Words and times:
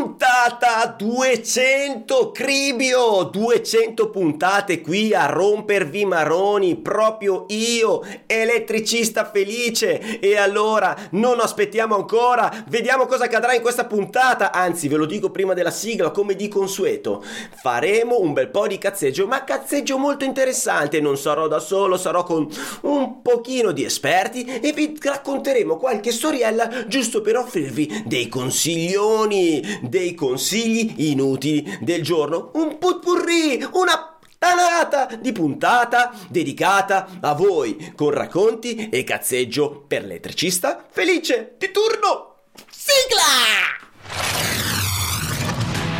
Puntata 0.00 0.94
200, 0.96 2.30
Cribio, 2.30 3.24
200 3.24 4.08
puntate 4.08 4.80
qui 4.80 5.12
a 5.12 5.26
rompervi 5.26 6.06
maroni, 6.06 6.76
proprio 6.76 7.44
io, 7.48 8.02
elettricista 8.24 9.30
felice. 9.30 10.18
E 10.20 10.38
allora 10.38 10.96
non 11.10 11.38
aspettiamo 11.40 11.96
ancora, 11.96 12.64
vediamo 12.68 13.04
cosa 13.04 13.24
accadrà 13.24 13.52
in 13.52 13.60
questa 13.60 13.84
puntata. 13.84 14.52
Anzi, 14.52 14.88
ve 14.88 14.96
lo 14.96 15.04
dico 15.04 15.30
prima 15.30 15.52
della 15.52 15.70
sigla, 15.70 16.10
come 16.10 16.34
di 16.34 16.48
consueto. 16.48 17.22
Faremo 17.60 18.20
un 18.20 18.32
bel 18.32 18.48
po' 18.48 18.66
di 18.66 18.78
cazzeggio, 18.78 19.26
ma 19.26 19.44
cazzeggio 19.44 19.98
molto 19.98 20.24
interessante. 20.24 20.98
Non 21.02 21.18
sarò 21.18 21.46
da 21.46 21.58
solo, 21.58 21.98
sarò 21.98 22.22
con 22.22 22.48
un 22.82 23.20
pochino 23.20 23.72
di 23.72 23.84
esperti 23.84 24.44
e 24.44 24.72
vi 24.72 24.98
racconteremo 24.98 25.76
qualche 25.76 26.10
storiella 26.10 26.86
giusto 26.86 27.20
per 27.20 27.36
offrirvi 27.36 28.04
dei 28.06 28.28
consiglioni 28.28 29.88
dei 29.90 30.14
consigli 30.14 31.10
inutili 31.10 31.78
del 31.80 32.02
giorno. 32.02 32.52
Un 32.54 32.78
putpurri, 32.78 33.62
una 33.72 34.16
tanata 34.38 35.16
di 35.16 35.32
puntata 35.32 36.14
dedicata 36.28 37.18
a 37.20 37.34
voi 37.34 37.92
con 37.94 38.10
racconti 38.10 38.88
e 38.88 39.04
cazzeggio 39.04 39.84
per 39.86 40.02
l'elettricista 40.02 40.86
felice 40.88 41.56
di 41.58 41.70
turno. 41.70 42.36
Sigla! 42.70 43.78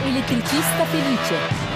Elettricista 0.05 0.85
felice. 0.85 1.69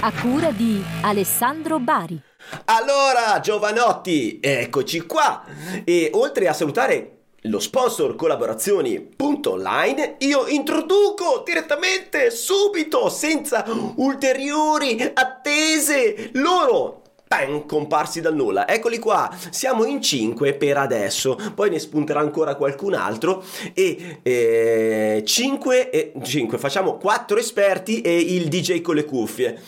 A 0.00 0.12
cura 0.12 0.50
di 0.52 0.82
Alessandro 1.02 1.80
Bari. 1.80 2.22
Allora, 2.66 3.40
giovanotti, 3.40 4.38
eccoci 4.40 5.00
qua. 5.00 5.44
E 5.84 6.10
oltre 6.14 6.46
a 6.46 6.52
salutare 6.52 7.15
lo 7.48 7.58
sponsor 7.58 8.14
collaborazioni.online, 8.14 10.16
io 10.18 10.46
introduco 10.46 11.42
direttamente, 11.44 12.30
subito, 12.30 13.08
senza 13.08 13.64
ulteriori 13.96 15.10
attese, 15.14 16.30
loro 16.34 17.00
Bang, 17.28 17.66
comparsi 17.66 18.20
dal 18.20 18.36
nulla. 18.36 18.68
Eccoli 18.68 19.00
qua, 19.00 19.28
siamo 19.50 19.84
in 19.84 20.00
5 20.00 20.54
per 20.54 20.76
adesso, 20.76 21.36
poi 21.56 21.70
ne 21.70 21.80
spunterà 21.80 22.20
ancora 22.20 22.54
qualcun 22.54 22.94
altro 22.94 23.42
e 23.74 25.22
5 25.24 25.90
eh, 25.90 26.12
e 26.14 26.22
5, 26.22 26.56
facciamo 26.56 26.98
4 26.98 27.36
esperti 27.36 28.00
e 28.00 28.16
il 28.16 28.46
DJ 28.46 28.80
con 28.80 28.94
le 28.94 29.04
cuffie. 29.04 29.60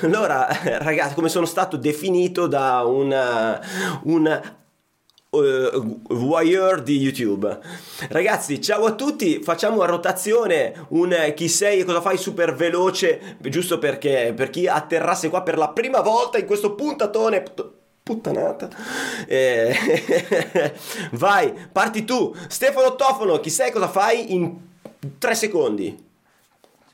Allora, 0.00 0.48
ragazzi, 0.80 1.12
come 1.12 1.28
sono 1.28 1.44
stato 1.44 1.76
definito 1.76 2.46
da 2.46 2.84
una, 2.84 3.60
un 4.04 4.40
uh, 5.38 6.00
voyeur 6.08 6.82
di 6.82 6.98
YouTube. 6.98 7.58
Ragazzi, 8.08 8.60
ciao 8.60 8.84
a 8.84 8.92
tutti, 8.92 9.42
facciamo 9.42 9.82
a 9.82 9.86
rotazione 9.86 10.86
un 10.90 11.32
chi 11.34 11.48
sei 11.48 11.80
e 11.80 11.84
cosa 11.84 12.00
fai 12.00 12.16
super 12.16 12.54
veloce, 12.54 13.36
giusto 13.40 13.78
perché 13.78 14.32
per 14.34 14.50
chi 14.50 14.66
atterrasse 14.66 15.28
qua 15.28 15.42
per 15.42 15.58
la 15.58 15.70
prima 15.70 16.00
volta 16.00 16.38
in 16.38 16.46
questo 16.46 16.74
puntatone 16.74 17.42
puttanata. 18.02 18.68
Eh, 19.26 19.74
vai, 21.12 21.52
parti 21.72 22.04
tu. 22.04 22.34
Stefano 22.48 22.94
Tofono, 22.94 23.40
chi 23.40 23.50
sei 23.50 23.72
cosa 23.72 23.88
fai 23.88 24.32
in 24.34 24.54
tre 25.18 25.34
secondi? 25.34 26.12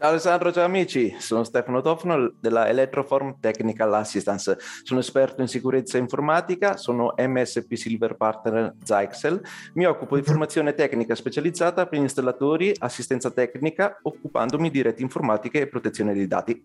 Ciao 0.00 0.08
Alessandro, 0.08 0.50
ciao 0.50 0.64
amici, 0.64 1.14
sono 1.18 1.44
Stefano 1.44 1.82
Tofono 1.82 2.32
della 2.40 2.66
Electroform 2.68 3.38
Technical 3.38 3.92
Assistance, 3.92 4.56
sono 4.82 5.00
esperto 5.00 5.42
in 5.42 5.46
sicurezza 5.46 5.98
informatica, 5.98 6.78
sono 6.78 7.12
MSP 7.18 7.74
Silver 7.74 8.16
Partner 8.16 8.76
Zyxel, 8.82 9.42
mi 9.74 9.84
occupo 9.84 10.16
di 10.16 10.22
formazione 10.22 10.72
tecnica 10.72 11.14
specializzata 11.14 11.86
per 11.86 11.98
installatori, 11.98 12.74
assistenza 12.78 13.30
tecnica, 13.30 13.98
occupandomi 14.00 14.70
di 14.70 14.80
reti 14.80 15.02
informatiche 15.02 15.60
e 15.60 15.66
protezione 15.66 16.14
dei 16.14 16.26
dati. 16.26 16.64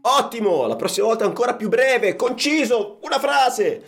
Ottimo, 0.00 0.66
la 0.66 0.76
prossima 0.76 1.08
volta 1.08 1.26
ancora 1.26 1.56
più 1.56 1.68
breve, 1.68 2.16
conciso, 2.16 2.98
una 3.02 3.18
frase. 3.18 3.84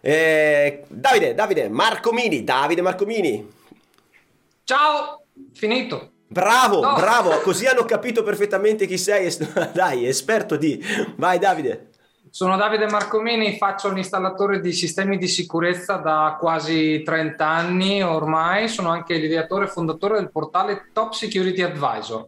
Eh, 0.00 0.84
Davide, 0.86 1.34
Davide, 1.34 1.68
Marcomini, 1.68 2.44
Davide 2.44 2.82
Marcomini. 2.82 3.50
Ciao, 4.62 5.24
finito. 5.54 6.11
Bravo, 6.32 6.80
no. 6.80 6.94
bravo, 6.94 7.40
così 7.40 7.66
hanno 7.66 7.84
capito 7.84 8.22
perfettamente 8.22 8.86
chi 8.86 8.96
sei. 8.96 9.30
Dai, 9.72 10.06
esperto 10.06 10.56
di... 10.56 10.82
Vai 11.16 11.38
Davide. 11.38 11.90
Sono 12.30 12.56
Davide 12.56 12.88
Marcomini, 12.88 13.58
faccio 13.58 13.92
l'installatore 13.92 14.60
di 14.60 14.72
sistemi 14.72 15.18
di 15.18 15.28
sicurezza 15.28 15.96
da 15.96 16.38
quasi 16.40 17.02
30 17.02 17.46
anni 17.46 18.02
ormai, 18.02 18.68
sono 18.68 18.88
anche 18.88 19.16
l'ideatore 19.16 19.66
e 19.66 19.68
fondatore 19.68 20.14
del 20.14 20.30
portale 20.30 20.88
Top 20.94 21.12
Security 21.12 21.60
Advisor. 21.60 22.24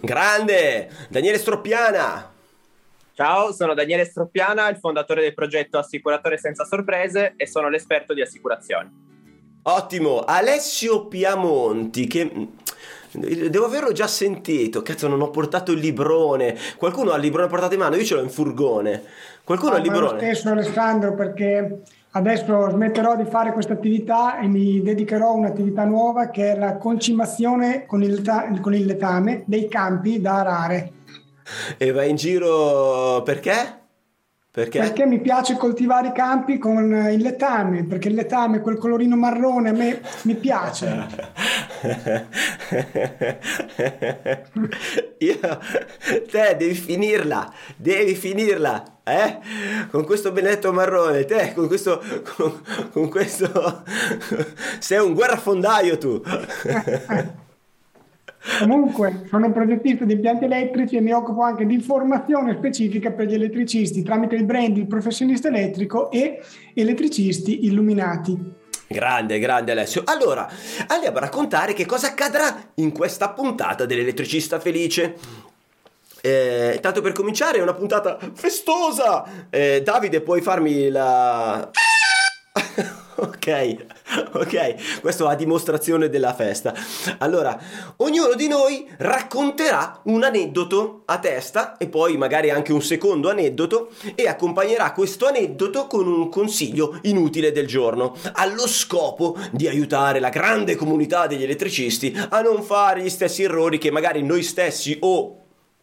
Grande! 0.00 0.90
Daniele 1.08 1.38
Stroppiana. 1.38 2.32
Ciao, 3.14 3.52
sono 3.52 3.74
Daniele 3.74 4.04
Stroppiana, 4.04 4.68
il 4.68 4.78
fondatore 4.78 5.20
del 5.22 5.34
progetto 5.34 5.78
Assicuratore 5.78 6.38
senza 6.38 6.64
sorprese 6.64 7.34
e 7.36 7.46
sono 7.46 7.68
l'esperto 7.68 8.14
di 8.14 8.22
assicurazioni. 8.22 8.90
Ottimo, 9.64 10.24
Alessio 10.24 11.06
Piamonti 11.06 12.08
che 12.08 12.48
Devo 13.12 13.66
averlo 13.66 13.92
già 13.92 14.06
sentito. 14.06 14.82
Cazzo, 14.82 15.08
non 15.08 15.20
ho 15.20 15.30
portato 15.30 15.72
il 15.72 15.80
librone. 15.80 16.56
Qualcuno 16.76 17.12
ha 17.12 17.16
il 17.16 17.22
librone 17.22 17.48
portato 17.48 17.74
in 17.74 17.80
mano? 17.80 17.96
Io 17.96 18.04
ce 18.04 18.14
l'ho 18.14 18.22
in 18.22 18.30
furgone. 18.30 19.02
Qualcuno 19.44 19.72
no, 19.72 19.76
ha 19.76 19.80
il 19.80 19.84
librone? 19.84 20.12
Lo 20.12 20.18
stesso, 20.18 20.48
Alessandro, 20.48 21.14
perché 21.14 21.80
adesso 22.12 22.70
smetterò 22.70 23.16
di 23.16 23.24
fare 23.24 23.52
questa 23.52 23.74
attività 23.74 24.38
e 24.38 24.46
mi 24.46 24.80
dedicherò 24.82 25.28
a 25.28 25.32
un'attività 25.32 25.84
nuova 25.84 26.28
che 26.28 26.52
è 26.52 26.58
la 26.58 26.76
concimazione 26.76 27.84
con 27.86 28.02
il, 28.02 28.22
con 28.60 28.74
il 28.74 28.86
letame 28.86 29.42
dei 29.46 29.68
campi 29.68 30.20
da 30.20 30.40
arare. 30.40 30.92
E 31.76 31.90
vai 31.92 32.10
in 32.10 32.16
giro 32.16 33.22
perché? 33.24 33.80
Perché? 34.54 34.80
Perché 34.80 35.06
mi 35.06 35.18
piace 35.18 35.56
coltivare 35.56 36.08
i 36.08 36.12
campi 36.12 36.58
con 36.58 36.92
il 37.10 37.22
letame, 37.22 37.84
perché 37.84 38.08
il 38.08 38.14
letame, 38.14 38.60
quel 38.60 38.76
colorino 38.76 39.16
marrone, 39.16 39.70
a 39.70 39.72
me 39.72 40.02
mi 40.24 40.34
piace. 40.34 41.06
Io, 45.20 45.38
te 46.30 46.56
devi 46.58 46.74
finirla, 46.74 47.50
devi 47.76 48.14
finirla, 48.14 48.98
eh? 49.04 49.38
Con 49.90 50.04
questo 50.04 50.32
benedetto 50.32 50.70
marrone, 50.70 51.24
te 51.24 51.54
con 51.54 51.66
questo, 51.66 52.02
con, 52.36 52.60
con 52.92 53.08
questo, 53.08 53.84
sei 54.80 54.98
un 54.98 55.14
guerrafondaio 55.14 55.96
tu. 55.96 56.20
Comunque, 58.58 59.24
sono 59.28 59.46
un 59.46 59.52
progettista 59.52 60.04
di 60.04 60.14
impianti 60.14 60.44
elettrici 60.44 60.96
e 60.96 61.00
mi 61.00 61.12
occupo 61.12 61.42
anche 61.42 61.64
di 61.64 61.80
formazione 61.80 62.56
specifica 62.56 63.12
per 63.12 63.26
gli 63.26 63.34
elettricisti 63.34 64.02
tramite 64.02 64.34
il 64.34 64.44
brand 64.44 64.76
Il 64.76 64.86
Professionista 64.86 65.48
Elettrico 65.48 66.10
e 66.10 66.42
elettricisti 66.74 67.66
illuminati. 67.66 68.60
Grande, 68.88 69.38
grande 69.38 69.72
Alessio. 69.72 70.02
Allora, 70.04 70.48
andiamo 70.88 71.16
a 71.18 71.20
raccontare 71.20 71.72
che 71.72 71.86
cosa 71.86 72.08
accadrà 72.08 72.72
in 72.74 72.92
questa 72.92 73.30
puntata 73.30 73.86
dell'elettricista 73.86 74.60
felice. 74.60 75.14
Eh, 76.20 76.78
tanto 76.80 77.00
per 77.00 77.12
cominciare, 77.12 77.58
è 77.58 77.62
una 77.62 77.74
puntata 77.74 78.18
festosa. 78.34 79.46
Eh, 79.50 79.82
Davide, 79.82 80.20
puoi 80.20 80.40
farmi 80.40 80.88
la. 80.88 81.70
ok, 83.16 83.76
ok, 84.32 85.00
questo 85.00 85.26
a 85.26 85.34
dimostrazione 85.34 86.10
della 86.10 86.34
festa. 86.34 86.74
Allora, 87.18 87.58
ognuno 87.96 88.34
di 88.34 88.46
noi 88.46 88.86
racconterà 88.98 90.00
un 90.04 90.22
aneddoto 90.22 91.02
a 91.06 91.18
testa 91.18 91.78
e 91.78 91.88
poi 91.88 92.16
magari 92.16 92.50
anche 92.50 92.72
un 92.72 92.82
secondo 92.82 93.30
aneddoto 93.30 93.90
e 94.14 94.28
accompagnerà 94.28 94.92
questo 94.92 95.26
aneddoto 95.26 95.86
con 95.86 96.06
un 96.06 96.28
consiglio 96.28 96.98
inutile 97.02 97.52
del 97.52 97.66
giorno, 97.66 98.14
allo 98.34 98.66
scopo 98.66 99.38
di 99.50 99.66
aiutare 99.66 100.20
la 100.20 100.28
grande 100.28 100.76
comunità 100.76 101.26
degli 101.26 101.42
elettricisti 101.42 102.14
a 102.28 102.42
non 102.42 102.62
fare 102.62 103.02
gli 103.02 103.10
stessi 103.10 103.42
errori 103.42 103.78
che 103.78 103.90
magari 103.90 104.22
noi 104.22 104.42
stessi 104.42 104.98
o 105.00 105.41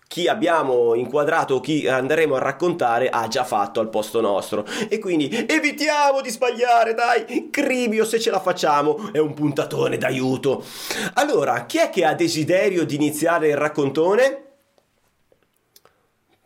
chi 0.10 0.28
abbiamo 0.28 0.96
inquadrato 0.96 1.54
o 1.54 1.60
chi 1.60 1.88
andremo 1.88 2.34
a 2.34 2.40
raccontare 2.40 3.10
ha 3.10 3.28
già 3.28 3.44
fatto 3.44 3.80
al 3.80 3.90
posto 3.90 4.20
nostro. 4.22 4.66
E 4.90 4.98
quindi 4.98 5.30
evitiamo 5.48 6.22
di 6.22 6.32
sbagliare, 6.32 6.96
dai, 6.96 7.50
Cribio 7.52 8.04
se 8.06 8.20
ce 8.20 8.32
la 8.32 8.40
facciamo, 8.40 9.12
è 9.12 9.20
un 9.20 9.36
puntatone 9.36 10.00
d'aiuto. 10.00 10.66
Allora, 11.14 11.68
chi 11.68 11.78
è 11.78 11.92
che 11.92 12.06
ha 12.06 12.16
desiderio 12.16 12.86
di 12.86 12.96
iniziare 12.96 13.50
il 13.50 13.56
raccontone? 13.56 14.44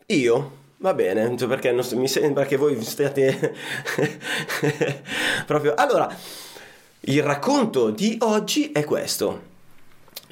Io? 0.08 0.50
Va 0.76 0.92
bene, 0.92 1.34
perché 1.34 1.72
non, 1.72 1.86
mi 1.92 2.08
sembra 2.08 2.44
che 2.44 2.56
voi 2.56 2.78
stiate 2.82 3.56
proprio... 5.46 5.72
Allora, 5.74 6.14
il 7.00 7.22
racconto 7.22 7.88
di 7.88 8.18
oggi 8.20 8.72
è 8.72 8.84
questo 8.84 9.52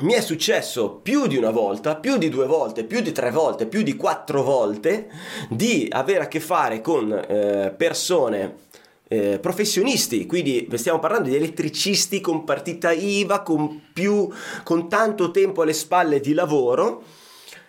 mi 0.00 0.14
è 0.14 0.20
successo 0.20 0.90
più 0.90 1.26
di 1.26 1.36
una 1.36 1.50
volta, 1.50 1.96
più 1.96 2.16
di 2.16 2.28
due 2.28 2.46
volte, 2.46 2.84
più 2.84 3.00
di 3.00 3.12
tre 3.12 3.30
volte, 3.30 3.66
più 3.66 3.82
di 3.82 3.94
quattro 3.94 4.42
volte 4.42 5.10
di 5.48 5.86
avere 5.90 6.24
a 6.24 6.28
che 6.28 6.40
fare 6.40 6.80
con 6.80 7.12
eh, 7.12 7.72
persone 7.76 8.70
eh, 9.12 9.38
professionisti, 9.38 10.24
quindi 10.24 10.66
stiamo 10.74 10.98
parlando 10.98 11.28
di 11.28 11.36
elettricisti 11.36 12.20
con 12.20 12.44
partita 12.44 12.92
IVA, 12.92 13.42
con, 13.42 13.82
più, 13.92 14.28
con 14.62 14.88
tanto 14.88 15.30
tempo 15.30 15.62
alle 15.62 15.74
spalle 15.74 16.18
di 16.18 16.32
lavoro, 16.32 17.02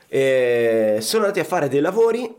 eh, 0.08 1.00
sono 1.02 1.24
andati 1.24 1.42
a 1.42 1.46
fare 1.46 1.68
dei 1.68 1.82
lavori 1.82 2.34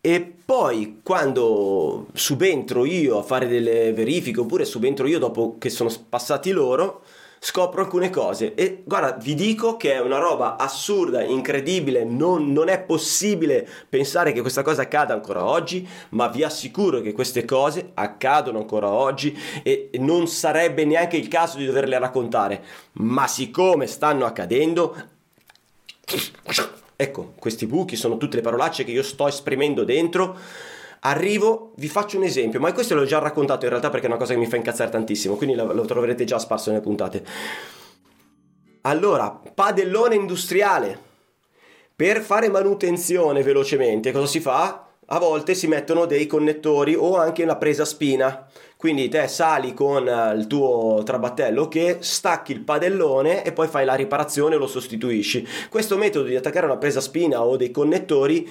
e 0.00 0.32
poi 0.44 1.00
quando 1.02 2.06
subentro 2.12 2.84
io 2.84 3.18
a 3.18 3.22
fare 3.22 3.48
delle 3.48 3.92
verifiche 3.92 4.40
oppure 4.40 4.64
subentro 4.64 5.08
io 5.08 5.18
dopo 5.18 5.56
che 5.58 5.68
sono 5.68 5.90
passati 6.08 6.52
loro, 6.52 7.02
scopro 7.38 7.82
alcune 7.82 8.10
cose. 8.10 8.54
E 8.54 8.82
guarda 8.84 9.12
vi 9.12 9.34
dico 9.34 9.76
che 9.76 9.94
è 9.94 10.00
una 10.00 10.18
roba 10.18 10.56
assurda, 10.56 11.22
incredibile, 11.22 12.04
non, 12.04 12.52
non, 12.52 12.68
è 12.68 12.80
possibile 12.80 13.68
pensare 13.88 14.32
che 14.32 14.40
questa 14.40 14.62
cosa 14.62 14.82
accada 14.82 15.14
ancora 15.14 15.44
oggi, 15.44 15.86
ma 16.10 16.28
vi 16.28 16.42
assicuro 16.42 17.00
che 17.00 17.12
queste 17.12 17.44
cose 17.44 17.90
accadono 17.94 18.58
ancora 18.58 18.90
oggi 18.90 19.36
e 19.62 19.90
non 19.94 20.26
sarebbe 20.26 20.84
neanche 20.84 21.16
il 21.16 21.28
caso 21.28 21.58
di 21.58 21.66
doverle 21.66 21.98
raccontare, 21.98 22.62
ma 22.92 23.26
siccome 23.26 23.86
stanno 23.86 24.24
accadendo... 24.24 24.96
Ecco, 27.00 27.34
questi 27.38 27.66
buchi 27.66 27.94
sono 27.94 28.16
tutte 28.16 28.36
le 28.36 28.42
parolacce 28.42 28.82
che 28.82 28.90
io 28.90 29.04
sto 29.04 29.28
esprimendo 29.28 29.84
dentro 29.84 30.36
Arrivo, 31.00 31.72
vi 31.76 31.88
faccio 31.88 32.16
un 32.16 32.24
esempio, 32.24 32.60
ma 32.60 32.72
questo 32.72 32.94
l'ho 32.94 33.04
già 33.04 33.18
raccontato 33.18 33.64
in 33.64 33.70
realtà 33.70 33.90
perché 33.90 34.06
è 34.06 34.08
una 34.08 34.18
cosa 34.18 34.32
che 34.32 34.38
mi 34.38 34.46
fa 34.46 34.56
incazzare 34.56 34.90
tantissimo, 34.90 35.36
quindi 35.36 35.54
lo, 35.54 35.72
lo 35.72 35.84
troverete 35.84 36.24
già 36.24 36.38
sparso 36.38 36.70
nelle 36.70 36.82
puntate. 36.82 37.24
Allora, 38.82 39.30
padellone 39.30 40.14
industriale. 40.14 41.06
Per 41.94 42.20
fare 42.20 42.48
manutenzione 42.48 43.42
velocemente, 43.42 44.12
cosa 44.12 44.26
si 44.26 44.40
fa? 44.40 44.86
A 45.06 45.18
volte 45.18 45.54
si 45.54 45.66
mettono 45.66 46.04
dei 46.04 46.26
connettori 46.26 46.94
o 46.94 47.16
anche 47.16 47.42
una 47.42 47.56
presa 47.56 47.84
spina. 47.84 48.46
Quindi 48.78 49.08
te 49.08 49.26
sali 49.26 49.74
con 49.74 50.06
eh, 50.06 50.36
il 50.36 50.46
tuo 50.46 51.02
trabattello 51.04 51.66
che 51.66 51.96
stacchi 51.98 52.52
il 52.52 52.60
padellone 52.60 53.42
e 53.42 53.50
poi 53.50 53.66
fai 53.66 53.84
la 53.84 53.96
riparazione 53.96 54.54
e 54.54 54.58
lo 54.58 54.68
sostituisci. 54.68 55.44
Questo 55.68 55.96
metodo 55.96 56.28
di 56.28 56.36
attaccare 56.36 56.66
una 56.66 56.76
presa 56.76 57.00
spina 57.00 57.42
o 57.42 57.56
dei 57.56 57.72
connettori 57.72 58.48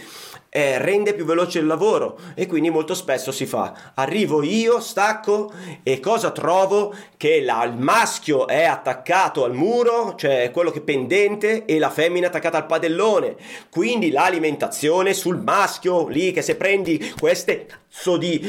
eh, 0.50 0.80
rende 0.80 1.14
più 1.14 1.24
veloce 1.24 1.60
il 1.60 1.66
lavoro 1.66 2.20
e 2.34 2.46
quindi 2.46 2.70
molto 2.70 2.94
spesso 2.94 3.32
si 3.32 3.46
fa 3.46 3.94
arrivo 3.94 4.44
io, 4.44 4.82
stacco 4.82 5.50
e 5.82 6.02
cosa 6.02 6.32
trovo? 6.32 6.94
Che 7.16 7.40
la, 7.42 7.64
il 7.64 7.78
maschio 7.78 8.48
è 8.48 8.66
attaccato 8.66 9.46
al 9.46 9.54
muro, 9.54 10.16
cioè 10.18 10.52
quello 10.52 10.72
che 10.72 10.80
è 10.80 10.82
pendente 10.82 11.64
e 11.64 11.80
la 11.80 11.90
femmina 11.90 12.26
è 12.26 12.30
attaccata 12.30 12.58
al 12.58 12.66
padellone. 12.66 13.38
Quindi 13.70 14.12
l'alimentazione 14.12 15.14
sul 15.14 15.42
maschio, 15.42 16.10
lì 16.10 16.34
che 16.34 16.42
se 16.42 16.58
prendi 16.58 17.14
queste 17.18 17.66
cazzo 17.66 18.18
di 18.18 18.46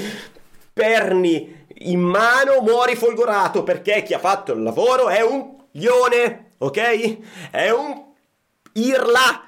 perni 0.73 1.58
in 1.81 2.01
mano 2.01 2.61
muori 2.61 2.97
folgorato 2.97 3.63
perché 3.63 4.03
chi 4.03 4.15
ha 4.15 4.19
fatto 4.19 4.53
il 4.53 4.63
lavoro 4.63 5.09
è 5.09 5.21
un 5.21 5.57
lione, 5.73 6.53
ok? 6.59 7.51
È 7.51 7.71
un 7.71 8.05
irla, 8.73 9.43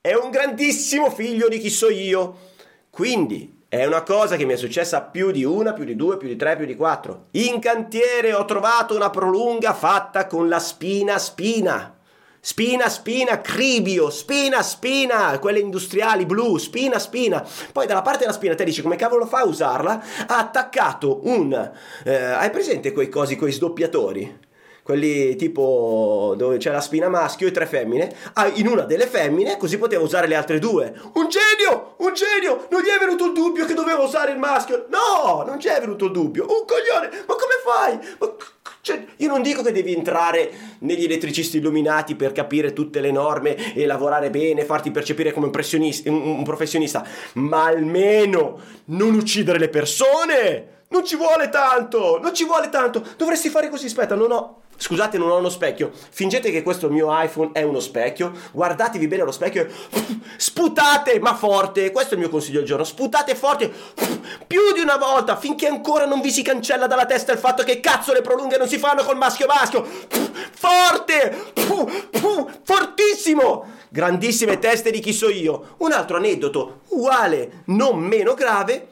è 0.00 0.14
un 0.14 0.30
grandissimo 0.30 1.10
figlio 1.10 1.48
di 1.48 1.58
chi 1.58 1.70
so 1.70 1.88
io. 1.88 2.50
Quindi 2.90 3.64
è 3.68 3.86
una 3.86 4.02
cosa 4.02 4.36
che 4.36 4.44
mi 4.44 4.52
è 4.52 4.56
successa 4.56 5.00
più 5.00 5.30
di 5.30 5.44
una, 5.44 5.72
più 5.72 5.84
di 5.84 5.96
due, 5.96 6.18
più 6.18 6.28
di 6.28 6.36
tre, 6.36 6.56
più 6.56 6.66
di 6.66 6.76
quattro. 6.76 7.28
In 7.32 7.58
cantiere 7.58 8.34
ho 8.34 8.44
trovato 8.44 8.94
una 8.94 9.08
prolunga 9.08 9.72
fatta 9.72 10.26
con 10.26 10.48
la 10.48 10.58
spina 10.58 11.16
spina. 11.18 11.96
Spina, 12.44 12.88
spina, 12.88 13.40
cribio, 13.40 14.10
spina, 14.10 14.62
spina, 14.62 15.38
quelle 15.38 15.60
industriali 15.60 16.26
blu, 16.26 16.58
spina, 16.58 16.98
spina. 16.98 17.46
Poi 17.70 17.86
dalla 17.86 18.02
parte 18.02 18.24
della 18.24 18.32
spina 18.32 18.56
te 18.56 18.64
dici 18.64 18.82
come 18.82 18.96
cavolo 18.96 19.26
fa 19.26 19.42
a 19.42 19.44
usarla? 19.44 20.04
Ha 20.26 20.38
attaccato 20.38 21.20
un... 21.22 21.70
Eh, 22.04 22.12
hai 22.12 22.50
presente 22.50 22.90
quei 22.90 23.08
cosi, 23.08 23.36
quei 23.36 23.52
sdoppiatori? 23.52 24.50
quelli 24.82 25.36
tipo 25.36 26.34
dove 26.36 26.56
c'è 26.56 26.72
la 26.72 26.80
spina 26.80 27.08
maschio 27.08 27.46
e 27.46 27.52
tre 27.52 27.66
femmine, 27.66 28.12
ah, 28.32 28.48
in 28.54 28.66
una 28.66 28.82
delle 28.82 29.06
femmine, 29.06 29.56
così 29.56 29.78
poteva 29.78 30.02
usare 30.02 30.26
le 30.26 30.34
altre 30.34 30.58
due. 30.58 30.92
Un 31.12 31.28
genio! 31.28 31.94
Un 31.98 32.12
genio! 32.12 32.66
Non 32.70 32.80
gli 32.80 32.88
è 32.88 32.98
venuto 32.98 33.26
il 33.26 33.32
dubbio 33.34 33.64
che 33.66 33.74
doveva 33.74 34.02
usare 34.02 34.32
il 34.32 34.38
maschio? 34.38 34.86
No, 34.88 35.44
non 35.46 35.60
ci 35.60 35.68
è 35.68 35.78
venuto 35.78 36.06
il 36.06 36.10
dubbio. 36.10 36.42
Un 36.48 36.64
coglione! 36.66 37.24
Ma 37.24 37.34
come 37.34 37.54
fai? 37.64 38.16
Ma 38.18 38.34
cioè, 38.82 39.04
io 39.18 39.28
non 39.28 39.42
dico 39.42 39.62
che 39.62 39.70
devi 39.70 39.94
entrare 39.94 40.50
negli 40.80 41.04
elettricisti 41.04 41.58
illuminati 41.58 42.16
per 42.16 42.32
capire 42.32 42.72
tutte 42.72 43.00
le 43.00 43.12
norme 43.12 43.74
e 43.74 43.86
lavorare 43.86 44.28
bene, 44.28 44.64
farti 44.64 44.90
percepire 44.90 45.32
come 45.32 45.46
un, 45.46 45.52
un, 46.06 46.42
professionista, 46.42 47.06
ma 47.34 47.66
almeno 47.66 48.58
non 48.86 49.14
uccidere 49.14 49.60
le 49.60 49.68
persone! 49.68 50.80
Non 50.88 51.04
ci 51.04 51.14
vuole 51.14 51.48
tanto! 51.48 52.18
Non 52.20 52.34
ci 52.34 52.44
vuole 52.44 52.70
tanto! 52.70 53.06
Dovresti 53.16 53.50
fare 53.50 53.68
così, 53.68 53.86
aspetta, 53.86 54.16
non 54.16 54.32
ho... 54.32 54.61
Scusate, 54.82 55.16
non 55.16 55.30
ho 55.30 55.36
uno 55.36 55.48
specchio. 55.48 55.92
Fingete 56.10 56.50
che 56.50 56.64
questo 56.64 56.90
mio 56.90 57.06
iPhone 57.10 57.50
è 57.52 57.62
uno 57.62 57.78
specchio. 57.78 58.32
Guardatevi 58.50 59.06
bene 59.06 59.22
allo 59.22 59.30
specchio 59.30 59.64
e 59.64 59.70
sputate, 60.36 61.20
ma 61.20 61.36
forte. 61.36 61.92
Questo 61.92 62.10
è 62.10 62.12
il 62.14 62.18
mio 62.18 62.28
consiglio 62.28 62.58
del 62.58 62.66
giorno. 62.66 62.82
Sputate 62.82 63.36
forte 63.36 63.70
più 64.44 64.72
di 64.74 64.80
una 64.80 64.96
volta 64.96 65.36
finché 65.36 65.68
ancora 65.68 66.04
non 66.04 66.20
vi 66.20 66.32
si 66.32 66.42
cancella 66.42 66.88
dalla 66.88 67.06
testa 67.06 67.30
il 67.30 67.38
fatto 67.38 67.62
che 67.62 67.78
cazzo 67.78 68.12
le 68.12 68.22
prolunghe 68.22 68.58
non 68.58 68.66
si 68.66 68.78
fanno 68.78 69.04
col 69.04 69.16
maschio 69.16 69.46
maschio. 69.46 69.86
Forte! 70.50 71.52
Fortissimo! 72.64 73.66
Grandissime 73.88 74.58
teste 74.58 74.90
di 74.90 74.98
chi 74.98 75.12
so 75.12 75.28
io. 75.28 75.76
Un 75.76 75.92
altro 75.92 76.16
aneddoto 76.16 76.80
uguale, 76.88 77.62
non 77.66 78.00
meno 78.00 78.34
grave 78.34 78.88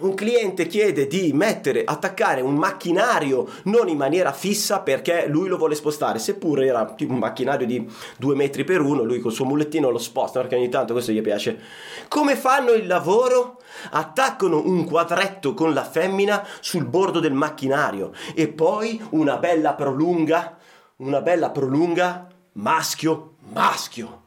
un 0.00 0.14
cliente 0.14 0.66
chiede 0.66 1.06
di 1.06 1.32
mettere, 1.32 1.84
attaccare 1.84 2.40
un 2.40 2.56
macchinario 2.56 3.46
non 3.64 3.88
in 3.88 3.96
maniera 3.96 4.32
fissa 4.32 4.80
perché 4.80 5.26
lui 5.28 5.46
lo 5.46 5.56
vuole 5.56 5.76
spostare, 5.76 6.18
seppure 6.18 6.66
era 6.66 6.84
tipo 6.96 7.12
un 7.12 7.20
macchinario 7.20 7.64
di 7.64 7.88
due 8.16 8.34
metri 8.34 8.64
per 8.64 8.80
uno, 8.80 9.04
lui 9.04 9.20
col 9.20 9.30
suo 9.30 9.44
mulettino 9.44 9.90
lo 9.90 9.98
sposta 9.98 10.40
perché 10.40 10.56
ogni 10.56 10.68
tanto 10.68 10.94
questo 10.94 11.12
gli 11.12 11.20
piace. 11.20 11.60
Come 12.08 12.34
fanno 12.34 12.72
il 12.72 12.88
lavoro? 12.88 13.60
Attaccano 13.90 14.60
un 14.66 14.84
quadretto 14.84 15.54
con 15.54 15.72
la 15.72 15.84
femmina 15.84 16.44
sul 16.58 16.86
bordo 16.86 17.20
del 17.20 17.32
macchinario 17.32 18.10
e 18.34 18.48
poi 18.48 19.00
una 19.10 19.36
bella 19.36 19.74
prolunga, 19.74 20.58
una 20.96 21.20
bella 21.20 21.50
prolunga 21.50 22.26
maschio, 22.54 23.36
maschio 23.52 24.22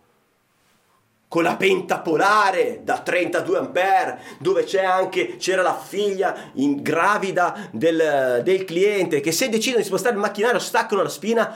con 1.30 1.44
la 1.44 1.58
pentapolare 1.58 2.80
da 2.84 3.00
32 3.00 3.58
ampere 3.58 4.22
dove 4.40 4.64
c'è 4.64 4.84
anche 4.84 5.36
c'era 5.36 5.62
la 5.62 5.78
figlia 5.78 6.52
gravida 6.54 7.68
del, 7.72 8.40
del, 8.44 8.64
cliente 8.64 9.20
che 9.20 9.34
se 9.34 9.50
decidono 9.50 9.82
di 9.82 9.88
spostare 9.88 10.16
il 10.16 10.22
macchinario 10.22 10.60
staccano 10.60 11.04
la 11.04 11.10
spina 11.10 11.54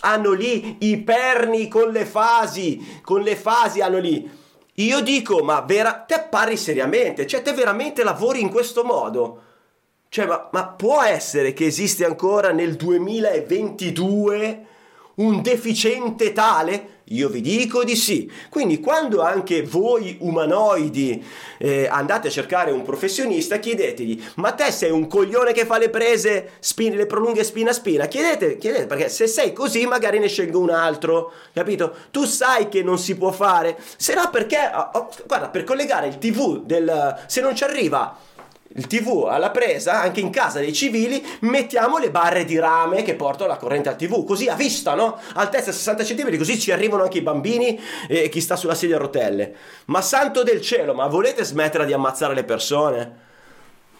hanno 0.00 0.32
lì 0.32 0.78
i 0.80 0.98
perni 0.98 1.68
con 1.68 1.90
le 1.90 2.04
fasi 2.04 3.00
con 3.02 3.22
le 3.22 3.36
fasi 3.36 3.80
hanno 3.80 3.98
lì. 3.98 4.40
Io 4.76 5.00
dico 5.00 5.44
ma 5.44 5.60
vera, 5.60 6.04
te 6.06 6.26
parli 6.28 6.56
seriamente 6.56 7.24
cioè 7.26 7.42
te 7.42 7.52
veramente 7.52 8.02
lavori 8.02 8.40
in 8.40 8.50
questo 8.50 8.82
modo? 8.82 9.42
Cioè 10.08 10.26
ma, 10.26 10.48
ma 10.50 10.66
può 10.66 11.00
essere 11.00 11.52
che 11.52 11.66
esiste 11.66 12.04
ancora 12.04 12.50
nel 12.50 12.74
2022 12.74 14.66
un 15.14 15.42
deficiente 15.42 16.32
tale 16.32 17.01
io 17.14 17.28
vi 17.28 17.40
dico 17.40 17.84
di 17.84 17.96
sì. 17.96 18.30
Quindi 18.48 18.80
quando 18.80 19.22
anche 19.22 19.62
voi 19.62 20.16
umanoidi 20.20 21.24
eh, 21.58 21.86
andate 21.90 22.28
a 22.28 22.30
cercare 22.30 22.70
un 22.70 22.82
professionista, 22.82 23.58
chiedetegli, 23.58 24.22
ma 24.36 24.52
te 24.52 24.70
sei 24.70 24.90
un 24.90 25.06
coglione 25.06 25.52
che 25.52 25.66
fa 25.66 25.78
le 25.78 25.90
prese, 25.90 26.52
spine, 26.60 26.96
le 26.96 27.06
prolunghe 27.06 27.44
spina 27.44 27.70
a 27.70 27.74
spina? 27.74 28.06
Chiedete, 28.06 28.56
chiedete, 28.56 28.86
perché 28.86 29.08
se 29.08 29.26
sei 29.26 29.52
così 29.52 29.86
magari 29.86 30.18
ne 30.18 30.28
scelgo 30.28 30.58
un 30.58 30.70
altro, 30.70 31.32
capito? 31.52 31.94
Tu 32.10 32.24
sai 32.24 32.68
che 32.68 32.82
non 32.82 32.98
si 32.98 33.16
può 33.16 33.30
fare, 33.30 33.78
se 33.96 34.14
no 34.14 34.28
perché, 34.30 34.70
oh, 34.74 34.90
oh, 34.92 35.10
guarda, 35.26 35.48
per 35.48 35.64
collegare 35.64 36.06
il 36.06 36.18
tv 36.18 36.62
del... 36.64 37.24
se 37.26 37.40
non 37.40 37.54
ci 37.54 37.64
arriva 37.64 38.16
il 38.74 38.86
TV 38.86 39.26
alla 39.28 39.50
presa, 39.50 40.00
anche 40.00 40.20
in 40.20 40.30
casa 40.30 40.58
dei 40.58 40.72
civili, 40.72 41.24
mettiamo 41.40 41.98
le 41.98 42.10
barre 42.10 42.44
di 42.44 42.58
rame 42.58 43.02
che 43.02 43.14
portano 43.14 43.50
la 43.50 43.56
corrente 43.56 43.88
al 43.88 43.96
TV, 43.96 44.24
così 44.24 44.48
a 44.48 44.54
vista, 44.54 44.94
no? 44.94 45.18
Altezza 45.34 45.72
60 45.72 46.04
cm, 46.04 46.36
così 46.36 46.58
ci 46.58 46.72
arrivano 46.72 47.02
anche 47.02 47.18
i 47.18 47.22
bambini 47.22 47.78
e 48.08 48.28
chi 48.28 48.40
sta 48.40 48.56
sulla 48.56 48.74
sedia 48.74 48.96
a 48.96 49.00
rotelle. 49.00 49.54
Ma 49.86 50.00
santo 50.00 50.42
del 50.42 50.60
cielo, 50.60 50.94
ma 50.94 51.06
volete 51.06 51.44
smettere 51.44 51.86
di 51.86 51.92
ammazzare 51.92 52.34
le 52.34 52.44
persone? 52.44 53.30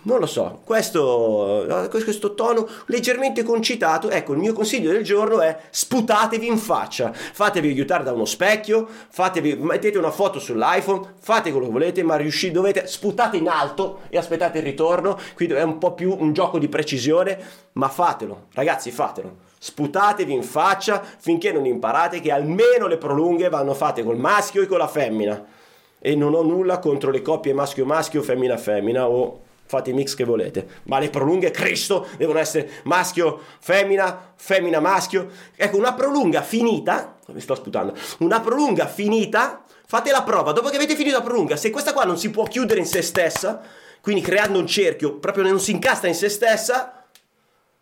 Non 0.05 0.19
lo 0.19 0.27
so, 0.27 0.63
questo, 0.65 1.65
questo 1.89 2.35
tono 2.35 2.67
leggermente 2.87 3.45
concitato, 3.45 4.11
ecco 4.11 4.33
il 4.33 4.39
mio 4.39 4.53
consiglio 4.53 4.91
del 4.91 5.05
giorno 5.05 5.41
è 5.41 5.57
sputatevi 5.71 6.45
in 6.45 6.59
faccia, 6.59 7.13
fatevi 7.13 7.69
aiutare 7.69 8.03
da 8.03 8.13
uno 8.13 8.25
specchio, 8.25 8.89
fatevi, 8.89 9.55
mettete 9.55 9.99
una 9.99 10.11
foto 10.11 10.41
sull'iPhone, 10.41 11.15
fate 11.21 11.53
quello 11.53 11.67
che 11.67 11.73
volete, 11.73 12.03
ma 12.03 12.17
riuscite, 12.17 12.53
dovete, 12.53 12.89
sputate 12.89 13.37
in 13.37 13.47
alto 13.47 14.01
e 14.09 14.19
aspettate 14.19 14.59
il 14.59 14.65
ritorno, 14.65 15.17
qui 15.37 15.47
è 15.47 15.63
un 15.63 15.79
po' 15.79 15.93
più 15.93 16.17
un 16.19 16.33
gioco 16.33 16.59
di 16.59 16.69
precisione, 16.69 17.39
ma 17.75 17.89
fatelo, 17.89 18.47
ragazzi 18.55 18.91
fatelo, 18.91 19.37
sputatevi 19.57 20.33
in 20.33 20.43
faccia 20.43 21.01
finché 21.01 21.53
non 21.53 21.65
imparate 21.65 22.21
che 22.21 22.33
almeno 22.33 22.89
le 22.89 22.97
prolunghe 22.97 23.49
vanno 23.49 23.73
fatte 23.73 24.03
col 24.03 24.19
maschio 24.19 24.63
e 24.63 24.67
con 24.67 24.79
la 24.79 24.89
femmina. 24.89 25.47
E 26.01 26.17
non 26.17 26.35
ho 26.35 26.43
nulla 26.43 26.81
contro 26.81 27.13
le 27.13 27.23
coppie 27.23 27.55
maschio-maschio, 27.55 28.23
femmina-femmina 28.23 29.09
o 29.09 29.51
fate 29.73 29.89
i 29.89 29.93
mix 29.95 30.15
che 30.15 30.25
volete. 30.25 30.83
Ma 30.85 30.99
le 30.99 31.09
prolunghe, 31.09 31.51
Cristo, 31.51 32.07
devono 32.19 32.39
essere 32.39 32.83
maschio, 32.85 33.41
femmina, 33.59 34.35
femmina, 34.37 34.81
maschio. 34.81 35.31
Ecco, 35.57 35.79
una 35.79 35.95
prolunga 35.95 36.43
finita, 36.43 37.17
mi 37.29 37.41
sto 37.41 37.55
sputando, 37.55 37.95
una 38.19 38.41
prolunga 38.41 38.87
finita, 38.87 39.65
fate 39.87 40.11
la 40.11 40.23
prova, 40.23 40.53
dopo 40.53 40.69
che 40.69 40.77
avete 40.77 40.95
finito 40.95 41.17
la 41.17 41.23
prolunga, 41.23 41.57
se 41.57 41.71
questa 41.71 41.95
qua 41.95 42.05
non 42.05 42.19
si 42.19 42.29
può 42.29 42.45
chiudere 42.45 42.81
in 42.81 42.87
se 42.87 43.01
stessa, 43.01 43.63
quindi 44.03 44.21
creando 44.21 44.59
un 44.59 44.67
cerchio, 44.67 45.19
proprio 45.19 45.45
non 45.45 45.59
si 45.59 45.71
incastra 45.71 46.09
in 46.09 46.15
se 46.15 46.29
stessa, 46.29 47.07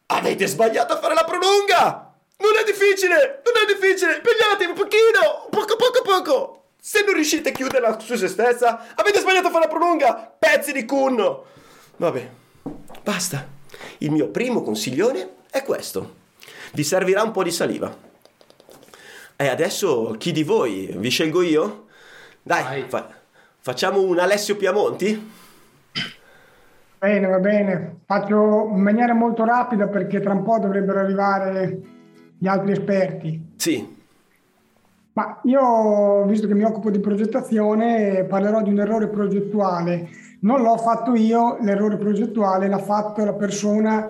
avete 0.06 0.46
sbagliato 0.46 0.92
a 0.92 0.98
fare 0.98 1.14
la 1.14 1.24
prolunga! 1.24 2.14
Non 2.38 2.52
è 2.56 2.64
difficile, 2.64 3.42
non 3.44 3.54
è 3.62 3.66
difficile, 3.66 4.14
impegnate 4.14 4.64
un 4.64 4.74
pochino, 4.74 5.48
poco 5.50 5.76
poco 5.76 6.02
poco. 6.02 6.64
Se 6.80 7.02
non 7.04 7.14
riuscite 7.14 7.50
a 7.50 7.52
chiuderla 7.52 7.98
su 8.00 8.16
se 8.16 8.28
stessa, 8.28 8.94
avete 8.94 9.18
sbagliato 9.18 9.48
a 9.48 9.50
fare 9.50 9.66
la 9.66 9.70
prolunga, 9.70 10.34
pezzi 10.38 10.72
di 10.72 10.86
cunno. 10.86 11.48
Vabbè, 12.00 12.30
basta. 13.04 13.46
Il 13.98 14.10
mio 14.10 14.28
primo 14.28 14.62
consiglione 14.62 15.32
è 15.50 15.62
questo. 15.62 16.14
Vi 16.72 16.82
servirà 16.82 17.22
un 17.22 17.30
po' 17.30 17.42
di 17.42 17.50
saliva. 17.50 17.94
E 19.36 19.46
adesso 19.46 20.14
chi 20.18 20.32
di 20.32 20.42
voi 20.42 20.94
vi 20.96 21.10
scelgo 21.10 21.42
io? 21.42 21.88
Dai, 22.40 22.86
fa- 22.88 23.06
facciamo 23.58 24.00
un 24.00 24.18
Alessio 24.18 24.56
Piamonti? 24.56 25.30
Bene, 26.98 27.26
va 27.26 27.38
bene. 27.38 27.96
Faccio 28.06 28.70
in 28.72 28.80
maniera 28.80 29.12
molto 29.12 29.44
rapida 29.44 29.86
perché 29.86 30.20
tra 30.20 30.32
un 30.32 30.42
po' 30.42 30.58
dovrebbero 30.58 31.00
arrivare 31.00 31.80
gli 32.38 32.46
altri 32.46 32.72
esperti. 32.72 33.52
Sì. 33.56 33.98
Ma 35.12 35.38
io, 35.44 36.24
visto 36.24 36.46
che 36.46 36.54
mi 36.54 36.64
occupo 36.64 36.90
di 36.90 36.98
progettazione, 36.98 38.24
parlerò 38.24 38.62
di 38.62 38.70
un 38.70 38.80
errore 38.80 39.08
progettuale. 39.08 40.28
Non 40.42 40.62
l'ho 40.62 40.76
fatto 40.78 41.14
io, 41.14 41.58
l'errore 41.60 41.98
progettuale 41.98 42.66
l'ha 42.66 42.78
fatto 42.78 43.24
la 43.24 43.34
persona 43.34 44.08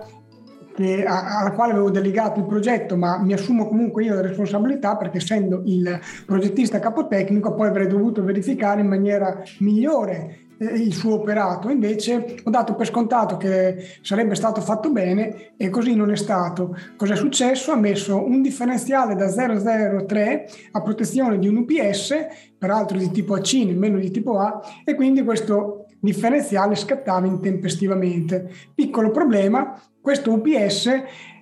che, 0.73 1.03
alla 1.05 1.51
quale 1.51 1.73
avevo 1.73 1.89
delegato 1.89 2.39
il 2.39 2.45
progetto, 2.45 2.95
ma 2.95 3.19
mi 3.19 3.33
assumo 3.33 3.67
comunque 3.67 4.05
io 4.05 4.15
la 4.15 4.21
responsabilità 4.21 4.95
perché 4.95 5.17
essendo 5.17 5.61
il 5.65 5.99
progettista 6.25 6.79
capotecnico 6.79 7.53
poi 7.53 7.67
avrei 7.67 7.87
dovuto 7.87 8.23
verificare 8.23 8.79
in 8.79 8.87
maniera 8.87 9.41
migliore 9.59 10.47
eh, 10.57 10.65
il 10.65 10.93
suo 10.93 11.15
operato. 11.15 11.69
Invece 11.69 12.37
ho 12.43 12.49
dato 12.49 12.75
per 12.75 12.85
scontato 12.85 13.35
che 13.35 13.97
sarebbe 14.01 14.35
stato 14.35 14.61
fatto 14.61 14.91
bene 14.91 15.53
e 15.57 15.69
così 15.69 15.95
non 15.95 16.11
è 16.11 16.15
stato. 16.15 16.77
Cosa 16.95 17.13
è 17.13 17.17
successo? 17.17 17.71
Ha 17.71 17.77
messo 17.77 18.23
un 18.23 18.41
differenziale 18.41 19.15
da 19.15 19.27
003 19.27 20.47
a 20.71 20.81
protezione 20.81 21.39
di 21.39 21.47
un 21.47 21.57
UPS, 21.57 22.15
peraltro 22.57 22.97
di 22.97 23.11
tipo 23.11 23.33
AC, 23.33 23.53
nemmeno 23.53 23.97
di 23.97 24.11
tipo 24.11 24.39
A, 24.39 24.61
e 24.85 24.95
quindi 24.95 25.23
questo 25.23 25.80
differenziale 26.01 26.75
scattava 26.75 27.25
intempestivamente. 27.27 28.51
Piccolo 28.73 29.11
problema, 29.11 29.79
questo 30.01 30.33
UPS 30.33 30.89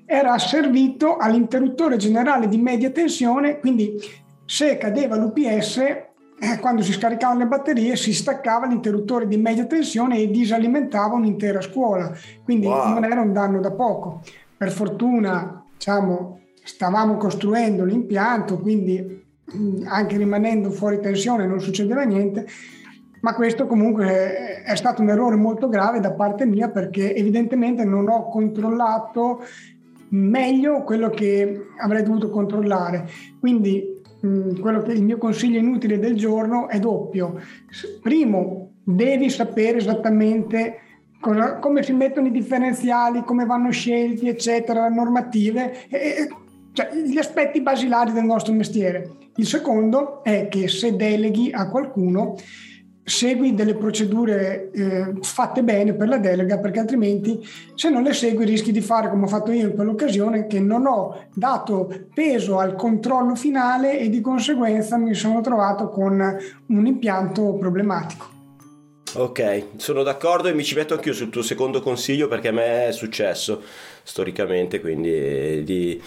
era 0.05 0.37
servito 0.37 1.17
all'interruttore 1.17 1.97
generale 1.97 2.47
di 2.47 2.57
media 2.57 2.89
tensione, 2.91 3.59
quindi 3.59 3.95
se 4.45 4.77
cadeva 4.77 5.15
l'UPS 5.15 5.77
eh, 5.77 6.57
quando 6.59 6.81
si 6.81 6.93
scaricavano 6.93 7.39
le 7.39 7.47
batterie 7.47 7.95
si 7.95 8.13
staccava 8.13 8.65
l'interruttore 8.65 9.27
di 9.27 9.37
media 9.37 9.65
tensione 9.65 10.19
e 10.19 10.29
disalimentava 10.29 11.15
un'intera 11.15 11.61
scuola, 11.61 12.11
quindi 12.43 12.65
wow. 12.65 12.93
non 12.93 13.03
era 13.03 13.21
un 13.21 13.33
danno 13.33 13.59
da 13.59 13.71
poco. 13.71 14.21
Per 14.57 14.71
fortuna, 14.71 15.63
diciamo, 15.73 16.39
stavamo 16.63 17.17
costruendo 17.17 17.83
l'impianto, 17.83 18.59
quindi 18.59 19.27
anche 19.85 20.17
rimanendo 20.17 20.69
fuori 20.69 20.99
tensione 20.99 21.45
non 21.45 21.59
succedeva 21.59 22.03
niente, 22.03 22.45
ma 23.21 23.33
questo 23.33 23.67
comunque 23.67 24.61
è 24.63 24.75
stato 24.75 25.01
un 25.01 25.09
errore 25.09 25.35
molto 25.35 25.67
grave 25.69 25.99
da 25.99 26.11
parte 26.11 26.45
mia 26.45 26.69
perché 26.69 27.15
evidentemente 27.15 27.83
non 27.83 28.07
ho 28.07 28.29
controllato 28.29 29.41
meglio 30.09 30.83
quello 30.83 31.09
che 31.09 31.67
avrei 31.77 32.03
dovuto 32.03 32.29
controllare. 32.29 33.07
Quindi 33.39 33.97
quello 34.19 34.81
che 34.81 34.91
il 34.91 35.03
mio 35.03 35.17
consiglio 35.17 35.59
inutile 35.59 35.99
del 35.99 36.15
giorno 36.15 36.67
è 36.67 36.79
doppio. 36.79 37.39
Primo, 38.01 38.71
devi 38.83 39.29
sapere 39.29 39.77
esattamente 39.77 40.79
cosa, 41.19 41.55
come 41.55 41.83
si 41.83 41.93
mettono 41.93 42.27
i 42.27 42.31
differenziali, 42.31 43.23
come 43.23 43.45
vanno 43.45 43.71
scelti, 43.71 44.27
eccetera, 44.27 44.89
normative, 44.89 45.87
e, 45.89 46.27
cioè 46.73 46.93
gli 46.93 47.17
aspetti 47.17 47.61
basilari 47.61 48.11
del 48.11 48.25
nostro 48.25 48.53
mestiere. 48.53 49.09
Il 49.35 49.45
secondo 49.45 50.23
è 50.23 50.47
che 50.49 50.67
se 50.67 50.95
deleghi 50.95 51.51
a 51.53 51.69
qualcuno 51.69 52.35
segui 53.09 53.55
delle 53.55 53.73
procedure 53.73 54.69
eh, 54.71 55.13
fatte 55.21 55.63
bene 55.63 55.93
per 55.93 56.07
la 56.07 56.17
delega 56.17 56.59
perché 56.59 56.79
altrimenti 56.79 57.45
se 57.75 57.89
non 57.89 58.03
le 58.03 58.13
segui 58.13 58.45
rischi 58.45 58.71
di 58.71 58.81
fare 58.81 59.09
come 59.09 59.25
ho 59.25 59.27
fatto 59.27 59.51
io 59.51 59.67
in 59.67 59.73
quell'occasione 59.73 60.47
che 60.47 60.59
non 60.59 60.85
ho 60.85 61.25
dato 61.33 61.91
peso 62.13 62.59
al 62.59 62.75
controllo 62.75 63.35
finale 63.35 63.99
e 63.99 64.09
di 64.09 64.21
conseguenza 64.21 64.97
mi 64.97 65.13
sono 65.15 65.41
trovato 65.41 65.89
con 65.89 66.37
un 66.67 66.85
impianto 66.85 67.55
problematico. 67.55 68.37
Ok, 69.15 69.63
sono 69.77 70.03
d'accordo 70.03 70.49
e 70.49 70.53
mi 70.53 70.63
ci 70.63 70.75
metto 70.75 70.93
anch'io 70.93 71.13
sul 71.13 71.29
tuo 71.29 71.41
secondo 71.41 71.81
consiglio 71.81 72.27
perché 72.27 72.49
a 72.49 72.51
me 72.51 72.87
è 72.87 72.91
successo 72.91 73.63
storicamente, 74.03 74.79
quindi 74.79 75.63
di, 75.63 75.99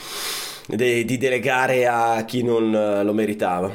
di, 0.69 1.05
di 1.05 1.19
delegare 1.19 1.89
a 1.89 2.25
chi 2.25 2.45
non 2.45 3.03
lo 3.05 3.13
meritava. 3.13 3.69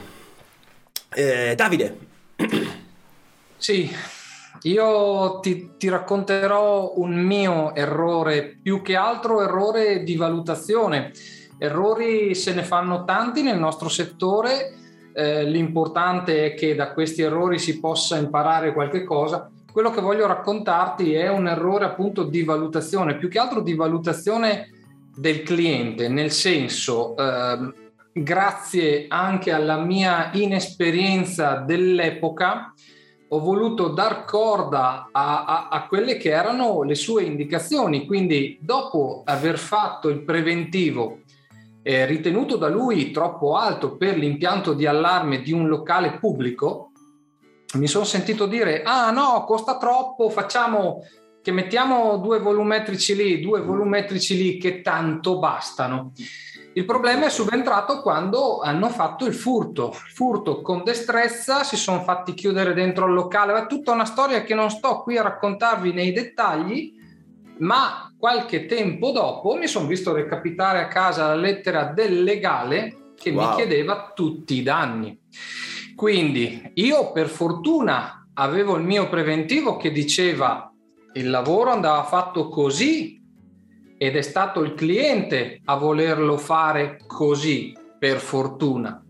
Eh, 1.13 1.53
Davide. 1.55 2.15
Sì, 3.57 3.89
io 4.61 5.39
ti, 5.39 5.71
ti, 5.77 5.89
racconterò 5.89 6.93
un 6.97 7.15
mio 7.15 7.73
errore, 7.73 8.59
più 8.61 8.81
che 8.81 8.95
altro 8.95 9.41
errore 9.41 10.03
di 10.03 10.15
valutazione. 10.15 11.11
Errori 11.57 12.35
se 12.35 12.53
ne 12.53 12.63
fanno 12.63 13.03
tanti 13.03 13.41
nel 13.41 13.57
nostro 13.57 13.89
settore, 13.89 14.73
eh, 15.13 15.43
l'importante 15.43 16.45
è 16.45 16.53
che 16.53 16.75
da 16.75 16.93
questi 16.93 17.23
errori 17.23 17.57
si 17.57 17.79
possa 17.79 18.17
imparare 18.17 18.73
qualche 18.73 19.03
cosa. 19.03 19.49
Quello 19.71 19.89
che 19.89 20.01
voglio 20.01 20.27
raccontarti 20.27 21.13
è 21.13 21.27
un 21.27 21.47
errore 21.47 21.85
appunto 21.85 22.23
di 22.23 22.43
valutazione, 22.43 23.17
più 23.17 23.27
che 23.27 23.39
altro 23.39 23.61
di 23.61 23.73
valutazione 23.73 24.69
del 25.15 25.41
cliente, 25.41 26.09
nel 26.09 26.31
senso, 26.31 27.15
eh, 27.17 27.73
grazie 28.13 29.05
anche 29.07 29.51
alla 29.51 29.79
mia 29.79 30.29
inesperienza 30.33 31.55
dell'epoca, 31.55 32.73
ho 33.29 33.39
voluto 33.39 33.89
dar 33.89 34.23
corda 34.23 35.09
a, 35.11 35.43
a, 35.45 35.67
a, 35.69 35.87
quelle 35.87 36.17
che 36.17 36.29
erano 36.29 36.83
le 36.83 36.95
sue 36.95 37.23
indicazioni. 37.23 38.05
Quindi, 38.05 38.57
dopo 38.61 39.23
aver 39.25 39.57
fatto 39.57 40.07
il 40.07 40.23
preventivo 40.23 41.19
eh, 41.81 42.05
ritenuto 42.05 42.55
da 42.55 42.69
lui 42.69 43.11
troppo 43.11 43.55
alto 43.55 43.97
per 43.97 44.17
l'impianto 44.17 44.73
di 44.73 44.85
allarme 44.85 45.41
di 45.41 45.51
un 45.51 45.67
locale 45.67 46.17
pubblico, 46.19 46.91
mi 47.73 47.87
sono 47.87 48.05
sentito 48.05 48.45
dire: 48.45 48.83
Ah, 48.83 49.11
no, 49.11 49.43
costa 49.45 49.77
troppo, 49.77 50.29
facciamo 50.29 51.01
che 51.47 51.53
mettiamo 51.53 52.17
due 52.17 52.39
volumetrici 52.39 53.15
lì, 53.15 53.39
due 53.39 53.61
volumetrici 53.61 54.35
lì, 54.35 54.57
che 54.57 54.81
tanto 54.81 55.39
bastano. 55.39 56.11
Il 56.73 56.83
problema 56.83 57.27
è 57.27 57.29
subentrato 57.29 58.01
quando 58.01 58.59
hanno 58.59 58.89
fatto 58.89 59.25
il 59.25 59.33
furto. 59.33 59.91
Il 59.91 60.11
furto 60.13 60.61
con 60.61 60.83
destrezza, 60.83 61.63
si 61.63 61.77
sono 61.77 62.01
fatti 62.01 62.33
chiudere 62.33 62.73
dentro 62.73 63.05
il 63.05 63.13
locale. 63.13 63.57
È 63.57 63.65
tutta 63.65 63.93
una 63.93 64.03
storia 64.03 64.43
che 64.43 64.55
non 64.55 64.69
sto 64.69 65.01
qui 65.03 65.17
a 65.17 65.21
raccontarvi 65.21 65.93
nei 65.93 66.11
dettagli, 66.11 66.93
ma 67.59 68.13
qualche 68.19 68.65
tempo 68.65 69.11
dopo 69.11 69.55
mi 69.55 69.67
sono 69.67 69.87
visto 69.87 70.11
recapitare 70.11 70.81
a 70.81 70.89
casa 70.89 71.27
la 71.27 71.35
lettera 71.35 71.85
del 71.85 72.23
legale 72.23 73.13
che 73.15 73.29
wow. 73.29 73.51
mi 73.51 73.55
chiedeva 73.55 74.11
tutti 74.13 74.55
i 74.55 74.63
danni. 74.63 75.17
Quindi 75.95 76.71
io 76.73 77.13
per 77.13 77.29
fortuna 77.29 78.27
avevo 78.33 78.75
il 78.75 78.83
mio 78.83 79.07
preventivo 79.07 79.77
che 79.77 79.93
diceva 79.93 80.71
il 81.17 81.29
lavoro 81.29 81.71
andava 81.71 82.03
fatto 82.03 82.47
così 82.47 83.21
ed 83.97 84.15
è 84.15 84.21
stato 84.21 84.61
il 84.61 84.75
cliente 84.75 85.61
a 85.65 85.75
volerlo 85.75 86.37
fare 86.37 86.99
così, 87.07 87.75
per 87.97 88.19
fortuna. 88.19 89.03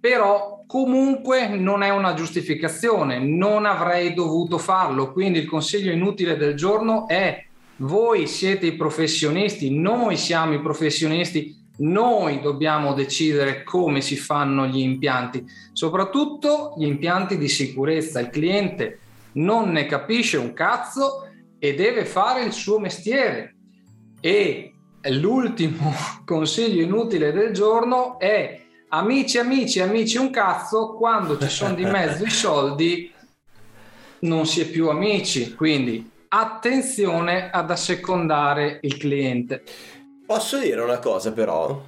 Però 0.00 0.64
comunque 0.66 1.48
non 1.48 1.82
è 1.82 1.90
una 1.90 2.14
giustificazione, 2.14 3.18
non 3.18 3.66
avrei 3.66 4.14
dovuto 4.14 4.58
farlo, 4.58 5.12
quindi 5.12 5.38
il 5.38 5.46
consiglio 5.46 5.92
inutile 5.92 6.36
del 6.36 6.54
giorno 6.54 7.06
è 7.06 7.44
voi 7.76 8.26
siete 8.26 8.66
i 8.66 8.74
professionisti, 8.74 9.76
noi 9.78 10.16
siamo 10.16 10.54
i 10.54 10.62
professionisti, 10.62 11.54
noi 11.78 12.40
dobbiamo 12.40 12.94
decidere 12.94 13.62
come 13.62 14.00
si 14.00 14.16
fanno 14.16 14.66
gli 14.66 14.78
impianti, 14.78 15.44
soprattutto 15.72 16.74
gli 16.78 16.86
impianti 16.86 17.36
di 17.36 17.48
sicurezza. 17.48 18.20
Il 18.20 18.30
cliente 18.30 19.00
non 19.32 19.70
ne 19.70 19.84
capisce 19.84 20.38
un 20.38 20.54
cazzo 20.54 21.25
e 21.58 21.74
deve 21.74 22.04
fare 22.04 22.42
il 22.42 22.52
suo 22.52 22.78
mestiere. 22.78 23.54
E 24.20 24.72
l'ultimo 25.10 25.92
consiglio 26.24 26.82
inutile 26.82 27.32
del 27.32 27.52
giorno 27.52 28.18
è 28.18 28.60
amici, 28.88 29.38
amici, 29.38 29.80
amici 29.80 30.16
un 30.18 30.30
cazzo, 30.30 30.94
quando 30.94 31.38
ci 31.38 31.48
sono 31.48 31.74
di 31.74 31.84
mezzo 31.84 32.24
i 32.24 32.30
soldi 32.30 33.12
non 34.20 34.46
si 34.46 34.62
è 34.62 34.66
più 34.66 34.88
amici, 34.88 35.54
quindi 35.54 36.10
attenzione 36.28 37.50
ad 37.50 37.70
assecondare 37.70 38.78
il 38.82 38.96
cliente. 38.96 39.62
Posso 40.26 40.58
dire 40.58 40.80
una 40.80 40.98
cosa 40.98 41.32
però? 41.32 41.80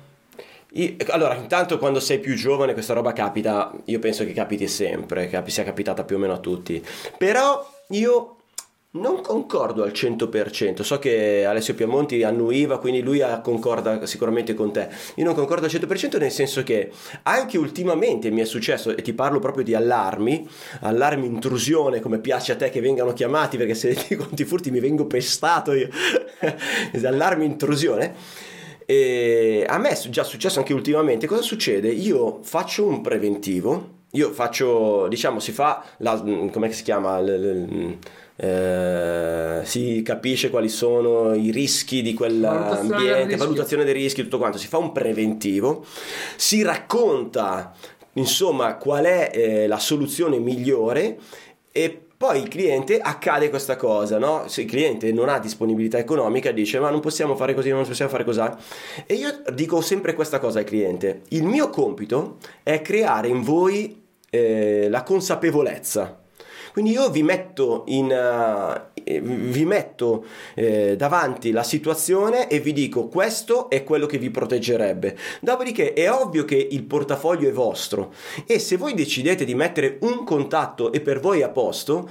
Io- 0.72 0.96
allora, 1.08 1.34
intanto 1.34 1.78
quando 1.78 1.98
sei 1.98 2.18
più 2.18 2.34
giovane 2.34 2.74
questa 2.74 2.92
roba 2.92 3.12
capita, 3.12 3.72
io 3.86 3.98
penso 3.98 4.24
che 4.24 4.32
capiti 4.32 4.68
sempre, 4.68 5.28
che 5.28 5.42
sia 5.46 5.64
capitata 5.64 6.04
più 6.04 6.16
o 6.16 6.18
meno 6.18 6.34
a 6.34 6.38
tutti. 6.38 6.84
Però 7.16 7.66
io 7.88 8.36
non 8.98 9.20
concordo 9.22 9.82
al 9.82 9.92
100%, 9.92 10.82
so 10.82 10.98
che 10.98 11.44
Alessio 11.44 11.74
Piamonti 11.74 12.22
annuiva, 12.22 12.78
quindi 12.78 13.00
lui 13.00 13.22
concorda 13.42 14.04
sicuramente 14.06 14.54
con 14.54 14.72
te. 14.72 14.88
Io 15.16 15.24
non 15.24 15.34
concordo 15.34 15.66
al 15.66 15.70
100% 15.70 16.18
nel 16.18 16.30
senso 16.30 16.62
che 16.62 16.90
anche 17.22 17.58
ultimamente 17.58 18.30
mi 18.30 18.40
è 18.40 18.44
successo, 18.44 18.94
e 18.94 19.02
ti 19.02 19.12
parlo 19.12 19.38
proprio 19.38 19.64
di 19.64 19.74
allarmi, 19.74 20.48
allarmi 20.80 21.26
intrusione, 21.26 22.00
come 22.00 22.18
piace 22.18 22.52
a 22.52 22.56
te 22.56 22.70
che 22.70 22.80
vengano 22.80 23.12
chiamati, 23.12 23.56
perché 23.56 23.74
se 23.74 23.94
ti 23.94 24.16
conti 24.16 24.44
furti 24.44 24.70
mi 24.70 24.80
vengo 24.80 25.06
pestato 25.06 25.72
io, 25.72 25.88
allarmi 27.02 27.44
intrusione. 27.44 28.14
E 28.90 29.66
a 29.68 29.76
me 29.76 29.90
è 29.90 30.08
già 30.08 30.24
successo 30.24 30.60
anche 30.60 30.72
ultimamente. 30.72 31.26
Cosa 31.26 31.42
succede? 31.42 31.88
Io 31.88 32.40
faccio 32.42 32.86
un 32.86 33.02
preventivo. 33.02 33.96
Io 34.12 34.32
faccio, 34.32 35.06
diciamo, 35.08 35.38
si 35.38 35.52
fa 35.52 35.84
la, 35.98 36.18
come 36.50 36.72
si 36.72 36.82
chiama? 36.82 37.20
L, 37.20 37.26
l, 37.26 37.98
eh, 38.40 39.62
si 39.64 40.00
capisce 40.02 40.48
quali 40.48 40.68
sono 40.68 41.34
i 41.34 41.50
rischi 41.50 42.02
di 42.02 42.14
quell'ambiente, 42.14 43.34
valutazione 43.34 43.82
dei 43.82 43.92
rischi, 43.92 44.22
tutto 44.22 44.38
quanto, 44.38 44.58
si 44.58 44.68
fa 44.68 44.78
un 44.78 44.92
preventivo, 44.92 45.84
si 46.36 46.62
racconta 46.62 47.74
insomma 48.12 48.76
qual 48.76 49.04
è 49.06 49.30
eh, 49.32 49.66
la 49.66 49.78
soluzione 49.78 50.38
migliore 50.38 51.18
e 51.72 52.02
poi 52.16 52.40
il 52.40 52.48
cliente 52.48 53.00
accade 53.00 53.50
questa 53.50 53.74
cosa, 53.74 54.18
no? 54.18 54.44
Se 54.46 54.62
il 54.62 54.68
cliente 54.68 55.12
non 55.12 55.28
ha 55.28 55.40
disponibilità 55.40 55.98
economica 55.98 56.52
dice 56.52 56.78
ma 56.78 56.90
non 56.90 57.00
possiamo 57.00 57.34
fare 57.34 57.54
così, 57.54 57.70
non 57.70 57.84
possiamo 57.84 58.10
fare 58.10 58.24
così. 58.24 58.40
E 59.04 59.14
io 59.14 59.42
dico 59.52 59.80
sempre 59.80 60.14
questa 60.14 60.38
cosa 60.38 60.60
al 60.60 60.64
cliente, 60.64 61.22
il 61.30 61.42
mio 61.42 61.70
compito 61.70 62.36
è 62.62 62.82
creare 62.82 63.26
in 63.26 63.42
voi 63.42 64.00
eh, 64.30 64.86
la 64.88 65.02
consapevolezza 65.02 66.26
quindi 66.72 66.92
io 66.92 67.10
vi 67.10 67.22
metto, 67.22 67.84
in, 67.86 68.06
uh, 68.06 69.00
vi 69.20 69.64
metto 69.64 70.24
eh, 70.54 70.96
davanti 70.96 71.50
la 71.50 71.62
situazione 71.62 72.48
e 72.48 72.60
vi 72.60 72.72
dico 72.72 73.08
questo 73.08 73.70
è 73.70 73.84
quello 73.84 74.06
che 74.06 74.18
vi 74.18 74.30
proteggerebbe. 74.30 75.16
Dopodiché 75.40 75.92
è 75.92 76.10
ovvio 76.10 76.44
che 76.44 76.68
il 76.70 76.84
portafoglio 76.84 77.48
è 77.48 77.52
vostro 77.52 78.12
e 78.46 78.58
se 78.58 78.76
voi 78.76 78.94
decidete 78.94 79.44
di 79.44 79.54
mettere 79.54 79.98
un 80.00 80.24
contatto 80.24 80.92
e 80.92 81.00
per 81.00 81.20
voi 81.20 81.42
a 81.42 81.48
posto, 81.48 82.08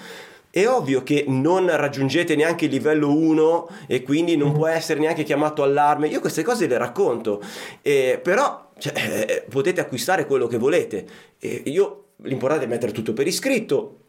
è 0.50 0.68
ovvio 0.68 1.04
che 1.04 1.26
non 1.28 1.70
raggiungete 1.76 2.36
neanche 2.36 2.66
il 2.66 2.72
livello 2.72 3.16
1 3.16 3.70
e 3.86 4.02
quindi 4.02 4.36
non 4.36 4.54
può 4.54 4.66
essere 4.66 5.00
neanche 5.00 5.24
chiamato 5.24 5.62
allarme. 5.62 6.08
Io 6.08 6.20
queste 6.20 6.42
cose 6.42 6.68
le 6.68 6.78
racconto, 6.78 7.42
eh, 7.82 8.20
però 8.22 8.72
cioè, 8.80 8.94
eh, 8.96 9.46
potete 9.48 9.82
acquistare 9.82 10.26
quello 10.26 10.48
che 10.48 10.58
volete. 10.58 11.06
Eh, 11.38 11.64
io, 11.66 12.06
l'importante 12.24 12.66
è 12.66 12.68
mettere 12.68 12.92
tutto 12.92 13.14
per 13.14 13.28
iscritto, 13.28 14.07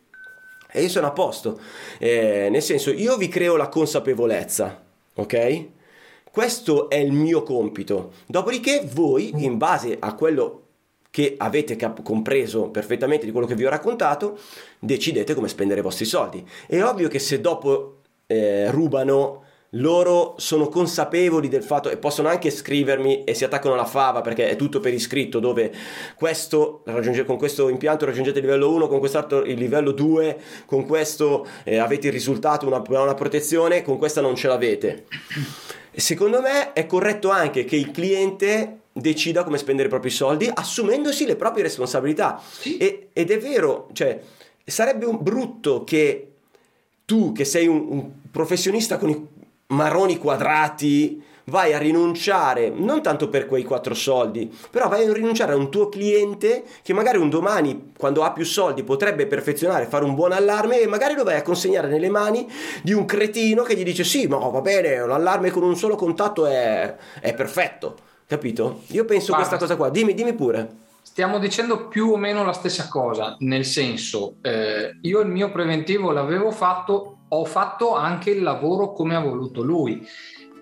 e 0.70 0.82
io 0.82 0.88
sono 0.88 1.06
a 1.06 1.12
posto. 1.12 1.58
Eh, 1.98 2.48
nel 2.50 2.62
senso, 2.62 2.90
io 2.90 3.16
vi 3.16 3.28
creo 3.28 3.56
la 3.56 3.68
consapevolezza, 3.68 4.82
ok? 5.14 5.66
Questo 6.30 6.88
è 6.88 6.96
il 6.96 7.12
mio 7.12 7.42
compito. 7.42 8.12
Dopodiché 8.26 8.86
voi, 8.92 9.32
in 9.44 9.56
base 9.56 9.96
a 9.98 10.14
quello 10.14 10.62
che 11.10 11.34
avete 11.36 11.74
cap- 11.76 12.02
compreso 12.02 12.68
perfettamente 12.68 13.24
di 13.24 13.32
quello 13.32 13.46
che 13.46 13.54
vi 13.54 13.64
ho 13.64 13.70
raccontato, 13.70 14.38
decidete 14.78 15.34
come 15.34 15.48
spendere 15.48 15.80
i 15.80 15.82
vostri 15.82 16.04
soldi. 16.04 16.46
È 16.66 16.82
ovvio 16.82 17.08
che 17.08 17.18
se 17.18 17.40
dopo 17.40 18.00
eh, 18.26 18.70
rubano 18.70 19.44
loro 19.72 20.34
sono 20.38 20.68
consapevoli 20.68 21.48
del 21.48 21.62
fatto 21.62 21.90
e 21.90 21.98
possono 21.98 22.28
anche 22.28 22.50
scrivermi 22.50 23.24
e 23.24 23.34
si 23.34 23.44
attaccano 23.44 23.74
alla 23.74 23.84
fava 23.84 24.22
perché 24.22 24.48
è 24.48 24.56
tutto 24.56 24.80
per 24.80 24.94
iscritto 24.94 25.40
dove 25.40 25.70
questo, 26.14 26.82
con 27.26 27.36
questo 27.36 27.68
impianto 27.68 28.06
raggiungete 28.06 28.38
il 28.38 28.46
livello 28.46 28.72
1 28.72 28.88
con 28.88 28.98
quest'altro 28.98 29.44
il 29.44 29.58
livello 29.58 29.92
2 29.92 30.40
con 30.64 30.86
questo 30.86 31.46
eh, 31.64 31.76
avete 31.76 32.06
il 32.06 32.14
risultato 32.14 32.66
una, 32.66 32.82
una 32.86 33.14
protezione 33.14 33.82
con 33.82 33.98
questa 33.98 34.22
non 34.22 34.36
ce 34.36 34.48
l'avete 34.48 35.04
secondo 35.92 36.40
me 36.40 36.72
è 36.72 36.86
corretto 36.86 37.28
anche 37.28 37.64
che 37.64 37.76
il 37.76 37.90
cliente 37.90 38.78
decida 38.92 39.44
come 39.44 39.58
spendere 39.58 39.88
i 39.88 39.90
propri 39.90 40.10
soldi 40.10 40.50
assumendosi 40.52 41.26
le 41.26 41.36
proprie 41.36 41.64
responsabilità 41.64 42.40
sì. 42.42 42.78
e, 42.78 43.08
ed 43.12 43.30
è 43.30 43.38
vero 43.38 43.88
cioè 43.92 44.18
sarebbe 44.64 45.04
un 45.04 45.18
brutto 45.20 45.84
che 45.84 46.24
tu 47.04 47.32
che 47.32 47.44
sei 47.44 47.66
un, 47.66 47.86
un 47.88 48.10
professionista 48.30 48.96
con 48.96 49.10
i 49.10 49.36
marroni 49.68 50.18
quadrati, 50.18 51.22
vai 51.48 51.72
a 51.72 51.78
rinunciare 51.78 52.70
non 52.70 53.02
tanto 53.02 53.28
per 53.28 53.46
quei 53.46 53.64
quattro 53.64 53.94
soldi, 53.94 54.52
però 54.70 54.88
vai 54.88 55.06
a 55.06 55.12
rinunciare 55.12 55.52
a 55.52 55.56
un 55.56 55.70
tuo 55.70 55.88
cliente 55.88 56.64
che 56.82 56.92
magari 56.92 57.18
un 57.18 57.28
domani, 57.28 57.92
quando 57.96 58.22
ha 58.22 58.32
più 58.32 58.44
soldi, 58.44 58.82
potrebbe 58.82 59.26
perfezionare, 59.26 59.86
fare 59.86 60.04
un 60.04 60.14
buon 60.14 60.32
allarme 60.32 60.80
e 60.80 60.86
magari 60.86 61.14
lo 61.14 61.24
vai 61.24 61.36
a 61.36 61.42
consegnare 61.42 61.88
nelle 61.88 62.10
mani 62.10 62.46
di 62.82 62.92
un 62.92 63.04
cretino 63.04 63.62
che 63.62 63.74
gli 63.74 63.82
dice 63.82 64.04
sì, 64.04 64.26
ma 64.26 64.38
va 64.38 64.60
bene, 64.60 65.04
l'allarme 65.06 65.50
con 65.50 65.62
un 65.62 65.76
solo 65.76 65.96
contatto 65.96 66.46
è, 66.46 66.94
è 67.20 67.34
perfetto, 67.34 67.96
capito? 68.26 68.82
Io 68.88 69.04
penso 69.04 69.32
Guarda, 69.32 69.48
questa 69.48 69.66
cosa 69.66 69.76
qua, 69.76 69.90
dimmi, 69.90 70.14
dimmi 70.14 70.34
pure. 70.34 70.86
Stiamo 71.02 71.38
dicendo 71.38 71.88
più 71.88 72.10
o 72.12 72.16
meno 72.16 72.44
la 72.44 72.52
stessa 72.52 72.86
cosa, 72.88 73.36
nel 73.40 73.64
senso, 73.64 74.36
eh, 74.42 74.98
io 75.00 75.20
il 75.20 75.28
mio 75.28 75.50
preventivo 75.50 76.12
l'avevo 76.12 76.50
fatto 76.50 77.17
ho 77.28 77.44
fatto 77.44 77.94
anche 77.94 78.30
il 78.30 78.42
lavoro 78.42 78.92
come 78.92 79.14
ha 79.14 79.20
voluto 79.20 79.62
lui. 79.62 80.06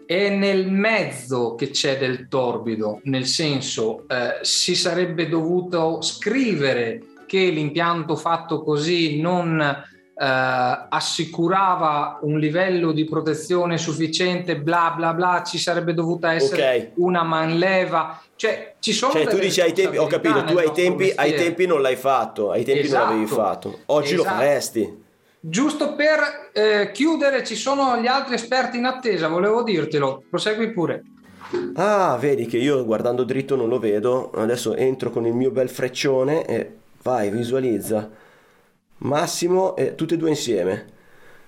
È 0.04 0.28
nel 0.28 0.70
mezzo 0.70 1.54
che 1.56 1.70
c'è 1.70 1.98
del 1.98 2.28
torbido, 2.28 3.00
nel 3.04 3.26
senso 3.26 4.04
eh, 4.08 4.38
si 4.42 4.76
sarebbe 4.76 5.28
dovuto 5.28 6.00
scrivere 6.00 7.02
che 7.26 7.48
l'impianto 7.48 8.14
fatto 8.14 8.62
così 8.62 9.20
non 9.20 9.60
eh, 9.60 10.86
assicurava 10.88 12.20
un 12.22 12.38
livello 12.38 12.92
di 12.92 13.04
protezione 13.04 13.78
sufficiente, 13.78 14.56
bla 14.56 14.94
bla 14.96 15.12
bla, 15.12 15.42
ci 15.44 15.58
sarebbe 15.58 15.92
dovuta 15.92 16.32
essere 16.32 16.62
okay. 16.62 16.90
una 16.96 17.24
manleva. 17.24 18.20
Cioè, 18.36 18.74
ci 18.78 18.92
sono 18.92 19.12
cioè, 19.12 19.26
tu 19.26 19.38
dici 19.38 19.60
ai 19.60 19.72
tempi, 19.72 19.96
ho 19.96 20.06
capito, 20.06 20.44
tu 20.44 20.56
ai 20.56 20.70
tempi, 20.72 21.12
ai 21.16 21.34
tempi, 21.34 21.66
non 21.66 21.82
l'hai 21.82 21.96
fatto, 21.96 22.50
ai 22.50 22.64
tempi 22.64 22.86
esatto. 22.86 23.04
non 23.04 23.12
l'avevi 23.14 23.34
fatto, 23.34 23.78
oggi 23.86 24.14
esatto. 24.14 24.28
lo 24.28 24.34
faresti. 24.36 25.04
Giusto 25.48 25.94
per 25.94 26.50
eh, 26.52 26.90
chiudere, 26.90 27.44
ci 27.44 27.54
sono 27.54 27.98
gli 27.98 28.08
altri 28.08 28.34
esperti 28.34 28.78
in 28.78 28.84
attesa, 28.84 29.28
volevo 29.28 29.62
dirtelo, 29.62 30.24
prosegui 30.28 30.72
pure. 30.72 31.04
Ah, 31.74 32.16
vedi 32.18 32.46
che 32.46 32.56
io 32.56 32.84
guardando 32.84 33.22
dritto 33.22 33.54
non 33.54 33.68
lo 33.68 33.78
vedo, 33.78 34.32
adesso 34.32 34.74
entro 34.74 35.10
con 35.10 35.24
il 35.24 35.34
mio 35.34 35.52
bel 35.52 35.68
freccione 35.68 36.44
e 36.46 36.72
vai, 37.00 37.30
visualizza. 37.30 38.10
Massimo 38.98 39.76
e 39.76 39.94
tutti 39.94 40.14
e 40.14 40.16
due 40.16 40.30
insieme. 40.30 40.86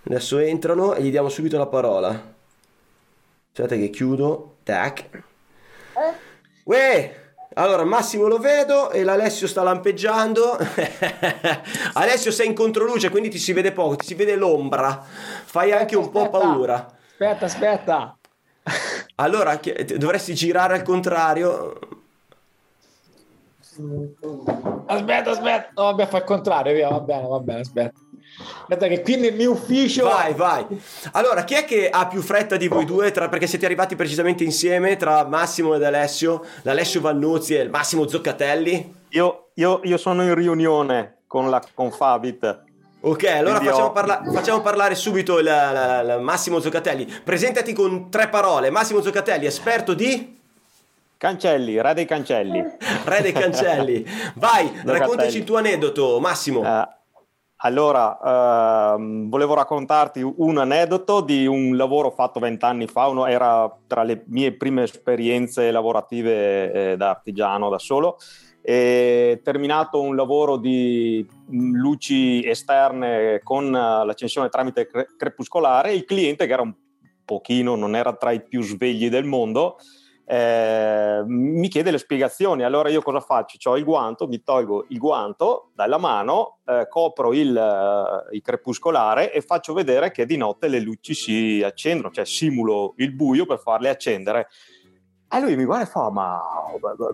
Adesso 0.05 0.39
entrano 0.39 0.95
e 0.95 1.03
gli 1.03 1.11
diamo 1.11 1.29
subito 1.29 1.59
la 1.59 1.67
parola. 1.67 2.35
Aspetta 3.51 3.75
che 3.75 3.91
chiudo. 3.91 4.59
Tac. 4.63 5.09
Eh? 5.11 6.15
Uè! 6.63 7.28
Allora, 7.59 7.85
Massimo 7.85 8.29
lo 8.29 8.39
vedo 8.39 8.91
e 8.91 9.03
l'Alessio 9.03 9.49
sta 9.49 9.65
lampeggiando. 9.65 10.57
Alessio 11.95 12.31
sei 12.31 12.47
in 12.47 12.55
controluce, 12.55 13.11
quindi 13.11 13.31
ti 13.31 13.39
si 13.39 13.53
vede 13.53 13.73
poco, 13.73 13.97
ti 13.97 14.07
si 14.07 14.15
vede 14.15 14.37
l'ombra. 14.37 15.03
Fai 15.45 15.73
anche 15.73 15.97
un 15.97 16.09
po' 16.11 16.31
paura. 16.31 16.87
Aspetta, 17.11 17.45
aspetta. 17.47 18.17
Allora, 19.17 19.59
dovresti 19.97 20.35
girare 20.35 20.75
al 20.75 20.83
contrario. 20.83 21.79
Aspetta, 24.87 25.31
aspetta. 25.31 25.71
No, 25.75 25.83
vabbè, 25.83 26.07
fa 26.07 26.19
il 26.19 26.25
contrario, 26.25 26.73
via, 26.75 26.89
va 26.91 27.01
bene, 27.01 27.27
va 27.27 27.41
bene, 27.41 27.61
aspetta. 27.61 27.99
Aspetta 28.41 28.87
che 28.87 29.03
qui 29.03 29.17
nel 29.17 29.35
mio 29.35 29.53
ufficio... 29.53 30.05
Vai, 30.05 30.35
vai. 30.35 30.65
Allora, 31.13 31.45
chi 31.45 31.55
è 31.55 31.65
che 31.65 31.89
ha 31.91 32.07
più 32.07 32.21
fretta 32.21 32.57
di 32.57 32.69
voi 32.69 32.85
due? 32.85 33.11
Tra, 33.11 33.29
perché 33.29 33.47
siete 33.47 33.65
arrivati 33.65 33.97
precisamente 33.97 34.45
insieme 34.45 34.97
tra 34.97 35.25
Massimo 35.25 35.75
ed 35.75 35.83
Alessio, 35.83 36.45
l'Alessio 36.63 37.01
Vannuzzi 37.01 37.55
e 37.55 37.63
il 37.63 37.71
Massimo 37.71 38.07
Zoccatelli? 38.07 38.95
Io, 39.11 39.49
io, 39.55 39.81
io 39.83 39.97
sono 39.97 40.23
in 40.23 40.35
riunione 40.35 41.19
con, 41.27 41.51
la, 41.51 41.63
con 41.75 41.91
Fabit. 41.91 42.67
Ok, 43.01 43.25
allora 43.25 43.61
facciamo, 43.61 43.93
parla- 43.93 44.23
facciamo, 44.33 44.61
parlare 44.61 44.95
subito 44.95 45.39
il, 45.39 45.47
il, 45.47 46.15
il 46.17 46.23
Massimo 46.23 46.61
Zoccatelli. 46.61 47.07
Presentati 47.25 47.73
con 47.73 48.11
tre 48.11 48.29
parole. 48.29 48.71
Massimo 48.71 49.01
Zoccatelli, 49.01 49.47
esperto 49.47 49.95
di... 49.95 50.37
Cancelli, 51.17 51.81
re 51.81 51.95
dei 51.95 52.07
cancelli. 52.07 52.65
re 53.05 53.23
dei 53.23 53.33
cancelli. 53.33 54.07
Vai, 54.35 54.71
raccontaci 54.85 55.39
il 55.39 55.45
tuo 55.45 55.57
aneddoto, 55.57 56.21
Massimo. 56.21 56.61
Uh, 56.61 56.87
allora, 57.61 58.95
ehm, 58.95 59.29
volevo 59.29 59.55
raccontarti 59.55 60.23
un 60.23 60.59
aneddoto 60.59 61.21
di 61.21 61.47
un 61.47 61.77
lavoro 61.77 62.11
fatto 62.11 62.39
vent'anni 62.39 62.87
fa, 62.87 63.07
uno 63.09 63.27
era 63.27 63.69
tra 63.87 64.05
le 64.05 64.25
mie 64.27 64.53
prime 64.53 64.85
esperienze 64.85 65.71
lavorative 65.71 66.93
eh, 66.93 66.97
da 66.97 67.11
artigiano 67.11 67.69
da 67.69 67.79
solo 67.79 68.19
e 68.63 69.41
terminato 69.43 70.01
un 70.01 70.15
lavoro 70.15 70.57
di 70.57 71.27
luci 71.51 72.47
esterne 72.47 73.41
con 73.43 73.75
eh, 73.75 74.05
l'accensione 74.05 74.51
tramite 74.51 74.87
cre- 74.87 75.09
crepuscolare, 75.17 75.95
il 75.95 76.05
cliente 76.05 76.47
che 76.47 76.53
era 76.53 76.63
un 76.63 76.75
pochino, 77.25 77.75
non 77.75 77.97
era 77.97 78.13
tra 78.13 78.31
i 78.31 78.43
più 78.43 78.63
svegli 78.63 79.09
del 79.09 79.25
mondo, 79.25 79.79
eh, 80.31 81.23
mi 81.25 81.69
chiede 81.69 81.91
le 81.91 81.97
spiegazioni. 81.97 82.63
Allora 82.63 82.91
io 82.91 83.01
cosa 83.01 83.21
faccio? 83.21 83.71
Ho 83.71 83.79
il 83.79 83.85
guanto, 83.85 84.29
mi 84.29 84.43
tolgo 84.43 84.85
il 84.91 84.99
guanto 84.99 85.71
dalla 85.75 85.97
mano, 85.97 86.59
eh, 86.67 86.87
copro 86.87 87.33
il, 87.33 87.57
eh, 87.57 88.35
il, 88.35 88.43
crepuscolare 88.43 89.33
e 89.33 89.41
faccio 89.41 89.73
vedere 89.73 90.11
che 90.11 90.27
di 90.27 90.37
notte 90.37 90.69
le 90.69 90.81
luci 90.81 91.15
si 91.15 91.63
accendono, 91.65 92.13
cioè 92.13 92.27
simulo 92.27 92.93
il 92.99 93.13
buio 93.13 93.47
per 93.47 93.59
farle 93.59 93.89
accendere. 93.89 94.49
E 95.31 95.41
lui 95.41 95.57
mi 95.57 95.65
guarda 95.65 95.85
e 95.85 95.89
fa: 95.89 96.11
Ma 96.11 96.43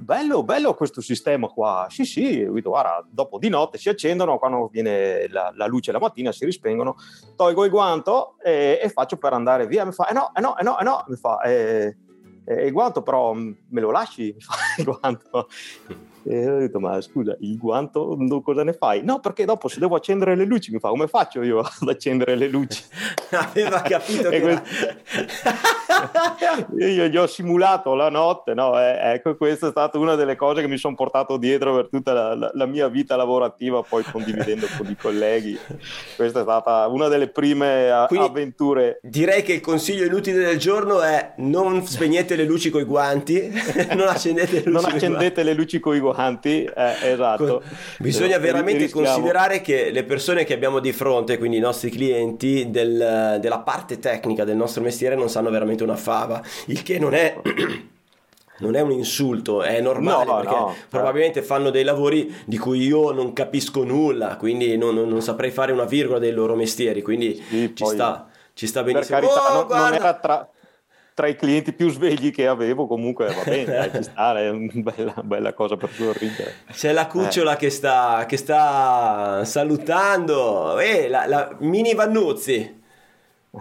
bello, 0.01 0.43
bello 0.43 0.75
questo 0.75 1.01
sistema 1.01 1.47
qua. 1.47 1.87
Sì, 1.91 2.05
sì, 2.05 2.45
guarda, 2.45 3.05
dopo 3.09 3.39
di 3.39 3.49
notte 3.49 3.79
si 3.79 3.89
accendono, 3.89 4.39
quando 4.39 4.69
viene 4.73 5.29
la, 5.29 5.53
la 5.55 5.67
luce 5.67 5.93
la 5.93 6.01
mattina 6.01 6.33
si 6.33 6.45
rispengono. 6.45 6.97
Tolgo 7.37 7.65
il 7.65 7.71
guanto 7.71 8.35
e, 8.43 8.81
e, 8.83 8.89
faccio 8.89 9.19
per 9.19 9.33
andare 9.35 9.69
via. 9.69 9.85
Mi 9.85 9.93
fa: 9.93 10.09
Eh 10.09 10.13
no, 10.13 10.33
eh 10.35 10.41
no, 10.41 10.59
eh 10.59 10.65
no, 10.65 10.81
eh 10.81 10.85
no. 10.85 11.05
Mi 11.07 11.17
fa: 11.17 11.41
eh, 11.43 11.97
eh, 12.45 12.67
Il 12.67 12.73
guanto, 12.73 13.03
però 13.03 13.33
me 13.35 13.81
lo 13.81 13.91
lasci? 13.91 14.33
Mi 14.35 14.41
fa 14.43 14.55
il 14.79 14.85
guanto. 14.85 15.49
E 16.27 16.49
ho 16.49 16.59
detto, 16.59 16.81
ma 16.81 16.99
scusa, 17.03 17.37
il 17.41 17.59
guanto 17.59 18.17
cosa 18.43 18.65
ne 18.65 18.73
fai? 18.73 19.03
No, 19.05 19.21
perché 19.21 19.45
dopo 19.45 19.69
se 19.69 19.79
devo 19.79 19.95
accendere 19.95 20.35
le 20.35 20.45
luci 20.45 20.73
mi 20.73 20.79
fa, 20.79 20.89
come 20.89 21.07
faccio 21.07 21.43
io 21.43 21.59
ad 21.81 21.89
accendere 21.89 22.35
le 22.35 22.49
luci? 22.49 22.83
Aveva 23.31 23.83
capito 23.83 24.31
che... 24.31 24.41
questo... 24.41 24.63
io 26.79 27.07
gli 27.09 27.17
ho 27.17 27.27
simulato 27.27 27.95
la 27.95 28.09
notte, 28.09 28.55
no? 28.55 28.81
Eh, 28.81 29.13
ecco, 29.15 29.37
questa 29.37 29.67
è 29.67 29.71
stata 29.71 29.99
una 29.99 30.15
delle 30.15 30.35
cose 30.35 30.63
che 30.63 30.69
mi 30.69 30.79
sono 30.79 30.95
portato 30.95 31.37
dietro 31.37 31.75
per 31.75 31.89
tutta 31.89 32.15
la, 32.15 32.35
la, 32.35 32.51
la, 32.55 32.67
mia 32.67 32.89
vita 32.89 33.17
lavorativa, 33.17 33.83
poi 33.83 34.03
condividendo 34.03 34.67
con 34.79 34.89
i 34.89 34.97
colleghi. 34.97 35.59
Questa 36.17 36.39
è 36.39 36.43
stata 36.43 36.87
una 36.87 37.09
delle 37.09 37.29
prime 37.29 37.91
a- 37.91 38.05
avventure. 38.07 38.99
Direi 39.03 39.43
che 39.43 39.53
il 39.53 39.61
consiglio 39.61 40.05
inutile 40.05 40.39
del 40.39 40.59
giorno 40.59 41.03
è 41.03 41.35
non 41.39 41.85
spegnete 41.85 42.35
le 42.35 42.45
luci 42.45 42.71
con 42.71 42.81
i 42.81 42.85
guanti, 42.85 43.53
non 43.95 44.09
accendete 44.09 44.53
le 44.53 44.71
luci, 44.71 44.71
non 44.71 44.85
accendete 44.85 45.43
le 45.43 45.53
luci 45.53 45.81
con 45.81 45.95
i 45.95 45.99
guanti 45.99 46.14
avanti, 46.15 46.65
eh, 46.65 47.11
esatto. 47.13 47.63
Bisogna 47.99 48.39
veramente 48.39 48.85
rischiamo. 48.85 49.07
considerare 49.07 49.61
che 49.61 49.91
le 49.91 50.05
persone 50.05 50.45
che 50.45 50.55
abbiamo 50.55 50.79
di 50.79 50.93
fronte, 50.93 51.39
quindi 51.39 51.57
i 51.57 51.61
nostri 51.61 51.91
clienti, 51.91 52.71
del, 52.71 53.39
della 53.41 53.59
parte 53.61 53.99
tecnica 53.99 54.45
del 54.45 54.57
nostro 54.57 54.83
mestiere 54.83 55.15
non 55.15 55.29
sanno 55.29 55.51
veramente 55.51 55.83
una 55.83 55.97
fava, 55.97 56.43
il 56.67 56.83
che 56.83 56.99
non 56.99 57.15
è... 57.15 57.37
non 58.59 58.77
è 58.77 58.81
un 58.81 58.93
insulto, 58.93 59.63
è 59.63 59.81
normale 59.81 60.25
no, 60.25 60.37
perché 60.37 60.55
no, 60.55 60.67
certo. 60.69 60.87
probabilmente 60.89 61.43
fanno 61.43 61.71
dei 61.71 61.83
lavori 61.83 62.33
di 62.45 62.57
cui 62.57 62.83
io 62.87 63.11
non 63.11 63.33
capisco 63.33 63.83
nulla, 63.83 64.37
quindi 64.37 64.77
non, 64.77 64.95
non, 64.95 65.09
non 65.09 65.21
saprei 65.23 65.51
fare 65.51 65.73
una 65.73 65.85
virgola 65.85 66.21
dei 66.21 66.31
loro 66.31 66.55
mestieri, 66.55 67.03
quindi 67.03 67.35
sì, 67.35 67.73
ci, 67.75 67.85
sta, 67.85 68.29
ci 68.53 68.67
sta 68.67 68.83
benissimo. 68.85 69.19
Per 69.19 69.29
carità, 69.29 69.59
oh, 69.59 69.67
non, 69.67 69.77
non, 69.77 69.95
era 69.95 70.15
tra, 70.15 70.49
tra 71.15 71.29
i 71.29 71.37
clienti 71.37 71.73
più 71.73 71.89
svegli 71.91 72.33
che 72.33 72.49
avevo, 72.49 72.89
comunque 72.89 73.27
va 73.27 73.43
bene, 73.45 73.65
dai, 73.65 73.91
ci 73.93 74.03
sta, 74.03 74.37
è 74.37 74.51
una 74.51 74.69
bella, 74.75 75.15
bella, 75.23 75.53
cosa 75.53 75.77
per 75.77 75.91
sorridere. 75.93 76.55
C'è 76.73 76.93
la 76.93 77.07
cucciola 77.07 77.55
eh. 77.55 77.57
che, 77.57 77.71
sta, 77.71 78.25
che, 78.27 78.37
sta, 78.37 79.45
salutando, 79.45 80.77
eh, 80.81 81.09
la, 81.09 81.27
la 81.27 81.57
mini 81.61 81.95
Vannuzzi. 81.95 82.83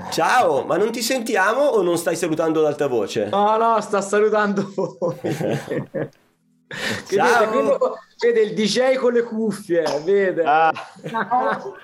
Ciao, 0.10 0.66
ma 0.66 0.76
non 0.78 0.92
ti 0.92 1.04
sentiamo 1.04 1.62
o 1.62 1.84
non 1.84 2.00
stai 2.00 2.16
salutando 2.16 2.62
ad 2.62 2.66
alta 2.66 2.88
voce? 2.88 3.30
No, 3.30 3.56
no, 3.58 3.80
sta 3.80 4.02
salutando 4.02 4.74
voi. 4.76 5.20
Ciao. 7.08 7.52
Vede, 7.52 7.78
vede, 8.20 8.42
il 8.42 8.54
DJ 8.56 8.96
con 8.96 9.14
le 9.14 9.22
cuffie, 9.22 9.84
vede. 10.04 10.42
Ah. 10.44 10.72
Ciao. 11.08 11.76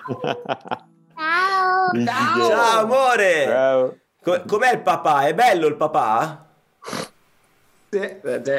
Ciao. 1.15 2.47
Ciao, 2.47 2.79
amore. 2.79 3.43
Ciao. 3.45 3.95
Com'è 4.21 4.73
il 4.73 4.81
papà? 4.81 5.27
È 5.27 5.33
bello 5.33 5.67
il 5.67 5.75
papà? 5.75 6.45
Sì, 7.89 8.17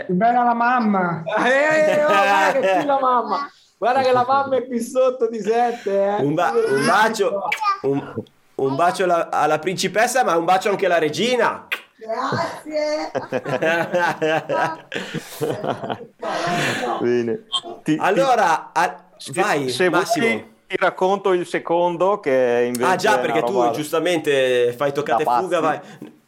bella 0.08 0.42
la 0.42 0.54
mamma. 0.54 1.22
Eh, 1.44 1.92
eh, 1.92 2.04
oh, 2.04 2.08
guarda 2.08 2.52
che 2.52 2.60
qui 2.76 2.84
la 2.84 2.98
mamma. 3.00 3.50
Guarda 3.78 4.02
che 4.02 4.12
la 4.12 4.24
mamma 4.26 4.56
è 4.56 4.66
qui 4.66 4.80
sotto, 4.80 5.28
ti 5.28 5.40
sente. 5.40 5.90
Eh? 5.90 6.22
Un, 6.22 6.34
ba- 6.34 6.52
un, 6.52 6.84
bacio, 6.84 7.48
un, 7.82 8.14
un 8.56 8.76
bacio 8.76 9.04
alla, 9.04 9.30
alla, 9.30 9.58
principessa, 9.58 10.22
ma 10.24 10.36
un 10.36 10.44
bacio 10.44 10.68
anche 10.70 10.86
alla 10.86 10.98
regina. 10.98 11.66
Grazie. 11.96 13.12
Bene. 17.00 17.44
Ti, 17.84 17.96
allora, 18.00 18.72
a, 18.72 19.04
vai, 19.32 19.68
se 19.68 19.88
Massimo. 19.88 20.26
Vuoi 20.26 20.58
ti 20.70 20.76
racconto 20.76 21.32
il 21.32 21.46
secondo 21.46 22.20
che 22.20 22.70
invece... 22.72 22.88
Ah 22.88 22.94
già, 22.94 23.18
perché 23.18 23.42
tu 23.42 23.70
giustamente 23.72 24.72
fai 24.76 24.92
toccata 24.92 25.20
e 25.20 25.24
fuga, 25.24 25.58
vai. 25.58 25.80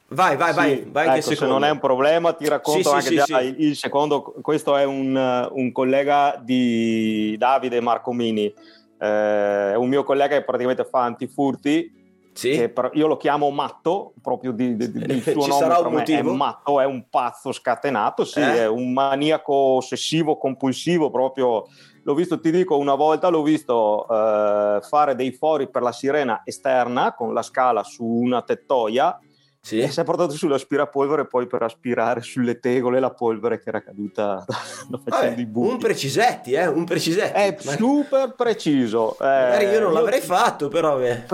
Vai, 0.09 0.37
vai, 0.37 0.53
vai, 0.53 0.77
sì, 0.77 0.89
vai 0.91 1.19
ecco, 1.19 1.35
se 1.35 1.47
non 1.47 1.65
è 1.65 1.71
un 1.71 1.79
problema 1.79 2.35
ti 2.35 2.47
racconto 2.47 2.89
sì, 2.91 2.95
anche 2.95 3.07
sì, 3.07 3.23
già 3.25 3.41
il, 3.41 3.75
secondo, 3.77 4.35
questo 4.43 4.77
è 4.77 4.85
un, 4.85 5.49
un, 5.51 5.73
collega 5.73 6.39
di 6.43 7.35
Davide 7.39 7.81
Marcomini, 7.81 8.53
eh, 8.99 9.75
un 9.75 9.89
mio 9.89 10.03
collega 10.03 10.37
che 10.37 10.43
praticamente 10.43 10.85
fa 10.85 11.05
antifurti, 11.05 12.01
sì. 12.35 12.69
Per, 12.69 12.91
io 12.93 13.07
lo 13.07 13.17
chiamo 13.17 13.49
matto, 13.49 14.13
proprio 14.21 14.53
di, 14.53 14.77
di, 14.77 14.91
di, 14.91 14.99
il 14.99 15.23
suo 15.33 15.47
nome 15.47 15.67
per 15.67 15.89
me 15.89 16.05
è 16.05 16.23
matto, 16.23 16.79
è 16.79 16.85
un 16.85 17.05
pazzo 17.09 17.51
scatenato, 17.51 18.27
sì, 18.27 18.41
eh? 18.41 18.59
è 18.59 18.69
un 18.69 18.93
maniaco 18.93 19.55
ossessivo, 19.55 20.37
compulsivo 20.37 21.11
proprio 21.11 21.67
l'ho 22.03 22.15
visto, 22.15 22.41
ti 22.41 22.51
dico, 22.51 22.77
una 22.77 22.95
volta 22.95 23.29
l'ho 23.29 23.43
visto 23.43 24.07
eh, 24.09 24.81
fare 24.83 25.15
dei 25.15 25.33
fori 25.33 25.69
per 25.69 25.83
la 25.83 25.93
sirena 25.93 26.43
esterna 26.45 27.15
con 27.15 27.33
la 27.33 27.43
scala 27.43 27.83
su 27.83 28.05
una 28.05 28.43
tettoia 28.43 29.19
sì. 29.61 29.79
e 29.79 29.89
si 29.89 30.01
è 30.01 30.05
portato 30.05 30.33
sull'aspirapolvere 30.33 31.27
poi 31.27 31.47
per 31.47 31.63
aspirare 31.63 32.21
sulle 32.21 32.59
tegole 32.59 32.99
la 32.99 33.13
polvere 33.13 33.61
che 33.61 33.69
era 33.69 33.81
caduta 33.81 34.45
da 34.89 35.01
facendo 35.05 35.41
i 35.41 35.47
buchi. 35.47 35.71
Un 35.71 35.79
precisetti, 35.79 36.53
eh? 36.53 36.67
Un 36.67 36.85
precisetti. 36.85 37.33
È 37.33 37.57
ma... 37.65 37.73
super 37.73 38.35
preciso. 38.35 39.13
Eh, 39.21 39.25
Magari 39.25 39.67
io 39.67 39.81
non 39.81 39.93
l'avrei 39.93 40.21
fatto, 40.21 40.69
però... 40.69 41.01
Eh. 41.01 41.25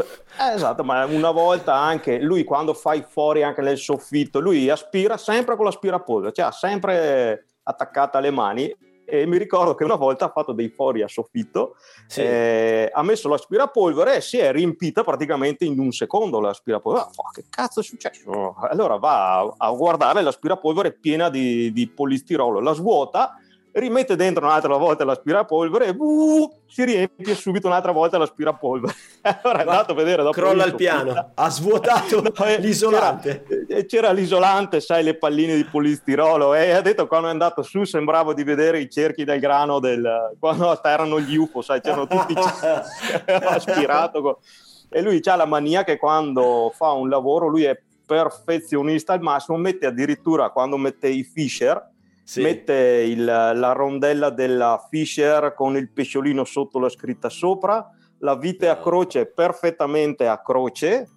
esatto, 0.55 0.85
ma 0.85 1.07
una 1.07 1.31
volta 1.31 1.75
anche 1.75 2.21
lui 2.21 2.45
quando 2.45 2.75
fai 2.75 3.03
fuori 3.09 3.43
anche 3.43 3.63
nel 3.63 3.79
soffitto, 3.79 4.41
lui 4.41 4.69
aspira 4.69 5.17
sempre 5.17 5.57
con 5.57 5.65
l'aspirapolvere, 5.65 6.33
cioè 6.35 6.47
ha 6.47 6.53
sempre 6.53 7.47
attaccata 7.63 8.21
le 8.21 8.31
mani 8.31 8.77
e 9.11 9.25
mi 9.25 9.39
ricordo 9.39 9.75
che 9.75 9.85
una 9.85 9.95
volta 9.95 10.27
ha 10.27 10.31
fatto 10.31 10.53
dei 10.53 10.69
fori 10.69 11.03
a 11.03 11.09
soffitto, 11.09 11.77
sì. 12.07 12.21
eh, 12.21 12.91
ha 12.93 13.03
messo 13.03 13.29
l'aspirapolvere 13.29 14.17
e 14.17 14.21
si 14.21 14.37
è 14.37 14.53
riempita 14.53 15.03
praticamente 15.03 15.65
in 15.65 15.79
un 15.79 15.93
secondo 15.93 16.41
l'aspirapolvere. 16.41 17.07
Oh, 17.17 17.31
che 17.33 17.45
cazzo 17.49 17.81
è 17.81 17.83
successo? 17.83 18.55
Allora 18.61 18.97
va 18.97 19.39
a, 19.39 19.55
a 19.57 19.71
guardare 19.71 20.21
l'aspirapolvere 20.21 20.93
piena 20.93 21.31
di, 21.31 21.73
di 21.73 21.89
polistirolo, 21.89 22.61
la 22.61 22.75
svuota 22.75 23.39
rimette 23.73 24.17
dentro 24.17 24.45
un'altra 24.45 24.77
volta 24.77 25.05
l'aspirapolvere 25.05 25.87
e 25.87 25.95
uh, 25.97 26.51
si 26.67 26.85
riempie 26.85 27.35
subito 27.35 27.67
un'altra 27.67 27.93
volta 27.93 28.19
l'aspirapolvere. 28.19 28.95
allora 29.23 29.59
è 29.59 29.61
andato 29.61 29.93
a 29.93 29.95
vedere 29.95 30.23
dopo. 30.23 30.39
Crolla 30.39 30.65
il 30.65 30.75
piano, 30.75 31.31
ha 31.35 31.51
svuotato 31.51 32.21
no, 32.23 32.45
eh, 32.45 32.59
l'isolante. 32.59 33.45
C'era, 33.47 33.79
eh, 33.79 33.87
c'era, 33.87 34.13
l'isolante, 34.13 34.81
sai, 34.81 35.05
le 35.05 35.17
palline 35.17 35.57
di 35.57 35.65
polistirolo 35.65 36.55
e 36.55 36.71
ha 36.71 36.81
detto 36.81 37.07
quando 37.07 37.29
è 37.29 37.31
andato 37.31 37.63
su 37.63 37.85
sembrava 37.85 38.35
di 38.35 38.45
vedere 38.45 38.81
i 38.81 38.91
cerchi 38.91 39.25
del 39.25 39.41
grano 39.41 39.79
del, 39.79 40.37
quando 40.39 40.79
erano 40.83 41.21
gli 41.21 41.37
UFO, 41.37 41.63
sai, 41.63 41.81
c'erano 41.81 42.07
tutti 42.07 42.35
aspirato. 43.27 44.41
E 44.91 45.03
lui 45.03 45.21
ha 45.23 45.37
la 45.37 45.45
mania 45.45 45.85
che 45.85 45.99
quando 45.99 46.73
fa 46.75 46.93
un 46.93 47.11
lavoro 47.11 47.47
lui 47.47 47.65
è 47.65 47.79
perfezionista 48.07 49.13
al 49.13 49.21
massimo, 49.21 49.59
mette 49.59 49.85
addirittura 49.85 50.49
quando 50.49 50.79
mette 50.79 51.09
i 51.09 51.23
Fisher 51.23 51.97
sì. 52.29 52.43
mette 52.43 52.75
il, 52.75 53.25
la 53.25 53.73
rondella 53.73 54.29
della 54.29 54.87
Fisher 54.91 55.55
con 55.55 55.79
il 55.79 55.89
pesciolino 55.89 56.45
sotto 56.45 56.79
la 56.79 56.91
scritta 56.91 57.31
sopra, 57.31 57.91
la 58.19 58.37
vite 58.37 58.69
a 58.69 58.77
croce 58.77 59.25
perfettamente 59.25 60.27
a 60.27 60.43
croce. 60.43 61.09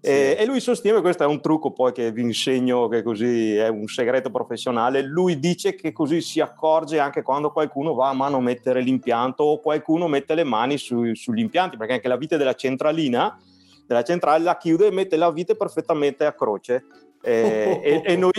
Sì. 0.00 0.08
E, 0.08 0.36
e, 0.38 0.46
lui 0.46 0.60
sostiene, 0.60 1.02
questo 1.02 1.24
è 1.24 1.26
un 1.26 1.42
trucco 1.42 1.72
poi 1.72 1.92
che 1.92 2.10
vi 2.10 2.22
insegno, 2.22 2.88
che 2.88 3.02
così 3.02 3.54
è 3.54 3.68
un 3.68 3.86
segreto 3.86 4.30
professionale, 4.30 5.02
lui 5.02 5.38
dice 5.38 5.74
che 5.74 5.92
così 5.92 6.22
si 6.22 6.40
accorge 6.40 6.98
anche 6.98 7.20
quando 7.20 7.52
qualcuno 7.52 7.92
va 7.92 8.08
a 8.08 8.14
mano 8.14 8.40
mettere 8.40 8.80
l'impianto 8.80 9.42
o 9.42 9.60
qualcuno 9.60 10.08
mette 10.08 10.34
le 10.34 10.44
mani 10.44 10.78
su, 10.78 11.12
sugli 11.12 11.40
impianti, 11.40 11.76
perché 11.76 11.92
anche 11.92 12.08
la 12.08 12.16
vite 12.16 12.38
della 12.38 12.54
centralina, 12.54 13.38
della 13.86 14.02
centrale 14.02 14.42
la 14.42 14.56
chiude 14.56 14.86
e 14.86 14.90
mette 14.90 15.18
la 15.18 15.30
vite 15.30 15.54
perfettamente 15.54 16.24
a 16.24 16.32
croce. 16.32 16.82
Eh, 17.22 17.80
e, 17.82 18.02
e, 18.02 18.16
noi 18.16 18.32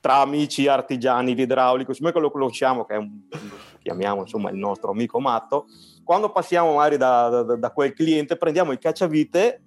tra 0.00 0.16
amici 0.16 0.66
artigiani 0.66 1.34
di 1.34 1.42
idraulico, 1.42 1.92
siccome 1.92 2.12
che 2.12 2.20
lo 2.20 2.30
conosciamo, 2.30 2.84
che 2.84 2.94
è 2.94 2.98
un, 2.98 3.20
chiamiamo 3.80 4.20
insomma 4.20 4.50
il 4.50 4.56
nostro 4.56 4.90
amico 4.90 5.20
matto, 5.20 5.66
quando 6.08 6.30
passiamo 6.30 6.74
magari 6.74 6.96
da, 6.96 7.42
da, 7.42 7.56
da 7.56 7.70
quel 7.70 7.92
cliente 7.92 8.36
prendiamo 8.36 8.72
il 8.72 8.78
cacciavite 8.78 9.64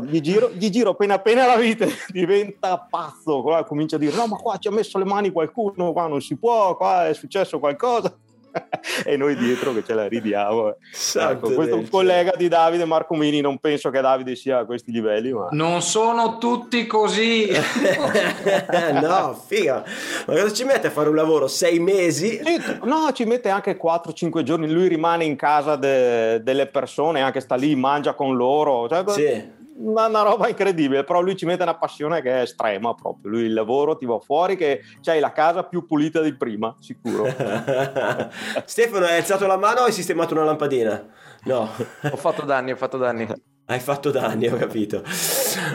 gli, 0.00 0.20
giro, 0.20 0.50
gli 0.50 0.68
giro 0.70 0.90
appena 0.90 1.14
appena 1.14 1.46
la 1.46 1.54
vite 1.54 1.88
diventa 2.10 2.84
pazzo 2.90 3.44
comincia 3.64 3.94
a 3.94 3.98
dire 4.00 4.16
no 4.16 4.26
ma 4.26 4.36
qua 4.38 4.56
ci 4.56 4.66
ha 4.66 4.72
messo 4.72 4.98
le 4.98 5.04
mani 5.04 5.30
qualcuno 5.30 5.92
qua 5.92 6.08
non 6.08 6.20
si 6.20 6.36
può 6.36 6.76
qua 6.76 7.06
è 7.06 7.14
successo 7.14 7.60
qualcosa 7.60 8.12
e 9.04 9.16
noi 9.16 9.36
dietro 9.36 9.72
che 9.72 9.84
ce 9.84 9.94
la 9.94 10.06
ridiamo. 10.06 10.76
Santo 10.92 11.46
Ecco, 11.46 11.54
questo 11.54 11.74
è 11.74 11.78
un 11.78 11.88
collega 11.88 12.32
di 12.36 12.48
Davide, 12.48 12.84
Marco 12.84 13.14
Mini, 13.14 13.40
non 13.40 13.58
penso 13.58 13.90
che 13.90 14.00
Davide 14.00 14.34
sia 14.36 14.58
a 14.58 14.64
questi 14.64 14.90
livelli, 14.90 15.32
ma... 15.32 15.48
Non 15.50 15.82
sono 15.82 16.38
tutti 16.38 16.86
così. 16.86 17.50
no, 19.00 19.40
figa. 19.46 19.84
Ma 20.26 20.34
cosa 20.34 20.52
ci 20.52 20.64
mette 20.64 20.88
a 20.88 20.90
fare 20.90 21.08
un 21.08 21.14
lavoro? 21.14 21.48
Sei 21.48 21.78
mesi? 21.78 22.40
Sì, 22.42 22.60
No, 22.84 23.10
ci 23.12 23.24
mette 23.24 23.48
anche 23.48 23.78
4-5 23.78 24.42
giorni, 24.42 24.70
lui 24.70 24.88
rimane 24.88 25.24
in 25.24 25.36
casa 25.36 25.76
de- 25.76 26.42
delle 26.42 26.66
persone, 26.66 27.22
anche 27.22 27.40
sta 27.40 27.54
lì, 27.54 27.74
mangia 27.74 28.14
con 28.14 28.36
loro, 28.36 28.88
cioè, 28.88 29.04
Sì. 29.08 29.60
Una, 29.82 30.06
una 30.06 30.22
roba 30.22 30.48
incredibile, 30.48 31.04
però 31.04 31.20
lui 31.20 31.36
ci 31.36 31.44
mette 31.44 31.62
una 31.62 31.76
passione 31.76 32.22
che 32.22 32.30
è 32.30 32.40
estrema 32.42 32.94
proprio, 32.94 33.30
lui 33.30 33.42
il 33.42 33.52
lavoro 33.52 33.96
ti 33.96 34.06
va 34.06 34.18
fuori 34.18 34.56
che 34.56 34.80
c'hai 35.00 35.20
la 35.20 35.32
casa 35.32 35.64
più 35.64 35.86
pulita 35.86 36.20
di 36.20 36.34
prima, 36.34 36.74
sicuro. 36.80 37.26
Stefano, 38.64 39.06
hai 39.06 39.18
alzato 39.18 39.46
la 39.46 39.56
mano 39.56 39.80
o 39.80 39.84
hai 39.84 39.92
sistemato 39.92 40.34
una 40.34 40.44
lampadina? 40.44 41.04
No. 41.44 41.68
Ho 42.10 42.16
fatto 42.16 42.44
danni, 42.44 42.72
ho 42.72 42.76
fatto 42.76 42.96
danni. 42.96 43.26
Hai 43.64 43.80
fatto 43.80 44.10
danni, 44.10 44.48
ho 44.48 44.56
capito. 44.56 45.02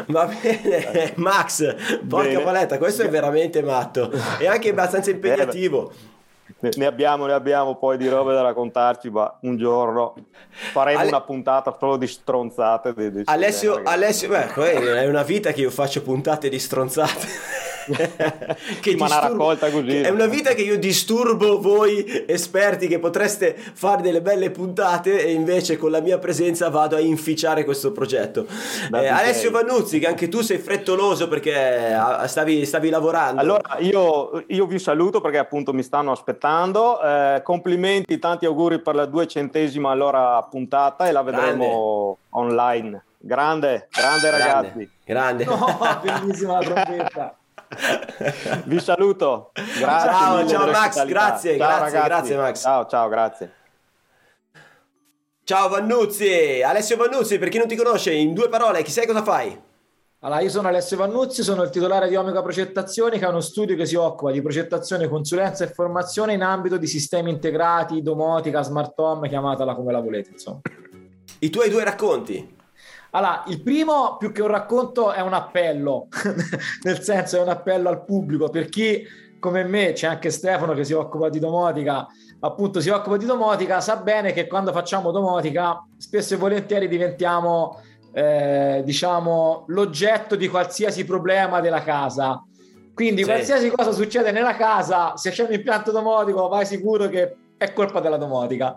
Va 0.08 0.26
bene, 0.26 1.14
Max, 1.16 1.76
porca 2.08 2.30
Bene. 2.30 2.44
paletta, 2.44 2.78
questo 2.78 3.04
è 3.04 3.10
veramente 3.10 3.62
matto 3.64 4.12
e 4.40 4.48
anche 4.48 4.70
abbastanza 4.70 5.10
impegnativo. 5.10 5.92
Ne, 6.60 6.86
abbiamo, 6.88 7.26
ne 7.28 7.34
abbiamo 7.34 7.76
poi 7.76 7.98
di 7.98 8.08
robe 8.08 8.34
da 8.34 8.42
raccontarci, 8.42 9.10
ma 9.12 9.38
un 9.42 9.58
giorno 9.58 10.16
faremo 10.72 11.00
Ale- 11.00 11.08
una 11.10 11.22
puntata 11.22 11.76
solo 11.80 11.98
di 11.98 12.08
stronzate. 12.08 12.94
di- 12.96 13.12
di- 13.12 13.22
Alessio. 13.26 13.82
Alessio, 13.84 14.30
beh, 14.30 14.48
poi 14.56 14.70
è 14.70 15.08
una 15.08 15.22
vita 15.24 15.52
che 15.52 15.62
io 15.62 15.70
faccio 15.70 16.02
puntate 16.02 16.50
di 16.50 16.58
stronzate. 16.58 17.28
Ma 18.98 19.06
una 19.06 19.20
raccolta 19.20 19.70
così. 19.70 20.02
È 20.02 20.10
una 20.10 20.26
vita 20.26 20.54
che 20.54 20.62
io 20.62 20.78
disturbo 20.78 21.60
voi 21.60 22.26
esperti 22.28 22.88
che 22.88 23.00
potreste 23.00 23.56
fare 23.56 24.02
delle 24.02 24.22
belle 24.22 24.52
puntate 24.52 25.24
e 25.24 25.32
invece 25.32 25.78
con 25.78 25.92
la 25.92 26.02
mia 26.02 26.18
presenza 26.18 26.70
vado 26.70 26.96
a 26.96 27.00
inficiare 27.00 27.64
questo 27.64 27.92
progetto. 27.92 28.46
Eh. 28.94 29.08
Alessio 29.08 29.52
Vannuzzi, 29.52 30.00
che 30.00 30.08
anche 30.08 30.28
tu 30.28 30.42
sei 30.42 30.58
frettoloso 30.58 31.28
perché 31.28 31.94
ah, 31.94 32.28
stavi, 32.28 32.66
stavi 32.66 32.90
lavorando. 32.90 33.42
Allora, 33.42 33.78
io, 33.80 34.44
io 34.48 34.66
vi 34.66 34.80
saluto 34.80 35.22
perché 35.22 35.38
appunto 35.38 35.74
mi 35.74 35.84
stanno 35.84 36.12
aspettando. 36.12 37.02
Eh, 37.02 37.42
complimenti, 37.44 38.20
tanti 38.20 38.46
auguri 38.46 38.80
per 38.80 38.96
la 38.96 39.06
duecentesima 39.06 39.92
allora 39.92 40.42
puntata 40.44 41.08
e 41.08 41.12
la 41.12 41.22
vedremo 41.22 42.18
online. 42.32 43.04
Grande, 43.20 43.88
grande 43.92 44.30
ragazzi. 44.30 44.90
Grande. 45.04 45.46
No, 45.58 45.78
bellissima 46.02 46.54
la 46.54 46.60
trombetta. 46.60 47.37
Vi 48.66 48.80
saluto. 48.80 49.52
Grazie. 49.54 50.10
Ciao, 50.10 50.36
mille 50.38 50.50
ciao, 50.50 50.66
Max, 50.68 51.06
grazie, 51.06 51.58
Ciao, 51.58 51.68
grazie, 51.68 52.00
ragazzi. 52.00 52.08
grazie, 52.08 52.38
Max. 52.38 52.62
Ciao, 52.62 52.86
ciao, 52.86 53.10
grazie. 53.10 53.52
Ciao 55.44 55.70
Vannuzzi, 55.70 56.62
Alessio 56.62 56.98
Vannuzzi, 56.98 57.38
per 57.38 57.48
chi 57.48 57.58
non 57.58 57.68
ti 57.68 57.76
conosce, 57.78 58.12
in 58.12 58.34
due 58.34 58.50
parole, 58.50 58.84
chi 58.84 58.92
sei 58.92 59.06
e 59.06 59.08
cosa 59.08 59.24
fai? 59.24 59.58
Allora, 60.20 60.42
io 60.42 60.50
sono 60.50 60.68
Alessio 60.68 60.98
Vannuzzi, 60.98 61.42
sono 61.42 61.64
il 61.64 61.70
titolare 61.70 62.10
di 62.10 62.16
Omega 62.16 62.42
Progettazioni, 62.42 63.18
che 63.18 63.26
è 63.26 63.30
uno 63.30 63.40
studio 63.40 63.76
che 63.76 63.86
si 63.86 63.96
occupa 63.96 64.32
di 64.32 64.42
progettazione, 64.42 65.08
consulenza 65.08 65.64
e 65.64 65.68
formazione 65.68 66.34
in 66.34 66.42
ambito 66.42 66.76
di 66.78 66.88
sistemi 66.88 67.30
integrati, 67.30 68.02
domotica, 68.02 68.62
smart 68.62 68.98
home, 69.00 69.30
chiamatela 69.30 69.74
come 69.74 69.92
la 69.92 70.02
volete, 70.02 70.32
insomma. 70.32 70.60
I 71.40 71.50
tuoi 71.50 71.70
due 71.70 71.84
racconti. 71.84 72.57
Allora, 73.12 73.44
il 73.48 73.62
primo, 73.62 74.18
più 74.18 74.32
che 74.32 74.42
un 74.42 74.50
racconto, 74.50 75.12
è 75.12 75.22
un 75.22 75.34
appello, 75.34 76.08
nel 76.84 77.02
senso 77.02 77.38
è 77.38 77.42
un 77.42 77.50
appello 77.50 77.90
al 77.90 78.04
pubblico, 78.04 78.50
per 78.50 78.70
chi 78.70 79.06
come 79.40 79.64
me, 79.64 79.94
c'è 79.94 80.08
anche 80.08 80.30
Stefano 80.30 80.74
che 80.74 80.84
si 80.84 80.94
occupa 80.94 81.30
di 81.30 81.40
domotica, 81.40 82.08
appunto 82.40 82.80
si 82.82 82.90
occupa 82.90 83.18
di 83.18 83.26
domotica, 83.26 83.82
sa 83.82 83.98
bene 83.98 84.34
che 84.34 84.48
quando 84.48 84.72
facciamo 84.72 85.12
domotica 85.12 85.86
spesso 85.98 86.34
e 86.34 86.38
volentieri 86.38 86.88
diventiamo, 86.88 87.80
eh, 88.14 88.82
diciamo, 88.84 89.66
l'oggetto 89.68 90.36
di 90.36 90.48
qualsiasi 90.48 91.06
problema 91.06 91.62
della 91.62 91.84
casa. 91.84 92.44
Quindi 92.94 93.22
Sì. 93.22 93.30
qualsiasi 93.30 93.70
cosa 93.70 93.92
succede 93.92 94.32
nella 94.32 94.56
casa, 94.56 95.16
se 95.18 95.30
c'è 95.30 95.44
un 95.44 95.54
impianto 95.54 95.92
domotico, 95.92 96.48
vai 96.48 96.66
sicuro 96.66 97.08
che 97.08 97.36
è 97.58 97.72
colpa 97.74 98.00
della 98.00 98.18
domotica. 98.18 98.76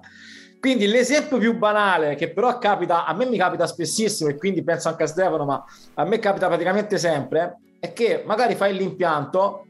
Quindi 0.61 0.87
l'esempio 0.87 1.39
più 1.39 1.57
banale, 1.57 2.17
che 2.17 2.33
però 2.33 2.59
capita, 2.59 3.07
a 3.07 3.15
me 3.15 3.25
mi 3.25 3.39
capita 3.39 3.67
spessissimo 3.67 4.29
e 4.29 4.37
quindi 4.37 4.63
penso 4.63 4.89
anche 4.89 5.05
a 5.05 5.07
Stefano, 5.07 5.47
ma 5.47 5.65
a 5.95 6.05
me 6.05 6.19
capita 6.19 6.49
praticamente 6.49 6.99
sempre, 6.99 7.61
è 7.81 7.95
che 7.95 8.23
magari 8.27 8.55
fai 8.55 8.77
l'impianto, 8.77 9.65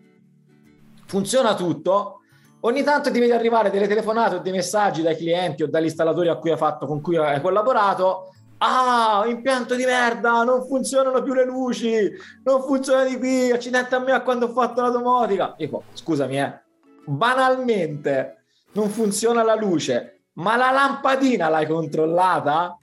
funziona 1.07 1.55
tutto, 1.55 2.23
ogni 2.63 2.83
tanto 2.83 3.13
ti 3.13 3.21
vedi 3.21 3.31
arrivare 3.31 3.71
delle 3.71 3.87
telefonate 3.87 4.35
o 4.35 4.39
dei 4.41 4.51
messaggi 4.51 5.01
dai 5.01 5.17
clienti 5.17 5.63
o 5.63 5.69
dagli 5.69 5.85
installatori 5.85 6.29
a 6.29 6.37
cui 6.37 6.51
hai 6.51 6.57
fatto, 6.57 6.87
con 6.87 7.01
cui 7.01 7.17
hai 7.17 7.41
collaborato. 7.41 8.35
Ah, 8.59 9.25
impianto 9.27 9.77
di 9.77 9.85
merda, 9.85 10.43
non 10.43 10.67
funzionano 10.67 11.23
più 11.23 11.35
le 11.35 11.47
luci, 11.47 12.11
non 12.43 12.63
funziona 12.63 13.05
di 13.05 13.17
qui, 13.17 13.51
accidente 13.53 13.95
a 13.95 14.01
me 14.01 14.11
a 14.13 14.23
quando 14.23 14.47
ho 14.47 14.53
fatto 14.53 14.83
la 14.83 14.91
domotica. 14.91 15.55
Poi, 15.57 15.81
scusami, 15.95 16.41
eh, 16.41 16.61
banalmente 17.07 18.43
non 18.73 18.91
funziona 18.91 19.43
la 19.43 19.55
luce, 19.55 20.20
ma 20.41 20.57
la 20.57 20.71
lampadina 20.71 21.49
l'hai 21.49 21.67
controllata? 21.67 22.77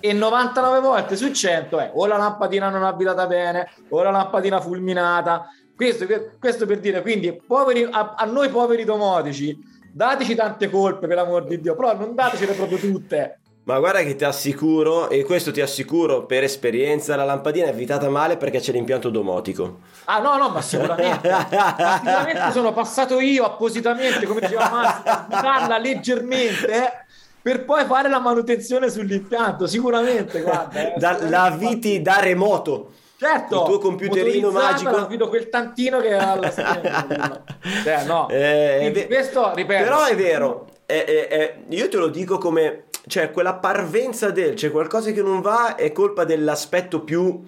E 0.00 0.12
99 0.12 0.80
volte 0.80 1.16
su 1.16 1.32
100 1.32 1.78
è 1.78 1.90
o 1.94 2.06
la 2.06 2.16
lampadina 2.16 2.68
non 2.68 2.84
avvitata 2.84 3.26
bene, 3.26 3.68
o 3.88 4.02
la 4.02 4.10
lampadina 4.10 4.60
fulminata. 4.60 5.46
Questo, 5.74 6.06
questo 6.38 6.66
per 6.66 6.80
dire, 6.80 7.02
quindi 7.02 7.32
poveri, 7.34 7.86
a, 7.90 8.14
a 8.16 8.24
noi 8.24 8.48
poveri 8.50 8.84
domotici, 8.84 9.58
dateci 9.92 10.34
tante 10.34 10.70
colpe 10.70 11.06
per 11.06 11.16
l'amor 11.16 11.44
di 11.44 11.60
Dio, 11.60 11.74
però 11.74 11.96
non 11.96 12.14
datecele 12.14 12.52
proprio 12.52 12.78
tutte. 12.78 13.40
Ma 13.64 13.78
guarda 13.78 14.02
che 14.02 14.16
ti 14.16 14.24
assicuro, 14.24 15.08
e 15.08 15.22
questo 15.22 15.52
ti 15.52 15.60
assicuro 15.60 16.26
per 16.26 16.42
esperienza, 16.42 17.14
la 17.14 17.22
lampadina 17.24 17.66
è 17.66 17.70
avvitata 17.70 18.08
male 18.08 18.36
perché 18.36 18.58
c'è 18.58 18.72
l'impianto 18.72 19.08
domotico. 19.08 19.78
Ah 20.06 20.18
no, 20.18 20.36
no, 20.36 20.48
ma 20.48 20.60
sicuramente. 20.60 21.28
Sicuramente 21.30 22.50
sono 22.50 22.72
passato 22.72 23.20
io 23.20 23.44
appositamente, 23.44 24.26
come 24.26 24.40
diceva 24.40 24.68
Massimo, 24.68 25.02
a 25.04 25.26
avvitarla 25.28 25.78
leggermente 25.78 27.04
per 27.40 27.64
poi 27.64 27.84
fare 27.84 28.08
la 28.08 28.18
manutenzione 28.18 28.90
sull'impianto, 28.90 29.68
sicuramente, 29.68 30.40
guarda. 30.42 30.94
eh. 30.94 30.98
Da, 30.98 31.18
la 31.28 31.42
avviti 31.44 32.02
da 32.02 32.18
remoto. 32.18 32.90
Certo, 33.16 33.60
Il 33.60 33.64
tuo 33.66 33.78
computerino 33.78 34.50
magico. 34.50 35.06
Vedo 35.06 35.28
quel 35.28 35.48
tantino 35.48 36.00
che 36.00 36.14
ha 36.14 36.32
alla 36.32 36.50
schiena. 36.52 37.44
Cioè, 37.84 38.04
no. 38.06 38.28
Eh, 38.28 39.04
questo, 39.06 39.52
ripeto. 39.54 39.82
Però 39.84 40.04
è 40.04 40.16
vero, 40.16 40.66
è- 40.84 41.04
è- 41.04 41.56
io 41.68 41.88
te 41.88 41.96
lo 41.98 42.08
dico 42.08 42.38
come, 42.38 42.86
cioè 43.06 43.30
quella 43.30 43.54
parvenza 43.54 44.30
del, 44.30 44.54
c'è 44.54 44.70
qualcosa 44.70 45.10
che 45.10 45.22
non 45.22 45.40
va, 45.40 45.74
è 45.74 45.92
colpa 45.92 46.24
dell'aspetto 46.24 47.02
più 47.02 47.42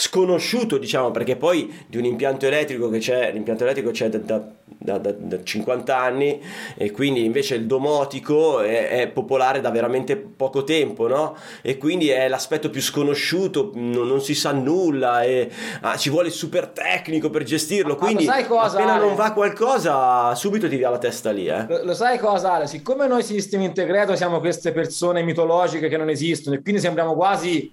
sconosciuto, 0.00 0.78
diciamo, 0.78 1.10
perché 1.10 1.34
poi 1.34 1.74
di 1.88 1.96
un 1.96 2.04
impianto 2.04 2.46
elettrico 2.46 2.88
che 2.88 2.98
c'è, 2.98 3.32
l'impianto 3.32 3.64
elettrico 3.64 3.90
c'è 3.90 4.08
da, 4.08 4.18
da- 4.18 4.46
da- 4.64 4.98
da- 4.98 5.10
da 5.10 5.42
50 5.42 5.98
anni 5.98 6.40
e 6.76 6.92
quindi 6.92 7.24
invece 7.24 7.56
il 7.56 7.66
domotico 7.66 8.60
è, 8.60 8.90
è 8.90 9.08
popolare 9.08 9.60
da 9.60 9.70
veramente 9.70 10.16
poco 10.16 10.62
tempo, 10.62 11.08
no? 11.08 11.34
E 11.62 11.78
quindi 11.78 12.10
è 12.10 12.28
l'aspetto 12.28 12.70
più 12.70 12.80
sconosciuto, 12.80 13.72
non, 13.74 14.06
non 14.06 14.20
si 14.22 14.36
sa 14.36 14.52
nulla 14.52 15.22
e 15.24 15.50
ah, 15.80 15.96
ci 15.96 16.10
vuole 16.10 16.28
il 16.28 16.32
super 16.34 16.68
tecnico 16.68 17.28
per 17.28 17.42
gestirlo, 17.42 17.96
quindi 17.96 18.22
sai 18.22 18.46
cosa, 18.46 18.76
appena 18.76 18.94
Ale? 18.94 19.04
non 19.04 19.16
va 19.16 19.32
qualcosa 19.32 20.32
subito 20.36 20.68
ti 20.68 20.76
via 20.76 20.90
la 20.90 20.98
testa 20.98 21.32
lì, 21.32 21.48
eh. 21.48 21.66
Lo, 21.68 21.82
lo 21.82 21.94
sai 21.94 22.18
cosa, 22.18 22.52
Ale? 22.52 22.68
Siccome 22.68 23.08
noi 23.08 23.24
sistemi 23.24 23.64
integrato 23.64 24.14
siamo 24.14 24.38
queste 24.38 24.70
persone 24.70 25.24
mitologiche 25.24 25.88
che 25.88 25.96
non 25.96 26.08
esistono 26.08 26.54
e 26.54 26.62
quindi 26.62 26.80
sembriamo 26.80 27.14
quasi, 27.16 27.72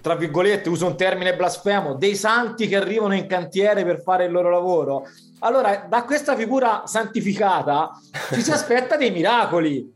tra 0.00 0.14
virgolette, 0.14 0.68
uso 0.68 0.86
un 0.86 0.96
termine 0.96 1.36
blasfemo, 1.36 1.94
dei 1.94 2.14
santi 2.14 2.68
che 2.68 2.76
arrivano 2.76 3.14
in 3.14 3.26
cantiere 3.26 3.84
per 3.84 4.02
fare 4.02 4.24
il 4.24 4.32
loro 4.32 4.50
lavoro. 4.50 5.06
Allora, 5.40 5.86
da 5.88 6.04
questa 6.04 6.36
figura 6.36 6.82
santificata 6.84 7.90
ci 8.32 8.42
si 8.42 8.50
aspetta 8.50 8.96
dei 8.96 9.10
miracoli. 9.10 9.92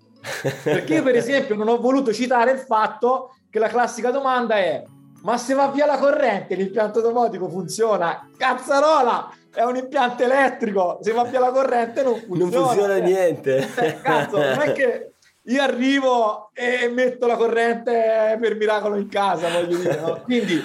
Perché 0.62 0.94
io, 0.94 1.02
per 1.02 1.16
esempio, 1.16 1.54
non 1.54 1.68
ho 1.68 1.78
voluto 1.78 2.12
citare 2.12 2.50
il 2.52 2.58
fatto 2.58 3.34
che 3.50 3.58
la 3.58 3.68
classica 3.68 4.10
domanda 4.10 4.56
è: 4.56 4.82
ma 5.22 5.36
se 5.36 5.52
va 5.52 5.68
via 5.68 5.84
la 5.84 5.98
corrente, 5.98 6.54
l'impianto 6.54 7.02
domotico 7.02 7.48
funziona? 7.48 8.28
Cazzarola! 8.36 9.30
È 9.54 9.62
un 9.62 9.76
impianto 9.76 10.24
elettrico, 10.24 10.98
se 11.02 11.12
va 11.12 11.24
via 11.24 11.38
la 11.40 11.52
corrente 11.52 12.02
non 12.02 12.16
funziona. 12.16 12.50
Non 12.50 12.66
funziona 12.66 12.96
niente. 12.96 13.68
eh, 13.76 14.00
cazzo, 14.00 14.38
non 14.38 14.60
è 14.60 14.72
che 14.72 15.13
io 15.46 15.62
arrivo 15.62 16.50
e 16.54 16.88
metto 16.88 17.26
la 17.26 17.36
corrente 17.36 18.36
per 18.40 18.56
miracolo 18.56 18.96
in 18.96 19.08
casa, 19.08 19.48
voglio 19.50 19.76
dire, 19.76 20.00
no? 20.00 20.20
Quindi 20.24 20.62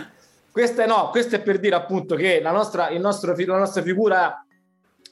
questo 0.51 0.81
è, 0.81 0.87
no, 0.87 1.09
questo 1.09 1.35
è 1.35 1.41
per 1.41 1.59
dire 1.59 1.75
appunto 1.75 2.15
che 2.15 2.39
la 2.41 2.51
nostra, 2.51 2.89
il 2.89 2.99
nostro, 2.99 3.35
la 3.35 3.57
nostra 3.57 3.81
figura 3.81 4.45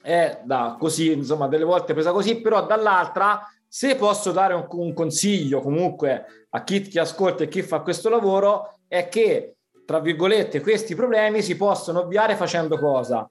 è 0.02 0.40
da 0.44 0.78
così, 0.80 1.12
insomma, 1.12 1.48
delle 1.48 1.66
volte 1.66 1.94
presa 1.94 2.12
così, 2.12 2.40
però 2.40 2.66
dall'altra, 2.66 3.42
se 3.68 3.96
posso 3.96 4.32
dare 4.32 4.54
un, 4.54 4.68
un 4.70 4.94
consiglio 4.94 5.60
comunque 5.60 6.26
a 6.50 6.64
chi 6.64 6.82
ti 6.82 6.98
ascolta 6.98 7.44
e 7.44 7.48
chi 7.50 7.62
fa 7.62 7.82
questo 7.82 8.10
lavoro, 8.10 8.80
è 8.88 9.10
che, 9.10 9.56
tra 9.86 10.00
virgolette, 10.00 10.62
questi 10.62 10.96
problemi 10.96 11.42
si 11.42 11.58
possono 11.58 12.02
ovviare 12.02 12.36
facendo 12.36 12.78
cosa? 12.78 13.30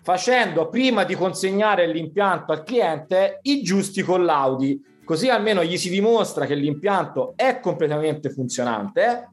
facendo 0.00 0.70
prima 0.70 1.04
di 1.04 1.14
consegnare 1.14 1.86
l'impianto 1.86 2.52
al 2.52 2.62
cliente 2.62 3.40
i 3.42 3.62
giusti 3.62 4.00
collaudi, 4.00 4.82
così 5.08 5.30
almeno 5.30 5.64
gli 5.64 5.78
si 5.78 5.88
dimostra 5.88 6.44
che 6.44 6.54
l'impianto 6.54 7.32
è 7.34 7.60
completamente 7.60 8.28
funzionante 8.28 9.30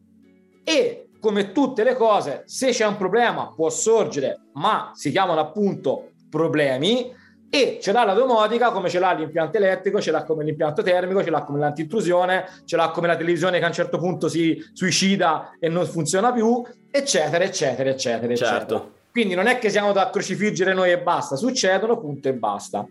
e 0.63 1.09
come 1.19 1.51
tutte 1.51 1.83
le 1.83 1.95
cose, 1.95 2.43
se 2.45 2.69
c'è 2.69 2.85
un 2.85 2.95
problema 2.95 3.51
può 3.53 3.69
sorgere, 3.69 4.39
ma 4.53 4.91
si 4.93 5.11
chiamano 5.11 5.41
appunto 5.41 6.11
problemi 6.29 7.13
e 7.49 7.79
ce 7.81 7.91
l'ha 7.91 8.05
la 8.05 8.13
domotica 8.13 8.71
come 8.71 8.87
ce 8.87 8.99
l'ha 8.99 9.11
l'impianto 9.11 9.57
elettrico, 9.57 9.99
ce 9.99 10.11
l'ha 10.11 10.23
come 10.23 10.45
l'impianto 10.45 10.81
termico, 10.81 11.21
ce 11.21 11.29
l'ha 11.29 11.43
come 11.43 11.59
l'antintrusione, 11.59 12.45
ce 12.63 12.77
l'ha 12.77 12.91
come 12.91 13.07
la 13.07 13.17
televisione 13.17 13.57
che 13.57 13.65
a 13.65 13.67
un 13.67 13.73
certo 13.73 13.97
punto 13.97 14.29
si 14.29 14.57
suicida 14.71 15.57
e 15.59 15.67
non 15.67 15.85
funziona 15.85 16.31
più, 16.31 16.63
eccetera, 16.89 17.43
eccetera, 17.43 17.89
eccetera, 17.89 18.33
Certo. 18.33 18.55
eccetera. 18.55 18.93
Quindi 19.11 19.33
non 19.33 19.47
è 19.47 19.59
che 19.59 19.69
siamo 19.69 19.91
da 19.91 20.09
crocifiggere 20.09 20.73
noi 20.73 20.91
e 20.91 20.99
basta, 20.99 21.35
succedono, 21.35 21.97
punto 21.99 22.29
e 22.29 22.33
basta. 22.33 22.85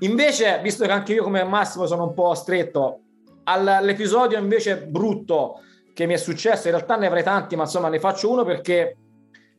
Invece, 0.00 0.60
visto 0.62 0.84
che 0.84 0.92
anche 0.92 1.12
io 1.12 1.22
come 1.22 1.44
Massimo 1.44 1.86
sono 1.86 2.04
un 2.04 2.14
po' 2.14 2.34
stretto, 2.34 3.00
all'episodio 3.44 4.38
invece 4.38 4.86
brutto 4.86 5.60
che 5.92 6.06
mi 6.06 6.14
è 6.14 6.16
successo, 6.16 6.68
in 6.68 6.74
realtà 6.74 6.96
ne 6.96 7.06
avrei 7.06 7.22
tanti, 7.22 7.56
ma 7.56 7.64
insomma 7.64 7.88
ne 7.88 7.98
faccio 7.98 8.30
uno 8.30 8.44
perché 8.44 8.96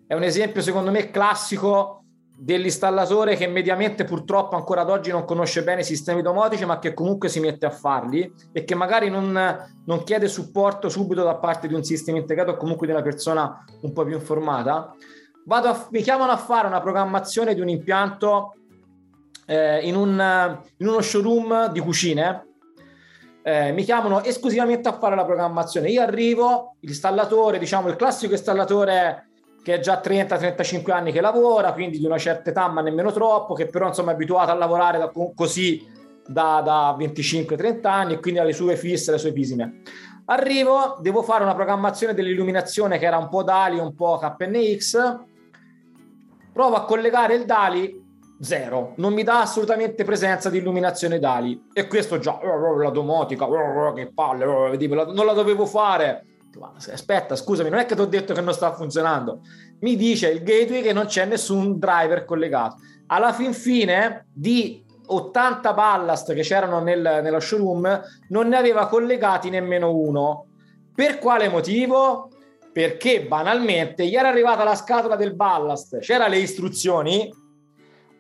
è 0.07 0.13
un 0.13 0.23
esempio 0.23 0.61
secondo 0.61 0.91
me 0.91 1.11
classico 1.11 2.03
dell'installatore 2.37 3.35
che 3.35 3.45
mediamente 3.45 4.03
purtroppo 4.03 4.55
ancora 4.55 4.81
ad 4.81 4.89
oggi 4.89 5.11
non 5.11 5.25
conosce 5.25 5.63
bene 5.63 5.81
i 5.81 5.83
sistemi 5.83 6.23
domotici 6.23 6.65
ma 6.65 6.79
che 6.79 6.95
comunque 6.95 7.29
si 7.29 7.39
mette 7.39 7.67
a 7.67 7.69
farli 7.69 8.33
e 8.51 8.63
che 8.63 8.73
magari 8.73 9.11
non, 9.11 9.31
non 9.85 10.03
chiede 10.03 10.27
supporto 10.27 10.89
subito 10.89 11.23
da 11.23 11.35
parte 11.35 11.67
di 11.67 11.75
un 11.75 11.83
sistema 11.83 12.17
integrato 12.17 12.51
o 12.51 12.57
comunque 12.57 12.87
di 12.87 12.93
una 12.93 13.03
persona 13.03 13.63
un 13.81 13.93
po' 13.93 14.03
più 14.03 14.15
informata. 14.15 14.95
A- 15.47 15.87
mi 15.91 16.01
chiamano 16.01 16.31
a 16.31 16.37
fare 16.37 16.65
una 16.65 16.81
programmazione 16.81 17.53
di 17.53 17.61
un 17.61 17.69
impianto 17.69 18.55
eh, 19.51 19.79
in, 19.85 19.97
un, 19.97 20.59
in 20.77 20.87
uno 20.87 21.01
showroom 21.01 21.71
di 21.73 21.81
cucine 21.81 22.45
eh, 23.43 23.73
mi 23.73 23.83
chiamano 23.83 24.23
esclusivamente 24.23 24.87
a 24.87 24.97
fare 24.97 25.13
la 25.13 25.25
programmazione. 25.25 25.89
Io 25.89 26.01
arrivo, 26.01 26.75
l'installatore, 26.79 27.59
diciamo 27.59 27.89
il 27.89 27.97
classico 27.97 28.31
installatore 28.31 29.27
che 29.61 29.75
è 29.75 29.79
già 29.79 30.01
30-35 30.01 30.91
anni 30.91 31.11
che 31.11 31.19
lavora, 31.19 31.73
quindi 31.73 31.99
di 31.99 32.05
una 32.05 32.17
certa 32.17 32.49
età, 32.49 32.69
ma 32.69 32.81
nemmeno 32.81 33.11
troppo, 33.11 33.53
che 33.53 33.65
però 33.65 33.87
insomma 33.87 34.11
è 34.11 34.13
abituato 34.13 34.51
a 34.51 34.55
lavorare 34.55 34.97
da- 34.97 35.11
così 35.35 35.85
da, 36.25 36.61
da 36.63 36.95
25-30 36.97 37.87
anni 37.87 38.13
e 38.13 38.19
quindi 38.19 38.39
ha 38.39 38.43
le 38.43 38.53
sue 38.53 38.77
fisse, 38.77 39.11
le 39.11 39.17
sue 39.17 39.33
pisime. 39.33 39.81
Arrivo, 40.25 40.97
devo 41.01 41.23
fare 41.23 41.43
una 41.43 41.55
programmazione 41.55 42.13
dell'illuminazione 42.13 42.97
che 42.97 43.05
era 43.05 43.17
un 43.17 43.27
po' 43.27 43.43
DALI, 43.43 43.79
un 43.79 43.93
po' 43.93 44.17
KNX. 44.17 45.19
Provo 46.53 46.75
a 46.75 46.85
collegare 46.85 47.35
il 47.35 47.45
DALI, 47.45 48.00
zero. 48.41 48.93
Non 48.97 49.13
mi 49.13 49.23
dà 49.23 49.41
assolutamente 49.41 50.03
presenza 50.03 50.49
di 50.49 50.57
illuminazione 50.57 51.19
DALI. 51.19 51.69
E 51.73 51.87
questo 51.87 52.19
già, 52.19 52.39
la 52.41 52.89
domotica, 52.89 53.47
che 53.95 54.11
palle, 54.13 54.45
non 54.45 55.25
la 55.25 55.33
dovevo 55.33 55.65
fare. 55.65 56.25
Aspetta, 56.91 57.35
scusami, 57.35 57.69
non 57.69 57.79
è 57.79 57.85
che 57.85 57.95
ti 57.95 58.01
ho 58.01 58.05
detto 58.05 58.33
che 58.33 58.41
non 58.41 58.53
sta 58.53 58.73
funzionando. 58.73 59.41
Mi 59.79 59.95
dice 59.95 60.29
il 60.29 60.43
gateway 60.43 60.81
che 60.81 60.93
non 60.93 61.05
c'è 61.05 61.25
nessun 61.25 61.79
driver 61.79 62.25
collegato. 62.25 62.77
Alla 63.07 63.31
fin 63.31 63.53
fine 63.53 64.25
di 64.33 64.83
80 65.05 65.73
ballast 65.73 66.33
che 66.33 66.41
c'erano 66.41 66.79
nel- 66.79 67.19
nello 67.23 67.39
showroom, 67.39 68.01
non 68.29 68.47
ne 68.47 68.57
aveva 68.57 68.87
collegati 68.87 69.49
nemmeno 69.49 69.93
uno. 69.93 70.47
Per 70.93 71.19
quale 71.19 71.49
motivo? 71.49 72.29
Perché 72.71 73.25
banalmente 73.25 74.05
gli 74.07 74.15
era 74.15 74.29
arrivata 74.29 74.63
la 74.63 74.75
scatola 74.75 75.15
del 75.15 75.35
ballast, 75.35 75.99
c'era 75.99 76.27
le 76.27 76.37
istruzioni, 76.37 77.29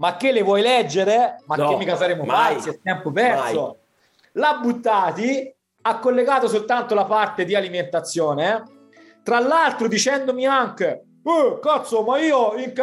ma 0.01 0.15
che 0.17 0.31
le 0.31 0.41
vuoi 0.41 0.63
leggere? 0.63 1.35
Ma 1.45 1.55
No, 1.57 1.69
che 1.69 1.75
mica 1.75 1.95
saremo 1.95 2.23
mai. 2.23 2.55
pazzi, 2.55 2.69
è 2.69 2.79
tempo 2.81 3.11
perso. 3.11 3.77
L'ha 4.33 4.57
buttati, 4.59 5.55
ha 5.83 5.99
collegato 5.99 6.47
soltanto 6.47 6.95
la 6.95 7.05
parte 7.05 7.45
di 7.45 7.53
alimentazione, 7.53 8.63
tra 9.23 9.39
l'altro 9.39 9.87
dicendomi 9.87 10.47
anche 10.47 11.03
"Eh, 11.23 11.59
cazzo, 11.61 12.01
ma 12.01 12.17
io 12.17 12.55
in, 12.55 12.73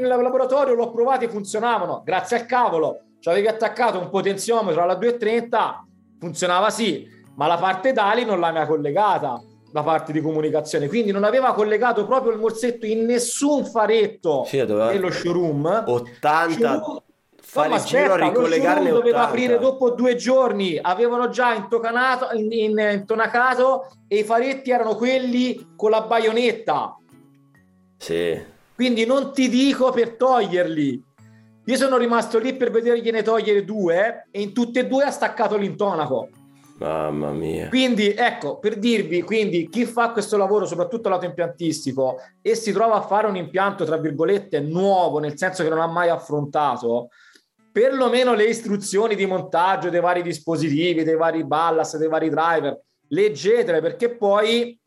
in 0.00 0.06
laboratorio 0.06 0.74
l'ho 0.74 0.92
provato 0.92 1.24
e 1.24 1.28
funzionavano. 1.28 2.02
Grazie 2.04 2.36
al 2.36 2.46
cavolo, 2.46 3.00
ci 3.18 3.28
avevi 3.28 3.48
attaccato 3.48 3.98
un 3.98 4.08
potenziometro 4.08 4.82
alla 4.82 4.94
230, 4.94 5.84
funzionava 6.20 6.70
sì, 6.70 7.08
ma 7.34 7.48
la 7.48 7.56
parte 7.56 7.92
DALI 7.92 8.24
non 8.24 8.38
l'aveva 8.38 8.66
collegata, 8.66 9.40
la 9.72 9.82
parte 9.82 10.12
di 10.12 10.20
comunicazione. 10.20 10.86
Quindi 10.88 11.10
non 11.10 11.24
aveva 11.24 11.52
collegato 11.54 12.06
proprio 12.06 12.32
il 12.32 12.38
morsetto 12.38 12.86
in 12.86 13.04
nessun 13.04 13.64
faretto 13.64 14.44
Sì, 14.46 14.58
doveva- 14.64 14.92
nello 14.92 15.10
showroom. 15.10 15.84
80 15.86 16.50
Showroom- 16.50 17.02
fare 17.44 17.68
No, 17.68 17.74
giro 17.84 17.98
aspetta, 18.00 18.16
lo 18.16 18.28
ricollegarne 18.28 18.74
showroom 18.84 18.94
doveva 18.98 19.18
80. 19.22 19.28
aprire 19.28 19.58
dopo 19.58 19.90
due 19.90 20.14
giorni, 20.16 20.78
avevano 20.80 21.28
già 21.28 21.54
intocanato, 21.54 22.28
in- 22.36 22.52
in- 22.52 22.88
intonacato 22.92 23.88
e 24.08 24.18
i 24.18 24.24
faretti 24.24 24.70
erano 24.70 24.94
quelli 24.94 25.72
con 25.76 25.90
la 25.90 26.02
baionetta. 26.02 26.96
Sì. 27.98 28.40
Quindi 28.74 29.04
non 29.06 29.32
ti 29.32 29.48
dico 29.48 29.90
per 29.90 30.16
toglierli. 30.16 31.02
Io 31.66 31.76
sono 31.76 31.96
rimasto 31.96 32.38
lì 32.38 32.56
per 32.56 32.70
vedergliene 32.72 33.22
togliere 33.22 33.64
due 33.64 34.26
e 34.32 34.40
in 34.40 34.52
tutte 34.52 34.80
e 34.80 34.86
due 34.88 35.04
ha 35.04 35.10
staccato 35.10 35.56
l'intonaco. 35.56 36.28
Mamma 36.82 37.30
mia. 37.30 37.68
Quindi 37.68 38.12
ecco, 38.12 38.58
per 38.58 38.76
dirvi, 38.76 39.22
quindi 39.22 39.68
chi 39.68 39.84
fa 39.84 40.10
questo 40.10 40.36
lavoro, 40.36 40.66
soprattutto 40.66 41.08
lato 41.08 41.24
impiantistico, 41.24 42.16
e 42.40 42.56
si 42.56 42.72
trova 42.72 42.96
a 42.96 43.02
fare 43.02 43.28
un 43.28 43.36
impianto, 43.36 43.84
tra 43.84 43.96
virgolette, 43.96 44.58
nuovo, 44.60 45.20
nel 45.20 45.38
senso 45.38 45.62
che 45.62 45.68
non 45.68 45.80
ha 45.80 45.86
mai 45.86 46.08
affrontato, 46.08 47.08
perlomeno 47.70 48.34
le 48.34 48.44
istruzioni 48.44 49.14
di 49.14 49.26
montaggio 49.26 49.90
dei 49.90 50.00
vari 50.00 50.22
dispositivi, 50.22 51.04
dei 51.04 51.16
vari 51.16 51.44
ballast, 51.44 51.96
dei 51.96 52.08
vari 52.08 52.28
driver, 52.28 52.78
leggetele, 53.08 53.80
perché 53.80 54.16
poi 54.16 54.78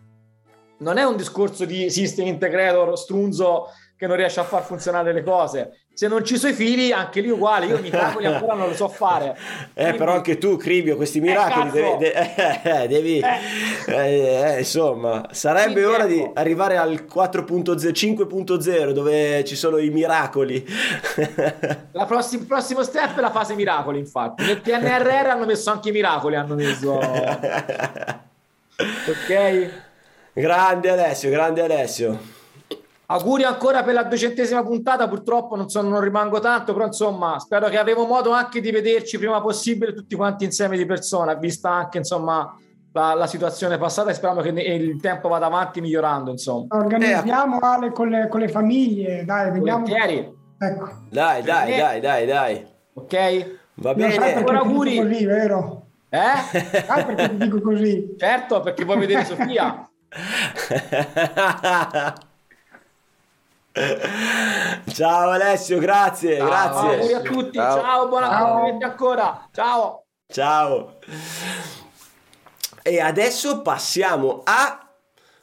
non 0.79 0.97
è 0.97 1.03
un 1.03 1.15
discorso 1.15 1.63
di 1.63 1.89
system 1.89 2.27
integrator 2.27 2.97
strunzo 2.97 3.67
che 3.97 4.07
non 4.07 4.17
riesce 4.17 4.39
a 4.39 4.43
far 4.43 4.63
funzionare 4.63 5.13
le 5.13 5.23
cose. 5.23 5.79
Se 5.95 6.09
non 6.09 6.25
ci 6.25 6.37
sono 6.37 6.51
i 6.51 6.55
fili, 6.55 6.91
anche 6.91 7.21
lì 7.21 7.29
uguale, 7.29 7.67
io 7.67 7.79
miracoli 7.79 8.25
ancora 8.25 8.53
non 8.53 8.67
lo 8.67 8.75
so 8.75 8.89
fare. 8.89 9.37
Eh, 9.73 9.81
Quindi- 9.83 9.97
però 9.97 10.13
anche 10.13 10.37
tu, 10.37 10.57
Cribio, 10.57 10.97
questi 10.97 11.21
miracoli 11.21 11.69
cazzo! 11.69 11.97
devi, 11.97 11.97
de- 11.97 12.61
eh, 12.83 12.87
devi- 12.89 13.19
eh, 13.19 14.53
eh, 14.55 14.57
insomma, 14.59 15.29
sarebbe 15.31 15.81
Quindi, 15.81 15.89
ora 15.89 16.05
di 16.05 16.19
ecco. 16.19 16.31
arrivare 16.35 16.75
al 16.75 17.05
4.0, 17.09 17.91
5.0 17.93 18.91
dove 18.91 19.45
ci 19.45 19.55
sono 19.55 19.77
i 19.77 19.89
miracoli. 19.89 20.65
La 21.93 22.05
prossim- 22.05 22.41
il 22.41 22.47
prossimo 22.47 22.83
step 22.83 23.17
è 23.17 23.21
la 23.21 23.31
fase 23.31 23.55
miracoli, 23.55 23.97
infatti. 23.99 24.43
Nel 24.43 24.59
PNRR 24.59 25.27
hanno 25.29 25.45
messo 25.45 25.71
anche 25.71 25.89
i 25.89 25.91
miracoli, 25.93 26.35
hanno 26.35 26.55
messo... 26.55 26.99
Ok? 28.77 29.69
grande 30.33 30.89
Alessio, 30.89 31.29
grande 31.29 31.61
Alessio. 31.61 32.34
Auguri 33.07 33.43
ancora 33.43 33.83
per 33.83 33.93
la 33.93 34.03
duecentesima 34.03 34.63
puntata, 34.63 35.07
purtroppo 35.07 35.55
non, 35.55 35.69
sono- 35.69 35.89
non 35.89 36.01
rimango 36.01 36.39
tanto, 36.39 36.73
però 36.73 36.87
insomma 36.87 37.37
spero 37.39 37.67
che 37.69 37.77
avremo 37.77 38.05
modo 38.05 38.31
anche 38.31 38.61
di 38.61 38.71
vederci 38.71 39.19
prima 39.19 39.39
possibile 39.41 39.93
tutti 39.93 40.15
quanti 40.15 40.43
insieme 40.45 40.75
di 40.75 40.85
persona, 40.87 41.35
vista 41.35 41.69
anche 41.69 41.99
insomma 41.99 42.57
la, 42.93 43.13
la 43.13 43.27
situazione 43.27 43.77
passata 43.77 44.09
e 44.09 44.15
speriamo 44.15 44.41
che 44.41 44.51
ne- 44.51 44.63
il 44.63 44.99
tempo 44.99 45.27
vada 45.27 45.45
avanti 45.45 45.81
migliorando, 45.81 46.31
insomma. 46.31 46.65
Organizziamo 46.77 47.59
Ale 47.59 47.91
con 47.91 48.09
le, 48.09 48.27
con 48.27 48.39
le 48.39 48.47
famiglie, 48.47 49.23
dai, 49.23 49.51
vediamo. 49.51 49.85
Ecco. 49.85 50.33
Dai, 51.09 51.43
dai, 51.43 51.73
Eh. 51.73 51.77
dai, 51.77 51.99
dai, 51.99 52.25
dai. 52.25 52.65
ok? 52.93 53.59
Va 53.75 53.93
bene. 53.93 54.33
Ancora 54.35 54.59
auguri. 54.59 54.95
così, 54.97 55.25
vero? 55.25 55.81
Eh? 56.09 56.81
Sai 56.85 57.03
perché 57.05 57.29
ti 57.29 57.37
dico 57.37 57.59
così? 57.61 58.15
Certo, 58.17 58.61
perché 58.61 58.83
vuoi 58.85 58.97
vedere 58.99 59.25
Sofia. 59.25 59.87
Ciao 64.93 65.29
Alessio, 65.31 65.79
grazie, 65.79 66.37
Ciao, 66.37 66.47
grazie. 66.47 66.89
Auguri 66.95 67.13
a 67.13 67.19
tutti, 67.21 67.57
Ciao. 67.57 67.81
ciao, 67.81 68.07
buona 68.07 68.27
Ciao. 68.29 68.77
ancora, 68.81 69.49
ciao. 69.51 70.05
Ciao. 70.27 70.97
E 72.81 73.01
adesso 73.01 73.61
passiamo 73.61 74.41
a... 74.45 74.87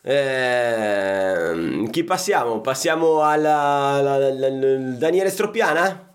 ehm, 0.01 1.91
chi 1.91 2.05
passiamo? 2.05 2.61
Passiamo 2.62 3.22
alla, 3.22 3.55
alla- 3.59 4.14
alla- 4.14 4.26
alla- 4.47 4.76
Daniele 4.97 5.28
Stroppiana? 5.28 6.11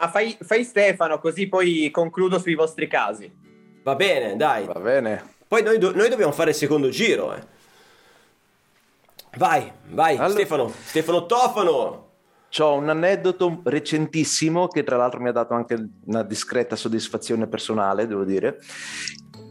Ma 0.00 0.08
fai, 0.08 0.36
fai 0.40 0.64
Stefano, 0.64 1.18
così 1.20 1.46
poi 1.48 1.90
concludo 1.90 2.38
sui 2.38 2.54
vostri 2.54 2.86
casi. 2.88 3.30
Va 3.82 3.94
bene, 3.96 4.34
dai. 4.36 4.64
Va 4.64 4.80
bene. 4.80 5.34
Poi 5.46 5.62
noi, 5.62 5.76
do- 5.78 5.94
noi 5.94 6.08
dobbiamo 6.08 6.32
fare 6.32 6.50
il 6.50 6.56
secondo 6.56 6.88
giro. 6.88 7.34
eh. 7.34 7.56
Vai, 9.36 9.70
vai, 9.90 10.16
Allora- 10.16 10.30
Stefano. 10.30 10.72
Stefano 10.84 11.26
Tofano. 11.26 12.06
C'ho 12.50 12.72
un 12.74 12.88
aneddoto 12.88 13.60
recentissimo 13.64 14.68
che 14.68 14.82
tra 14.82 14.96
l'altro 14.96 15.20
mi 15.20 15.28
ha 15.28 15.32
dato 15.32 15.52
anche 15.52 15.76
una 16.06 16.22
discreta 16.22 16.76
soddisfazione 16.76 17.46
personale, 17.46 18.06
devo 18.06 18.24
dire. 18.24 18.58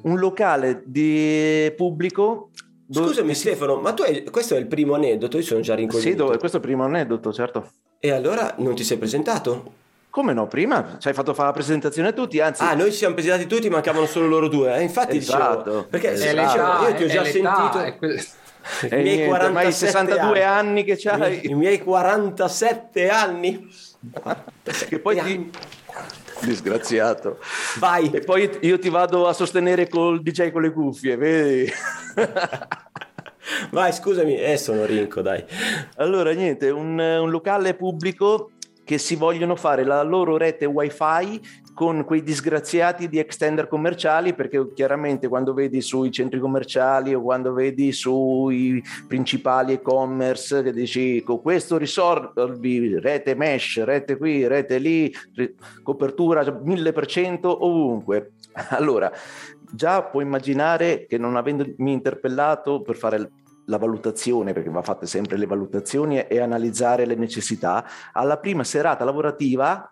Un 0.03 0.17
locale 0.17 0.81
di 0.85 1.71
pubblico... 1.77 2.49
dove- 2.85 3.07
Scusami 3.07 3.35
Stefano, 3.35 3.75
ma 3.75 3.93
tu 3.93 4.01
hai... 4.01 4.23
questo 4.23 4.55
è 4.55 4.57
il 4.57 4.65
primo 4.65 4.95
aneddoto? 4.95 5.37
Io 5.37 5.43
sono 5.43 5.59
già 5.61 5.75
rincoglionito. 5.75 6.09
Sì, 6.11 6.17
dove- 6.17 6.37
questo 6.39 6.57
è 6.57 6.59
il 6.59 6.65
primo 6.65 6.83
aneddoto, 6.85 7.31
certo. 7.31 7.69
E 7.99 8.11
allora 8.11 8.55
non 8.57 8.73
ti 8.73 8.83
sei 8.83 8.97
presentato? 8.97 9.73
Come 10.09 10.33
no? 10.33 10.47
Prima 10.47 10.97
ci 10.97 11.07
hai 11.07 11.13
fatto 11.13 11.35
fare 11.35 11.49
la 11.49 11.53
presentazione 11.53 12.07
a 12.07 12.13
tutti, 12.13 12.39
anzi... 12.39 12.63
Ah, 12.63 12.73
noi 12.73 12.89
ci 12.91 12.97
siamo 12.97 13.13
presentati 13.13 13.45
tutti, 13.45 13.69
mancavano 13.69 14.07
solo 14.07 14.25
loro 14.27 14.47
due. 14.47 14.75
Eh, 14.75 14.81
infatti 14.81 15.17
Esatto. 15.17 15.63
dicevo, 15.69 15.83
perché 15.87 16.11
Esatto. 16.13 16.41
dicevo, 16.41 16.87
io 16.89 16.95
ti 16.95 17.03
ho 17.03 17.07
già 17.07 17.21
l'età, 17.21 17.71
sentito 17.71 18.35
i 18.83 18.87
miei 18.89 19.03
niente, 19.03 19.27
ormai 19.33 19.51
47 19.71 19.85
62 19.87 20.43
anni 20.43 20.83
che 20.83 20.91
I 20.93 20.97
c'hai. 20.97 21.17
miei- 21.19 21.49
I 21.51 21.53
miei 21.55 21.79
47 21.79 23.09
anni. 23.09 23.67
Che 24.87 24.99
poi 24.99 25.21
ti... 25.21 25.51
Disgraziato. 26.41 27.39
Vai. 27.79 28.11
E 28.13 28.19
poi 28.19 28.49
io 28.61 28.77
ti 28.77 28.89
vado 28.89 29.27
a 29.27 29.33
sostenere 29.33 29.87
col 29.87 30.21
DJ 30.21 30.51
con 30.51 30.61
le 30.61 30.71
cuffie, 30.71 31.15
vedi? 31.17 31.71
Vai, 33.71 33.91
scusami, 33.93 34.37
eh, 34.37 34.57
sono 34.57 34.85
rinco, 34.85 35.21
dai. 35.21 35.43
Allora, 35.95 36.31
niente, 36.33 36.69
un, 36.69 36.99
un 36.99 37.29
locale 37.29 37.73
pubblico 37.73 38.51
che 38.83 38.97
si 38.97 39.15
vogliono 39.15 39.55
fare 39.55 39.83
la 39.83 40.01
loro 40.03 40.37
rete 40.37 40.65
wifi 40.65 41.41
con 41.77 42.05
quei 42.05 42.23
disgraziati 42.23 43.07
di 43.07 43.19
extender 43.19 43.67
commerciali 43.67 44.33
perché 44.33 44.73
chiaramente 44.73 45.27
quando 45.27 45.53
vedi 45.53 45.79
sui 45.79 46.09
centri 46.09 46.39
commerciali 46.39 47.13
o 47.13 47.21
quando 47.21 47.53
vedi 47.53 47.91
sui 47.91 48.83
principali 49.07 49.73
e-commerce 49.73 50.63
che 50.63 50.73
dici 50.73 51.21
con 51.21 51.39
questo 51.39 51.77
risolvi 51.77 52.97
rete 52.97 53.35
mesh, 53.35 53.83
rete 53.83 54.17
qui, 54.17 54.47
rete 54.47 54.79
lì, 54.79 55.13
copertura 55.83 56.41
1000% 56.41 57.41
ovunque. 57.43 58.31
Allora, 58.69 59.11
già 59.71 60.01
puoi 60.01 60.23
immaginare 60.23 61.05
che 61.05 61.19
non 61.19 61.35
avendomi 61.35 61.91
interpellato 61.91 62.81
per 62.81 62.95
fare 62.95 63.29
la 63.67 63.77
valutazione, 63.77 64.51
perché 64.51 64.71
va 64.71 64.81
fatte 64.81 65.05
sempre 65.05 65.37
le 65.37 65.45
valutazioni 65.45 66.17
e 66.17 66.39
analizzare 66.39 67.05
le 67.05 67.13
necessità, 67.13 67.85
alla 68.13 68.39
prima 68.39 68.63
serata 68.63 69.05
lavorativa 69.05 69.91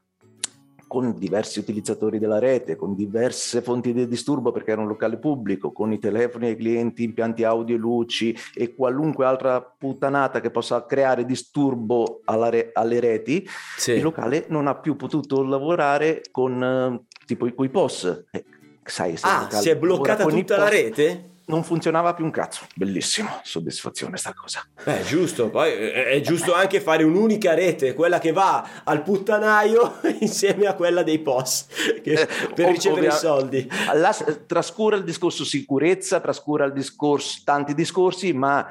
con 0.96 1.14
diversi 1.18 1.60
utilizzatori 1.60 2.20
della 2.20 2.40
rete, 2.40 2.78
con 2.78 2.96
diverse 2.96 3.62
fonti 3.62 3.92
di 3.92 4.08
disturbo 4.08 4.54
perché 4.54 4.72
era 4.72 4.80
un 4.80 4.88
locale 4.88 5.18
pubblico, 5.18 5.74
con 5.74 5.92
i 5.92 6.00
telefoni 6.00 6.48
ai 6.48 6.56
clienti, 6.56 7.04
impianti 7.04 7.44
audio 7.44 7.76
e 7.76 7.78
luci 7.78 8.34
e 8.54 8.74
qualunque 8.74 9.26
altra 9.26 9.60
puttanata 9.62 10.40
che 10.40 10.52
possa 10.52 10.86
creare 10.86 11.26
disturbo 11.26 12.22
re- 12.24 12.70
alle 12.72 13.02
reti, 13.02 13.46
Sì. 13.78 13.92
il 13.92 14.04
locale 14.04 14.46
non 14.48 14.68
ha 14.68 14.76
più 14.76 14.96
potuto 14.96 15.44
lavorare 15.44 16.22
con 16.32 16.64
eh, 16.64 17.04
tipo 17.26 17.46
i 17.46 17.70
POS. 17.70 18.28
Eh, 18.32 18.46
sai, 18.82 19.18
se 19.18 19.28
Ah, 19.28 19.50
si 19.52 19.68
è 19.68 19.76
bloccata 19.76 20.26
tutta 20.26 20.56
la 20.56 20.70
rete? 20.70 21.32
Non 21.48 21.64
funzionava 21.64 22.16
più 22.16 22.26
un 22.26 22.32
cazzo. 22.32 22.66
Bellissimo, 22.76 23.30
soddisfazione 23.44 24.18
sta 24.18 24.34
cosa. 24.34 24.66
Beh, 24.84 25.04
giusto, 25.04 25.50
poi 25.52 25.72
è 25.72 26.06
è 26.06 26.22
giusto 26.22 26.54
anche 26.56 26.82
fare 26.82 27.04
un'unica 27.04 27.54
rete, 27.54 27.94
quella 27.94 28.18
che 28.18 28.32
va 28.32 28.68
al 28.84 29.04
puttanaio 29.04 30.00
insieme 30.22 30.66
a 30.66 30.74
quella 30.74 31.04
dei 31.04 31.20
POS 31.20 31.68
che- 32.02 32.14
Eh, 32.14 32.28
per 32.56 32.70
ricevere 32.70 33.08
i 33.08 33.12
soldi. 33.12 33.70
La- 33.94 34.16
trascura 34.48 34.96
il 34.96 35.04
discorso 35.04 35.46
sicurezza, 35.46 36.20
trascura 36.20 36.66
il 36.66 36.74
discorso, 36.74 37.42
tanti 37.44 37.76
discorsi, 37.76 38.34
ma 38.34 38.68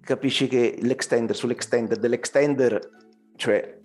capisci 0.00 0.46
che 0.46 0.78
l'extender 0.80 1.36
sull'extender 1.36 1.98
dell'extender, 1.98 2.80
cioè 3.36 3.78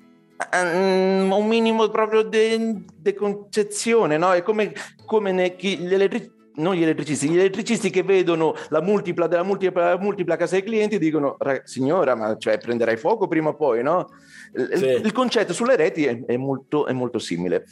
mm, 0.55 1.31
un 1.31 1.47
minimo 1.47 1.89
proprio 1.89 2.21
di 2.23 3.13
concezione, 3.13 4.17
no? 4.17 4.31
È 4.31 4.41
come, 4.41 4.71
come 5.05 5.31
ne- 5.33 5.55
chi- 5.57 5.83
elettrici. 5.83 6.39
Non 6.53 6.75
gli 6.75 6.83
elettricisti, 6.83 7.29
gli 7.29 7.37
elettricisti 7.39 7.89
che 7.89 8.03
vedono 8.03 8.53
la 8.69 8.81
multipla 8.81 9.27
della 9.27 9.43
multipla, 9.43 9.97
multipla 9.97 10.35
casa 10.35 10.55
dei 10.55 10.63
clienti 10.63 10.99
dicono: 10.99 11.35
"Ra- 11.39 11.61
Signora, 11.63 12.13
ma 12.15 12.35
cioè, 12.37 12.57
prenderai 12.57 12.97
fuoco 12.97 13.27
prima 13.27 13.49
o 13.49 13.55
poi, 13.55 13.81
no? 13.81 14.07
Il, 14.53 14.69
Sì. 14.77 14.85
il 15.05 15.11
concetto 15.13 15.53
sulle 15.53 15.77
reti 15.77 16.05
è, 16.05 16.25
è 16.25 16.35
molto, 16.35 16.87
è 16.87 16.91
molto 16.93 17.19
simile. 17.19 17.63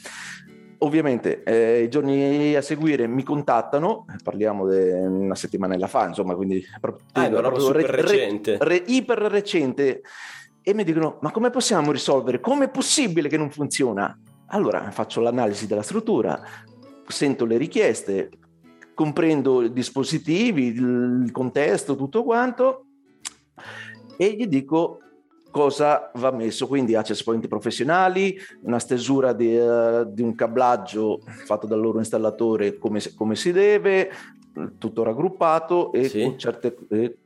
Ovviamente 0.82 1.42
eh, 1.42 1.82
i 1.82 1.88
giorni 1.90 2.54
a 2.56 2.62
seguire 2.62 3.06
mi 3.06 3.22
contattano, 3.22 4.06
parliamo 4.24 4.66
di 4.66 4.78
una 4.78 5.34
settimanella 5.34 5.86
fa, 5.86 6.06
insomma, 6.06 6.34
quindi 6.34 6.64
proprio, 6.80 7.04
Ah, 7.12 7.26
una 7.26 7.40
roba 7.40 7.48
proprio 7.56 7.66
super 7.66 7.90
recente. 7.90 8.56
re- 8.60 8.82
iper 8.86 9.18
recente. 9.18 10.00
E 10.62 10.72
mi 10.72 10.84
dicono: 10.84 11.18
Ma 11.20 11.30
come 11.32 11.50
possiamo 11.50 11.92
risolvere? 11.92 12.40
Come 12.40 12.64
è 12.66 12.70
possibile 12.70 13.28
che 13.28 13.36
non 13.36 13.50
funziona? 13.50 14.18
Allora 14.52 14.90
faccio 14.90 15.20
l'analisi 15.20 15.66
della 15.66 15.82
struttura, 15.82 16.40
sento 17.06 17.44
le 17.44 17.58
richieste, 17.58 18.30
comprendo 19.00 19.62
i 19.62 19.72
dispositivi, 19.72 20.66
il 20.66 21.30
contesto, 21.32 21.96
tutto 21.96 22.22
quanto, 22.22 22.84
e 24.18 24.34
gli 24.34 24.46
dico 24.46 24.98
cosa 25.50 26.10
va 26.16 26.30
messo, 26.30 26.66
quindi 26.66 26.94
access 26.94 27.22
point 27.22 27.48
professionali, 27.48 28.38
una 28.64 28.78
stesura 28.78 29.32
di, 29.32 29.56
eh, 29.56 30.04
di 30.06 30.20
un 30.20 30.34
cablaggio 30.34 31.20
fatto 31.46 31.66
dal 31.66 31.80
loro 31.80 31.96
installatore 31.96 32.76
come, 32.76 33.00
come 33.16 33.36
si 33.36 33.52
deve, 33.52 34.10
tutto 34.76 35.02
raggruppato 35.02 35.92
e 35.92 36.04
Sì. 36.04 36.22
con 36.22 36.38
certe 36.38 36.76
eh, 36.90 37.16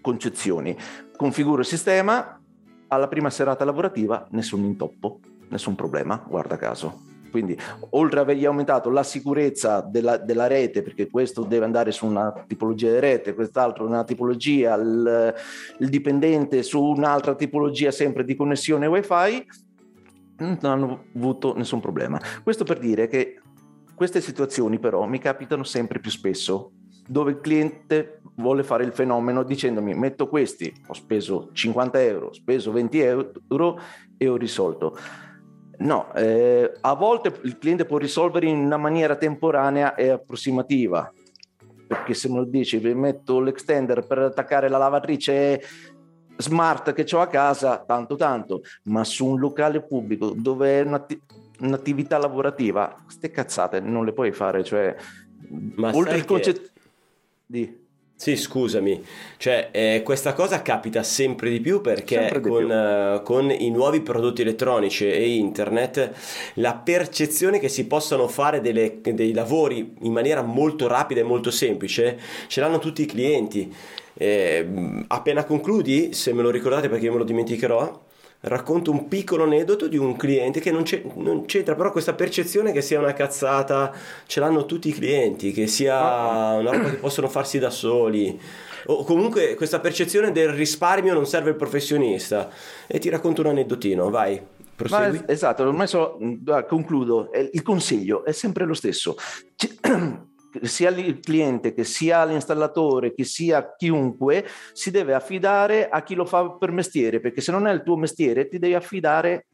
concezioni. 0.00 0.74
Configuro 1.14 1.60
il 1.60 1.66
sistema, 1.66 2.40
alla 2.88 3.08
prima 3.08 3.28
serata 3.28 3.66
lavorativa 3.66 4.26
nessun 4.30 4.64
intoppo, 4.64 5.20
nessun 5.50 5.74
problema, 5.74 6.24
guarda 6.26 6.56
caso. 6.56 7.08
Quindi, 7.30 7.56
oltre 7.90 8.20
ad 8.20 8.26
avergli 8.26 8.44
aumentato 8.44 8.90
la 8.90 9.02
sicurezza 9.02 9.80
della, 9.80 10.16
della 10.16 10.46
rete, 10.46 10.82
perché 10.82 11.08
questo 11.08 11.44
deve 11.44 11.64
andare 11.64 11.92
su 11.92 12.06
una 12.06 12.32
tipologia 12.46 12.90
di 12.90 12.98
rete, 13.00 13.34
quest'altro 13.34 13.86
una 13.86 14.04
tipologia, 14.04 14.74
il, 14.74 15.34
il 15.78 15.88
dipendente 15.88 16.62
su 16.62 16.82
un'altra 16.82 17.34
tipologia 17.34 17.90
sempre 17.90 18.24
di 18.24 18.34
connessione 18.34 18.86
wifi, 18.86 19.46
non 20.38 20.58
hanno 20.62 21.04
avuto 21.14 21.56
nessun 21.56 21.80
problema. 21.80 22.20
Questo 22.42 22.64
per 22.64 22.78
dire 22.78 23.06
che 23.06 23.40
queste 23.94 24.20
situazioni 24.20 24.78
però 24.78 25.04
mi 25.06 25.18
capitano 25.18 25.62
sempre 25.62 26.00
più 26.00 26.10
spesso, 26.10 26.72
dove 27.06 27.32
il 27.32 27.40
cliente 27.40 28.22
vuole 28.36 28.62
fare 28.62 28.84
il 28.84 28.92
fenomeno 28.92 29.42
dicendomi 29.42 29.94
metto 29.94 30.28
questi, 30.28 30.72
ho 30.86 30.94
speso 30.94 31.50
50 31.52 32.02
euro, 32.02 32.26
ho 32.28 32.32
speso 32.32 32.72
20 32.72 33.00
euro 33.00 33.78
e 34.16 34.28
ho 34.28 34.36
risolto. 34.36 34.96
No, 35.80 36.12
eh, 36.14 36.72
a 36.80 36.94
volte 36.94 37.32
il 37.44 37.56
cliente 37.58 37.86
può 37.86 37.96
risolvere 37.96 38.46
in 38.46 38.58
una 38.58 38.76
maniera 38.76 39.16
temporanea 39.16 39.94
e 39.94 40.10
approssimativa, 40.10 41.10
perché 41.86 42.12
se 42.12 42.28
me 42.28 42.36
lo 42.36 42.44
dici, 42.44 42.76
vi 42.76 42.92
metto 42.94 43.40
l'extender 43.40 44.06
per 44.06 44.18
attaccare 44.18 44.68
la 44.68 44.76
lavatrice 44.76 45.62
smart 46.36 46.92
che 46.92 47.06
ho 47.16 47.20
a 47.20 47.26
casa, 47.28 47.78
tanto 47.78 48.16
tanto, 48.16 48.60
ma 48.84 49.04
su 49.04 49.24
un 49.24 49.38
locale 49.38 49.80
pubblico 49.82 50.34
dove 50.36 50.80
è 50.80 50.82
un'atti- 50.82 51.20
un'attività 51.60 52.18
lavorativa, 52.18 52.94
ste 53.06 53.30
cazzate 53.30 53.80
non 53.80 54.04
le 54.04 54.12
puoi 54.12 54.32
fare, 54.32 54.62
cioè 54.62 54.94
Ma 55.76 55.90
oltre 55.94 56.16
il 56.16 56.20
che- 56.20 56.26
concetto 56.26 56.68
di 57.46 57.79
Sì, 58.22 58.36
scusami, 58.36 59.02
cioè 59.38 59.70
eh, 59.72 60.02
questa 60.04 60.34
cosa 60.34 60.60
capita 60.60 61.02
sempre 61.02 61.48
di 61.48 61.58
più 61.58 61.80
perché 61.80 62.30
di 62.30 62.50
con, 62.50 62.66
più. 62.66 62.70
eh, 62.70 63.20
con 63.24 63.50
i 63.50 63.70
nuovi 63.70 64.02
prodotti 64.02 64.42
elettronici 64.42 65.10
e 65.10 65.36
internet 65.36 66.12
la 66.56 66.74
percezione 66.74 67.58
che 67.58 67.70
si 67.70 67.86
possano 67.86 68.28
fare 68.28 68.60
delle- 68.60 69.00
dei 69.00 69.32
lavori 69.32 69.94
in 70.02 70.12
maniera 70.12 70.42
molto 70.42 70.86
rapida 70.86 71.20
e 71.20 71.22
molto 71.22 71.50
semplice 71.50 72.20
ce 72.46 72.60
l'hanno 72.60 72.78
tutti 72.78 73.00
i 73.00 73.06
clienti. 73.06 73.74
Eh, 74.12 74.68
appena 75.06 75.44
concludi, 75.44 76.12
se 76.12 76.34
me 76.34 76.42
lo 76.42 76.50
ricordate 76.50 76.90
perché 76.90 77.06
io 77.06 77.12
me 77.12 77.18
lo 77.18 77.24
dimenticherò, 77.24 78.02
racconto 78.42 78.90
un 78.90 79.06
piccolo 79.08 79.44
aneddoto 79.44 79.86
di 79.86 79.96
un 79.98 80.16
cliente 80.16 80.60
che 80.60 80.70
non, 80.70 80.82
c'è- 80.82 81.02
non 81.16 81.44
c'entra, 81.44 81.74
però 81.74 81.92
questa 81.92 82.14
percezione 82.14 82.72
che 82.72 82.80
sia 82.80 82.98
una 82.98 83.12
cazzata 83.12 83.92
ce 84.26 84.40
l'hanno 84.40 84.64
tutti 84.66 84.88
i 84.88 84.92
clienti, 84.92 85.52
che 85.52 85.66
sia 85.66 85.98
una 86.56 86.72
roba 86.72 86.90
che 86.90 86.96
possono 86.96 87.28
farsi 87.28 87.58
da 87.58 87.70
soli. 87.70 88.38
O 88.86 89.04
comunque 89.04 89.54
questa 89.56 89.78
percezione 89.78 90.32
del 90.32 90.48
risparmio 90.50 91.12
non 91.12 91.26
serve 91.26 91.50
il 91.50 91.56
professionista. 91.56 92.48
E 92.86 92.98
ti 92.98 93.10
racconto 93.10 93.42
un 93.42 93.48
aneddotino, 93.48 94.08
vai, 94.08 94.36
Ma 94.36 94.42
prosegui. 94.74 95.16
es- 95.18 95.24
esatto, 95.26 95.62
ormai 95.64 95.86
so, 95.86 96.16
guarda, 96.18 96.64
concludo. 96.66 97.30
Eh, 97.32 97.50
Il 97.52 97.62
consiglio 97.62 98.24
è 98.24 98.32
sempre 98.32 98.64
lo 98.64 98.72
stesso. 98.74 99.16
Ci- 99.54 99.78
sia 100.62 100.90
il 100.90 101.20
cliente 101.20 101.72
che 101.72 101.84
sia 101.84 102.24
l'installatore 102.24 103.14
che 103.14 103.24
sia 103.24 103.74
chiunque 103.76 104.46
si 104.72 104.90
deve 104.90 105.14
affidare 105.14 105.88
a 105.88 106.02
chi 106.02 106.14
lo 106.14 106.24
fa 106.24 106.50
per 106.50 106.72
mestiere 106.72 107.20
perché 107.20 107.40
se 107.40 107.52
non 107.52 107.66
è 107.66 107.72
il 107.72 107.82
tuo 107.82 107.96
mestiere 107.96 108.48
ti 108.48 108.58
devi 108.58 108.74
affidare 108.74 109.46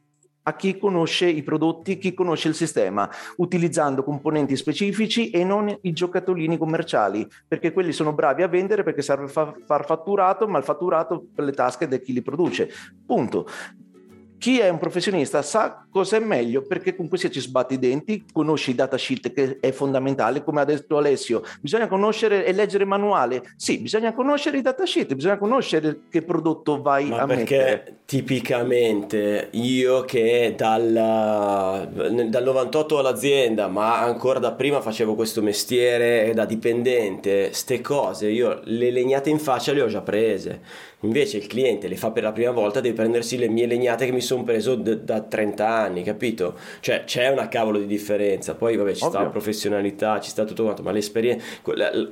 a 0.47 0.55
chi 0.55 0.77
conosce 0.77 1.27
i 1.27 1.43
prodotti, 1.43 1.97
chi 1.97 2.13
conosce 2.13 2.47
il 2.47 2.55
sistema, 2.55 3.09
utilizzando 3.37 4.03
componenti 4.03 4.55
specifici 4.55 5.29
e 5.29 5.43
non 5.43 5.77
i 5.81 5.91
giocattolini 5.91 6.57
commerciali, 6.57 7.27
perché 7.45 7.73
quelli 7.73 7.91
sono 7.91 8.13
bravi 8.13 8.43
a 8.43 8.47
vendere 8.47 8.83
perché 8.83 9.01
serve 9.01 9.27
fa- 9.27 9.53
far 9.65 9.85
fatturato, 9.85 10.47
ma 10.47 10.57
il 10.57 10.63
fatturato 10.63 11.25
per 11.35 11.43
le 11.43 11.51
tasche 11.51 11.87
di 11.87 12.01
chi 12.01 12.13
li 12.13 12.21
produce. 12.21 12.69
Punto. 13.05 13.45
Chi 14.37 14.59
è 14.59 14.69
un 14.69 14.77
professionista 14.77 15.41
sa 15.41 15.86
cosa 15.97 16.17
è 16.17 16.19
meglio? 16.19 16.61
Perché 16.61 16.93
comunque 16.93 17.17
se 17.17 17.31
ci 17.31 17.39
sbatti 17.39 17.73
i 17.73 17.79
denti, 17.79 18.23
conosci 18.31 18.69
i 18.69 18.75
datasheet 18.75 19.33
che 19.33 19.57
è 19.59 19.71
fondamentale, 19.71 20.43
come 20.43 20.61
ha 20.61 20.63
detto 20.63 20.97
Alessio, 20.97 21.41
bisogna 21.59 21.87
conoscere 21.87 22.45
e 22.45 22.51
leggere 22.53 22.83
il 22.83 22.89
manuale. 22.89 23.41
Sì, 23.55 23.79
bisogna 23.79 24.13
conoscere 24.13 24.59
i 24.59 24.61
datasheet, 24.61 25.15
bisogna 25.15 25.37
conoscere 25.39 26.01
che 26.09 26.21
prodotto 26.21 26.81
vai 26.81 27.07
Ma 27.09 27.21
a 27.21 27.25
perché 27.25 27.57
mettere. 27.57 27.97
tipicamente 28.05 29.47
io 29.53 30.01
che 30.01 30.53
dal, 30.55 30.91
dal 32.29 32.43
98 32.43 32.99
all'azienda, 32.99 33.67
ma 33.67 33.99
ancora 33.99 34.37
da 34.37 34.51
prima 34.51 34.79
facevo 34.79 35.15
questo 35.15 35.41
mestiere 35.41 36.31
da 36.35 36.45
dipendente, 36.45 37.53
ste 37.53 37.81
cose, 37.81 38.29
io 38.29 38.61
le 38.65 38.91
legnate 38.91 39.31
in 39.31 39.39
faccia 39.39 39.73
le 39.73 39.81
ho 39.81 39.87
già 39.87 40.01
prese. 40.01 40.85
Invece 41.01 41.37
il 41.37 41.45
cliente 41.45 41.87
le 41.87 41.95
fa 41.95 42.09
per 42.09 42.23
la 42.23 42.31
prima 42.31 42.49
volta, 42.49 42.79
deve 42.79 42.95
prendersi 42.95 43.37
le 43.37 43.47
mie 43.49 43.67
legnate 43.67 44.05
che 44.05 44.11
mi 44.11 44.19
sono 44.19 44.43
preso 44.43 44.73
d- 44.73 44.95
da 45.01 45.21
30 45.21 45.67
anni, 45.67 45.86
capito? 46.03 46.55
Cioè 46.79 47.03
c'è 47.05 47.29
una 47.29 47.47
cavolo 47.47 47.79
di 47.79 47.85
differenza. 47.85 48.55
Poi 48.55 48.75
vabbè 48.75 48.91
ci 48.91 48.97
sta 48.97 49.07
Ovvio. 49.07 49.19
la 49.23 49.29
professionalità, 49.29 50.19
ci 50.19 50.29
sta 50.29 50.43
tutto 50.45 50.63
quanto, 50.63 50.81
ma 50.83 50.91
l'esperienza... 50.91 51.43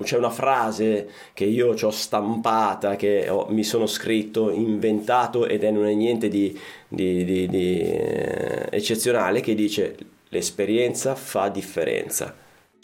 C'è 0.03 0.17
una 0.17 0.29
frase 0.29 1.09
che 1.33 1.45
io 1.45 1.75
ci 1.75 1.85
ho 1.85 1.89
stampata, 1.91 2.95
che 2.95 3.27
ho- 3.29 3.47
mi 3.49 3.63
sono 3.63 3.85
scritto, 3.85 4.49
inventato 4.51 5.45
ed 5.47 5.63
è 5.63 5.71
non 5.71 5.85
è 5.87 5.93
niente 5.93 6.27
di, 6.27 6.57
di- 6.87 7.23
di- 7.25 7.47
di, 7.47 7.79
eh, 7.81 8.67
eccezionale, 8.71 9.41
che 9.41 9.55
dice 9.55 9.95
l'esperienza 10.29 11.15
fa 11.15 11.49
differenza. 11.49 12.33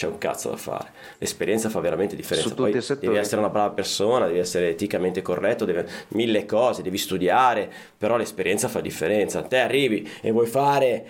C'è 0.02 0.08
un 0.08 0.18
cazzo 0.18 0.49
da 0.49 0.58
fare. 0.58 0.89
L'esperienza 1.20 1.70
fa 1.70 1.80
veramente 1.80 2.16
differenza. 2.16 2.49
Su 2.49 2.56
Poi 2.56 2.72
devi 2.72 3.18
essere 3.18 3.39
una 3.39 3.52
brava 3.52 3.70
persona, 3.70 4.26
devi 4.26 4.39
essere 4.39 4.70
eticamente 4.70 5.22
corretto, 5.22 5.64
devi 5.64 5.88
mille 6.08 6.47
cose, 6.47 6.82
devi 6.82 6.97
studiare, 6.97 7.72
però 7.99 8.18
l'esperienza 8.18 8.68
fa 8.68 8.82
differenza. 8.82 9.43
Te 9.43 9.60
arrivi 9.60 10.10
e 10.22 10.32
vuoi 10.32 10.47
fare 10.47 11.06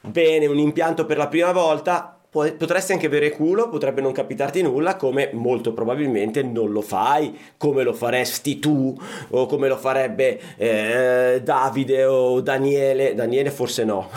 bene 0.00 0.46
un 0.46 0.58
impianto 0.58 1.06
per 1.06 1.18
la 1.18 1.28
prima 1.28 1.52
volta, 1.52 2.18
potresti 2.28 2.90
anche 2.90 3.06
avere 3.06 3.30
culo, 3.30 3.68
potrebbe 3.68 4.00
non 4.00 4.10
capitarti 4.10 4.60
nulla, 4.60 4.96
come 4.96 5.30
molto 5.34 5.72
probabilmente 5.72 6.42
non 6.42 6.72
lo 6.72 6.80
fai, 6.80 7.38
come 7.56 7.84
lo 7.84 7.92
faresti 7.92 8.58
tu, 8.58 8.92
o 9.30 9.46
come 9.46 9.68
lo 9.68 9.76
farebbe 9.76 10.40
eh, 10.56 11.40
Davide 11.44 12.06
o 12.06 12.40
Daniele. 12.40 13.14
Daniele 13.14 13.52
forse 13.52 13.84
no, 13.84 14.10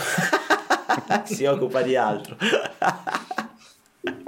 si 1.26 1.46
occupa 1.46 1.84
di 1.84 1.96
altro. 1.96 2.38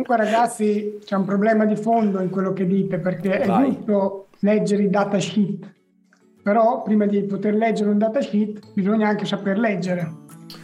Comunque 0.07 0.31
ragazzi 0.31 0.99
c'è 1.03 1.15
un 1.17 1.25
problema 1.25 1.65
di 1.65 1.75
fondo 1.75 2.21
in 2.21 2.29
quello 2.29 2.53
che 2.53 2.65
dite 2.65 2.97
perché 2.97 3.39
è 3.39 3.45
Vai. 3.45 3.73
giusto 3.73 4.27
leggere 4.39 4.83
i 4.83 4.89
datasheet, 4.89 5.69
però 6.41 6.81
prima 6.81 7.05
di 7.05 7.23
poter 7.23 7.53
leggere 7.55 7.89
un 7.89 7.97
datasheet 7.97 8.71
bisogna 8.73 9.09
anche 9.09 9.25
saper 9.25 9.57
leggere. 9.59 10.09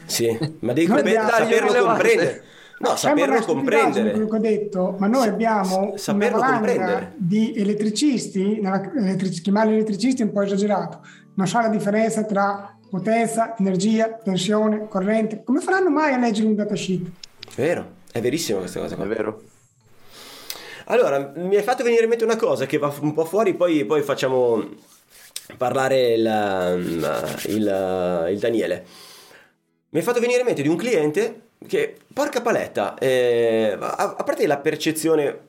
Sì, 0.05 0.27
ma 0.61 0.71
devi 0.71 0.89
abbiamo- 0.89 1.27
saperlo 1.29 1.85
comprendere. 1.85 2.43
No, 2.79 2.95
saperlo 2.95 3.41
comprendere. 3.43 4.11
quello 4.11 4.27
che 4.29 4.35
ho 4.37 4.39
detto, 4.39 4.95
ma 4.97 5.07
noi 5.07 5.27
abbiamo 5.27 5.91
saperlo 5.97 6.37
una 6.37 6.59
valanga 6.61 7.11
di 7.17 7.53
elettricisti, 7.57 8.61
elettrici- 8.61 9.41
chiamarli 9.41 9.73
elettricisti 9.73 10.21
è 10.21 10.25
un 10.25 10.31
po' 10.31 10.41
esagerato, 10.43 11.01
non 11.33 11.47
sa 11.47 11.63
la 11.63 11.67
differenza 11.67 12.23
tra 12.23 12.77
potenza, 12.89 13.57
energia, 13.57 14.07
tensione, 14.23 14.87
corrente. 14.87 15.43
Come 15.43 15.59
faranno 15.59 15.89
mai 15.89 16.13
a 16.13 16.17
leggere 16.17 16.47
un 16.47 16.55
datasheet? 16.55 17.01
Vero, 17.57 18.01
è 18.13 18.21
verissimo 18.21 18.59
questa 18.59 18.79
cosa 18.79 18.93
È 18.93 18.97
qua. 18.97 19.05
vero. 19.05 19.41
Allora, 20.85 21.31
mi 21.35 21.55
hai 21.55 21.63
fatto 21.63 21.83
venire 21.83 22.03
in 22.03 22.09
mente 22.09 22.23
una 22.23 22.35
cosa 22.35 22.65
che 22.65 22.77
va 22.77 22.93
un 23.01 23.13
po' 23.13 23.25
fuori, 23.25 23.53
poi, 23.53 23.85
poi 23.85 24.01
facciamo 24.01 24.63
parlare 25.57 26.13
il, 26.13 27.37
il- 27.47 28.27
il 28.31 28.39
Daniele. 28.39 28.85
Mi 29.89 29.99
hai 29.99 30.05
fatto 30.05 30.19
venire 30.19 30.39
in 30.39 30.45
mente 30.45 30.61
di 30.61 30.67
un 30.67 30.75
cliente 30.75 31.41
che, 31.67 31.95
porca 32.13 32.41
paletta, 32.41 32.95
eh, 32.97 33.77
a, 33.79 34.15
a 34.17 34.23
parte 34.23 34.45
la 34.47 34.57
percezione, 34.57 35.39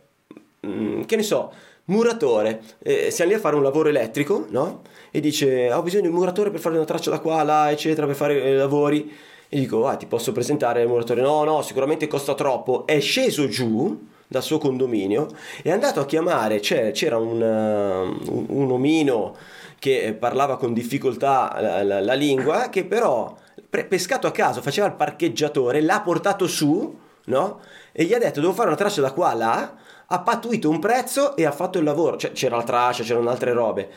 mm, 0.67 1.03
che 1.03 1.17
ne 1.17 1.23
so, 1.23 1.53
muratore, 1.87 2.63
eh, 2.83 3.11
siamo 3.11 3.31
lì 3.33 3.37
a 3.37 3.41
fare 3.41 3.57
un 3.57 3.63
lavoro 3.63 3.89
elettrico, 3.89 4.47
no? 4.51 4.83
E 5.11 5.21
dice, 5.21 5.73
ho 5.73 5.83
bisogno 5.83 6.03
di 6.03 6.09
un 6.09 6.15
muratore 6.15 6.51
per 6.51 6.61
fare 6.61 6.77
una 6.77 6.85
traccia 6.85 7.11
da 7.11 7.19
qua, 7.21 7.43
là, 7.43 7.71
eccetera, 7.71 8.07
per 8.07 8.17
fare 8.17 8.43
eh, 8.43 8.55
lavori. 8.55 9.13
E 9.55 9.61
dico, 9.61 9.87
ah, 9.87 9.95
ti 9.95 10.07
posso 10.07 10.33
presentare 10.33 10.83
il 10.83 10.89
muratore? 10.89 11.21
No, 11.21 11.45
no, 11.45 11.63
sicuramente 11.63 12.09
costa 12.09 12.35
troppo. 12.35 12.87
È 12.87 12.99
sceso 12.99 13.47
giù 13.47 14.05
dal 14.27 14.43
suo 14.43 14.59
condominio 14.59 15.29
è 15.63 15.71
andato 15.71 16.01
a 16.01 16.07
chiamare, 16.07 16.59
c'è- 16.59 16.91
c'era 16.91 17.19
un, 17.19 17.41
uh, 17.41 18.47
un 18.49 18.71
omino 18.73 19.37
che 19.79 20.17
parlava 20.19 20.57
con 20.57 20.73
difficoltà 20.73 21.57
la, 21.61 21.85
la- 21.85 22.01
la 22.01 22.15
lingua, 22.15 22.69
che 22.69 22.85
però 22.85 23.33
pre- 23.71 23.85
pescato 23.85 24.27
a 24.27 24.33
caso 24.33 24.61
faceva 24.61 24.89
il 24.89 24.95
parcheggiatore, 24.95 25.81
l'ha 25.83 26.01
portato 26.01 26.49
su, 26.49 26.99
no? 27.27 27.61
E 27.93 28.03
gli 28.03 28.13
ha 28.13 28.19
detto 28.19 28.41
devo 28.41 28.55
fare 28.55 28.67
una 28.67 28.77
traccia 28.77 29.03
da 29.03 29.13
qua 29.13 29.31
a 29.31 29.35
là, 29.35 29.75
ha 30.07 30.21
pattuito 30.21 30.69
un 30.69 30.81
prezzo 30.81 31.37
e 31.37 31.45
ha 31.47 31.53
fatto 31.53 31.79
il 31.79 31.85
lavoro, 31.85 32.17
cioè 32.17 32.33
c'era 32.33 32.57
la 32.57 32.65
traccia, 32.65 33.05
c'erano 33.05 33.31
altre 33.31 33.53
robe. 33.53 33.89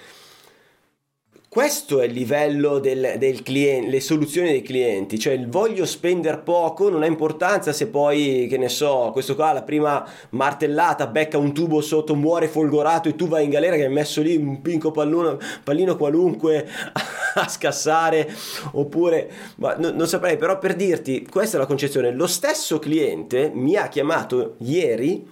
Questo 1.57 2.01
è 2.01 2.05
il 2.05 2.13
livello 2.13 2.77
del, 2.77 3.15
del 3.17 3.41
cliente, 3.41 3.89
le 3.89 3.99
soluzioni 3.99 4.49
dei 4.49 4.61
clienti, 4.61 5.17
cioè 5.17 5.33
il 5.33 5.49
voglio 5.49 5.87
spendere 5.87 6.37
poco, 6.37 6.87
non 6.87 7.01
ha 7.01 7.07
importanza 7.07 7.73
se 7.73 7.87
poi, 7.87 8.45
che 8.47 8.59
ne 8.59 8.69
so, 8.69 9.09
questo 9.11 9.33
qua 9.33 9.53
la 9.53 9.63
prima 9.63 10.07
martellata 10.29 11.07
becca 11.07 11.39
un 11.39 11.55
tubo 11.55 11.81
sotto, 11.81 12.13
muore 12.13 12.47
folgorato 12.47 13.09
e 13.09 13.15
tu 13.15 13.27
vai 13.27 13.45
in 13.45 13.49
galera 13.49 13.75
che 13.75 13.85
hai 13.85 13.91
messo 13.91 14.21
lì 14.21 14.35
un 14.35 14.61
pinco 14.61 14.91
pallino, 14.91 15.39
pallino 15.63 15.97
qualunque 15.97 16.63
a 17.33 17.47
scassare, 17.49 18.31
oppure, 18.73 19.27
ma 19.55 19.73
no- 19.79 19.89
non 19.89 20.07
saprei, 20.07 20.37
però 20.37 20.59
per 20.59 20.75
dirti, 20.75 21.25
questa 21.27 21.57
è 21.57 21.59
la 21.59 21.65
concezione, 21.65 22.11
lo 22.11 22.27
stesso 22.27 22.77
cliente 22.77 23.49
mi 23.51 23.75
ha 23.75 23.87
chiamato 23.87 24.57
ieri 24.59 25.27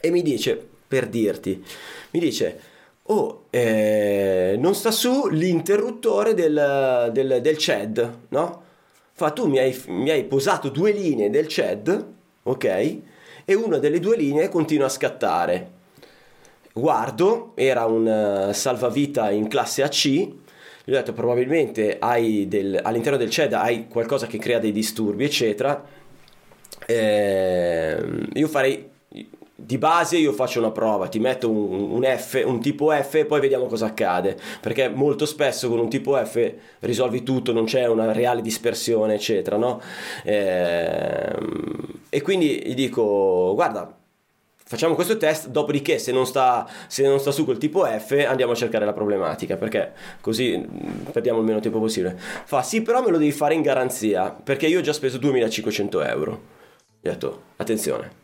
e 0.00 0.10
mi 0.12 0.22
dice, 0.22 0.64
per 0.86 1.08
dirti, 1.08 1.60
mi 2.12 2.20
dice, 2.20 2.72
oh, 3.06 3.44
eh, 3.50 4.56
non 4.58 4.74
sta 4.74 4.90
su 4.90 5.28
l'interruttore 5.28 6.34
del, 6.34 7.10
del, 7.12 7.40
del 7.40 7.56
CED, 7.58 8.18
no? 8.28 8.62
Fa, 9.12 9.30
tu 9.30 9.46
mi 9.46 9.58
hai, 9.58 9.80
mi 9.88 10.10
hai 10.10 10.24
posato 10.24 10.68
due 10.70 10.92
linee 10.92 11.30
del 11.30 11.46
CED, 11.46 12.06
ok? 12.42 12.64
E 13.44 13.54
una 13.54 13.78
delle 13.78 14.00
due 14.00 14.16
linee 14.16 14.48
continua 14.48 14.86
a 14.86 14.90
scattare. 14.90 15.70
Guardo, 16.72 17.52
era 17.54 17.84
un 17.84 18.08
eh, 18.48 18.52
salvavita 18.52 19.30
in 19.30 19.46
classe 19.46 19.82
AC, 19.82 20.06
gli 20.06 20.90
ho 20.90 20.96
detto 20.96 21.12
probabilmente 21.12 21.98
del- 22.48 22.80
all'interno 22.82 23.16
del 23.16 23.30
CED 23.30 23.52
hai 23.52 23.86
qualcosa 23.88 24.26
che 24.26 24.38
crea 24.38 24.58
dei 24.58 24.72
disturbi, 24.72 25.24
eccetera. 25.24 25.82
Ehm, 26.86 28.28
io 28.34 28.48
farei 28.48 28.90
di 29.56 29.78
base 29.78 30.16
io 30.16 30.32
faccio 30.32 30.58
una 30.58 30.72
prova, 30.72 31.06
ti 31.06 31.20
metto 31.20 31.48
un, 31.48 31.92
un 31.92 32.02
F, 32.04 32.42
un 32.44 32.60
tipo 32.60 32.90
F 32.90 33.14
e 33.14 33.24
poi 33.24 33.40
vediamo 33.40 33.66
cosa 33.66 33.86
accade, 33.86 34.36
perché 34.60 34.88
molto 34.88 35.26
spesso 35.26 35.68
con 35.68 35.78
un 35.78 35.88
tipo 35.88 36.16
F 36.16 36.52
risolvi 36.80 37.22
tutto, 37.22 37.52
non 37.52 37.64
c'è 37.64 37.86
una 37.86 38.10
reale 38.12 38.42
dispersione, 38.42 39.14
eccetera, 39.14 39.56
no? 39.56 39.80
Ehm, 40.24 42.00
e 42.08 42.20
quindi 42.22 42.62
gli 42.66 42.74
dico, 42.74 43.52
guarda, 43.54 43.96
facciamo 44.66 44.96
questo 44.96 45.16
test, 45.16 45.48
dopodiché 45.48 45.98
se 45.98 46.10
non 46.10 46.26
sta, 46.26 46.68
se 46.88 47.06
non 47.06 47.20
sta 47.20 47.30
su 47.30 47.44
quel 47.44 47.58
tipo 47.58 47.84
F 47.84 48.24
andiamo 48.26 48.52
a 48.52 48.56
cercare 48.56 48.84
la 48.84 48.92
problematica, 48.92 49.56
perché 49.56 49.92
così 50.20 50.56
mh, 50.56 51.10
perdiamo 51.12 51.38
il 51.38 51.44
meno 51.44 51.60
tempo 51.60 51.78
possibile. 51.78 52.18
Fa, 52.18 52.62
sì, 52.62 52.82
però 52.82 53.02
me 53.02 53.10
lo 53.10 53.18
devi 53.18 53.32
fare 53.32 53.54
in 53.54 53.62
garanzia, 53.62 54.30
perché 54.30 54.66
io 54.66 54.80
ho 54.80 54.82
già 54.82 54.92
speso 54.92 55.18
2500 55.18 56.02
euro. 56.02 56.40
Gli 57.00 57.08
ho 57.08 57.12
detto, 57.12 57.42
attenzione, 57.56 58.22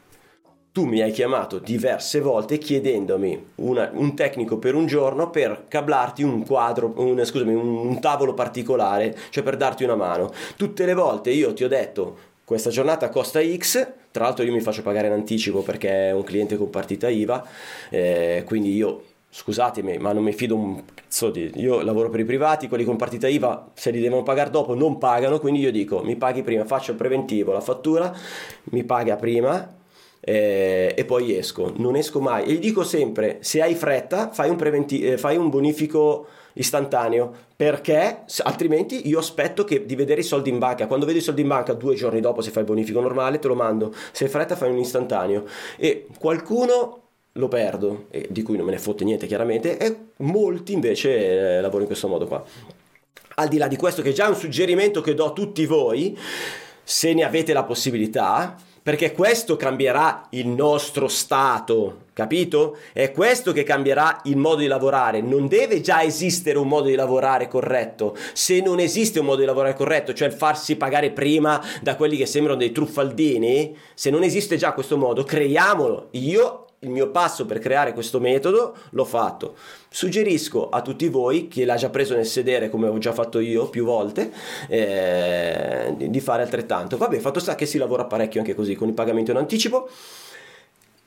tu 0.81 0.87
mi 0.87 1.03
hai 1.03 1.11
chiamato 1.13 1.59
diverse 1.59 2.21
volte 2.21 2.57
chiedendomi 2.57 3.49
una- 3.57 3.91
un 3.93 4.15
tecnico 4.15 4.57
per 4.57 4.75
un 4.75 4.87
giorno 4.87 5.29
per 5.29 5.65
cablarti 5.69 6.23
un 6.23 6.43
quadro, 6.47 6.95
un, 6.97 7.23
scusami, 7.23 7.53
un, 7.53 7.69
un 7.87 8.01
tavolo 8.01 8.33
particolare, 8.33 9.15
cioè 9.29 9.43
per 9.43 9.59
darti 9.59 9.85
una 9.85 9.95
mano. 9.95 10.33
Tutte 10.57 10.87
le 10.87 10.95
volte 10.95 11.33
io 11.33 11.53
ti 11.53 11.65
ho 11.65 11.69
detto 11.69 12.17
questa 12.47 12.71
giornata 12.71 13.11
costa 13.11 13.41
X, 13.43 13.87
tra 14.11 14.25
l'altro 14.25 14.43
io 14.43 14.53
mi 14.53 14.61
faccio 14.63 14.81
pagare 14.81 15.09
in 15.09 15.13
anticipo 15.13 15.61
perché 15.61 16.09
è 16.09 16.13
un 16.13 16.23
cliente 16.23 16.57
con 16.57 16.71
partita 16.71 17.11
IVA, 17.11 17.47
eh, 17.91 18.43
quindi 18.47 18.75
io 18.75 19.03
scusatemi, 19.29 19.99
ma 19.99 20.13
non 20.13 20.23
mi 20.23 20.33
fido 20.33 20.57
un 20.57 20.83
cazzo 20.95 21.29
di... 21.29 21.53
Io 21.57 21.83
lavoro 21.83 22.09
per 22.09 22.21
i 22.21 22.25
privati, 22.25 22.69
quelli 22.69 22.85
con 22.85 22.97
partita 22.97 23.29
IVA, 23.29 23.69
se 23.75 23.91
li 23.91 24.01
devono 24.01 24.23
pagare 24.23 24.49
dopo 24.49 24.75
non 24.75 24.97
pagano, 24.97 25.41
quindi 25.41 25.61
io 25.61 25.71
dico 25.71 26.03
mi 26.03 26.17
paghi 26.17 26.43
prima, 26.43 26.65
faccio 26.65 26.93
il 26.93 26.97
preventivo, 26.97 27.53
la 27.53 27.61
fattura, 27.61 28.11
mi 28.71 28.83
paga 28.83 29.17
prima 29.17 29.75
eh, 30.31 30.95
e 30.97 31.05
poi 31.05 31.37
esco. 31.37 31.73
Non 31.77 31.97
esco 31.97 32.21
mai. 32.21 32.45
E 32.45 32.53
gli 32.53 32.59
dico 32.61 32.85
sempre, 32.85 33.39
se 33.41 33.61
hai 33.61 33.75
fretta, 33.75 34.31
fai 34.31 34.49
un, 34.49 34.55
preventi- 34.55 35.03
eh, 35.03 35.19
fai 35.19 35.37
un 35.37 35.51
bonifico 35.51 36.27
istantaneo 36.53 37.33
perché 37.57 38.25
altrimenti 38.43 39.09
io 39.09 39.19
aspetto 39.21 39.65
che- 39.65 39.87
di 39.87 39.95
vedere 39.95 40.21
i 40.21 40.25
soldi 40.25 40.51
in 40.51 40.59
banca 40.59 40.89
quando 40.89 41.07
vedo 41.07 41.19
i 41.19 41.23
soldi 41.23 41.43
in 41.43 41.47
banca 41.47 41.75
due 41.75 41.95
giorni 41.95 42.21
dopo 42.21 42.41
se 42.41 42.51
fai 42.51 42.63
il 42.63 42.69
bonifico 42.69 43.01
normale 43.01 43.39
te 43.39 43.47
lo 43.47 43.55
mando 43.55 43.95
se 44.11 44.25
hai 44.25 44.31
fretta 44.31 44.57
fai 44.57 44.69
un 44.69 44.79
istantaneo 44.79 45.45
e 45.77 46.09
qualcuno 46.19 47.03
lo 47.35 47.47
perdo 47.47 48.07
e 48.11 48.27
di 48.29 48.43
cui 48.43 48.57
non 48.57 48.67
me 48.67 48.73
ne 48.73 48.79
fotte 48.79 49.05
niente 49.05 49.29
chiaramente 49.29 49.79
e 49.79 49.97
molti 50.17 50.73
invece 50.73 51.15
eh, 51.15 51.61
lavorano 51.61 51.83
in 51.83 51.87
questo 51.87 52.09
modo 52.09 52.27
qua 52.27 52.45
al 53.35 53.49
di 53.49 53.57
là 53.57 53.69
di 53.69 53.77
questo 53.77 54.03
che 54.03 54.11
è 54.11 54.13
già 54.13 54.29
un 54.29 54.35
suggerimento 54.35 55.01
che 55.01 55.15
do 55.15 55.27
a 55.27 55.33
tutti 55.33 55.65
voi, 55.67 56.19
se 56.83 57.15
ne 57.15 57.23
avete 57.23 57.53
la 57.53 57.63
possibilità, 57.63 58.57
perché 58.83 59.13
questo 59.13 59.57
cambierà 59.57 60.27
il 60.31 60.49
nostro 60.49 61.07
stato, 61.07 62.05
capito? 62.15 62.79
È 62.93 63.13
questo 63.13 63.53
che 63.53 63.63
cambierà 63.63 64.21
il 64.25 64.37
modo 64.37 64.61
di 64.61 64.67
lavorare. 64.67 65.21
Non 65.21 65.49
deve 65.49 65.81
già 65.81 66.03
esistere 66.03 66.57
un 66.57 66.69
modo 66.69 66.89
di 66.89 66.95
lavorare 66.95 67.47
corretto. 67.47 68.17
Se 68.33 68.61
non 68.61 68.81
esiste 68.81 69.21
un 69.21 69.27
modo 69.27 69.41
di 69.41 69.47
lavorare 69.47 69.75
corretto, 69.75 70.15
cioè 70.15 70.29
il 70.29 70.35
farsi 70.35 70.77
pagare 70.77 71.11
prima 71.11 71.63
da 71.83 71.97
quelli 71.97 72.17
che 72.17 72.27
sembrano 72.27 72.59
dei 72.59 72.73
truffaldini, 72.73 73.77
se 73.95 74.09
non 74.09 74.23
esiste 74.23 74.57
già 74.57 74.73
questo 74.73 74.97
modo, 74.97 75.25
creiamolo. 75.25 76.09
Io 76.13 76.65
il 76.83 76.89
mio 76.89 77.11
passo 77.11 77.45
per 77.45 77.59
creare 77.59 77.93
questo 77.93 78.21
metodo 78.21 78.75
l'ho 78.91 79.05
fatto. 79.05 79.57
Suggerisco 79.91 80.71
a 80.71 80.81
tutti 80.81 81.09
voi, 81.09 81.49
chi 81.49 81.65
l'ha 81.65 81.75
già 81.75 81.91
preso 81.91 82.15
nel 82.15 82.25
sedere 82.25 82.71
come 82.71 82.89
ho 82.89 82.97
già 82.99 83.13
fatto 83.13 83.39
io 83.39 83.69
più 83.69 83.85
volte, 83.85 84.33
eh, 84.69 85.95
di 85.97 86.21
fare 86.21 86.43
altrettanto. 86.43 86.97
Vabbè, 86.97 87.19
fatto 87.19 87.39
sta 87.39 87.55
che 87.55 87.67
si 87.67 87.77
lavora 87.77 88.07
parecchio 88.07 88.41
anche 88.41 88.55
così 88.55 88.75
con 88.75 88.89
il 88.89 88.95
pagamento 88.95 89.31
in 89.31 89.37
anticipo. 89.37 89.91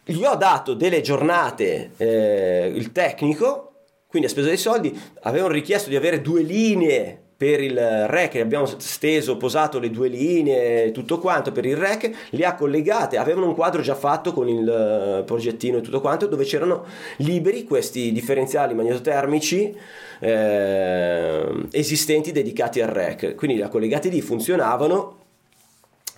Gli 0.05 0.23
ho 0.23 0.35
dato 0.35 0.73
delle 0.73 1.01
giornate 1.01 1.91
eh, 1.97 2.71
il 2.75 2.91
tecnico, 2.91 3.71
quindi 4.05 4.27
ha 4.27 4.31
speso 4.31 4.49
dei 4.49 4.57
soldi, 4.57 4.95
avevano 5.21 5.53
richiesto 5.53 5.89
di 5.89 5.95
avere 5.95 6.21
due 6.21 6.43
linee 6.43 7.22
per 7.35 7.61
il 7.61 8.07
rec, 8.07 8.35
abbiamo 8.35 8.65
steso, 8.65 9.37
posato 9.37 9.79
le 9.79 9.89
due 9.89 10.07
linee, 10.07 10.91
tutto 10.91 11.19
quanto 11.19 11.51
per 11.51 11.65
il 11.65 11.75
rec, 11.75 12.09
le 12.29 12.45
ha 12.45 12.55
collegate, 12.55 13.17
avevano 13.17 13.47
un 13.47 13.55
quadro 13.55 13.81
già 13.81 13.95
fatto 13.95 14.33
con 14.33 14.47
il 14.47 14.67
eh, 14.67 15.23
progettino 15.23 15.77
e 15.77 15.81
tutto 15.81 15.99
quanto, 15.99 16.27
dove 16.27 16.43
c'erano 16.43 16.85
liberi 17.17 17.63
questi 17.65 18.11
differenziali 18.11 18.73
magnetotermici 18.73 19.75
eh, 20.19 21.45
esistenti 21.71 22.31
dedicati 22.31 22.81
al 22.81 22.89
rec, 22.89 23.35
quindi 23.35 23.57
li 23.57 23.63
ha 23.63 23.67
collegati 23.67 24.09
lì, 24.09 24.21
funzionavano, 24.21 25.21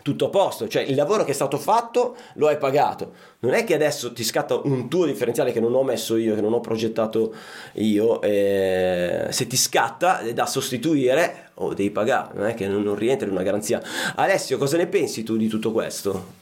tutto 0.05 0.27
a 0.27 0.29
posto, 0.29 0.67
cioè 0.67 0.83
il 0.83 0.93
lavoro 0.93 1.23
che 1.23 1.31
è 1.31 1.33
stato 1.33 1.57
fatto 1.57 2.15
lo 2.35 2.45
hai 2.45 2.59
pagato. 2.59 3.13
Non 3.39 3.55
è 3.55 3.63
che 3.63 3.73
adesso 3.73 4.13
ti 4.13 4.23
scatta 4.23 4.53
un 4.55 4.87
tuo 4.87 5.07
differenziale 5.07 5.51
che 5.51 5.59
non 5.59 5.73
ho 5.73 5.81
messo 5.81 6.15
io, 6.15 6.35
che 6.35 6.41
non 6.41 6.53
ho 6.53 6.59
progettato 6.59 7.33
io, 7.73 8.21
eh, 8.21 9.25
se 9.31 9.47
ti 9.47 9.57
scatta 9.57 10.19
è 10.19 10.31
da 10.31 10.45
sostituire 10.45 11.49
o 11.55 11.65
oh, 11.65 11.73
devi 11.73 11.89
pagare, 11.89 12.35
non 12.35 12.45
è 12.45 12.53
che 12.53 12.67
non, 12.67 12.83
non 12.83 12.93
rientra 12.93 13.25
in 13.25 13.33
una 13.33 13.41
garanzia. 13.41 13.81
Alessio, 14.13 14.59
cosa 14.59 14.77
ne 14.77 14.85
pensi 14.85 15.23
tu 15.23 15.37
di 15.37 15.47
tutto 15.47 15.71
questo? 15.71 16.33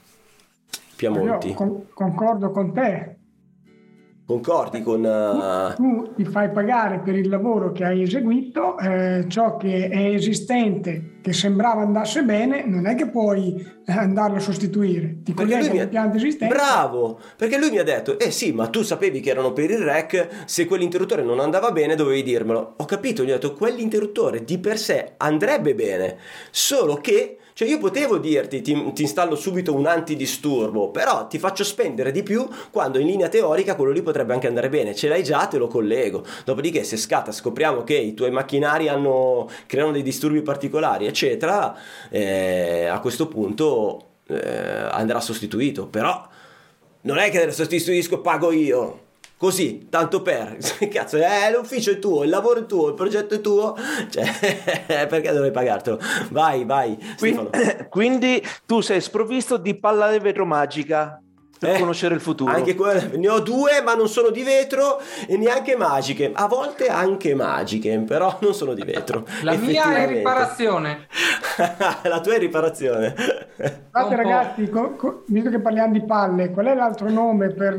Piamonti. 0.97 1.47
Io 1.47 1.53
con- 1.53 1.86
concordo 1.93 2.51
con 2.51 2.74
te, 2.74 3.16
Concordi 4.26 4.82
con... 4.82 5.04
Uh... 5.04 5.76
Tu 5.76 6.14
ti 6.16 6.24
fai 6.24 6.50
pagare 6.50 7.00
per 7.00 7.16
il 7.16 7.28
lavoro 7.28 7.74
che 7.74 7.84
hai 7.84 8.04
eseguito, 8.04 8.78
eh, 8.78 9.26
ciò 9.28 9.58
che 9.58 9.90
è 9.90 10.14
esistente, 10.14 11.18
che 11.22 11.34
sembrava 11.34 11.82
andasse 11.82 12.24
bene, 12.24 12.66
non 12.66 12.86
è 12.86 12.96
che 12.96 13.10
puoi 13.10 13.56
eh, 13.86 13.92
andarlo 13.92 14.38
a 14.38 14.40
sostituire, 14.40 15.18
ti 15.24 15.34
colleghi 15.34 15.68
all'impianto 15.68 16.16
esistente. 16.16 16.56
Bravo, 16.56 17.20
perché 17.36 17.58
lui 17.58 17.70
mi 17.70 17.80
ha 17.80 17.84
detto, 17.84 18.18
eh 18.18 18.32
sì, 18.32 18.54
ma 18.54 18.68
tu 18.68 18.82
sapevi 18.82 19.20
che 19.20 19.32
erano 19.32 19.52
per 19.52 19.70
il 19.70 19.80
rec, 19.80 20.44
se 20.46 20.66
quell'interruttore 20.68 21.22
non 21.22 21.42
andava 21.42 21.72
bene 21.72 21.96
dovevi 21.96 22.24
dirmelo. 22.24 22.76
Ho 22.78 22.86
capito, 22.86 23.24
gli 23.24 23.32
ho 23.32 23.34
detto, 23.34 23.54
quell'interruttore 23.54 24.46
di 24.46 24.58
per 24.58 24.78
sé 24.78 25.16
andrebbe 25.18 25.76
bene, 25.76 26.18
solo 26.50 26.96
che 26.96 27.40
cioè 27.54 27.68
io 27.68 27.78
potevo 27.78 28.18
dirti 28.18 28.62
ti, 28.62 28.93
ti, 28.93 29.01
installo 29.04 29.36
subito 29.36 29.76
un 29.76 29.86
antidisturbo, 29.86 30.89
però 30.89 31.28
ti 31.28 31.38
faccio 31.38 31.64
spendere 31.64 32.12
di 32.12 32.24
più 32.24 32.47
quando 32.72 32.97
in 32.99 33.08
linea 33.08 33.30
teorica 33.30 33.76
quello 33.76 33.91
lì 33.91 34.01
potrebbe 34.01 34.34
anche 34.34 34.47
andare 34.47 34.70
bene. 34.70 34.95
Ce 34.95 35.08
l'hai 35.08 35.24
già, 35.24 35.45
te 35.45 35.58
lo 35.58 35.68
collego. 35.68 36.24
Dopodiché 36.45 36.84
se 36.84 36.97
scatta, 36.97 37.32
scopriamo 37.32 37.84
che 37.84 37.95
i 37.95 38.14
tuoi 38.14 38.32
macchinari 38.32 38.88
hanno, 38.88 39.47
creano 39.68 39.91
dei 39.91 40.01
disturbi 40.01 40.41
particolari, 40.41 41.06
eccetera, 41.06 41.76
eh, 42.10 42.86
a 42.86 42.99
questo 42.99 43.28
punto 43.28 44.08
eh, 44.28 44.88
andrà 44.91 45.20
sostituito. 45.20 45.86
Però 45.88 46.28
non 47.01 47.18
è 47.18 47.30
che 47.30 47.45
lo 47.45 47.51
sostituisco 47.51 48.20
pago 48.22 48.51
io 48.51 49.03
così, 49.44 49.88
tanto 49.89 50.22
per, 50.22 50.56
cazzo, 50.89 51.18
eh, 51.18 51.52
l'ufficio 51.52 51.91
è 51.91 52.00
tuo, 52.00 52.24
il 52.24 52.30
lavoro 52.30 52.62
è 52.62 52.66
tuo, 52.66 52.88
il 52.88 52.94
progetto 52.94 53.34
è 53.34 53.41
tuo, 53.41 53.76
cioè, 54.10 54.24
perché 55.06 55.34
dovrei 55.34 55.52
pagartelo? 55.52 56.00
Vai, 56.30 56.64
vai. 56.64 56.98
Quindi, 57.18 57.50
quindi 57.89 58.41
tu 58.66 58.80
sei 58.80 59.02
sprovvisto 59.02 59.58
di 59.58 59.78
palla 59.78 60.10
di 60.10 60.20
vetro 60.20 60.46
magica 60.46 61.22
per 61.60 61.76
eh, 61.76 61.80
conoscere 61.80 62.16
il 62.16 62.22
futuro. 62.22 62.54
Anche 62.54 62.74
que- 62.74 63.12
ne 63.16 63.30
ho 63.30 63.39
due, 63.39 63.82
ma 63.84 63.96
non 63.96 64.08
sono 64.08 64.30
di 64.30 64.44
vetro 64.44 65.02
e 65.28 65.36
neanche 65.36 65.76
magiche. 65.76 66.32
A 66.34 66.48
volte 66.48 66.88
anche 66.88 67.36
magiche, 67.36 68.00
però 68.00 68.38
non 68.39 68.54
sono 68.54 68.74
di 68.74 68.84
vetro. 68.84 69.26
La 69.41 69.56
mia 69.56 69.94
è 69.94 70.08
riparazione. 70.08 71.08
La 72.04 72.22
tua 72.22 72.36
è 72.36 72.39
riparazione. 72.39 73.14
Guardate 73.91 74.16
ragazzi, 74.16 74.70
co- 74.70 74.96
co- 74.96 75.24
visto 75.28 75.50
che 75.50 75.60
parliamo 75.60 75.91
di 75.91 76.06
palle, 76.06 76.52
qual 76.52 76.68
è 76.68 76.74
l'altro 76.76 77.10
nome 77.10 77.50
per 77.50 77.78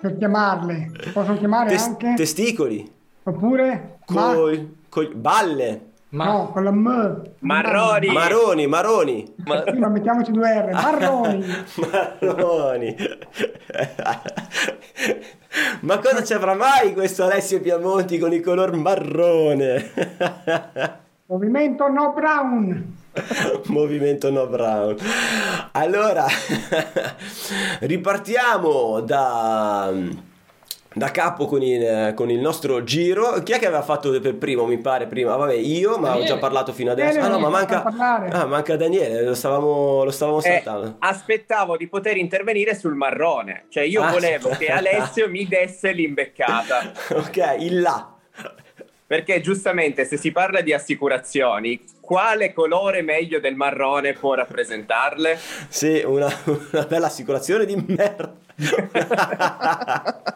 per 0.00 0.16
chiamarle. 0.16 0.90
Possono 1.12 1.36
chiamare 1.36 1.68
Tes- 1.68 1.86
anche 1.86 2.14
testicoli. 2.16 2.90
Oppure 3.22 3.98
coi, 4.06 4.58
ma... 4.58 4.66
coi 4.88 5.14
balle. 5.14 5.88
Ma... 6.10 6.24
No, 6.24 6.48
con 6.48 6.64
la 6.64 6.72
M. 6.72 7.22
Marroni. 7.40 8.08
Maroni, 8.08 8.66
maroni. 8.66 9.34
Ma... 9.44 9.62
Sì, 9.70 9.78
ma 9.78 9.88
mettiamoci 9.88 10.32
due 10.32 10.60
R. 10.60 10.72
Marroni. 10.72 11.44
marroni. 12.20 12.96
ma 15.80 15.98
cosa 15.98 16.24
ci 16.24 16.32
avrà 16.32 16.54
mai 16.54 16.94
questo 16.94 17.24
Alessio 17.24 17.60
Piamonti 17.60 18.18
con 18.18 18.32
il 18.32 18.42
color 18.42 18.74
marrone? 18.74 19.90
Movimento 21.26 21.86
No 21.88 22.12
Brown. 22.12 22.98
Movimento 23.66 24.30
No 24.30 24.46
Brown. 24.46 24.96
Allora, 25.72 26.26
ripartiamo 27.80 29.00
da, 29.00 29.92
da 30.92 31.10
capo 31.10 31.46
con 31.46 31.62
il, 31.62 32.12
con 32.14 32.30
il, 32.30 32.38
nostro 32.38 32.84
giro. 32.84 33.42
Chi 33.42 33.52
è 33.52 33.58
che 33.58 33.66
aveva 33.66 33.82
fatto 33.82 34.18
per 34.20 34.36
primo? 34.36 34.64
Mi 34.66 34.78
pare 34.78 35.06
prima. 35.06 35.34
Vabbè, 35.34 35.54
io, 35.54 35.98
ma 35.98 36.08
Daniele. 36.08 36.24
ho 36.24 36.34
già 36.34 36.38
parlato 36.38 36.72
fino 36.72 36.92
adesso. 36.92 37.18
Daniele, 37.18 37.34
ah, 37.34 37.38
no, 37.38 37.38
ma 37.40 37.48
manca, 37.48 37.82
ah, 37.82 38.46
manca 38.46 38.76
Daniele. 38.76 39.24
Lo 39.24 39.34
stavamo, 39.34 40.04
lo 40.04 40.10
stavamo 40.10 40.38
eh, 40.38 40.42
saltando. 40.42 40.96
aspettavo 41.00 41.76
di 41.76 41.88
poter 41.88 42.16
intervenire 42.16 42.76
sul 42.76 42.94
marrone. 42.94 43.64
Cioè, 43.70 43.82
io 43.82 44.02
ah, 44.02 44.12
volevo 44.12 44.50
che 44.50 44.66
Alessio 44.70 45.28
mi 45.28 45.46
desse 45.46 45.90
l'imbeccata. 45.92 46.92
ok, 47.10 47.56
il 47.58 47.80
là. 47.80 48.14
Perché 49.10 49.40
giustamente 49.40 50.04
se 50.04 50.16
si 50.16 50.30
parla 50.30 50.60
di 50.60 50.72
assicurazioni, 50.72 51.82
quale 52.10 52.52
colore 52.52 53.02
meglio 53.02 53.38
del 53.38 53.54
marrone 53.54 54.14
può 54.14 54.34
rappresentarle? 54.34 55.38
Sì, 55.68 56.02
una, 56.04 56.28
una 56.72 56.82
bella 56.82 57.06
assicurazione 57.06 57.64
di 57.64 57.76
merda. 57.86 58.34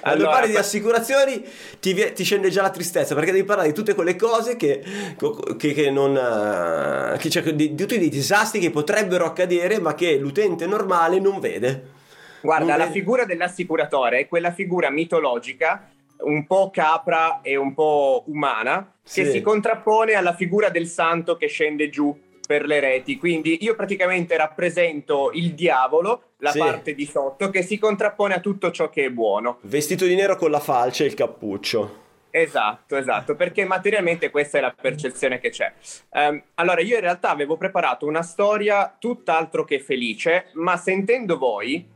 Quando 0.00 0.24
allora, 0.24 0.30
parli 0.30 0.52
di 0.52 0.56
assicurazioni 0.56 1.44
ti, 1.80 2.12
ti, 2.14 2.24
scende 2.24 2.48
già 2.48 2.62
la 2.62 2.70
tristezza 2.70 3.14
perché 3.14 3.30
devi 3.30 3.44
parlare 3.44 3.68
di 3.68 3.74
tutte 3.74 3.92
quelle 3.94 4.16
cose 4.16 4.56
che, 4.56 4.82
che, 5.58 5.74
che 5.74 5.90
non 5.90 6.14
che, 7.18 7.28
cioè, 7.28 7.42
di, 7.42 7.74
di, 7.74 7.74
tutti 7.74 8.02
i 8.02 8.08
disastri 8.08 8.58
che 8.58 8.70
potrebbero 8.70 9.26
accadere 9.26 9.80
ma 9.80 9.94
che 9.94 10.16
l'utente 10.16 10.64
normale 10.64 11.20
non 11.20 11.40
vede. 11.40 11.88
Guarda, 12.40 12.64
non 12.64 12.78
la 12.78 12.84
vede. 12.84 12.98
figura 12.98 13.26
dell'assicuratore 13.26 14.20
è 14.20 14.28
quella 14.28 14.50
figura 14.50 14.88
mitologica 14.88 15.90
un 16.22 16.46
po' 16.46 16.70
capra 16.70 17.40
e 17.42 17.56
un 17.56 17.74
po' 17.74 18.24
umana, 18.26 18.94
che 19.02 19.24
sì. 19.24 19.30
si 19.30 19.40
contrappone 19.40 20.14
alla 20.14 20.34
figura 20.34 20.68
del 20.68 20.86
santo 20.86 21.36
che 21.36 21.46
scende 21.46 21.88
giù 21.88 22.16
per 22.46 22.64
le 22.64 22.80
reti. 22.80 23.16
Quindi 23.16 23.58
io 23.62 23.76
praticamente 23.76 24.36
rappresento 24.36 25.30
il 25.34 25.54
diavolo, 25.54 26.32
la 26.38 26.50
sì. 26.50 26.58
parte 26.58 26.94
di 26.94 27.06
sotto, 27.06 27.48
che 27.48 27.62
si 27.62 27.78
contrappone 27.78 28.34
a 28.34 28.40
tutto 28.40 28.72
ciò 28.72 28.90
che 28.90 29.04
è 29.04 29.10
buono. 29.10 29.58
Vestito 29.62 30.04
di 30.04 30.16
nero 30.16 30.34
con 30.36 30.50
la 30.50 30.58
falce 30.58 31.04
e 31.04 31.06
il 31.06 31.14
cappuccio. 31.14 32.08
Esatto, 32.30 32.96
esatto, 32.96 33.34
perché 33.34 33.64
materialmente 33.64 34.30
questa 34.30 34.58
è 34.58 34.60
la 34.60 34.74
percezione 34.80 35.40
che 35.40 35.50
c'è. 35.50 35.72
Um, 36.10 36.42
allora, 36.54 36.80
io 36.80 36.94
in 36.94 37.02
realtà 37.02 37.30
avevo 37.30 37.56
preparato 37.56 38.06
una 38.06 38.22
storia 38.22 38.96
tutt'altro 38.98 39.64
che 39.64 39.80
felice, 39.80 40.46
ma 40.54 40.76
sentendo 40.76 41.38
voi, 41.38 41.88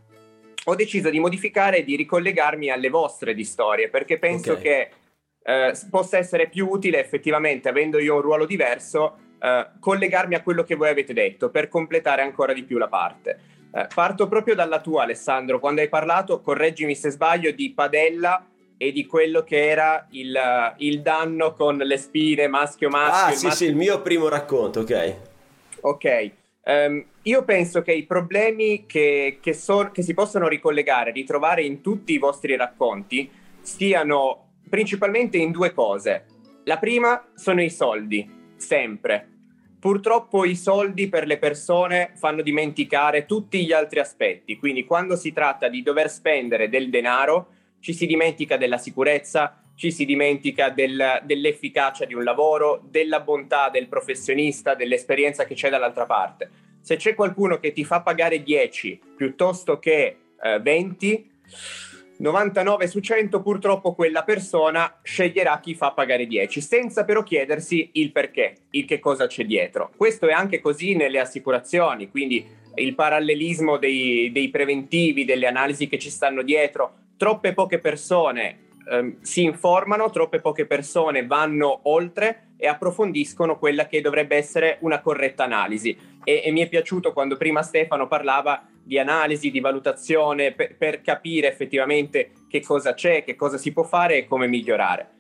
ho 0.65 0.75
deciso 0.75 1.11
di 1.11 1.21
modificare 1.21 1.79
e 1.79 1.85
di 1.85 1.97
ricollegarmi 1.97 2.71
alle 2.71 2.89
vostre 2.89 3.35
di 3.35 3.45
storie 3.45 3.89
perché 3.89 4.19
penso 4.19 4.53
okay. 4.53 4.63
che 4.63 4.91
eh, 5.45 5.79
possa 5.91 6.17
essere 6.17 6.49
più 6.49 6.69
utile 6.69 6.99
effettivamente, 6.99 7.69
avendo 7.69 7.99
io 7.99 8.15
un 8.15 8.23
ruolo 8.23 8.47
diverso, 8.47 9.17
eh, 9.39 9.67
collegarmi 9.79 10.35
a 10.35 10.43
quello 10.43 10.65
che 10.65 10.75
voi 10.75 10.89
avete 10.89 11.13
detto 11.13 11.51
per 11.51 11.69
completare 11.69 12.23
ancora 12.23 12.53
di 12.53 12.65
più 12.65 12.79
la 12.79 12.89
parte. 12.89 13.39
Eh, 13.75 13.87
parto 13.93 14.27
proprio 14.27 14.55
dalla 14.55 14.81
tua, 14.81 15.03
Alessandro, 15.03 15.59
quando 15.59 15.83
hai 15.83 15.89
parlato, 15.89 16.41
correggimi 16.41 16.95
se 16.95 17.11
sbaglio, 17.11 17.51
di 17.51 17.73
padella 17.73 18.47
e 18.77 18.91
di 18.93 19.05
quello 19.05 19.43
che 19.45 19.69
era 19.69 20.07
il, 20.11 20.75
il 20.79 21.03
danno 21.03 21.53
con 21.53 21.77
le 21.77 21.97
spine 21.99 22.49
maschio-maschio. 22.49 23.35
Ah, 23.35 23.37
sì, 23.37 23.47
maschio... 23.47 23.67
sì, 23.67 23.71
il 23.73 23.77
mio 23.77 24.01
primo 24.01 24.29
racconto, 24.29 24.81
ok. 24.81 25.17
Ok. 25.81 26.31
Um, 26.65 27.05
io 27.27 27.45
penso 27.45 27.81
che 27.81 27.93
i 27.93 28.05
problemi 28.05 28.85
che, 28.87 29.39
che, 29.41 29.55
so, 29.55 29.91
che, 29.93 30.03
si 30.03 30.13
possono 30.13 30.47
ricollegare, 30.47 31.11
ritrovare 31.11 31.63
in 31.63 31.81
tutti 31.81 32.13
i 32.13 32.19
vostri 32.19 32.55
racconti, 32.55 33.31
stiano 33.61 34.57
principalmente 34.69 35.39
in 35.39 35.51
due 35.51 35.73
cose. 35.73 36.27
La 36.65 36.79
prima 36.79 37.27
sono 37.35 37.63
i 37.63 37.71
soldi, 37.71 38.29
sempre. 38.57 39.29
Purtroppo 39.81 40.45
i 40.45 40.55
soldi 40.55 41.09
per 41.09 41.27
le 41.27 41.39
persone 41.39 42.13
fanno 42.17 42.43
dimenticare 42.43 43.25
tutti 43.25 43.65
gli 43.65 43.73
altri 43.73 44.01
aspetti, 44.01 44.59
quindi 44.59 44.85
quando 44.85 45.17
si 45.17 45.33
tratta 45.33 45.69
di 45.69 45.83
dover 45.83 46.11
spendere 46.11 46.69
del 46.69 46.91
denaro 46.91 47.49
ci 47.81 47.95
si 47.95 48.07
dimentica 48.07 48.57
della 48.57 48.79
sicurezza, 48.79 49.61
ci 49.75 49.91
si 49.91 50.05
dimentica 50.05 50.69
del, 50.71 51.21
dell'efficacia 51.25 52.05
di 52.05 52.15
un 52.15 52.25
lavoro, 52.25 52.83
della 52.89 53.21
bontà 53.21 53.69
del 53.71 53.89
professionista, 53.89 54.75
dell'esperienza 54.75 55.45
che 55.45 55.55
c'è 55.55 55.69
dall'altra 55.69 56.07
parte. 56.07 56.51
Se 56.85 56.97
c'è 56.97 57.15
qualcuno 57.15 57.59
che 57.59 57.73
ti 57.73 57.83
fa 57.83 58.03
pagare 58.03 58.43
10 58.43 59.01
piuttosto 59.17 59.79
che 59.79 60.17
eh, 60.39 60.61
20, 60.61 61.31
99 62.19 62.87
su 62.89 63.01
100 63.01 63.41
purtroppo 63.41 63.95
quella 63.95 64.23
persona 64.23 65.01
sceglierà 65.03 65.61
chi 65.61 65.75
fa 65.75 65.93
pagare 65.93 66.27
10 66.27 66.61
senza 66.61 67.05
però 67.07 67.23
chiedersi 67.23 67.89
il 67.95 68.13
perché, 68.13 68.57
il 68.73 68.85
che 68.85 68.99
cosa 68.99 69.27
c'è 69.27 69.47
dietro. 69.47 69.93
Questo 69.97 70.29
è 70.29 70.33
anche 70.35 70.61
così 70.61 70.95
nelle 70.95 71.21
assicurazioni, 71.21 72.11
quindi 72.11 72.47
il 72.75 72.95
parallelismo 72.95 73.79
dei, 73.79 74.31
dei 74.31 74.51
preventivi, 74.51 75.25
delle 75.25 75.47
analisi 75.47 75.89
che 75.89 75.99
ci 75.99 76.11
stanno 76.11 76.43
dietro. 76.43 76.97
Troppe 77.17 77.55
poche 77.55 77.79
persone 77.79 78.65
ehm, 78.91 79.23
si 79.23 79.43
informano, 79.43 80.11
troppe 80.11 80.41
poche 80.41 80.67
persone 80.67 81.25
vanno 81.25 81.81
oltre 81.85 82.49
e 82.57 82.67
approfondiscono 82.67 83.59
quella 83.59 83.87
che 83.87 84.01
dovrebbe 84.01 84.37
essere 84.37 84.79
una 84.81 85.01
corretta 85.01 85.45
analisi. 85.45 85.97
E, 86.25 86.43
e 86.45 86.51
mi 86.51 86.61
è 86.61 86.69
piaciuto 86.69 87.13
quando 87.13 87.37
prima 87.37 87.63
Stefano 87.63 88.09
parlava 88.09 88.67
di 88.83 88.99
analisi, 88.99 89.51
di 89.51 89.61
valutazione 89.61 90.53
per, 90.53 90.77
per 90.77 91.01
capire 91.01 91.49
effettivamente 91.49 92.31
che 92.49 92.61
cosa 92.61 92.95
c'è, 92.95 93.25
che 93.25 93.37
cosa 93.37 93.57
si 93.57 93.73
può 93.73 93.85
fare 93.85 94.19
e 94.19 94.27
come 94.27 94.47
migliorare. 94.47 95.13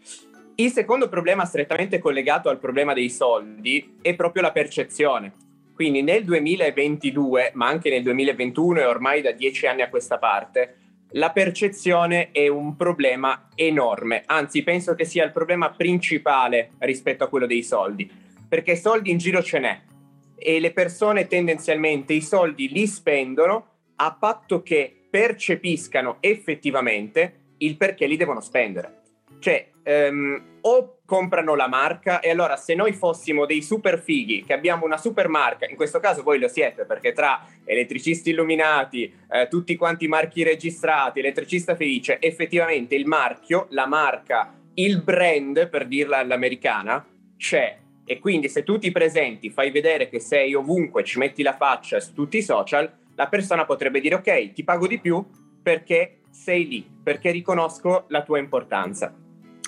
Il 0.56 0.70
secondo 0.70 1.08
problema 1.08 1.44
strettamente 1.44 1.98
collegato 1.98 2.48
al 2.48 2.58
problema 2.58 2.92
dei 2.92 3.10
soldi 3.10 3.96
è 4.00 4.14
proprio 4.14 4.42
la 4.42 4.52
percezione. 4.52 5.32
Quindi 5.74 6.02
nel 6.02 6.24
2022, 6.24 7.50
ma 7.54 7.66
anche 7.66 7.90
nel 7.90 8.04
2021 8.04 8.78
e 8.78 8.84
ormai 8.84 9.20
da 9.20 9.32
dieci 9.32 9.66
anni 9.66 9.82
a 9.82 9.88
questa 9.88 10.18
parte, 10.18 10.76
la 11.16 11.30
percezione 11.30 12.30
è 12.30 12.46
un 12.48 12.76
problema 12.76 13.48
enorme, 13.54 14.22
anzi 14.26 14.62
penso 14.62 14.94
che 14.94 15.04
sia 15.04 15.24
il 15.24 15.32
problema 15.32 15.70
principale 15.70 16.72
rispetto 16.78 17.24
a 17.24 17.28
quello 17.28 17.46
dei 17.46 17.62
soldi, 17.62 18.10
perché 18.48 18.76
soldi 18.76 19.10
in 19.10 19.18
giro 19.18 19.42
ce 19.42 19.58
n'è 19.58 19.80
e 20.46 20.60
le 20.60 20.72
persone 20.72 21.26
tendenzialmente 21.26 22.12
i 22.12 22.20
soldi 22.20 22.68
li 22.68 22.86
spendono 22.86 23.68
a 23.96 24.12
patto 24.12 24.62
che 24.62 24.94
percepiscano 25.08 26.18
effettivamente 26.20 27.54
il 27.58 27.78
perché 27.78 28.06
li 28.06 28.18
devono 28.18 28.42
spendere. 28.42 29.00
Cioè, 29.38 29.70
um, 29.84 30.58
o 30.60 30.98
comprano 31.06 31.54
la 31.54 31.68
marca 31.68 32.20
e 32.20 32.30
allora 32.30 32.56
se 32.56 32.74
noi 32.74 32.92
fossimo 32.92 33.46
dei 33.46 33.62
super 33.62 33.98
fighi 33.98 34.44
che 34.44 34.52
abbiamo 34.52 34.84
una 34.84 34.98
super 34.98 35.28
marca, 35.28 35.66
in 35.66 35.76
questo 35.76 35.98
caso 35.98 36.22
voi 36.22 36.38
lo 36.38 36.48
siete 36.48 36.84
perché 36.84 37.12
tra 37.12 37.46
elettricisti 37.64 38.30
illuminati, 38.30 39.12
eh, 39.30 39.48
tutti 39.48 39.76
quanti 39.76 40.08
marchi 40.08 40.42
registrati, 40.42 41.20
elettricista 41.20 41.74
felice, 41.74 42.18
effettivamente 42.20 42.94
il 42.94 43.06
marchio, 43.06 43.66
la 43.70 43.86
marca, 43.86 44.54
il 44.74 45.02
brand, 45.02 45.68
per 45.70 45.86
dirla 45.86 46.18
all'americana, 46.18 47.06
c'è. 47.36 47.78
E 48.04 48.18
quindi 48.18 48.48
se 48.48 48.62
tu 48.62 48.78
ti 48.78 48.90
presenti, 48.90 49.50
fai 49.50 49.70
vedere 49.70 50.08
che 50.08 50.20
sei 50.20 50.54
ovunque, 50.54 51.04
ci 51.04 51.18
metti 51.18 51.42
la 51.42 51.56
faccia 51.56 52.00
su 52.00 52.12
tutti 52.12 52.38
i 52.38 52.42
social, 52.42 52.90
la 53.14 53.28
persona 53.28 53.64
potrebbe 53.64 54.00
dire 54.00 54.16
ok, 54.16 54.52
ti 54.52 54.64
pago 54.64 54.86
di 54.86 54.98
più 54.98 55.24
perché 55.62 56.20
sei 56.30 56.66
lì, 56.68 56.86
perché 57.02 57.30
riconosco 57.30 58.04
la 58.08 58.22
tua 58.22 58.38
importanza 58.38 59.14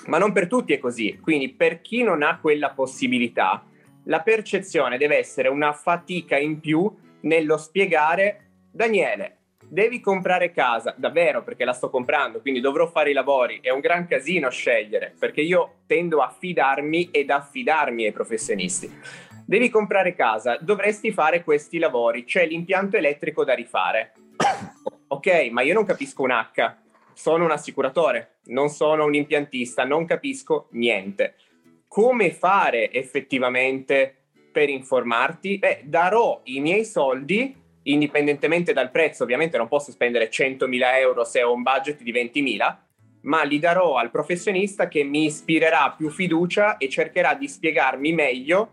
ma 0.07 0.17
non 0.17 0.31
per 0.31 0.47
tutti 0.47 0.73
è 0.73 0.79
così. 0.79 1.19
Quindi 1.21 1.49
per 1.49 1.81
chi 1.81 2.03
non 2.03 2.23
ha 2.23 2.39
quella 2.39 2.71
possibilità, 2.71 3.63
la 4.05 4.21
percezione 4.21 4.97
deve 4.97 5.17
essere 5.17 5.47
una 5.47 5.73
fatica 5.73 6.37
in 6.37 6.59
più 6.59 6.91
nello 7.21 7.57
spiegare 7.57 8.45
Daniele, 8.71 9.36
devi 9.69 9.99
comprare 9.99 10.51
casa, 10.51 10.93
davvero 10.97 11.43
perché 11.43 11.65
la 11.65 11.73
sto 11.73 11.89
comprando, 11.89 12.41
quindi 12.41 12.59
dovrò 12.59 12.87
fare 12.87 13.11
i 13.11 13.13
lavori, 13.13 13.59
è 13.61 13.69
un 13.69 13.79
gran 13.79 14.07
casino 14.07 14.49
scegliere, 14.49 15.13
perché 15.17 15.41
io 15.41 15.79
tendo 15.85 16.21
a 16.21 16.33
fidarmi 16.37 17.09
ed 17.11 17.29
affidarmi 17.29 18.05
ai 18.05 18.11
professionisti. 18.11 18.89
Devi 19.45 19.69
comprare 19.69 20.13
casa, 20.13 20.57
dovresti 20.59 21.11
fare 21.11 21.43
questi 21.43 21.77
lavori, 21.77 22.25
c'è 22.25 22.45
l'impianto 22.45 22.97
elettrico 22.97 23.43
da 23.43 23.53
rifare. 23.53 24.13
ok, 25.07 25.49
ma 25.51 25.61
io 25.61 25.73
non 25.73 25.85
capisco 25.85 26.23
un 26.23 26.31
H 26.31 26.85
sono 27.17 27.45
un 27.45 27.51
assicuratore, 27.51 28.37
non 28.45 28.69
sono 28.69 29.05
un 29.05 29.15
impiantista, 29.15 29.83
non 29.83 30.05
capisco 30.05 30.67
niente. 30.73 31.33
Come 31.87 32.31
fare 32.31 32.91
effettivamente 32.91 34.15
per 34.51 34.69
informarti? 34.69 35.57
Beh, 35.57 35.81
darò 35.85 36.41
i 36.43 36.59
miei 36.59 36.85
soldi, 36.85 37.55
indipendentemente 37.91 38.73
dal 38.73 38.91
prezzo, 38.91 39.23
ovviamente 39.23 39.57
non 39.57 39.67
posso 39.67 39.91
spendere 39.91 40.29
100.000 40.29 40.99
euro 40.99 41.23
se 41.23 41.43
ho 41.43 41.53
un 41.53 41.63
budget 41.63 42.01
di 42.01 42.11
20.000, 42.11 42.77
ma 43.21 43.43
li 43.43 43.59
darò 43.59 43.95
al 43.95 44.11
professionista 44.11 44.87
che 44.87 45.03
mi 45.03 45.25
ispirerà 45.25 45.93
più 45.97 46.09
fiducia 46.09 46.77
e 46.77 46.89
cercherà 46.89 47.33
di 47.33 47.47
spiegarmi 47.47 48.13
meglio 48.13 48.71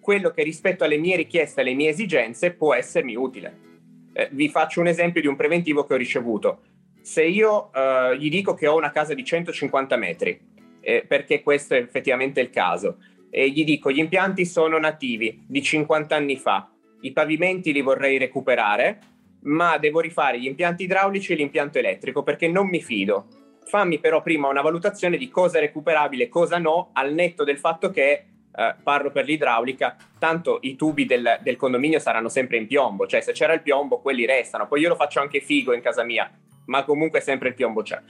quello 0.00 0.30
che 0.30 0.42
rispetto 0.42 0.84
alle 0.84 0.98
mie 0.98 1.16
richieste, 1.16 1.62
alle 1.62 1.74
mie 1.74 1.90
esigenze 1.90 2.52
può 2.52 2.74
essermi 2.74 3.16
utile. 3.16 3.64
Eh, 4.12 4.28
vi 4.32 4.48
faccio 4.48 4.80
un 4.80 4.86
esempio 4.86 5.20
di 5.20 5.26
un 5.26 5.36
preventivo 5.36 5.84
che 5.84 5.94
ho 5.94 5.96
ricevuto 5.96 6.60
se 7.06 7.22
io 7.22 7.70
uh, 7.72 8.14
gli 8.14 8.28
dico 8.28 8.54
che 8.54 8.66
ho 8.66 8.74
una 8.74 8.90
casa 8.90 9.14
di 9.14 9.24
150 9.24 9.96
metri, 9.96 10.40
eh, 10.80 11.04
perché 11.06 11.40
questo 11.40 11.74
è 11.74 11.78
effettivamente 11.78 12.40
il 12.40 12.50
caso, 12.50 12.96
e 13.30 13.48
gli 13.48 13.64
dico 13.64 13.92
gli 13.92 14.00
impianti 14.00 14.44
sono 14.44 14.76
nativi 14.76 15.44
di 15.46 15.62
50 15.62 16.16
anni 16.16 16.36
fa, 16.36 16.68
i 17.06 17.12
pavimenti 17.12 17.72
li 17.72 17.80
vorrei 17.80 18.18
recuperare, 18.18 18.98
ma 19.42 19.78
devo 19.78 20.00
rifare 20.00 20.38
gli 20.38 20.46
impianti 20.46 20.84
idraulici 20.84 21.32
e 21.32 21.36
l'impianto 21.36 21.78
elettrico 21.78 22.22
perché 22.22 22.48
non 22.48 22.68
mi 22.68 22.82
fido. 22.82 23.26
Fammi 23.64 23.98
però 23.98 24.22
prima 24.22 24.48
una 24.48 24.60
valutazione 24.60 25.16
di 25.16 25.28
cosa 25.28 25.58
è 25.58 25.60
recuperabile 25.60 26.24
e 26.24 26.28
cosa 26.28 26.58
no, 26.58 26.90
al 26.92 27.12
netto 27.12 27.44
del 27.44 27.58
fatto 27.58 27.90
che 27.90 28.26
Uh, 28.56 28.74
parlo 28.82 29.10
per 29.10 29.26
l'idraulica, 29.26 29.94
tanto 30.18 30.60
i 30.62 30.76
tubi 30.76 31.04
del, 31.04 31.40
del, 31.42 31.56
condominio 31.56 31.98
saranno 31.98 32.30
sempre 32.30 32.56
in 32.56 32.66
piombo, 32.66 33.06
cioè 33.06 33.20
se 33.20 33.32
c'era 33.32 33.52
il 33.52 33.60
piombo 33.60 34.00
quelli 34.00 34.24
restano, 34.24 34.66
poi 34.66 34.80
io 34.80 34.88
lo 34.88 34.94
faccio 34.94 35.20
anche 35.20 35.40
figo 35.42 35.74
in 35.74 35.82
casa 35.82 36.02
mia, 36.04 36.30
ma 36.64 36.82
comunque 36.84 37.20
sempre 37.20 37.50
il 37.50 37.54
piombo 37.54 37.82
c'è. 37.82 38.00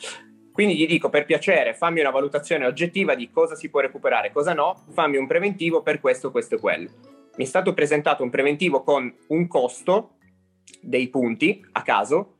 Quindi 0.52 0.76
gli 0.76 0.86
dico 0.86 1.08
per 1.08 1.24
piacere, 1.24 1.74
fammi 1.74 1.98
una 1.98 2.10
valutazione 2.10 2.64
oggettiva 2.64 3.16
di 3.16 3.28
cosa 3.28 3.56
si 3.56 3.68
può 3.68 3.80
recuperare, 3.80 4.30
cosa 4.30 4.54
no, 4.54 4.84
fammi 4.92 5.16
un 5.16 5.26
preventivo 5.26 5.82
per 5.82 5.98
questo, 5.98 6.30
questo 6.30 6.54
e 6.54 6.60
quello. 6.60 6.90
Mi 7.36 7.44
è 7.44 7.46
stato 7.46 7.74
presentato 7.74 8.22
un 8.22 8.30
preventivo 8.30 8.82
con 8.82 9.14
un 9.28 9.46
costo 9.46 10.16
dei 10.80 11.08
punti 11.08 11.64
a 11.72 11.82
caso, 11.82 12.36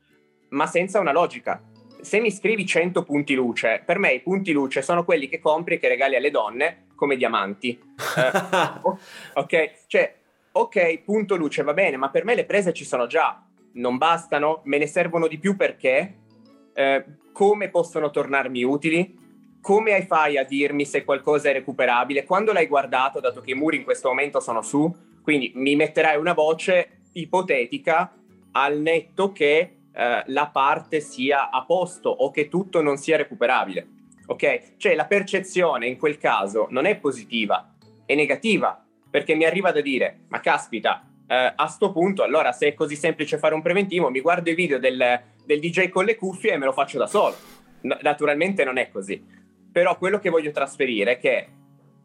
ma 0.50 0.66
senza 0.66 1.00
una 1.00 1.12
logica. 1.12 1.62
Se 2.00 2.20
mi 2.20 2.30
scrivi 2.30 2.66
100 2.66 3.02
punti 3.04 3.34
luce, 3.34 3.82
per 3.84 3.98
me 3.98 4.12
i 4.12 4.20
punti 4.20 4.52
luce 4.52 4.82
sono 4.82 5.04
quelli 5.04 5.28
che 5.28 5.38
compri 5.38 5.74
e 5.74 5.78
che 5.78 5.88
regali 5.88 6.16
alle 6.16 6.30
donne 6.30 6.86
come 6.94 7.16
diamanti. 7.16 7.78
Eh, 8.16 9.40
ok, 9.40 9.72
cioè, 9.86 10.16
ok, 10.52 11.02
punto 11.02 11.36
luce 11.36 11.62
va 11.62 11.74
bene, 11.74 11.98
ma 11.98 12.08
per 12.08 12.24
me 12.24 12.34
le 12.34 12.46
prese 12.46 12.72
ci 12.72 12.84
sono 12.84 13.06
già 13.06 13.46
non 13.76 13.96
bastano, 13.96 14.60
me 14.64 14.78
ne 14.78 14.86
servono 14.86 15.26
di 15.26 15.38
più 15.38 15.56
perché, 15.56 16.14
eh, 16.74 17.04
come 17.32 17.68
possono 17.68 18.10
tornarmi 18.10 18.62
utili, 18.62 19.14
come 19.66 20.06
fai 20.06 20.38
a 20.38 20.44
dirmi 20.44 20.86
se 20.86 21.02
qualcosa 21.02 21.48
è 21.48 21.52
recuperabile, 21.52 22.22
quando 22.22 22.52
l'hai 22.52 22.68
guardato, 22.68 23.18
dato 23.18 23.40
che 23.40 23.50
i 23.50 23.54
muri 23.54 23.78
in 23.78 23.82
questo 23.82 24.06
momento 24.06 24.38
sono 24.38 24.62
su, 24.62 24.94
quindi 25.24 25.50
mi 25.56 25.74
metterai 25.74 26.16
una 26.16 26.34
voce 26.34 27.00
ipotetica 27.14 28.14
al 28.52 28.78
netto 28.78 29.32
che 29.32 29.78
eh, 29.92 30.22
la 30.24 30.46
parte 30.52 31.00
sia 31.00 31.50
a 31.50 31.64
posto 31.64 32.10
o 32.10 32.30
che 32.30 32.46
tutto 32.46 32.80
non 32.80 32.96
sia 32.96 33.16
recuperabile. 33.16 33.88
Ok? 34.26 34.76
Cioè 34.76 34.94
la 34.94 35.06
percezione 35.06 35.88
in 35.88 35.98
quel 35.98 36.16
caso 36.16 36.68
non 36.70 36.84
è 36.84 36.94
positiva, 36.98 37.74
è 38.04 38.14
negativa, 38.14 38.80
perché 39.10 39.34
mi 39.34 39.46
arriva 39.46 39.72
da 39.72 39.80
dire, 39.80 40.26
ma 40.28 40.38
caspita, 40.38 41.10
eh, 41.26 41.52
a 41.56 41.66
sto 41.66 41.90
punto, 41.90 42.22
allora 42.22 42.52
se 42.52 42.68
è 42.68 42.74
così 42.74 42.94
semplice 42.94 43.36
fare 43.36 43.54
un 43.56 43.62
preventivo, 43.62 44.10
mi 44.10 44.20
guardo 44.20 44.48
i 44.48 44.54
video 44.54 44.78
del, 44.78 45.22
del 45.44 45.58
DJ 45.58 45.88
con 45.88 46.04
le 46.04 46.14
cuffie 46.14 46.52
e 46.52 46.56
me 46.56 46.66
lo 46.66 46.72
faccio 46.72 46.98
da 46.98 47.08
solo. 47.08 47.34
Naturalmente 47.80 48.62
non 48.62 48.78
è 48.78 48.90
così. 48.90 49.35
Però 49.76 49.98
quello 49.98 50.18
che 50.18 50.30
voglio 50.30 50.52
trasferire 50.52 51.12
è 51.12 51.18
che 51.18 51.48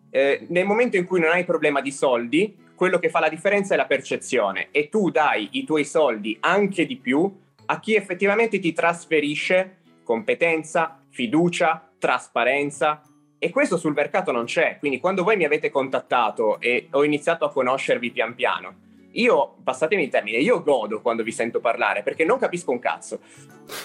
eh, 0.10 0.46
nel 0.50 0.66
momento 0.66 0.98
in 0.98 1.06
cui 1.06 1.22
non 1.22 1.30
hai 1.30 1.46
problema 1.46 1.80
di 1.80 1.94
soldi, 1.94 2.54
quello 2.76 3.00
che 3.00 3.08
fa 3.08 3.22
la 3.22 3.30
differenza 3.30 3.76
è 3.76 3.78
la 3.78 3.86
percezione 3.86 4.68
e 4.72 4.90
tu 4.90 5.10
dai 5.10 5.48
i 5.52 5.64
tuoi 5.64 5.86
soldi 5.86 6.36
anche 6.42 6.86
di 6.86 6.98
più 6.98 7.34
a 7.68 7.80
chi 7.80 7.96
effettivamente 7.96 8.60
ti 8.60 8.74
trasferisce 8.74 9.78
competenza, 10.04 11.02
fiducia, 11.12 11.90
trasparenza 11.98 13.04
e 13.40 13.50
questo 13.52 13.78
sul 13.78 13.94
mercato 13.94 14.34
non 14.34 14.44
c'è. 14.44 14.76
Quindi 14.78 15.00
quando 15.00 15.24
voi 15.24 15.38
mi 15.38 15.46
avete 15.46 15.70
contattato 15.70 16.60
e 16.60 16.90
ho 16.92 17.06
iniziato 17.06 17.46
a 17.46 17.52
conoscervi 17.54 18.12
pian 18.12 18.36
piano, 18.36 18.76
io, 19.14 19.56
passatemi 19.64 20.04
il 20.04 20.10
termine, 20.10 20.38
io 20.38 20.62
godo 20.62 21.02
quando 21.02 21.24
vi 21.24 21.32
sento 21.32 21.60
parlare 21.60 22.04
perché 22.04 22.24
non 22.24 22.40
capisco 22.40 22.72
un 22.72 22.80
cazzo. 22.80 23.20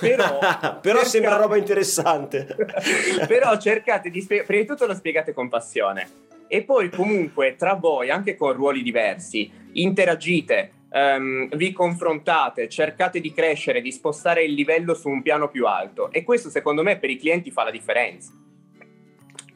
Però, 0.01 0.39
Però 0.39 0.81
cercate- 0.81 1.05
sembra 1.07 1.37
roba 1.37 1.57
interessante. 1.57 2.47
Però 3.27 3.57
cercate 3.59 4.11
di 4.11 4.21
spiegare, 4.21 4.47
prima 4.47 4.63
di 4.63 4.69
tutto 4.69 4.87
lo 4.87 4.95
spiegate 4.95 5.33
con 5.33 5.49
passione 5.49 6.25
e 6.49 6.63
poi 6.63 6.91
comunque 6.91 7.57
tra 7.57 7.75
voi, 7.75 8.11
anche 8.11 8.37
con 8.37 8.53
ruoli 8.53 8.83
diversi, 8.83 9.51
interagite, 9.73 10.71
ehm, 10.91 11.49
vi 11.57 11.73
confrontate, 11.73 12.69
cercate 12.69 13.21
di 13.21 13.33
crescere, 13.33 13.81
di 13.81 13.93
spostare 13.93 14.45
il 14.45 14.53
livello 14.53 14.95
su 14.95 15.09
un 15.09 15.23
piano 15.23 15.49
più 15.49 15.67
alto 15.67 16.11
e 16.13 16.23
questo 16.23 16.49
secondo 16.51 16.83
me 16.83 16.99
per 16.99 17.11
i 17.11 17.19
clienti 17.19 17.51
fa 17.51 17.65
la 17.65 17.71
differenza. 17.71 18.33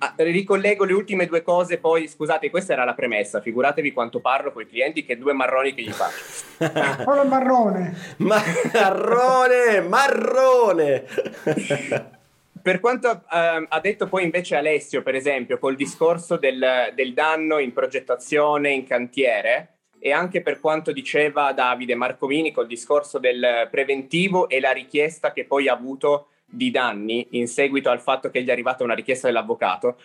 Ah, 0.03 0.14
ricollego 0.16 0.84
le 0.84 0.94
ultime 0.94 1.26
due 1.26 1.42
cose, 1.42 1.76
poi 1.76 2.09
scusate, 2.09 2.48
questa 2.48 2.72
era 2.72 2.84
la 2.84 2.94
premessa, 2.94 3.42
figuratevi 3.42 3.92
quanto 3.92 4.20
parlo 4.20 4.51
con 4.51 4.62
i 4.62 4.66
clienti, 4.66 5.05
che 5.05 5.18
due 5.18 5.34
marroni 5.34 5.74
che 5.74 5.82
gli 5.82 5.92
faccio. 5.92 6.24
Solo 7.05 7.24
marrone. 7.24 7.94
Marrone, 8.16 9.80
marrone. 9.82 11.05
Per 12.62 12.80
quanto 12.80 13.24
ehm, 13.30 13.66
ha 13.68 13.80
detto 13.80 14.09
poi 14.09 14.24
invece 14.24 14.57
Alessio, 14.57 15.03
per 15.03 15.14
esempio, 15.14 15.59
col 15.59 15.76
discorso 15.76 16.38
del, 16.38 16.92
del 16.94 17.12
danno 17.12 17.59
in 17.59 17.74
progettazione, 17.74 18.70
in 18.70 18.86
cantiere, 18.86 19.80
e 19.98 20.12
anche 20.12 20.40
per 20.40 20.61
quanto 20.61 20.92
diceva 20.92 21.53
Davide 21.53 21.94
Marcomini 21.94 22.53
col 22.53 22.66
discorso 22.66 23.18
del 23.18 23.68
preventivo 23.70 24.48
e 24.48 24.61
la 24.61 24.72
richiesta 24.72 25.30
che 25.32 25.44
poi 25.44 25.68
ha 25.68 25.74
avuto 25.74 26.28
di 26.51 26.70
danni 26.70 27.26
in 27.30 27.46
seguito 27.46 27.90
al 27.90 28.01
fatto 28.01 28.30
che 28.30 28.42
gli 28.42 28.48
è 28.48 28.53
arrivata 28.53 28.84
una 28.84 28.94
richiesta 28.94 29.28
dell'avvocato, 29.28 29.96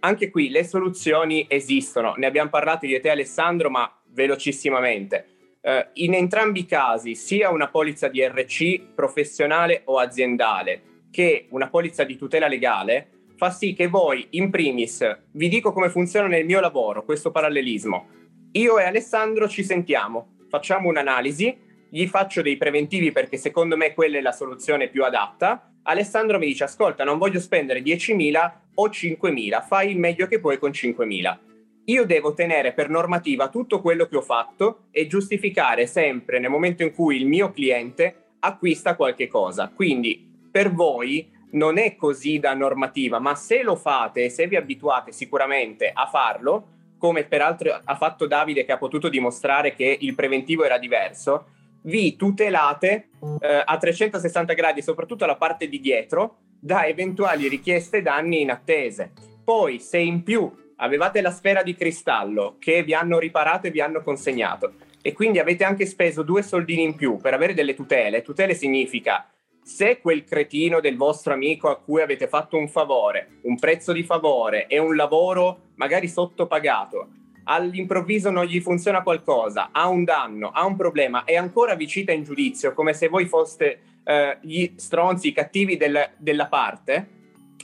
anche 0.00 0.30
qui 0.30 0.48
le 0.48 0.64
soluzioni 0.64 1.46
esistono. 1.48 2.14
Ne 2.16 2.26
abbiamo 2.26 2.50
parlato 2.50 2.86
io 2.86 2.96
e 2.96 3.00
te 3.00 3.10
Alessandro, 3.10 3.70
ma 3.70 3.92
velocissimamente. 4.08 5.26
Eh, 5.60 5.88
in 5.94 6.14
entrambi 6.14 6.60
i 6.60 6.66
casi, 6.66 7.14
sia 7.14 7.50
una 7.50 7.68
polizza 7.68 8.08
di 8.08 8.26
RC 8.26 8.94
professionale 8.94 9.82
o 9.84 9.98
aziendale, 9.98 10.82
che 11.10 11.46
una 11.50 11.68
polizza 11.68 12.04
di 12.04 12.16
tutela 12.16 12.48
legale 12.48 13.10
fa 13.36 13.50
sì 13.50 13.74
che 13.74 13.86
voi, 13.86 14.26
in 14.30 14.50
primis, 14.50 15.18
vi 15.32 15.48
dico 15.48 15.72
come 15.72 15.88
funziona 15.88 16.28
nel 16.28 16.44
mio 16.44 16.60
lavoro 16.60 17.04
questo 17.04 17.30
parallelismo. 17.30 18.08
Io 18.52 18.78
e 18.78 18.84
Alessandro 18.84 19.48
ci 19.48 19.62
sentiamo, 19.62 20.36
facciamo 20.48 20.88
un'analisi, 20.88 21.56
gli 21.88 22.06
faccio 22.06 22.42
dei 22.42 22.56
preventivi 22.56 23.12
perché 23.12 23.36
secondo 23.36 23.76
me 23.76 23.94
quella 23.94 24.18
è 24.18 24.20
la 24.20 24.32
soluzione 24.32 24.88
più 24.88 25.04
adatta. 25.04 25.69
Alessandro 25.82 26.38
mi 26.38 26.46
dice: 26.46 26.64
Ascolta, 26.64 27.04
non 27.04 27.18
voglio 27.18 27.40
spendere 27.40 27.80
10.000 27.80 28.52
o 28.74 28.88
5.000, 28.88 29.66
fai 29.66 29.90
il 29.90 29.98
meglio 29.98 30.26
che 30.26 30.40
puoi 30.40 30.58
con 30.58 30.70
5.000. 30.70 31.38
Io 31.84 32.04
devo 32.04 32.34
tenere 32.34 32.72
per 32.72 32.88
normativa 32.88 33.48
tutto 33.48 33.80
quello 33.80 34.06
che 34.06 34.16
ho 34.16 34.22
fatto 34.22 34.86
e 34.90 35.06
giustificare 35.06 35.86
sempre 35.86 36.38
nel 36.38 36.50
momento 36.50 36.82
in 36.82 36.92
cui 36.92 37.16
il 37.16 37.26
mio 37.26 37.50
cliente 37.50 38.34
acquista 38.40 38.94
qualche 38.94 39.26
cosa. 39.26 39.72
Quindi 39.74 40.48
per 40.50 40.72
voi 40.72 41.30
non 41.52 41.78
è 41.78 41.96
così 41.96 42.38
da 42.38 42.54
normativa, 42.54 43.18
ma 43.18 43.34
se 43.34 43.62
lo 43.62 43.74
fate 43.74 44.24
e 44.24 44.28
se 44.28 44.46
vi 44.46 44.56
abituate 44.56 45.10
sicuramente 45.10 45.90
a 45.92 46.06
farlo, 46.06 46.68
come 46.98 47.24
peraltro 47.24 47.80
ha 47.82 47.96
fatto 47.96 48.26
Davide 48.26 48.64
che 48.64 48.72
ha 48.72 48.78
potuto 48.78 49.08
dimostrare 49.08 49.74
che 49.74 49.96
il 50.00 50.14
preventivo 50.14 50.64
era 50.64 50.78
diverso, 50.78 51.46
vi 51.82 52.16
tutelate 52.16 53.08
eh, 53.40 53.62
a 53.64 53.76
360 53.76 54.52
gradi, 54.54 54.82
soprattutto 54.82 55.26
la 55.26 55.36
parte 55.36 55.68
di 55.68 55.80
dietro, 55.80 56.36
da 56.58 56.86
eventuali 56.86 57.48
richieste 57.48 58.02
danni 58.02 58.42
inattese. 58.42 59.12
Poi, 59.44 59.78
se 59.78 59.98
in 59.98 60.22
più 60.22 60.50
avevate 60.76 61.20
la 61.20 61.30
sfera 61.30 61.62
di 61.62 61.74
cristallo 61.74 62.56
che 62.58 62.82
vi 62.82 62.94
hanno 62.94 63.18
riparato 63.18 63.66
e 63.66 63.70
vi 63.70 63.80
hanno 63.80 64.02
consegnato, 64.02 64.74
e 65.02 65.12
quindi 65.12 65.38
avete 65.38 65.64
anche 65.64 65.86
speso 65.86 66.22
due 66.22 66.42
soldini 66.42 66.82
in 66.82 66.94
più 66.94 67.16
per 67.16 67.32
avere 67.32 67.54
delle 67.54 67.74
tutele, 67.74 68.22
tutele 68.22 68.54
significa 68.54 69.26
se 69.62 70.00
quel 70.00 70.24
cretino 70.24 70.80
del 70.80 70.96
vostro 70.96 71.32
amico 71.32 71.68
a 71.68 71.78
cui 71.78 72.02
avete 72.02 72.28
fatto 72.28 72.56
un 72.56 72.68
favore, 72.68 73.38
un 73.42 73.58
prezzo 73.58 73.92
di 73.92 74.02
favore 74.02 74.66
e 74.66 74.78
un 74.78 74.96
lavoro 74.96 75.70
magari 75.76 76.08
sottopagato, 76.08 77.08
all'improvviso 77.50 78.30
non 78.30 78.44
gli 78.44 78.60
funziona 78.60 79.02
qualcosa, 79.02 79.70
ha 79.72 79.88
un 79.88 80.04
danno, 80.04 80.50
ha 80.50 80.64
un 80.64 80.76
problema 80.76 81.24
e 81.24 81.36
ancora 81.36 81.74
vi 81.74 81.88
cita 81.88 82.12
in 82.12 82.22
giudizio 82.22 82.72
come 82.72 82.94
se 82.94 83.08
voi 83.08 83.26
foste 83.26 83.80
eh, 84.04 84.38
gli 84.40 84.72
stronzi, 84.76 85.28
i 85.28 85.32
cattivi 85.32 85.76
del- 85.76 86.10
della 86.16 86.46
parte, 86.46 87.08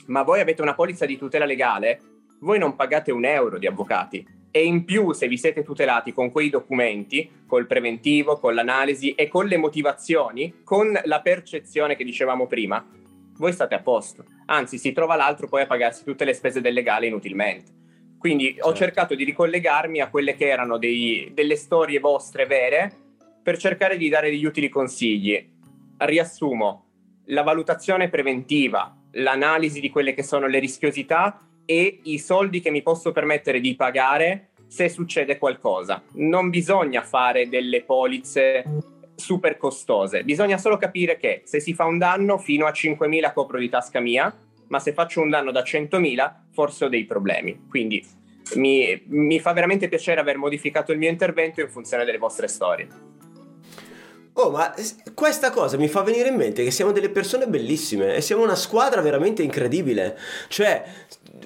ma 0.07 0.23
voi 0.23 0.41
avete 0.41 0.61
una 0.61 0.75
polizza 0.75 1.05
di 1.05 1.17
tutela 1.17 1.45
legale, 1.45 2.01
voi 2.41 2.59
non 2.59 2.75
pagate 2.75 3.11
un 3.11 3.23
euro 3.23 3.57
di 3.57 3.65
avvocati. 3.65 4.35
E 4.51 4.63
in 4.63 4.83
più, 4.85 5.13
se 5.13 5.27
vi 5.27 5.37
siete 5.37 5.63
tutelati 5.63 6.13
con 6.13 6.31
quei 6.31 6.49
documenti, 6.49 7.43
col 7.47 7.67
preventivo, 7.67 8.39
con 8.39 8.55
l'analisi 8.55 9.11
e 9.11 9.27
con 9.27 9.45
le 9.45 9.57
motivazioni, 9.57 10.63
con 10.63 10.99
la 11.03 11.21
percezione 11.21 11.95
che 11.95 12.03
dicevamo 12.03 12.47
prima, 12.47 12.85
voi 13.37 13.53
state 13.53 13.75
a 13.75 13.81
posto. 13.81 14.25
Anzi, 14.47 14.77
si 14.77 14.91
trova 14.91 15.15
l'altro 15.15 15.47
poi 15.47 15.61
a 15.61 15.67
pagarsi 15.67 16.03
tutte 16.03 16.25
le 16.25 16.33
spese 16.33 16.59
del 16.59 16.73
legale 16.73 17.07
inutilmente. 17.07 17.76
Quindi 18.17 18.57
ho 18.59 18.73
cercato 18.73 19.15
di 19.15 19.23
ricollegarmi 19.23 20.01
a 20.01 20.09
quelle 20.09 20.35
che 20.35 20.47
erano 20.47 20.77
dei- 20.77 21.31
delle 21.33 21.55
storie 21.55 21.99
vostre 21.99 22.45
vere 22.45 22.91
per 23.43 23.57
cercare 23.57 23.97
di 23.97 24.09
dare 24.09 24.29
degli 24.29 24.45
utili 24.45 24.69
consigli. 24.69 25.49
Riassumo, 25.97 26.85
la 27.25 27.43
valutazione 27.43 28.09
preventiva, 28.09 28.95
l'analisi 29.11 29.79
di 29.79 29.89
quelle 29.89 30.13
che 30.13 30.23
sono 30.23 30.47
le 30.47 30.59
rischiosità 30.59 31.41
e 31.65 31.99
i 32.03 32.17
soldi 32.17 32.59
che 32.59 32.71
mi 32.71 32.81
posso 32.81 33.11
permettere 33.11 33.59
di 33.59 33.75
pagare 33.75 34.49
se 34.67 34.89
succede 34.89 35.37
qualcosa. 35.37 36.01
Non 36.13 36.49
bisogna 36.49 37.01
fare 37.01 37.49
delle 37.49 37.83
polizze 37.83 38.63
super 39.15 39.57
costose, 39.57 40.23
bisogna 40.23 40.57
solo 40.57 40.77
capire 40.77 41.17
che 41.17 41.41
se 41.45 41.59
si 41.59 41.73
fa 41.73 41.85
un 41.85 41.97
danno 41.97 42.37
fino 42.37 42.65
a 42.65 42.71
5.000 42.71 43.33
copro 43.33 43.57
di 43.57 43.69
tasca 43.69 43.99
mia, 43.99 44.33
ma 44.67 44.79
se 44.79 44.93
faccio 44.93 45.21
un 45.21 45.29
danno 45.29 45.51
da 45.51 45.61
100.000 45.61 46.31
forse 46.51 46.85
ho 46.85 46.89
dei 46.89 47.05
problemi. 47.05 47.65
Quindi 47.69 48.05
mi, 48.55 49.01
mi 49.07 49.39
fa 49.39 49.53
veramente 49.53 49.87
piacere 49.87 50.19
aver 50.19 50.37
modificato 50.37 50.91
il 50.91 50.97
mio 50.97 51.09
intervento 51.09 51.61
in 51.61 51.69
funzione 51.69 52.05
delle 52.05 52.17
vostre 52.17 52.47
storie. 52.47 52.87
Oh, 54.39 54.51
ma 54.51 54.71
questa 55.15 55.49
cosa 55.49 55.77
mi 55.77 55.87
fa 55.87 56.03
venire 56.03 56.29
in 56.29 56.35
mente 56.35 56.63
che 56.63 56.69
siamo 56.69 56.91
delle 56.91 57.09
persone 57.09 57.47
bellissime 57.47 58.13
e 58.13 58.21
siamo 58.21 58.43
una 58.43 58.55
squadra 58.55 59.01
veramente 59.01 59.41
incredibile. 59.41 60.15
Cioè, 60.47 60.83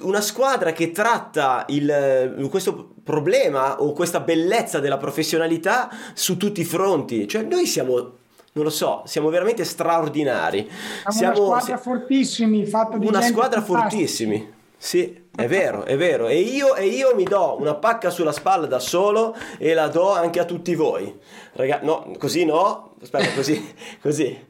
una 0.02 0.20
squadra 0.20 0.74
che 0.74 0.92
tratta 0.92 1.64
il- 1.70 2.48
questo 2.50 2.96
problema 3.02 3.82
o 3.82 3.94
questa 3.94 4.20
bellezza 4.20 4.80
della 4.80 4.98
professionalità 4.98 5.90
su 6.14 6.36
tutti 6.36 6.60
i 6.60 6.66
fronti. 6.66 7.30
Cioè, 7.30 7.44
noi 7.44 7.66
siamo, 7.66 8.18
non 8.54 8.64
lo 8.66 8.70
so, 8.70 9.04
siamo 9.06 9.30
veramente 9.30 9.64
straordinari. 9.64 10.70
Siamo, 11.08 11.48
una 11.48 11.60
squadra 11.60 11.78
fortissimi, 11.78 12.66
fatta 12.66 12.98
di 12.98 13.08
una 13.08 13.22
squadra 13.22 13.62
fortissimi. 13.62 14.60
Sì, 14.78 15.26
è 15.36 15.48
vero, 15.48 15.86
è 15.86 15.96
vero. 15.96 16.28
E 16.28 16.40
io, 16.40 16.76
e 16.76 16.88
io 16.88 17.14
mi 17.16 17.24
do 17.24 17.56
una 17.60 17.76
pacca 17.76 18.10
sulla 18.10 18.32
spalla 18.32 18.66
da 18.66 18.80
solo 18.80 19.36
e 19.60 19.76
la 19.76 19.88
do 19.88 20.12
anche 20.12 20.40
a 20.40 20.46
tutti 20.46 20.74
voi. 20.74 21.20
Raga, 21.54 21.82
no, 21.84 22.12
così 22.18 22.46
no. 22.46 22.96
Aspetta, 23.02 23.32
così, 23.36 23.74
così. 24.02 24.48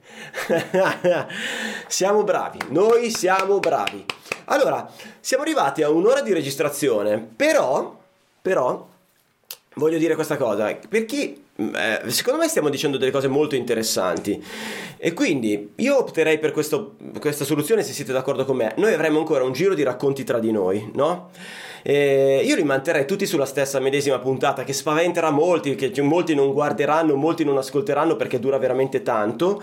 siamo 1.87 2.23
bravi, 2.23 2.59
noi 2.69 3.09
siamo 3.09 3.59
bravi. 3.59 4.05
Allora, 4.45 4.89
siamo 5.19 5.43
arrivati 5.43 5.83
a 5.83 5.89
un'ora 5.89 6.21
di 6.21 6.31
registrazione, 6.33 7.17
però, 7.17 7.95
però, 8.41 8.87
voglio 9.75 9.97
dire 9.97 10.15
questa 10.15 10.37
cosa, 10.37 10.73
per 10.87 11.05
chi, 11.05 11.43
eh, 11.75 12.09
secondo 12.09 12.39
me 12.39 12.47
stiamo 12.47 12.69
dicendo 12.69 12.97
delle 12.97 13.11
cose 13.11 13.27
molto 13.27 13.55
interessanti 13.55 14.41
e 14.97 15.13
quindi 15.13 15.71
io 15.75 15.97
opterei 15.97 16.39
per 16.39 16.51
questo- 16.51 16.95
questa 17.19 17.45
soluzione 17.45 17.83
se 17.83 17.93
siete 17.93 18.11
d'accordo 18.11 18.45
con 18.45 18.57
me. 18.57 18.73
Noi 18.77 18.93
avremmo 18.93 19.19
ancora 19.19 19.43
un 19.43 19.53
giro 19.53 19.73
di 19.73 19.83
racconti 19.83 20.23
tra 20.23 20.39
di 20.39 20.51
noi, 20.51 20.91
no? 20.93 21.29
E 21.83 22.41
io 22.45 22.55
li 22.55 22.63
manterrei 22.63 23.05
tutti 23.05 23.25
sulla 23.25 23.45
stessa 23.45 23.79
medesima 23.79 24.19
puntata 24.19 24.63
che 24.63 24.73
spaventerà 24.73 25.31
molti, 25.31 25.75
che 25.75 26.01
molti 26.01 26.35
non 26.35 26.53
guarderanno, 26.53 27.15
molti 27.15 27.43
non 27.43 27.57
ascolteranno 27.57 28.15
perché 28.15 28.39
dura 28.39 28.57
veramente 28.57 29.01
tanto. 29.01 29.61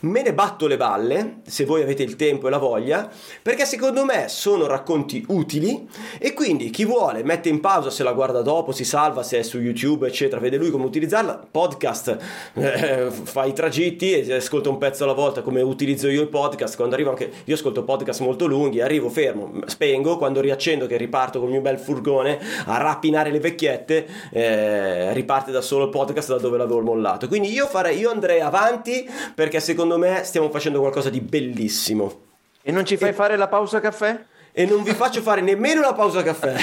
Me 0.00 0.22
ne 0.22 0.32
batto 0.32 0.66
le 0.66 0.76
balle, 0.76 1.38
se 1.44 1.64
voi 1.64 1.82
avete 1.82 2.02
il 2.02 2.16
tempo 2.16 2.46
e 2.46 2.50
la 2.50 2.58
voglia, 2.58 3.10
perché 3.42 3.64
secondo 3.64 4.04
me 4.04 4.26
sono 4.28 4.66
racconti 4.66 5.24
utili 5.28 5.88
e 6.18 6.32
quindi 6.34 6.70
chi 6.70 6.84
vuole 6.84 7.24
mette 7.24 7.48
in 7.48 7.60
pausa 7.60 7.90
se 7.90 8.04
la 8.04 8.12
guarda 8.12 8.42
dopo, 8.42 8.70
si 8.72 8.84
salva 8.84 9.22
se 9.22 9.38
è 9.38 9.42
su 9.42 9.58
YouTube, 9.58 10.06
eccetera, 10.06 10.40
vede 10.40 10.56
lui 10.56 10.70
come 10.70 10.84
utilizzarla. 10.84 11.35
Podcast, 11.36 12.16
eh, 12.54 13.10
fa 13.10 13.44
i 13.44 13.52
tragitti 13.52 14.12
e 14.12 14.34
ascolta 14.34 14.68
un 14.68 14.78
pezzo 14.78 15.04
alla 15.04 15.12
volta 15.12 15.42
come 15.42 15.62
utilizzo 15.62 16.08
io 16.08 16.22
i 16.22 16.26
podcast. 16.26 16.76
Quando 16.76 16.94
arrivo 16.94 17.10
anche, 17.10 17.30
io 17.44 17.54
ascolto 17.54 17.84
podcast 17.84 18.20
molto 18.20 18.46
lunghi, 18.46 18.80
arrivo 18.80 19.08
fermo, 19.08 19.52
spengo, 19.66 20.16
quando 20.16 20.40
riaccendo 20.40 20.86
che 20.86 20.96
riparto 20.96 21.38
con 21.38 21.48
il 21.48 21.54
mio 21.54 21.62
bel 21.62 21.78
furgone 21.78 22.38
a 22.66 22.78
rapinare 22.78 23.30
le 23.30 23.40
vecchiette, 23.40 24.06
eh, 24.30 25.12
riparte 25.12 25.50
da 25.52 25.60
solo 25.60 25.84
il 25.84 25.90
podcast 25.90 26.28
da 26.28 26.38
dove 26.38 26.56
l'avevo 26.56 26.80
mollato. 26.80 27.28
Quindi 27.28 27.52
io 27.52 27.66
farei, 27.66 27.98
io 27.98 28.10
andrei 28.10 28.40
avanti 28.40 29.08
perché 29.34 29.60
secondo 29.60 29.98
me 29.98 30.22
stiamo 30.24 30.50
facendo 30.50 30.80
qualcosa 30.80 31.10
di 31.10 31.20
bellissimo. 31.20 32.24
E 32.62 32.72
non 32.72 32.84
ci 32.84 32.96
fai 32.96 33.12
fare 33.12 33.36
la 33.36 33.46
pausa 33.46 33.80
caffè? 33.80 34.18
E 34.58 34.64
non 34.64 34.82
vi 34.82 34.92
faccio 34.92 35.20
fare 35.20 35.42
nemmeno 35.42 35.80
una 35.80 35.92
pausa 35.92 36.22
caffè. 36.22 36.54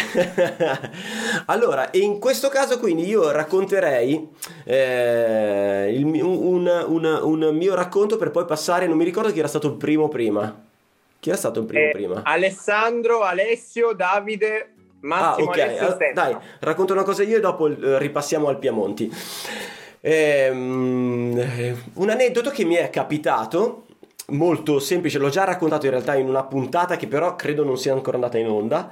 allora, 1.46 1.90
in 1.92 2.18
questo 2.18 2.50
caso 2.50 2.80
quindi 2.80 3.06
io 3.06 3.30
racconterei 3.30 4.30
eh, 4.64 5.94
il, 5.96 6.04
un, 6.04 6.86
un, 6.88 7.20
un, 7.22 7.56
mio 7.56 7.76
racconto 7.76 8.18
per 8.18 8.32
poi 8.32 8.46
passare, 8.46 8.88
non 8.88 8.98
mi 8.98 9.04
ricordo 9.04 9.32
chi 9.32 9.38
era 9.38 9.48
stato 9.48 9.68
il 9.68 9.76
primo 9.76 10.08
prima. 10.08 10.60
Chi 11.20 11.30
era 11.30 11.38
stato 11.38 11.60
il 11.60 11.68
primo 11.68 11.86
eh, 11.86 11.92
prima? 11.92 12.22
Alessandro, 12.24 13.22
Alessio, 13.22 13.94
Davide, 13.94 14.74
Massimo, 15.02 15.52
ah, 15.52 15.90
ok, 15.92 16.14
dai, 16.14 16.36
racconto 16.62 16.94
una 16.94 17.04
cosa 17.04 17.22
io 17.22 17.38
e 17.38 17.42
dopo 17.42 17.68
eh, 17.68 18.00
ripassiamo 18.00 18.48
al 18.48 18.58
Piemonti. 18.58 19.16
Ehm, 20.02 21.78
un 21.94 22.10
aneddoto 22.10 22.50
che 22.50 22.66
mi 22.66 22.74
è 22.74 22.90
capitato 22.90 23.84
molto 24.34 24.80
semplice, 24.80 25.18
l'ho 25.18 25.30
già 25.30 25.44
raccontato 25.44 25.86
in 25.86 25.92
realtà 25.92 26.16
in 26.16 26.28
una 26.28 26.44
puntata 26.44 26.96
che 26.96 27.08
però 27.08 27.36
credo 27.36 27.64
non 27.64 27.78
sia 27.78 27.94
ancora 27.94 28.18
andata 28.18 28.38
in 28.38 28.48
onda. 28.48 28.92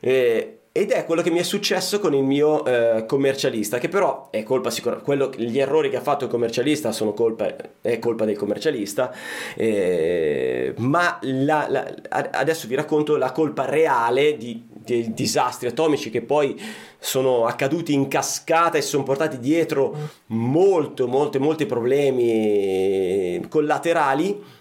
Eh, 0.00 0.58
ed 0.74 0.90
è 0.90 1.04
quello 1.04 1.20
che 1.20 1.30
mi 1.30 1.38
è 1.38 1.42
successo 1.42 2.00
con 2.00 2.14
il 2.14 2.22
mio 2.22 2.64
eh, 2.64 3.04
commercialista, 3.04 3.76
che 3.76 3.90
però 3.90 4.30
è 4.30 4.42
colpa 4.42 4.70
sicuramente, 4.70 5.42
gli 5.42 5.58
errori 5.58 5.90
che 5.90 5.98
ha 5.98 6.00
fatto 6.00 6.24
il 6.24 6.30
commercialista 6.30 6.92
sono 6.92 7.12
colpa, 7.12 7.54
è 7.82 7.98
colpa 7.98 8.24
del 8.24 8.38
commercialista, 8.38 9.14
eh, 9.54 10.72
ma 10.78 11.18
la, 11.20 11.66
la, 11.68 11.94
adesso 12.08 12.68
vi 12.68 12.74
racconto 12.74 13.18
la 13.18 13.32
colpa 13.32 13.66
reale 13.66 14.38
di, 14.38 14.66
dei 14.66 15.12
disastri 15.12 15.68
atomici 15.68 16.08
che 16.08 16.22
poi 16.22 16.58
sono 16.98 17.44
accaduti 17.44 17.92
in 17.92 18.08
cascata 18.08 18.78
e 18.78 18.82
sono 18.82 19.02
portati 19.02 19.38
dietro 19.38 19.94
molto, 20.28 21.06
molto, 21.06 21.38
molti 21.38 21.66
problemi 21.66 23.44
collaterali, 23.46 24.60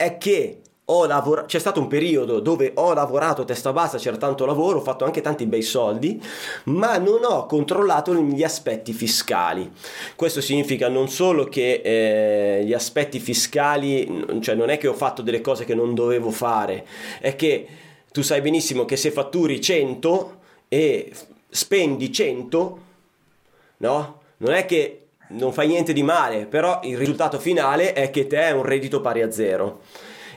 è 0.00 0.16
che 0.16 0.62
Lavora- 1.06 1.44
c'è 1.44 1.60
stato 1.60 1.78
un 1.78 1.86
periodo 1.86 2.40
dove 2.40 2.72
ho 2.74 2.92
lavorato 2.92 3.44
testa 3.44 3.72
bassa, 3.72 3.96
c'era 3.96 4.16
tanto 4.16 4.44
lavoro, 4.44 4.78
ho 4.78 4.82
fatto 4.82 5.04
anche 5.04 5.20
tanti 5.20 5.46
bei 5.46 5.62
soldi, 5.62 6.20
ma 6.64 6.98
non 6.98 7.20
ho 7.22 7.46
controllato 7.46 8.12
gli 8.12 8.42
aspetti 8.42 8.92
fiscali. 8.92 9.70
Questo 10.16 10.40
significa 10.40 10.88
non 10.88 11.08
solo 11.08 11.44
che 11.44 11.80
eh, 11.84 12.64
gli 12.64 12.72
aspetti 12.72 13.20
fiscali, 13.20 14.40
cioè 14.40 14.56
non 14.56 14.68
è 14.68 14.78
che 14.78 14.88
ho 14.88 14.92
fatto 14.92 15.22
delle 15.22 15.40
cose 15.40 15.64
che 15.64 15.76
non 15.76 15.94
dovevo 15.94 16.32
fare, 16.32 16.84
è 17.20 17.36
che 17.36 17.68
tu 18.10 18.22
sai 18.22 18.40
benissimo 18.40 18.84
che 18.84 18.96
se 18.96 19.12
fatturi 19.12 19.60
100 19.60 20.38
e 20.66 21.12
spendi 21.48 22.12
100, 22.12 22.78
no? 23.76 24.20
Non 24.38 24.54
è 24.54 24.64
che 24.64 24.99
non 25.30 25.52
fai 25.52 25.68
niente 25.68 25.92
di 25.92 26.02
male, 26.02 26.46
però 26.46 26.80
il 26.84 26.96
risultato 26.96 27.38
finale 27.38 27.92
è 27.92 28.10
che 28.10 28.26
te 28.26 28.38
hai 28.38 28.52
un 28.52 28.62
reddito 28.62 29.00
pari 29.00 29.22
a 29.22 29.30
zero. 29.30 29.80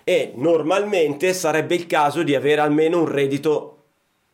E 0.03 0.33
normalmente 0.35 1.33
sarebbe 1.33 1.75
il 1.75 1.87
caso 1.87 2.23
di 2.23 2.35
avere 2.35 2.61
almeno 2.61 2.99
un 2.99 3.07
reddito 3.07 3.77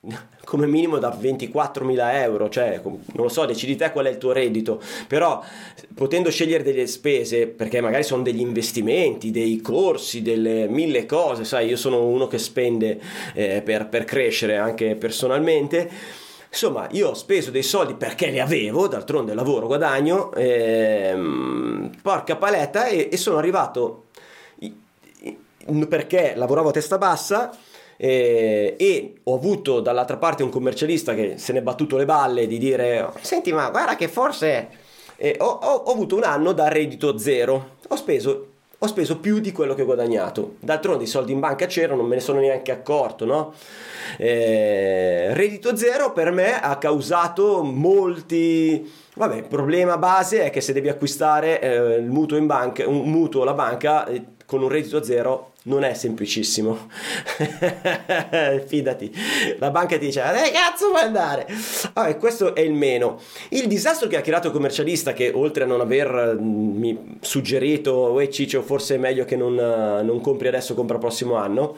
come 0.49 0.65
minimo 0.65 0.97
da 0.97 1.15
24.000 1.15 2.13
euro, 2.15 2.49
cioè 2.49 2.81
non 2.83 3.01
lo 3.13 3.29
so, 3.29 3.45
decidi 3.45 3.75
te 3.75 3.91
qual 3.91 4.07
è 4.07 4.09
il 4.09 4.17
tuo 4.17 4.31
reddito, 4.31 4.81
però 5.07 5.43
potendo 5.93 6.31
scegliere 6.31 6.63
delle 6.63 6.87
spese, 6.87 7.45
perché 7.45 7.81
magari 7.81 8.01
sono 8.01 8.23
degli 8.23 8.39
investimenti, 8.39 9.29
dei 9.29 9.61
corsi, 9.61 10.23
delle 10.23 10.67
mille 10.67 11.05
cose, 11.05 11.43
sai, 11.43 11.67
io 11.67 11.77
sono 11.77 12.03
uno 12.03 12.25
che 12.25 12.39
spende 12.39 12.99
eh, 13.35 13.61
per, 13.61 13.89
per 13.89 14.05
crescere 14.05 14.57
anche 14.57 14.95
personalmente, 14.95 15.87
Insomma, 16.49 16.87
io 16.91 17.09
ho 17.09 17.13
speso 17.13 17.51
dei 17.51 17.63
soldi 17.63 17.93
perché 17.93 18.27
li 18.27 18.39
avevo, 18.39 18.87
d'altronde 18.87 19.33
lavoro, 19.33 19.67
guadagno, 19.67 20.33
ehm, 20.33 21.91
porca 22.01 22.35
paletta, 22.37 22.87
e, 22.87 23.09
e 23.11 23.17
sono 23.17 23.37
arrivato 23.37 24.05
perché 25.87 26.33
lavoravo 26.35 26.69
a 26.69 26.71
testa 26.71 26.97
bassa 26.97 27.55
eh, 27.95 28.75
e 28.77 29.13
ho 29.23 29.35
avuto 29.35 29.81
dall'altra 29.81 30.17
parte 30.17 30.41
un 30.41 30.49
commercialista 30.49 31.13
che 31.13 31.37
se 31.37 31.53
ne 31.53 31.59
è 31.59 31.61
battuto 31.61 31.97
le 31.97 32.05
balle 32.05 32.47
di 32.47 32.57
dire 32.57 33.11
senti 33.21 33.51
ma 33.51 33.69
guarda 33.69 33.95
che 33.95 34.07
forse 34.07 34.69
eh, 35.21 35.35
ho, 35.39 35.45
ho, 35.45 35.73
ho, 35.85 35.91
avuto 35.91 36.15
un 36.15 36.23
anno 36.23 36.53
da 36.53 36.69
reddito 36.69 37.17
zero. 37.17 37.75
Ho 37.89 37.95
speso, 37.97 38.47
ho 38.81 38.87
speso 38.87 39.19
più 39.19 39.39
di 39.39 39.51
quello 39.51 39.73
che 39.75 39.81
ho 39.81 39.85
guadagnato 39.85 40.55
d'altronde 40.59 41.03
i 41.03 41.07
soldi 41.07 41.33
in 41.33 41.39
banca 41.39 41.65
c'erano 41.65 41.97
non 41.97 42.07
me 42.07 42.15
ne 42.15 42.21
sono 42.21 42.39
neanche 42.39 42.71
accorto 42.71 43.25
no? 43.25 43.53
Eh, 44.17 45.33
reddito 45.33 45.75
zero 45.75 46.13
per 46.13 46.31
me 46.31 46.59
ha 46.59 46.77
causato 46.77 47.61
molti 47.61 48.89
vabbè 49.15 49.35
il 49.35 49.47
problema 49.47 49.97
base 49.97 50.43
è 50.43 50.49
che 50.49 50.61
se 50.61 50.71
devi 50.71 50.87
acquistare 50.87 51.59
eh, 51.59 51.95
il 51.97 52.09
mutuo 52.09 52.37
in 52.37 52.45
banca 52.45 52.87
un 52.87 53.09
mutuo 53.09 53.41
alla 53.41 53.53
banca 53.53 54.05
eh, 54.05 54.23
con 54.45 54.63
un 54.63 54.69
reddito 54.69 55.03
zero 55.03 55.48
non 55.63 55.83
è 55.83 55.93
semplicissimo. 55.93 56.87
Fidati, 58.65 59.11
la 59.57 59.71
banca 59.71 59.97
ti 59.97 60.05
dice: 60.05 60.21
Eh, 60.21 60.51
cazzo 60.51 60.89
vuoi 60.89 61.01
andare? 61.01 61.47
Vabbè, 61.93 62.17
questo 62.17 62.55
è 62.55 62.61
il 62.61 62.73
meno. 62.73 63.19
Il 63.49 63.67
disastro 63.67 64.07
che 64.07 64.17
ha 64.17 64.21
creato 64.21 64.47
il 64.47 64.53
commercialista, 64.53 65.13
che 65.13 65.31
oltre 65.33 65.63
a 65.63 65.67
non 65.67 65.81
avermi 65.81 66.93
mm, 66.93 67.15
suggerito, 67.19 68.11
uè 68.11 68.29
Ciccio, 68.29 68.61
forse 68.61 68.95
è 68.95 68.97
meglio 68.97 69.25
che 69.25 69.35
non, 69.35 69.53
non 69.55 70.21
compri 70.21 70.47
adesso, 70.47 70.73
compra 70.73 70.97
prossimo 70.97 71.35
anno, 71.35 71.75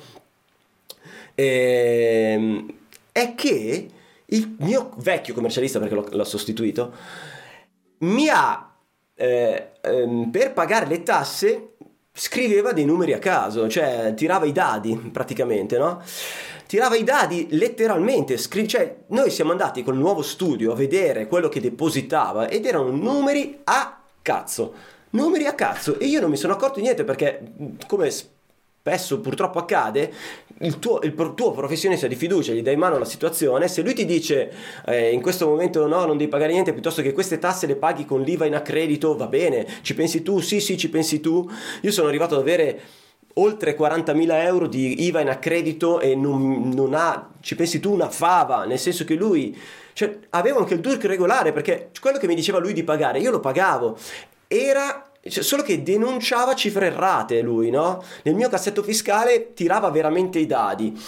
ehm, 1.33 2.73
è 3.11 3.33
che 3.35 3.89
il 4.25 4.55
mio 4.59 4.91
vecchio 4.97 5.33
commercialista, 5.33 5.79
perché 5.79 5.95
l'ho, 5.95 6.07
l'ho 6.11 6.23
sostituito, 6.23 6.93
mi 7.99 8.29
ha 8.29 8.73
eh, 9.15 9.71
ehm, 9.81 10.29
per 10.31 10.53
pagare 10.53 10.85
le 10.85 11.03
tasse 11.03 11.71
scriveva 12.13 12.73
dei 12.73 12.85
numeri 12.85 13.13
a 13.13 13.19
caso, 13.19 13.69
cioè 13.69 14.13
tirava 14.15 14.45
i 14.45 14.51
dadi 14.51 14.95
praticamente, 15.11 15.77
no? 15.77 16.01
Tirava 16.65 16.95
i 16.95 17.03
dadi 17.03 17.47
letteralmente, 17.51 18.37
scri- 18.37 18.67
cioè 18.67 18.95
noi 19.07 19.29
siamo 19.29 19.51
andati 19.51 19.83
col 19.83 19.97
nuovo 19.97 20.21
studio 20.21 20.71
a 20.71 20.75
vedere 20.75 21.27
quello 21.27 21.49
che 21.49 21.59
depositava 21.59 22.47
ed 22.47 22.65
erano 22.65 22.91
numeri 22.91 23.59
a 23.65 24.01
cazzo, 24.21 24.73
numeri 25.11 25.45
a 25.45 25.53
cazzo 25.53 25.99
e 25.99 26.05
io 26.05 26.21
non 26.21 26.29
mi 26.29 26.37
sono 26.37 26.53
accorto 26.53 26.75
di 26.75 26.83
niente 26.83 27.03
perché 27.03 27.53
come 27.87 28.09
spesso 28.81 29.19
purtroppo 29.19 29.59
accade, 29.59 30.11
il 30.61 30.79
tuo, 30.79 31.01
il 31.03 31.13
tuo, 31.13 31.51
professionista 31.51 32.07
di 32.07 32.15
fiducia 32.15 32.51
gli 32.51 32.63
dai 32.63 32.73
in 32.73 32.79
mano 32.79 32.97
la 32.97 33.05
situazione, 33.05 33.67
se 33.67 33.83
lui 33.83 33.93
ti 33.93 34.05
dice 34.05 34.51
eh, 34.87 35.11
in 35.11 35.21
questo 35.21 35.47
momento 35.47 35.85
no, 35.85 36.03
non 36.05 36.17
devi 36.17 36.31
pagare 36.31 36.51
niente, 36.51 36.73
piuttosto 36.73 37.03
che 37.03 37.13
queste 37.13 37.37
tasse 37.37 37.67
le 37.67 37.75
paghi 37.75 38.05
con 38.05 38.23
l'IVA 38.23 38.47
in 38.47 38.55
accredito, 38.55 39.15
va 39.15 39.27
bene, 39.27 39.67
ci 39.83 39.93
pensi 39.93 40.23
tu? 40.23 40.39
Sì, 40.39 40.59
sì, 40.59 40.77
ci 40.77 40.89
pensi 40.89 41.19
tu. 41.19 41.47
Io 41.81 41.91
sono 41.91 42.07
arrivato 42.07 42.33
ad 42.33 42.41
avere 42.41 42.81
oltre 43.35 43.77
40.000 43.77 44.31
euro 44.45 44.65
di 44.65 45.03
IVA 45.03 45.21
in 45.21 45.29
accredito 45.29 45.99
e 45.99 46.15
non, 46.15 46.69
non 46.69 46.95
ha, 46.95 47.29
ci 47.39 47.55
pensi 47.55 47.79
tu, 47.79 47.93
una 47.93 48.09
fava, 48.09 48.65
nel 48.65 48.79
senso 48.79 49.05
che 49.05 49.13
lui... 49.13 49.55
Cioè, 49.93 50.17
avevo 50.29 50.57
anche 50.57 50.73
il 50.73 50.79
DURC 50.79 51.03
regolare 51.05 51.51
perché 51.51 51.91
quello 51.99 52.17
che 52.17 52.25
mi 52.25 52.33
diceva 52.33 52.57
lui 52.57 52.73
di 52.73 52.83
pagare, 52.83 53.19
io 53.19 53.29
lo 53.29 53.41
pagavo. 53.41 53.97
Era 54.47 55.10
cioè, 55.29 55.43
solo 55.43 55.61
che 55.61 55.83
denunciava 55.83 56.55
cifre 56.55 56.87
errate 56.87 57.41
lui, 57.41 57.69
no? 57.69 58.03
Nel 58.23 58.35
mio 58.35 58.49
cassetto 58.49 58.81
fiscale 58.81 59.53
tirava 59.53 59.89
veramente 59.89 60.39
i 60.39 60.47
dadi. 60.47 60.99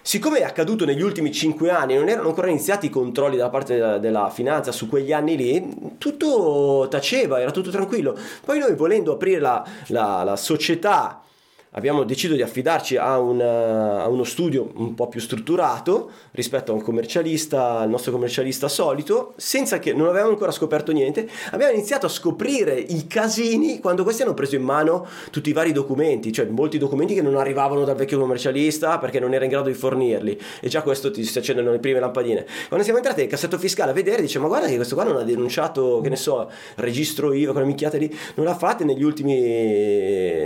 Siccome 0.00 0.38
è 0.38 0.42
accaduto 0.44 0.84
negli 0.86 1.02
ultimi 1.02 1.30
5 1.30 1.68
anni, 1.68 1.94
non 1.94 2.08
erano 2.08 2.28
ancora 2.28 2.48
iniziati 2.48 2.86
i 2.86 2.90
controlli 2.90 3.36
da 3.36 3.50
parte 3.50 3.74
della, 3.74 3.98
della, 3.98 4.30
finanza 4.30 4.72
su 4.72 4.88
quegli 4.88 5.12
anni 5.12 5.36
lì, 5.36 5.96
tutto 5.98 6.86
taceva, 6.88 7.40
era 7.40 7.50
tutto 7.50 7.70
tranquillo. 7.70 8.16
Poi 8.44 8.58
noi 8.58 8.74
volendo 8.74 9.12
aprire 9.12 9.38
la, 9.38 9.62
la, 9.88 10.22
la 10.22 10.36
società 10.36 11.22
abbiamo 11.78 12.02
deciso 12.02 12.34
di 12.34 12.42
affidarci 12.42 12.96
a, 12.96 13.18
un, 13.18 13.40
a, 13.40 14.08
uno 14.08 14.24
studio 14.24 14.70
un 14.74 14.94
po' 14.94 15.08
più 15.08 15.20
strutturato 15.20 16.10
rispetto 16.32 16.72
a 16.72 16.74
un 16.74 16.82
commercialista, 16.82 17.82
il 17.84 17.90
nostro 17.90 18.12
commercialista 18.12 18.68
solito, 18.68 19.32
senza 19.36 19.78
che 19.78 19.92
non 19.94 20.08
avevamo 20.08 20.30
ancora 20.30 20.50
scoperto 20.50 20.92
niente. 20.92 21.28
Abbiamo 21.52 21.72
iniziato 21.72 22.06
a 22.06 22.08
scoprire 22.08 22.74
i 22.74 23.06
casini 23.06 23.78
quando 23.80 24.02
questi 24.02 24.22
hanno 24.22 24.34
preso 24.34 24.56
in 24.56 24.62
mano 24.62 25.06
tutti 25.30 25.50
i 25.50 25.52
vari 25.52 25.72
documenti, 25.72 26.32
cioè 26.32 26.46
molti 26.46 26.78
documenti 26.78 27.14
che 27.14 27.22
non 27.22 27.36
arrivavano 27.36 27.84
dal 27.84 27.96
vecchio 27.96 28.18
commercialista 28.18 28.98
perché 28.98 29.20
non 29.20 29.32
era 29.32 29.44
in 29.44 29.50
grado 29.50 29.68
di 29.68 29.74
fornirli. 29.74 30.38
E 30.60 30.68
già 30.68 30.82
questo 30.82 31.10
ti 31.10 31.24
si 31.24 31.38
accendono 31.38 31.70
le 31.70 31.78
prime 31.78 32.00
lampadine. 32.00 32.44
Quando 32.66 32.84
siamo 32.84 32.98
entrati 32.98 33.20
nel 33.20 33.30
cassetto 33.30 33.56
fiscale 33.56 33.92
a 33.92 33.94
vedere, 33.94 34.20
dice: 34.20 34.38
Ma 34.38 34.48
guarda 34.48 34.66
che 34.66 34.74
questo 34.74 34.94
qua 34.94 35.04
non 35.04 35.16
ha 35.16 35.22
denunciato, 35.22 36.00
che 36.02 36.08
ne 36.08 36.16
so, 36.16 36.50
registro 36.76 37.32
IVA, 37.32 37.52
quelle 37.52 37.66
minchiate 37.66 37.98
lì, 37.98 38.14
non 38.34 38.46
l'ha 38.46 38.56
fatte 38.56 38.84
negli 38.84 39.02
ultimi, 39.04 39.38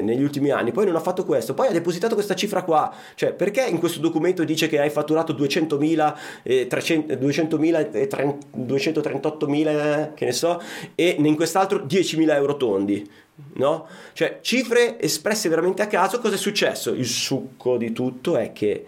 negli 0.02 0.22
ultimi 0.22 0.50
anni. 0.50 0.72
Poi 0.72 0.84
non 0.84 0.96
ha 0.96 1.00
fatto 1.00 1.21
fatto 1.22 1.24
questo, 1.24 1.54
poi 1.54 1.68
ha 1.68 1.70
depositato 1.70 2.14
questa 2.14 2.34
cifra 2.34 2.62
qua, 2.62 2.92
cioè 3.14 3.32
perché 3.32 3.64
in 3.64 3.78
questo 3.78 4.00
documento 4.00 4.44
dice 4.44 4.68
che 4.68 4.80
hai 4.80 4.90
fatturato 4.90 5.32
200.000, 5.32 6.14
eh, 6.42 6.66
300, 6.66 7.14
200.000 7.14 7.92
e 7.92 8.08
238.000, 8.08 10.14
che 10.14 10.24
ne 10.24 10.32
so, 10.32 10.60
e 10.94 11.16
in 11.18 11.36
quest'altro 11.36 11.78
10.000 11.78 12.34
euro 12.34 12.56
tondi? 12.56 13.08
No? 13.54 13.86
Cioè 14.12 14.40
cifre 14.42 15.00
espresse 15.00 15.48
veramente 15.48 15.82
a 15.82 15.86
caso, 15.86 16.18
cosa 16.18 16.34
è 16.34 16.38
successo? 16.38 16.92
Il 16.92 17.06
succo 17.06 17.76
di 17.76 17.92
tutto 17.92 18.36
è 18.36 18.52
che 18.52 18.84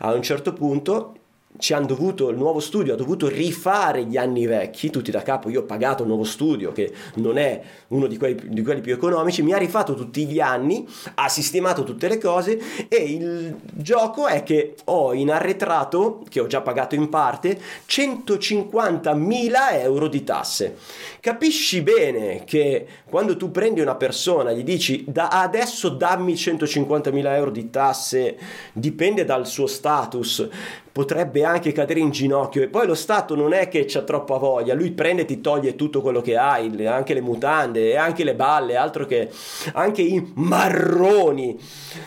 a 0.00 0.12
un 0.12 0.22
certo 0.22 0.52
punto 0.52 1.15
ci 1.58 1.72
hanno 1.72 1.86
dovuto, 1.86 2.28
il 2.28 2.36
nuovo 2.36 2.60
studio 2.60 2.94
ha 2.94 2.96
dovuto 2.96 3.28
rifare 3.28 4.04
gli 4.04 4.16
anni 4.16 4.46
vecchi, 4.46 4.90
tutti 4.90 5.10
da 5.10 5.22
capo, 5.22 5.48
io 5.48 5.60
ho 5.60 5.64
pagato 5.64 6.02
un 6.02 6.08
nuovo 6.08 6.24
studio 6.24 6.72
che 6.72 6.92
non 7.14 7.38
è 7.38 7.60
uno 7.88 8.06
di 8.06 8.16
quelli, 8.16 8.48
di 8.48 8.62
quelli 8.62 8.80
più 8.80 8.92
economici, 8.92 9.42
mi 9.42 9.52
ha 9.52 9.58
rifatto 9.58 9.94
tutti 9.94 10.26
gli 10.26 10.40
anni, 10.40 10.86
ha 11.14 11.28
sistemato 11.28 11.82
tutte 11.84 12.08
le 12.08 12.18
cose 12.18 12.60
e 12.88 12.96
il 12.96 13.56
gioco 13.72 14.26
è 14.26 14.42
che 14.42 14.74
ho 14.84 15.14
in 15.14 15.30
arretrato, 15.30 16.22
che 16.28 16.40
ho 16.40 16.46
già 16.46 16.60
pagato 16.60 16.94
in 16.94 17.08
parte, 17.08 17.58
150.000 17.88 19.52
euro 19.80 20.08
di 20.08 20.24
tasse. 20.24 20.76
Capisci 21.20 21.82
bene 21.82 22.44
che 22.44 22.86
quando 23.08 23.36
tu 23.36 23.50
prendi 23.50 23.80
una 23.80 23.96
persona, 23.96 24.52
gli 24.52 24.62
dici 24.62 25.04
da 25.06 25.28
adesso 25.28 25.88
dammi 25.88 26.34
150.000 26.34 27.34
euro 27.34 27.50
di 27.50 27.70
tasse, 27.70 28.36
dipende 28.72 29.24
dal 29.24 29.46
suo 29.46 29.66
status, 29.66 30.48
potrebbe 30.96 31.44
anche 31.44 31.72
cadere 31.72 32.00
in 32.00 32.08
ginocchio 32.08 32.62
e 32.62 32.68
poi 32.68 32.86
lo 32.86 32.94
Stato 32.94 33.34
non 33.34 33.52
è 33.52 33.68
che 33.68 33.84
c'ha 33.86 34.00
troppa 34.00 34.38
voglia, 34.38 34.72
lui 34.72 34.92
prende 34.92 35.22
e 35.22 35.24
ti 35.26 35.42
toglie 35.42 35.76
tutto 35.76 36.00
quello 36.00 36.22
che 36.22 36.38
hai, 36.38 36.86
anche 36.86 37.12
le 37.12 37.20
mutande 37.20 37.90
e 37.90 37.96
anche 37.96 38.24
le 38.24 38.34
balle, 38.34 38.76
altro 38.76 39.04
che 39.04 39.28
anche 39.74 40.00
i 40.00 40.32
marroni, 40.36 41.60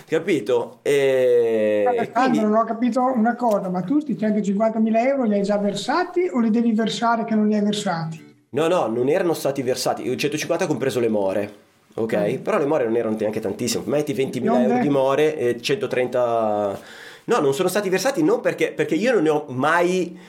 capito? 0.08 0.80
E... 0.82 1.84
Alessandro, 1.88 2.20
quindi... 2.20 2.40
non 2.40 2.56
ho 2.56 2.64
capito 2.64 3.14
una 3.16 3.36
cosa, 3.36 3.70
ma 3.70 3.82
tu 3.82 4.02
questi 4.02 4.14
150.000 4.14 5.06
euro 5.06 5.24
li 5.26 5.36
hai 5.36 5.44
già 5.44 5.60
versati 5.60 6.28
o 6.34 6.40
li 6.40 6.50
devi 6.50 6.74
versare 6.74 7.26
che 7.26 7.36
non 7.36 7.48
li 7.48 7.54
hai 7.54 7.62
versati? 7.62 8.48
No, 8.50 8.68
no, 8.68 8.88
non 8.88 9.08
erano 9.08 9.34
stati 9.34 9.62
versati, 9.62 10.02
150 10.18 10.66
compreso 10.66 11.00
le 11.00 11.10
more. 11.10 11.54
Ok, 11.94 12.40
mm. 12.40 12.42
però 12.42 12.58
le 12.58 12.66
more 12.66 12.86
non 12.86 12.96
erano 12.96 13.16
neanche 13.20 13.40
tantissime. 13.40 13.84
Metti 13.86 14.14
20.000 14.14 14.62
euro 14.64 14.80
di 14.80 14.90
more 14.90 15.38
e 15.38 15.62
130 15.62 17.08
No, 17.30 17.40
non 17.40 17.54
sono 17.54 17.70
stati 17.70 17.90
versati 17.90 18.24
non 18.24 18.42
perché, 18.42 18.72
perché 18.72 18.96
io 18.96 19.14
non 19.14 19.24
ne 19.24 19.30
ho 19.30 19.46
mai... 19.50 20.20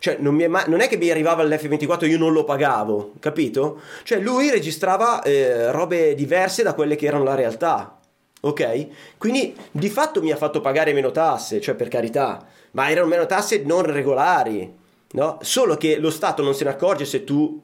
Cioè, 0.00 0.16
non, 0.18 0.34
mai, 0.34 0.64
non, 0.66 0.80
è 0.80 0.88
che 0.88 0.96
mi 0.96 1.08
arrivava 1.08 1.44
l'F24 1.44 2.04
e 2.04 2.08
io 2.08 2.18
non 2.18 2.32
lo 2.32 2.44
pagavo, 2.44 3.14
capito? 3.20 3.80
Cioè, 4.02 4.18
lui 4.18 4.50
registrava 4.50 5.22
eh, 5.22 5.70
robe 5.72 6.14
diverse 6.14 6.62
da 6.62 6.74
quelle 6.74 6.94
che 6.94 7.06
erano 7.06 7.24
la 7.24 7.34
realtà, 7.34 7.98
ok? 8.40 8.86
Quindi, 9.18 9.56
di 9.70 9.88
fatto 9.88 10.20
mi 10.20 10.30
ha 10.30 10.36
fatto 10.36 10.60
pagare 10.60 10.92
meno 10.92 11.10
tasse, 11.10 11.60
cioè, 11.60 11.74
per 11.74 11.88
carità, 11.88 12.44
ma 12.72 12.90
erano 12.90 13.08
meno 13.08 13.26
tasse 13.26 13.62
non 13.64 13.82
regolari, 13.82 14.72
no? 15.12 15.38
Solo 15.42 15.76
che 15.76 15.98
lo 15.98 16.10
Stato 16.10 16.42
non 16.42 16.54
se 16.54 16.64
ne 16.64 16.70
accorge 16.70 17.04
se 17.04 17.24
tu 17.24 17.60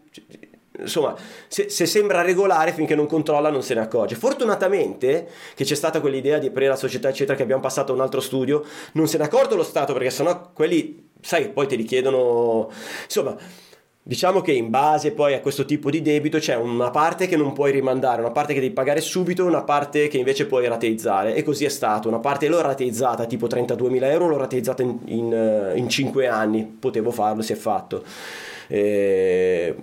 insomma, 0.81 1.15
se, 1.47 1.69
se, 1.69 1.87
sembra 1.87 2.23
regolare 2.23 2.73
finché 2.73 2.95
non 2.95 3.07
controlla 3.07 3.51
non 3.51 3.63
se 3.63 3.75
ne 3.75 3.81
accorge. 3.81 4.15
Fortunatamente 4.15 5.29
che 5.55 5.65
c'è 5.65 5.75
stata 5.75 6.01
quell'idea 6.01 6.39
di 6.39 6.47
aprire 6.47 6.69
la 6.69 6.77
società, 6.77 7.09
eccetera, 7.09 7.37
che 7.37 7.43
abbiamo 7.43 7.63
passato 7.63 7.93
a 7.93 7.95
un 7.95 8.01
altro 8.01 8.21
studio, 8.21 8.65
non 8.93 9.07
se 9.07 9.19
ne 9.19 9.25
è 9.25 9.27
accorto 9.27 9.57
lo 9.57 9.63
Stato 9.63 9.93
perché 9.93 10.11
sennò 10.11 10.51
quelli, 10.53 11.11
sai, 11.21 11.49
poi 11.49 11.67
te 11.67 11.77
li 11.77 11.85
chiedono, 11.85 12.71
insomma. 13.05 13.37
Diciamo 14.07 14.43
che 14.43 14.53
in 14.53 14.69
base 14.69 15.13
poi 15.13 15.33
a 15.33 15.41
questo 15.41 15.65
tipo 15.65 15.89
di 15.89 16.03
debito 16.03 16.37
c'è 16.37 16.55
una 16.57 16.91
parte 16.91 17.27
che 17.27 17.39
non 17.39 17.55
puoi 17.55 17.73
rimandare, 17.73 18.21
una 18.21 18.33
parte 18.33 18.53
che 18.53 18.61
devi 18.61 18.75
pagare 18.75 19.01
subito, 19.01 19.47
una 19.47 19.63
parte 19.63 20.09
che 20.09 20.19
invece 20.19 20.45
puoi 20.45 20.69
rateizzare 20.69 21.35
e 21.35 21.43
così 21.43 21.65
è 21.65 21.71
stato. 21.71 22.09
Una 22.09 22.19
parte 22.19 22.49
l'ho 22.49 22.61
rateizzata 22.61 23.25
tipo 23.25 23.47
32.000 23.47 24.05
euro, 24.11 24.29
l'ho 24.29 24.37
rateizzata 24.37 24.83
in, 24.83 24.99
in, 25.07 25.33
eh, 25.33 25.79
in 25.79 25.89
5 25.89 26.27
anni, 26.27 26.65
potevo 26.65 27.11
farlo, 27.13 27.41
si 27.41 27.55
è 27.55 27.57
fatto 27.57 28.05
eh, 28.69 29.75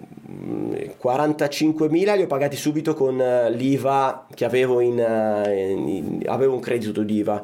45.000 1.01 2.15
li 2.15 2.23
ho 2.23 2.27
pagati 2.27 2.55
subito 2.55 2.93
con 2.93 3.19
eh, 3.19 3.51
l'IVA 3.51 4.27
che 4.33 4.45
avevo 4.45 4.79
in, 4.79 4.99
eh, 4.99 5.71
in 5.71 6.23
avevo 6.25 6.53
un 6.53 6.59
credito 6.59 7.03
d'IVA 7.03 7.43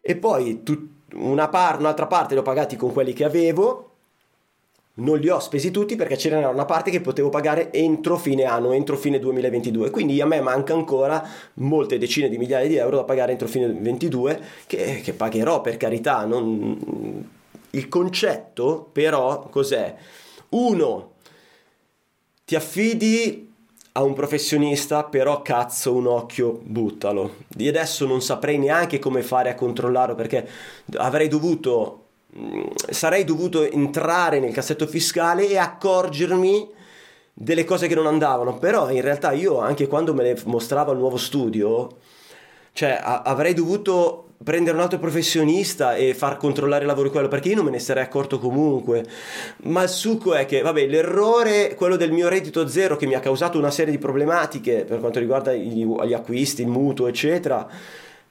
e 0.00 0.16
poi 0.16 0.62
tut, 0.62 0.88
una 1.14 1.48
par, 1.48 1.78
un'altra 1.78 2.06
parte 2.06 2.34
li 2.34 2.40
ho 2.40 2.44
pagati 2.44 2.76
con 2.76 2.92
quelli 2.92 3.12
che 3.12 3.24
avevo 3.24 3.90
non 5.00 5.18
li 5.18 5.28
ho 5.28 5.38
spesi 5.38 5.70
tutti 5.70 5.96
perché 5.96 6.16
c'era 6.16 6.48
una 6.48 6.64
parte 6.64 6.90
che 6.90 7.00
potevo 7.00 7.28
pagare 7.28 7.72
entro 7.72 8.16
fine 8.16 8.44
anno, 8.44 8.72
entro 8.72 8.96
fine 8.96 9.18
2022. 9.18 9.90
Quindi 9.90 10.20
a 10.20 10.26
me 10.26 10.40
manca 10.40 10.74
ancora 10.74 11.26
molte 11.54 11.98
decine 11.98 12.28
di 12.28 12.38
migliaia 12.38 12.68
di 12.68 12.76
euro 12.76 12.96
da 12.96 13.04
pagare 13.04 13.32
entro 13.32 13.48
fine 13.48 13.66
2022 13.66 14.40
che, 14.66 15.00
che 15.02 15.12
pagherò 15.12 15.60
per 15.60 15.76
carità. 15.76 16.24
Non... 16.24 17.28
Il 17.70 17.88
concetto 17.88 18.88
però 18.92 19.48
cos'è? 19.48 19.94
Uno, 20.50 21.12
ti 22.44 22.56
affidi 22.56 23.48
a 23.92 24.02
un 24.02 24.14
professionista, 24.14 25.04
però 25.04 25.42
cazzo 25.42 25.94
un 25.94 26.06
occhio 26.06 26.60
buttalo. 26.62 27.36
Di 27.48 27.68
adesso 27.68 28.06
non 28.06 28.22
saprei 28.22 28.58
neanche 28.58 28.98
come 28.98 29.22
fare 29.22 29.50
a 29.50 29.54
controllarlo 29.54 30.14
perché 30.14 30.48
avrei 30.96 31.28
dovuto 31.28 32.06
mm, 32.36 32.62
sarei 32.90 33.24
dovuto 33.24 33.62
entrare 33.68 34.40
nel 34.40 34.52
cassetto 34.52 34.86
fiscale 34.86 35.48
e 35.48 35.56
accorgermi 35.56 36.68
delle 37.32 37.64
cose 37.64 37.86
che 37.86 37.94
non 37.94 38.06
andavano, 38.06 38.58
però 38.58 38.90
in 38.90 39.00
realtà 39.00 39.32
io 39.32 39.58
anche 39.58 39.86
quando 39.86 40.14
me 40.14 40.22
le 40.22 40.42
mostrava 40.44 40.92
il 40.92 40.98
nuovo 40.98 41.16
studio, 41.16 41.96
cioè 42.72 42.98
a- 43.02 43.22
avrei 43.22 43.54
dovuto 43.54 44.29
prendere 44.42 44.74
un 44.74 44.82
altro 44.82 44.98
professionista 44.98 45.94
e 45.96 46.14
far 46.14 46.38
controllare 46.38 46.82
il 46.82 46.88
lavoro 46.88 47.10
quello 47.10 47.28
perché 47.28 47.50
io 47.50 47.56
non 47.56 47.66
me 47.66 47.70
ne 47.70 47.78
sarei 47.78 48.04
accorto 48.04 48.38
comunque. 48.38 49.04
Ma 49.64 49.82
il 49.82 49.88
succo 49.88 50.34
è 50.34 50.46
che 50.46 50.62
vabbè 50.62 50.86
l'errore 50.86 51.74
quello 51.74 51.96
del 51.96 52.12
mio 52.12 52.28
reddito 52.28 52.66
zero 52.66 52.96
che 52.96 53.06
mi 53.06 53.14
ha 53.14 53.20
causato 53.20 53.58
una 53.58 53.70
serie 53.70 53.92
di 53.92 53.98
problematiche 53.98 54.84
per 54.84 55.00
quanto 55.00 55.18
riguarda 55.18 55.52
gli, 55.52 55.84
gli 55.84 56.14
acquisti 56.14 56.62
il 56.62 56.68
mutuo 56.68 57.06
eccetera 57.06 57.68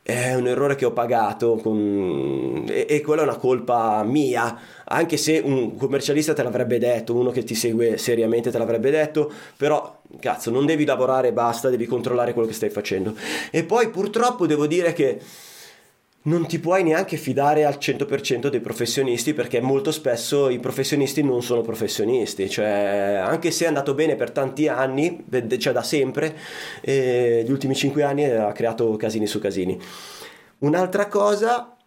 è 0.01 0.33
un 0.33 0.47
errore 0.47 0.73
che 0.73 0.85
ho 0.85 0.91
pagato 0.91 1.57
con... 1.57 2.65
e, 2.67 2.87
e 2.89 3.01
quella 3.01 3.21
è 3.21 3.25
una 3.25 3.37
colpa 3.37 4.01
mia. 4.03 4.57
Anche 4.85 5.17
se 5.17 5.39
un 5.43 5.75
commercialista 5.77 6.33
te 6.33 6.41
l'avrebbe 6.41 6.79
detto 6.79 7.13
uno 7.13 7.29
che 7.29 7.43
ti 7.43 7.53
segue 7.53 7.97
seriamente 7.97 8.49
te 8.49 8.57
l'avrebbe 8.57 8.89
detto 8.89 9.31
però 9.55 10.01
cazzo 10.19 10.49
non 10.49 10.65
devi 10.65 10.85
lavorare 10.85 11.31
basta 11.31 11.69
devi 11.69 11.85
controllare 11.85 12.33
quello 12.33 12.47
che 12.47 12.55
stai 12.55 12.71
facendo. 12.71 13.13
E 13.51 13.63
poi 13.63 13.89
purtroppo 13.89 14.47
devo 14.47 14.65
dire 14.65 14.93
che 14.93 15.19
non 16.21 16.47
ti 16.47 16.59
puoi 16.59 16.83
neanche 16.83 17.15
fidare 17.15 17.63
al 17.63 17.77
100% 17.79 18.49
dei 18.49 18.59
professionisti 18.59 19.33
perché 19.33 19.61
molto 19.61 19.91
spesso 19.91 20.49
i 20.49 20.59
professionisti 20.59 21.23
non 21.23 21.41
sono 21.41 21.61
professionisti, 21.61 22.49
cioè 22.49 23.21
anche 23.23 23.51
se 23.51 23.63
è 23.63 23.67
andato 23.67 23.93
bene 23.93 24.15
per 24.15 24.31
tanti 24.31 24.67
anni, 24.67 25.25
cioè 25.57 25.71
da 25.71 25.83
sempre, 25.83 26.35
eh, 26.81 27.43
gli 27.45 27.51
ultimi 27.51 27.73
5 27.73 28.03
anni 28.03 28.25
ha 28.25 28.51
creato 28.51 28.95
casini 28.97 29.27
su 29.27 29.39
casini. 29.39 29.79
Un'altra 30.59 31.07
cosa, 31.07 31.77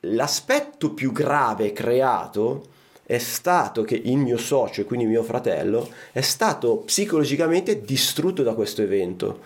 l'aspetto 0.00 0.94
più 0.94 1.12
grave 1.12 1.72
creato 1.72 2.68
è 3.04 3.18
stato 3.18 3.82
che 3.82 4.00
il 4.02 4.16
mio 4.16 4.38
socio, 4.38 4.80
e 4.80 4.84
quindi 4.84 5.04
mio 5.04 5.22
fratello, 5.22 5.88
è 6.12 6.22
stato 6.22 6.78
psicologicamente 6.78 7.82
distrutto 7.82 8.42
da 8.42 8.54
questo 8.54 8.80
evento 8.82 9.42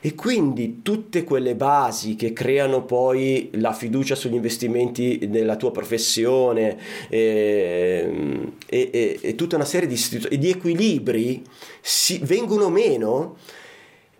e 0.00 0.14
quindi 0.14 0.80
tutte 0.82 1.24
quelle 1.24 1.54
basi 1.54 2.16
che 2.16 2.32
creano 2.32 2.84
poi 2.84 3.50
la 3.54 3.74
fiducia 3.74 4.14
sugli 4.14 4.34
investimenti 4.34 5.26
nella 5.26 5.56
tua 5.56 5.70
professione 5.70 6.78
e, 7.08 8.52
e, 8.66 8.90
e, 8.92 9.18
e 9.20 9.34
tutta 9.34 9.56
una 9.56 9.66
serie 9.66 9.86
di, 9.86 10.38
di 10.38 10.48
equilibri 10.48 11.44
si, 11.82 12.18
vengono 12.22 12.70
meno 12.70 13.36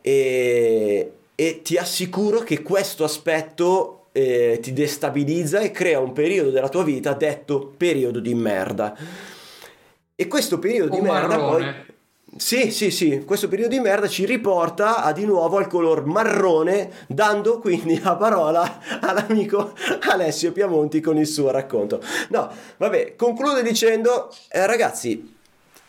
e, 0.02 1.12
ti 1.62 1.76
assicuro 1.76 2.40
che 2.40 2.62
questo 2.62 3.02
aspetto 3.04 4.08
eh, 4.12 4.58
ti 4.60 4.74
destabilizza 4.74 5.60
e 5.60 5.70
crea 5.70 5.98
un 5.98 6.12
periodo 6.12 6.50
della 6.50 6.68
tua 6.68 6.84
vita 6.84 7.14
detto 7.14 7.72
periodo 7.74 8.20
di 8.20 8.34
merda. 8.34 8.94
E 10.14 10.26
questo 10.26 10.58
periodo 10.58 10.94
di 10.94 11.00
merda 11.00 11.38
poi 11.38 11.64
sì, 12.36 12.70
sì, 12.70 12.92
sì, 12.92 13.24
questo 13.26 13.48
periodo 13.48 13.74
di 13.74 13.80
merda 13.80 14.06
ci 14.06 14.24
riporta 14.24 15.02
a 15.02 15.12
di 15.12 15.24
nuovo 15.24 15.56
al 15.56 15.66
color 15.66 16.04
marrone, 16.04 16.90
dando 17.08 17.58
quindi 17.58 18.00
la 18.00 18.14
parola 18.14 18.78
all'amico 19.02 19.72
Alessio 20.08 20.52
Piamonti 20.52 21.00
con 21.00 21.18
il 21.18 21.26
suo 21.26 21.50
racconto. 21.50 22.00
No, 22.28 22.48
vabbè, 22.76 23.16
concludo 23.16 23.60
dicendo, 23.62 24.32
eh, 24.48 24.64
ragazzi, 24.64 25.36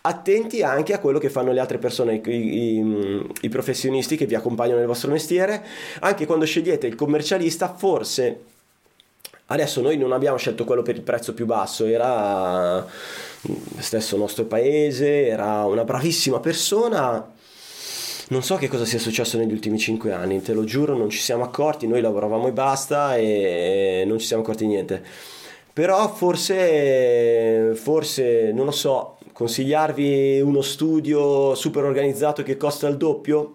attenti 0.02 0.64
anche 0.64 0.94
a 0.94 1.00
quello 1.00 1.20
che 1.20 1.30
fanno 1.30 1.52
le 1.52 1.60
altre 1.60 1.78
persone, 1.78 2.22
i, 2.26 2.32
i, 2.32 3.32
i, 3.42 3.50
professionisti 3.50 4.18
che 4.18 4.26
vi 4.26 4.34
accompagnano 4.34 4.80
nel 4.80 4.88
vostro 4.88 5.12
mestiere, 5.12 5.64
anche 6.00 6.26
quando 6.26 6.46
scegliete 6.46 6.88
il 6.88 6.96
commercialista, 6.96 7.76
forse 7.76 8.46
adesso 9.46 9.82
noi 9.82 9.98
non 9.98 10.12
abbiamo 10.12 10.38
scelto 10.38 10.64
quello 10.64 10.82
per 10.82 10.96
il 10.96 11.02
prezzo 11.02 11.36
più 11.36 11.46
basso, 11.46 11.86
era 11.86 12.86
stesso 13.80 14.18
nostro 14.18 14.46
paese, 14.46 15.28
era 15.28 15.66
una 15.66 15.84
bravissima 15.84 16.40
persona. 16.40 17.34
Non 18.30 18.44
so 18.44 18.56
che 18.56 18.70
cosa 18.70 18.86
sia 18.86 19.00
successo 19.00 19.38
negli 19.38 19.52
ultimi 19.52 19.78
cinque 19.78 20.14
anni, 20.14 20.42
te 20.42 20.54
lo 20.54 20.64
giuro, 20.64 20.96
non 20.96 21.10
ci 21.10 21.20
siamo 21.20 21.44
accorti, 21.44 21.86
noi 21.86 22.00
lavoravamo 22.00 22.48
e 22.48 22.52
basta 22.54 23.18
e 23.18 24.04
non 24.08 24.20
ci 24.20 24.26
siamo 24.26 24.42
accorti 24.42 24.64
di 24.64 24.70
niente. 24.70 25.04
Però 25.74 26.14
forse, 26.14 27.74
forse, 27.76 28.52
non 28.54 28.66
lo 28.66 28.72
so, 28.72 29.18
consigliarvi 29.34 30.40
uno 30.42 30.62
studio 30.62 31.56
super 31.56 31.84
organizzato 31.84 32.44
che 32.44 32.58
costa 32.58 32.88
il 32.88 32.98
doppio? 32.98 33.54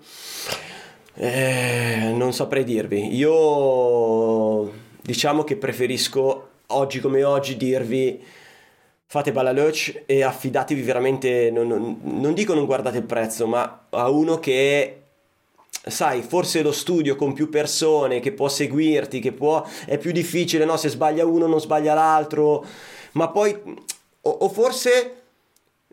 Eh, 1.15 2.13
non 2.15 2.35
saprei 2.35 2.65
dirvi. 2.65 3.15
Io 3.15 4.71
diciamo 5.01 5.45
che 5.45 5.57
preferisco 5.57 6.49
oggi 6.69 7.01
come 7.01 7.23
oggi 7.23 7.57
dirvi 7.57 8.23
fate 9.07 9.33
Balaluch 9.33 10.03
e 10.05 10.23
affidatevi 10.23 10.83
veramente, 10.83 11.51
non, 11.51 11.69
non, 11.69 12.01
non 12.03 12.35
dico 12.35 12.55
non 12.55 12.67
guardate 12.67 12.99
il 12.99 13.05
prezzo, 13.05 13.47
ma 13.47 13.87
a 13.91 14.11
uno 14.11 14.39
che 14.39 15.03
sai, 15.89 16.23
forse 16.23 16.63
lo 16.63 16.73
studio 16.73 17.15
con 17.15 17.33
più 17.33 17.49
persone 17.49 18.19
che 18.19 18.33
può 18.33 18.49
seguirti, 18.49 19.21
che 19.21 19.33
può 19.33 19.65
è 19.87 19.99
più 19.99 20.11
difficile, 20.11 20.65
no, 20.65 20.77
se 20.77 20.89
sbaglia 20.89 21.25
uno 21.25 21.47
non 21.47 21.61
sbaglia 21.61 21.95
l'altro, 21.95 22.65
ma 23.13 23.29
poi 23.29 23.57
o, 24.23 24.31
o 24.31 24.49
forse 24.49 25.23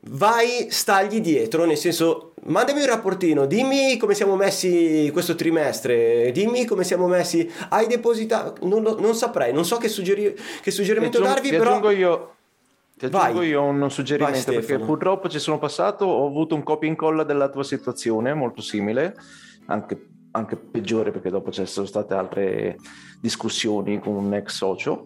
vai, 0.05 0.67
stagli 0.71 1.21
dietro, 1.21 1.65
nel 1.65 1.77
senso, 1.77 2.33
mandami 2.45 2.81
un 2.81 2.87
rapportino, 2.87 3.45
dimmi 3.45 3.97
come 3.97 4.15
siamo 4.15 4.35
messi 4.35 5.09
questo 5.13 5.35
trimestre, 5.35 6.31
dimmi 6.31 6.65
come 6.65 6.83
siamo 6.83 7.07
messi, 7.07 7.49
hai 7.69 7.85
depositato, 7.85 8.65
non, 8.65 8.81
non 8.81 9.15
saprei, 9.15 9.53
non 9.53 9.65
so 9.65 9.77
che, 9.77 9.87
suggeri- 9.87 10.35
che 10.61 10.71
suggerimento 10.71 11.19
Ti 11.19 11.23
aggiungo- 11.23 11.49
darvi, 11.49 11.57
però... 11.57 11.91
io, 11.91 12.35
ti 13.09 13.15
aggiungo 13.15 13.39
Vai. 13.39 13.47
io 13.49 13.63
un 13.63 13.89
suggerimento 13.89 14.51
Vai, 14.51 14.55
perché 14.55 14.79
purtroppo 14.79 15.27
ci 15.27 15.39
sono 15.39 15.57
passato, 15.59 16.05
ho 16.05 16.27
avuto 16.27 16.55
un 16.55 16.63
copia 16.63 16.87
e 16.87 16.91
incolla 16.91 17.23
della 17.23 17.49
tua 17.49 17.63
situazione 17.63 18.33
molto 18.33 18.61
simile, 18.61 19.15
anche, 19.65 20.09
anche 20.31 20.55
peggiore 20.55 21.11
perché 21.11 21.29
dopo 21.29 21.51
ci 21.51 21.65
sono 21.65 21.85
state 21.85 22.13
altre 22.13 22.77
discussioni 23.19 23.99
con 23.99 24.15
un 24.15 24.33
ex 24.33 24.53
socio. 24.55 25.03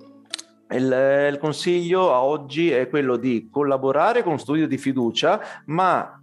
Il, 0.70 1.30
il 1.32 1.38
consiglio 1.40 2.14
a 2.14 2.22
oggi 2.24 2.72
è 2.72 2.90
quello 2.90 3.16
di 3.16 3.48
collaborare 3.50 4.22
con 4.22 4.38
studio 4.38 4.68
di 4.68 4.78
fiducia, 4.78 5.40
ma 5.68 6.22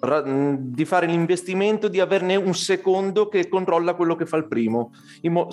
ra- 0.00 0.22
di 0.22 0.84
fare 0.84 1.06
l'investimento 1.06 1.88
di 1.88 2.00
averne 2.00 2.36
un 2.36 2.54
secondo 2.54 3.28
che 3.28 3.48
controlla 3.48 3.94
quello 3.94 4.16
che 4.16 4.26
fa 4.26 4.36
il 4.36 4.48
primo, 4.48 4.90
mo- 5.22 5.48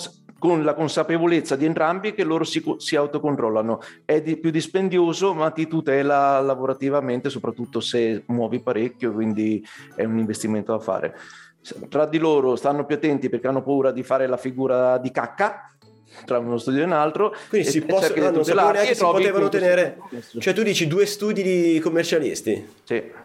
con 0.46 0.64
la 0.64 0.76
consapevolezza 0.76 1.56
di 1.56 1.66
entrambi 1.66 2.14
che 2.14 2.24
loro 2.24 2.44
si, 2.44 2.64
si 2.78 2.96
autocontrollano. 2.96 3.82
È 4.06 4.22
di- 4.22 4.38
più 4.38 4.52
dispendioso, 4.52 5.34
ma 5.34 5.50
ti 5.50 5.68
tutela 5.68 6.40
lavorativamente, 6.40 7.30
soprattutto 7.30 7.80
se 7.80 8.24
muovi 8.28 8.62
parecchio, 8.62 9.12
quindi 9.12 9.66
è 9.96 10.04
un 10.04 10.20
investimento 10.20 10.72
da 10.72 10.80
fare. 10.80 11.16
Tra 11.90 12.06
di 12.06 12.20
loro 12.20 12.56
stanno 12.56 12.86
più 12.86 12.96
attenti 12.96 13.28
perché 13.28 13.48
hanno 13.48 13.64
paura 13.64 13.92
di 13.92 14.04
fare 14.04 14.28
la 14.28 14.38
figura 14.38 15.00
di 15.00 15.10
cacca 15.10 15.72
tra 16.26 16.38
uno 16.38 16.58
studio 16.58 16.82
e 16.82 16.86
un 16.86 16.92
altro. 16.92 17.34
Quindi 17.50 17.68
e 17.68 17.72
si 17.72 17.82
possono, 17.82 18.30
non 18.30 18.46
sapevo 18.46 18.72
neanche 18.72 18.94
si 18.94 19.04
potevano 19.04 19.50
tenere, 19.50 19.98
cioè 20.38 20.54
tu 20.54 20.62
dici 20.62 20.88
due 20.88 21.08
studi 21.08 21.42
di 21.42 21.80
commercialisti. 21.80 22.68
Sì. 22.84 23.24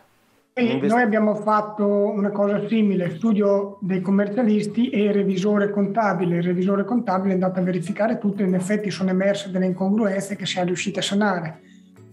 Invest- 0.62 0.93
noi 0.93 1.03
abbiamo 1.03 1.35
fatto 1.35 1.87
una 1.87 2.31
cosa 2.31 2.66
simile, 2.69 3.16
studio 3.16 3.78
dei 3.81 4.01
commercialisti 4.01 4.91
e 4.91 5.12
revisore 5.12 5.70
contabile. 5.70 6.37
Il 6.37 6.43
revisore 6.43 6.85
contabile 6.85 7.31
è 7.31 7.35
andato 7.35 7.61
a 7.61 7.62
verificare 7.62 8.19
tutto 8.19 8.43
e 8.43 8.47
in 8.47 8.55
effetti 8.55 8.91
sono 8.91 9.11
emerse 9.11 9.51
delle 9.51 9.66
incongruenze 9.66 10.37
che 10.37 10.47
siamo 10.47 10.66
riusciti 10.66 10.99
a 10.99 11.03
sanare. 11.03 11.61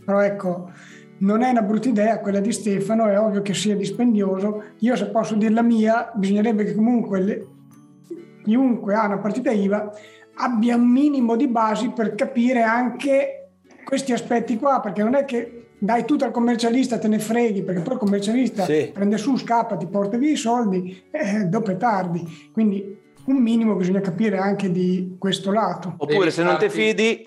Però 0.05 0.21
ecco, 0.21 0.71
non 1.19 1.41
è 1.41 1.49
una 1.49 1.61
brutta 1.61 1.89
idea 1.89 2.19
quella 2.19 2.39
di 2.39 2.51
Stefano, 2.51 3.07
è 3.07 3.19
ovvio 3.19 3.41
che 3.41 3.53
sia 3.53 3.75
dispendioso. 3.75 4.63
Io 4.79 4.95
se 4.95 5.09
posso 5.09 5.35
dire 5.35 5.53
la 5.53 5.63
mia, 5.63 6.11
bisognerebbe 6.15 6.63
che 6.63 6.75
comunque 6.75 7.21
le- 7.21 7.47
chiunque 8.43 8.93
ha 8.93 9.05
una 9.05 9.17
partita 9.17 9.51
IVA 9.51 9.91
abbia 10.39 10.75
un 10.75 10.87
minimo 10.87 11.35
di 11.35 11.47
basi 11.47 11.89
per 11.89 12.15
capire 12.15 12.61
anche 12.61 13.49
questi 13.83 14.13
aspetti 14.13 14.57
qua, 14.57 14.79
perché 14.79 15.03
non 15.03 15.15
è 15.15 15.25
che 15.25 15.66
dai 15.79 16.05
tutto 16.05 16.25
al 16.25 16.31
commercialista, 16.31 16.97
te 16.97 17.07
ne 17.07 17.19
freghi, 17.19 17.63
perché 17.63 17.81
poi 17.81 17.93
il 17.93 17.99
commercialista 17.99 18.65
Sì. 18.65 18.89
prende 18.93 19.17
su, 19.17 19.37
scappa, 19.37 19.77
ti 19.77 19.87
porta 19.87 20.17
via 20.17 20.31
i 20.31 20.35
soldi, 20.35 21.03
eh, 21.11 21.45
dopo 21.45 21.71
è 21.71 21.77
tardi. 21.77 22.49
Quindi 22.51 22.97
un 23.25 23.37
minimo 23.37 23.75
bisogna 23.75 24.01
capire 24.01 24.37
anche 24.37 24.71
di 24.71 25.15
questo 25.19 25.51
lato. 25.51 25.95
Oppure 25.97 26.31
se 26.31 26.43
non 26.43 26.57
ti 26.57 26.69
fidi, 26.69 27.23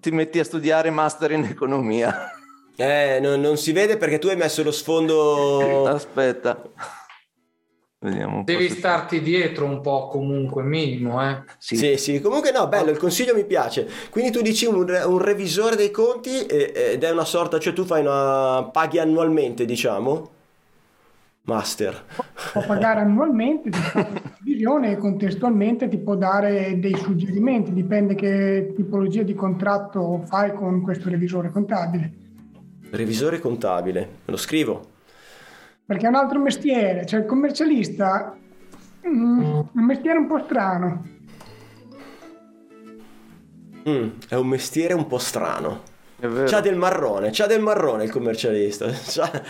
ti 0.00 0.10
metti 0.10 0.38
a 0.38 0.44
studiare 0.44 0.90
master 0.90 1.32
in 1.32 1.44
economia. 1.44 2.30
Eh, 2.76 3.18
non, 3.20 3.40
non 3.40 3.56
si 3.56 3.72
vede 3.72 3.96
perché 3.96 4.18
tu 4.18 4.28
hai 4.28 4.36
messo 4.36 4.62
lo 4.62 4.70
sfondo... 4.70 5.86
Aspetta. 5.88 6.62
Vediamo 7.98 8.36
un 8.36 8.44
po' 8.44 8.52
Devi 8.52 8.68
se- 8.68 8.76
starti 8.76 9.20
dietro 9.22 9.64
un 9.64 9.80
po' 9.80 10.08
comunque, 10.08 10.62
minimo, 10.62 11.26
eh. 11.26 11.42
Sì. 11.58 11.76
Sì, 11.76 11.96
sì, 11.96 12.20
comunque 12.20 12.52
no, 12.52 12.68
bello, 12.68 12.90
il 12.90 12.98
consiglio 12.98 13.34
mi 13.34 13.46
piace. 13.46 13.88
Quindi 14.10 14.30
tu 14.30 14.42
dici 14.42 14.66
un, 14.66 14.76
un 14.76 15.18
revisore 15.18 15.76
dei 15.76 15.90
conti 15.90 16.44
ed 16.44 17.02
è 17.02 17.10
una 17.10 17.24
sorta, 17.24 17.58
cioè 17.58 17.72
tu 17.72 17.84
fai 17.84 18.02
una... 18.02 18.68
paghi 18.70 18.98
annualmente, 18.98 19.64
diciamo? 19.64 20.30
Master. 21.42 22.04
Può 22.52 22.64
pagare 22.66 23.00
annualmente, 23.00 23.70
ti 23.70 23.78
fa 23.78 24.06
una 24.08 24.22
visione 24.40 24.92
e 24.92 24.96
contestualmente 24.96 25.88
ti 25.88 25.98
può 25.98 26.16
dare 26.16 26.78
dei 26.78 26.96
suggerimenti, 26.96 27.72
dipende 27.72 28.14
che 28.16 28.72
tipologia 28.74 29.22
di 29.22 29.34
contratto 29.34 30.22
fai 30.26 30.52
con 30.52 30.82
questo 30.82 31.08
revisore 31.08 31.50
contabile. 31.50 32.12
Revisore 32.90 33.38
contabile, 33.38 34.08
lo 34.24 34.36
scrivo. 34.36 34.94
Perché 35.86 36.06
è 36.06 36.08
un 36.08 36.16
altro 36.16 36.40
mestiere, 36.40 37.06
cioè 37.06 37.20
il 37.20 37.26
commercialista 37.26 38.36
mm, 39.06 39.40
è 39.40 39.64
un 39.74 39.84
mestiere 39.84 40.18
un 40.18 40.26
po' 40.26 40.42
strano. 40.44 41.06
Mm, 43.88 44.08
è 44.28 44.34
un 44.34 44.46
mestiere 44.48 44.94
un 44.94 45.06
po' 45.06 45.18
strano. 45.18 45.82
È 46.18 46.26
vero. 46.26 46.48
C'ha 46.48 46.60
del 46.60 46.76
marrone, 46.76 47.30
c'ha 47.30 47.46
del 47.46 47.60
marrone 47.60 48.02
il 48.04 48.10
commercialista. 48.10 48.86
C'ha- 48.90 49.42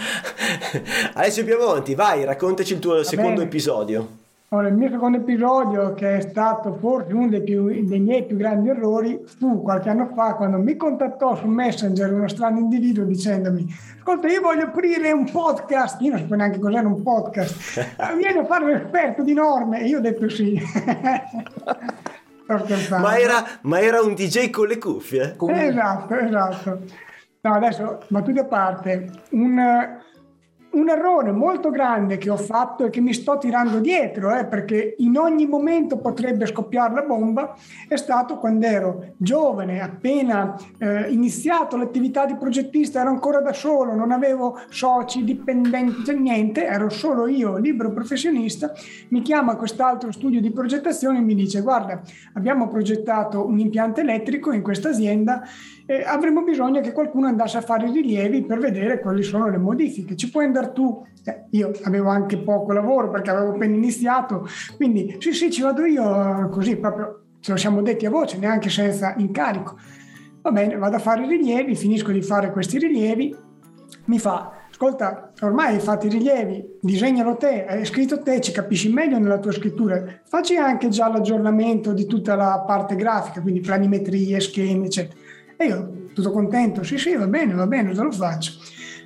Alessio 1.15 1.45
Piemonti, 1.45 1.95
vai, 1.95 2.25
raccontaci 2.25 2.75
il 2.75 2.81
tuo 2.81 3.03
secondo 3.03 3.37
bene. 3.37 3.45
episodio. 3.45 4.09
Ora, 4.57 4.69
il 4.69 4.75
mio 4.75 4.89
secondo 4.89 5.19
episodio, 5.19 5.93
che 5.93 6.17
è 6.17 6.21
stato 6.23 6.79
forse 6.81 7.13
uno 7.13 7.29
dei, 7.29 7.43
più- 7.43 7.67
dei 7.87 8.01
miei 8.01 8.25
più 8.25 8.39
grandi 8.39 8.71
errori, 8.71 9.21
fu 9.39 9.61
qualche 9.61 9.91
anno 9.91 10.11
fa 10.15 10.33
quando 10.33 10.57
mi 10.57 10.77
contattò 10.77 11.37
su 11.37 11.47
Messenger 11.47 12.11
uno 12.11 12.27
strano 12.27 12.59
individuo 12.59 13.05
dicendomi 13.05 13.67
ascolta 13.99 14.29
io 14.29 14.41
voglio 14.41 14.65
aprire 14.65 15.13
un 15.13 15.31
podcast, 15.31 16.01
io 16.01 16.09
non 16.11 16.19
sapevo 16.21 16.37
neanche 16.37 16.59
cos'era 16.59 16.87
un 16.89 17.03
podcast, 17.03 17.77
"Eh, 18.01 18.17
vieni 18.17 18.39
a 18.39 18.45
fare 18.47 18.65
l'esperto 18.65 19.23
di 19.23 19.35
norme 19.35 19.81
e 19.81 19.89
io 19.89 19.99
ho 19.99 20.01
detto 20.01 20.27
sì. 20.31 20.59
Ma 23.03 23.19
era, 23.19 23.45
ma 23.63 23.81
era 23.81 24.01
un 24.01 24.15
DJ 24.15 24.49
con 24.49 24.69
le 24.69 24.79
cuffie? 24.79 25.35
Esatto, 25.69 26.15
esatto. 26.15 26.79
No, 27.43 27.53
adesso, 27.53 27.99
battute 28.09 28.41
a 28.41 28.45
parte, 28.45 29.11
un, 29.33 29.59
un 30.77 30.91
errore 30.91 31.33
molto 31.33 31.71
grande 31.71 32.19
che 32.19 32.31
ho 32.31 32.37
fatto 32.37 32.85
e 32.85 32.91
che 32.91 33.01
mi 33.01 33.13
sto 33.13 33.39
tirando 33.39 33.81
dietro, 33.81 34.37
eh, 34.37 34.47
perché 34.47 34.95
in 34.99 35.17
ogni 35.17 35.47
momento 35.47 35.99
potrebbe 35.99 36.47
scoppiare 36.47 36.95
la 36.95 37.03
bomba, 37.03 37.57
è 37.89 37.97
stato 37.97 38.37
quando 38.39 38.67
ero 38.67 39.15
giovane, 39.17 39.81
appena 39.81 40.55
eh, 40.79 41.11
iniziato 41.11 41.77
l'attività 41.77 42.27
di 42.27 42.37
progettista, 42.37 43.01
ero 43.01 43.11
ancora 43.11 43.41
da 43.41 43.53
solo, 43.53 43.95
non 43.95 44.13
avevo 44.13 44.59
soci, 44.69 45.25
dipendenti, 45.25 46.05
cioè 46.05 46.15
niente, 46.15 46.67
ero 46.67 46.91
solo 46.91 47.27
io, 47.27 47.57
libero 47.57 47.93
professionista, 47.93 48.73
mi 49.09 49.23
chiama 49.23 49.57
quest'altro 49.57 50.13
studio 50.13 50.41
di 50.41 50.51
progettazione 50.51 51.19
e 51.19 51.23
mi 51.23 51.35
dice 51.35 51.63
guarda, 51.63 52.01
abbiamo 52.35 52.69
progettato 52.69 53.47
un 53.47 53.59
impianto 53.59 54.01
elettrico 54.01 54.53
in 54.53 54.63
questa 54.63 54.91
azienda 54.91 55.43
e 55.87 56.03
avremo 56.03 56.43
bisogno 56.43 56.81
che 56.81 56.93
qualcuno 56.93 57.29
andasse 57.29 57.59
a 57.59 57.61
fare 57.61 57.89
i 57.89 57.93
rilievi 57.93 58.43
per 58.43 58.59
vedere 58.59 59.01
quali 59.01 59.23
sono 59.23 59.49
le 59.49 59.57
modifiche. 59.57 60.17
Ci 60.17 60.31
puoi 60.31 60.45
andare 60.45 60.73
tu? 60.73 61.07
Eh, 61.25 61.45
io 61.51 61.71
avevo 61.85 62.09
anche 62.09 62.39
poco 62.39 62.73
lavoro 62.73 63.09
perché 63.09 63.31
avevo 63.31 63.53
appena 63.53 63.75
iniziato, 63.75 64.47
quindi 64.77 65.17
sì 65.21 65.33
sì 65.33 65.51
ci 65.51 65.63
vado 65.63 65.85
io 65.85 66.47
eh, 66.47 66.49
così 66.51 66.77
proprio 66.77 67.23
ce 67.41 67.53
lo 67.53 67.57
siamo 67.57 67.83
detti 67.83 68.05
a 68.05 68.11
voce, 68.11 68.39
neanche 68.39 68.69
senza 68.69 69.15
incarico. 69.17 69.79
Va 70.43 70.51
bene, 70.51 70.77
vado 70.77 70.97
a 70.97 70.99
fare 70.99 71.25
i 71.25 71.29
rilievi, 71.29 71.77
finisco 71.77 72.11
di 72.11 72.23
fare 72.23 72.51
questi 72.51 72.79
rilievi, 72.79 73.35
mi 74.07 74.19
fa, 74.19 74.53
ascolta, 74.71 75.33
ormai 75.43 75.75
hai 75.75 75.81
fatto 75.81 76.07
i 76.07 76.09
rilievi, 76.09 76.79
disegnalo 76.81 77.37
te, 77.37 77.65
hai 77.67 77.85
scritto 77.85 78.21
te, 78.21 78.41
ci 78.41 78.53
capisci 78.53 78.93
meglio 78.93 79.19
nella 79.19 79.39
tua 79.39 79.53
scrittura, 79.53 80.05
facci 80.25 80.57
anche 80.57 80.89
già 80.89 81.09
l'aggiornamento 81.09 81.93
di 81.93 82.07
tutta 82.07 82.35
la 82.35 82.63
parte 82.67 82.97
grafica, 82.97 83.41
quindi 83.41 83.61
planimetrie, 83.61 84.39
schemi, 84.41 84.87
eccetera. 84.87 85.25
E 85.57 85.65
io 85.65 86.09
tutto 86.13 86.31
contento, 86.31 86.83
sì 86.83 86.99
sì, 86.99 87.15
va 87.15 87.27
bene, 87.27 87.55
va 87.55 87.67
bene, 87.67 87.93
te 87.93 88.03
lo 88.03 88.11
faccio. 88.11 88.53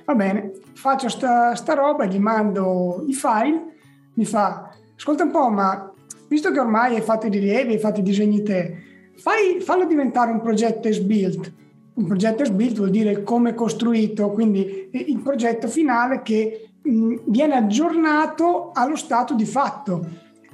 Va 0.05 0.15
bene, 0.15 0.51
faccio 0.73 1.09
sta, 1.09 1.55
sta 1.55 1.73
roba, 1.73 2.05
gli 2.05 2.19
mando 2.19 3.03
i 3.07 3.13
file, 3.13 3.65
mi 4.13 4.25
fa, 4.25 4.69
ascolta 4.95 5.23
un 5.23 5.31
po', 5.31 5.49
ma 5.49 5.91
visto 6.27 6.51
che 6.51 6.59
ormai 6.59 6.95
hai 6.95 7.01
fatto 7.01 7.27
i 7.27 7.29
rilievi, 7.29 7.73
hai 7.73 7.79
fatto 7.79 7.99
i 7.99 8.03
disegni 8.03 8.41
te, 8.43 8.77
fai, 9.15 9.59
fallo 9.59 9.85
diventare 9.85 10.31
un 10.31 10.41
progetto 10.41 10.87
as-built. 10.87 11.53
Un 11.93 12.05
progetto 12.05 12.43
as-built 12.43 12.77
vuol 12.77 12.89
dire 12.89 13.23
come 13.23 13.53
costruito, 13.53 14.31
quindi 14.31 14.89
il 14.91 15.19
progetto 15.19 15.67
finale 15.67 16.21
che 16.21 16.69
mh, 16.81 17.15
viene 17.25 17.55
aggiornato 17.55 18.71
allo 18.73 18.95
stato 18.95 19.35
di 19.35 19.45
fatto. 19.45 20.07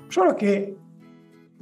Solo 0.07 0.33
che 0.33 0.75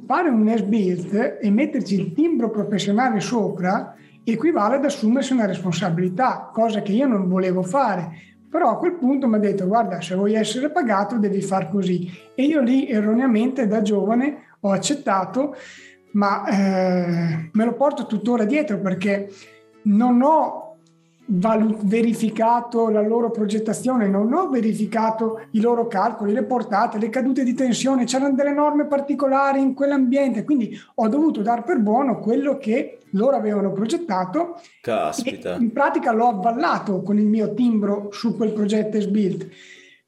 fare 0.05 0.29
un 0.29 0.47
as-built 0.47 1.39
e 1.41 1.49
metterci 1.49 1.99
il 1.99 2.13
timbro 2.13 2.49
professionale 2.49 3.19
sopra 3.19 3.95
equivale 4.25 4.75
ad 4.75 4.85
assumersi 4.85 5.33
una 5.33 5.45
responsabilità, 5.45 6.49
cosa 6.51 6.81
che 6.81 6.91
io 6.91 7.07
non 7.07 7.29
volevo 7.29 7.63
fare. 7.63 8.33
Però 8.49 8.69
a 8.69 8.77
quel 8.77 8.93
punto 8.93 9.27
mi 9.27 9.35
ha 9.35 9.39
detto 9.39 9.67
guarda 9.67 10.01
se 10.01 10.15
vuoi 10.15 10.33
essere 10.33 10.71
pagato 10.71 11.17
devi 11.17 11.41
far 11.41 11.69
così. 11.69 12.09
E 12.33 12.43
io 12.43 12.61
lì 12.61 12.87
erroneamente 12.87 13.67
da 13.67 13.81
giovane 13.81 14.57
ho 14.61 14.71
accettato, 14.71 15.55
ma 16.13 16.45
eh, 16.47 17.49
me 17.51 17.65
lo 17.65 17.73
porto 17.73 18.05
tuttora 18.05 18.45
dietro 18.45 18.79
perché 18.79 19.29
non 19.83 20.21
ho 20.21 20.64
valu- 21.27 21.83
verificato 21.83 22.89
la 22.89 23.01
loro 23.01 23.31
progettazione, 23.31 24.07
non 24.07 24.31
ho 24.33 24.49
verificato 24.49 25.41
i 25.51 25.61
loro 25.61 25.87
calcoli, 25.87 26.33
le 26.33 26.43
portate, 26.43 26.97
le 26.97 27.09
cadute 27.09 27.43
di 27.43 27.53
tensione, 27.53 28.05
c'erano 28.05 28.35
delle 28.35 28.53
norme 28.53 28.85
particolari 28.85 29.61
in 29.61 29.73
quell'ambiente, 29.73 30.43
quindi 30.43 30.77
ho 30.95 31.07
dovuto 31.07 31.41
dar 31.41 31.63
per 31.63 31.79
buono 31.79 32.19
quello 32.19 32.57
che 32.57 32.99
loro 33.11 33.35
avevano 33.35 33.71
progettato 33.71 34.59
Caspita. 34.81 35.55
in 35.55 35.71
pratica 35.71 36.11
l'ho 36.11 36.27
avvallato 36.27 37.01
con 37.01 37.17
il 37.17 37.25
mio 37.25 37.53
timbro 37.53 38.09
su 38.11 38.35
quel 38.35 38.51
progetto 38.51 38.99
SBuilt. 38.99 39.47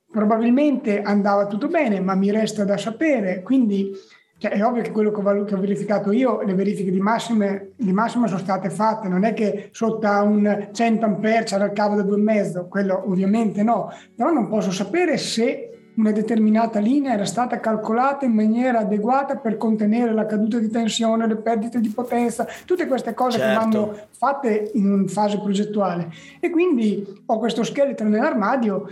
Probabilmente 0.09 1.01
andava 1.01 1.47
tutto 1.47 1.67
bene, 1.67 1.99
ma 1.99 2.15
mi 2.15 2.31
resta 2.31 2.63
da 2.63 2.77
sapere, 2.77 3.41
quindi 3.43 3.91
cioè, 4.39 4.51
è 4.51 4.63
ovvio 4.63 4.83
che 4.83 4.91
quello 4.91 5.11
che 5.11 5.19
ho, 5.55 5.59
verificato 5.59 6.11
io, 6.11 6.41
le 6.41 6.53
verifiche 6.53 6.91
di 6.91 6.99
massima, 6.99 7.59
di 7.75 7.91
massima 7.91 8.27
sono 8.27 8.39
state 8.39 8.69
fatte, 8.69 9.07
non 9.07 9.23
è 9.23 9.33
che 9.33 9.69
sotto 9.71 10.05
a 10.05 10.21
un 10.21 10.69
100 10.71 11.05
ampere 11.05 11.43
c'era 11.43 11.65
il 11.65 11.71
cavo 11.71 11.95
da 11.95 12.03
2,5, 12.03 12.67
quello 12.67 13.03
ovviamente 13.07 13.63
no, 13.63 13.91
però 14.15 14.29
non 14.31 14.47
posso 14.47 14.69
sapere 14.71 15.17
se 15.17 15.71
una 15.95 16.11
determinata 16.11 16.79
linea 16.79 17.13
era 17.13 17.25
stata 17.25 17.59
calcolata 17.59 18.25
in 18.25 18.33
maniera 18.33 18.79
adeguata 18.79 19.37
per 19.37 19.57
contenere 19.57 20.13
la 20.13 20.27
caduta 20.27 20.59
di 20.59 20.69
tensione, 20.69 21.25
le 21.25 21.37
perdite 21.37 21.79
di 21.79 21.89
potenza, 21.89 22.45
tutte 22.65 22.85
queste 22.85 23.15
cose 23.15 23.39
Certo. 23.39 23.59
che 23.59 23.65
vanno 23.65 23.97
fatte 24.11 24.69
in 24.75 25.07
fase 25.07 25.39
progettuale. 25.39 26.09
E 26.39 26.51
quindi 26.51 27.03
ho 27.25 27.39
questo 27.39 27.63
scheletro 27.63 28.07
nell'armadio 28.07 28.87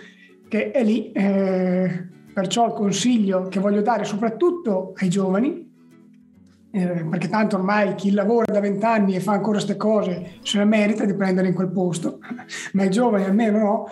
che 0.48 0.72
è 0.72 0.84
lì. 0.84 1.12
eh, 1.12 2.14
perciò 2.36 2.68
il 2.68 2.74
consiglio 2.74 3.48
che 3.48 3.62
voglio 3.62 3.82
dare 3.82 4.04
soprattutto 4.04 4.92
ai 4.98 5.08
giovani, 5.08 5.72
eh, 6.70 7.06
perché 7.10 7.30
tanto 7.30 7.56
ormai 7.56 7.96
chi 7.96 8.12
lavora 8.12 8.52
da 8.52 8.60
vent'anni 8.60 9.16
e 9.16 9.22
fa 9.22 9.32
ancora 9.32 9.54
queste 9.54 9.78
cose 9.78 10.34
se 10.42 10.58
la 10.58 10.66
merita 10.66 11.06
di 11.06 11.14
prendere 11.14 11.48
in 11.48 11.54
quel 11.54 11.72
posto, 11.72 12.20
ma 12.74 12.82
ai 12.82 12.90
giovani 12.90 13.24
almeno 13.24 13.58
no, 13.58 13.88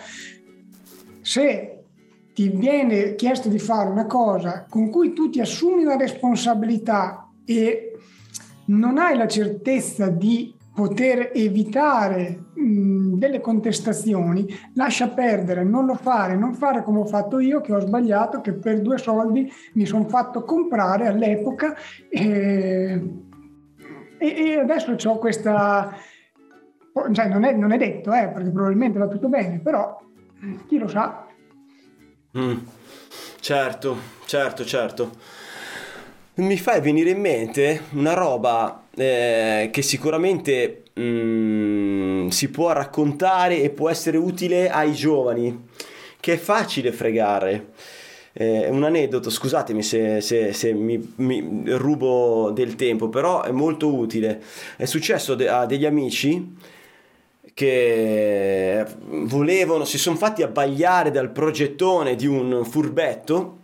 se 1.22 1.84
ti 2.34 2.50
viene 2.50 3.16
chiesto 3.16 3.48
di 3.48 3.60
fare 3.60 3.90
una 3.90 4.08
cosa 4.08 4.66
con 4.68 4.90
cui 4.90 5.14
tu 5.14 5.30
ti 5.30 5.40
assumi 5.40 5.86
una 5.86 5.96
responsabilità 5.96 7.30
e 7.46 7.98
non 8.66 8.98
hai 8.98 9.16
la 9.16 9.28
certezza 9.28 10.10
di 10.10 10.54
poter 10.76 11.32
evitare 11.34 12.48
mh, 12.64 13.18
delle 13.18 13.42
contestazioni, 13.42 14.48
lascia 14.76 15.10
perdere, 15.10 15.64
non 15.64 15.86
lo 15.86 15.96
fare, 15.96 16.36
non 16.36 16.54
fare 16.54 16.84
come 16.84 17.00
ho 17.00 17.06
fatto 17.06 17.40
io, 17.40 17.62
che 17.62 17.74
ho 17.74 17.80
sbagliato, 17.80 18.42
che 18.42 18.54
per 18.54 18.82
due 18.82 18.98
soldi 18.98 19.52
mi 19.74 19.86
sono 19.86 20.08
fatto 20.08 20.44
comprare 20.44 21.08
all'epoca 21.08 21.76
eh, 22.10 23.02
e, 24.18 24.28
e 24.28 24.60
adesso 24.60 24.96
ho 25.04 25.18
questa... 25.18 25.96
Cioè, 27.12 27.28
non, 27.28 27.44
è, 27.44 27.54
non 27.54 27.72
è 27.72 27.78
detto, 27.78 28.14
eh, 28.14 28.30
perché 28.30 28.52
probabilmente 28.52 29.00
va 29.00 29.08
tutto 29.08 29.28
bene, 29.28 29.60
però 29.60 30.00
chi 30.68 30.78
lo 30.78 30.88
sa. 30.88 31.26
Mm. 32.38 32.58
Certo, 33.40 33.98
certo, 34.26 34.64
certo. 34.64 35.12
Mi 36.36 36.58
fai 36.58 36.82
venire 36.82 37.12
in 37.12 37.20
mente 37.20 37.84
una 37.92 38.14
roba 38.16 38.86
eh, 38.96 39.70
che 39.72 39.82
sicuramente 39.84 40.86
mm, 41.00 42.30
si 42.30 42.50
può 42.50 42.72
raccontare 42.72 43.62
e 43.62 43.70
può 43.70 43.88
essere 43.88 44.18
utile 44.18 44.72
ai 44.72 44.94
giovani, 44.94 45.68
che 46.20 46.34
è 46.34 46.38
facile 46.38 46.92
fregare. 46.92 47.68
Eh, 48.34 48.68
un 48.70 48.84
aneddoto, 48.84 49.30
scusatemi 49.30 49.84
se, 49.84 50.22
se- 50.22 50.54
se 50.54 50.74
mi, 50.74 51.14
mi 51.18 51.64
rubo 51.68 52.50
del 52.50 52.74
tempo, 52.76 53.10
però 53.10 53.44
è 53.44 53.52
molto 53.52 53.94
utile. 53.94 54.42
È 54.76 54.86
successo 54.86 55.34
a 55.34 55.68
degli 55.68 55.86
amici 55.86 56.56
che 57.54 58.84
volevano, 59.08 59.86
si 59.86 60.00
sono 60.00 60.16
fatti 60.16 60.42
abbagliare 60.42 61.12
dal 61.12 61.30
progettone 61.30 62.16
di 62.16 62.26
un 62.26 62.66
furbetto 62.66 63.62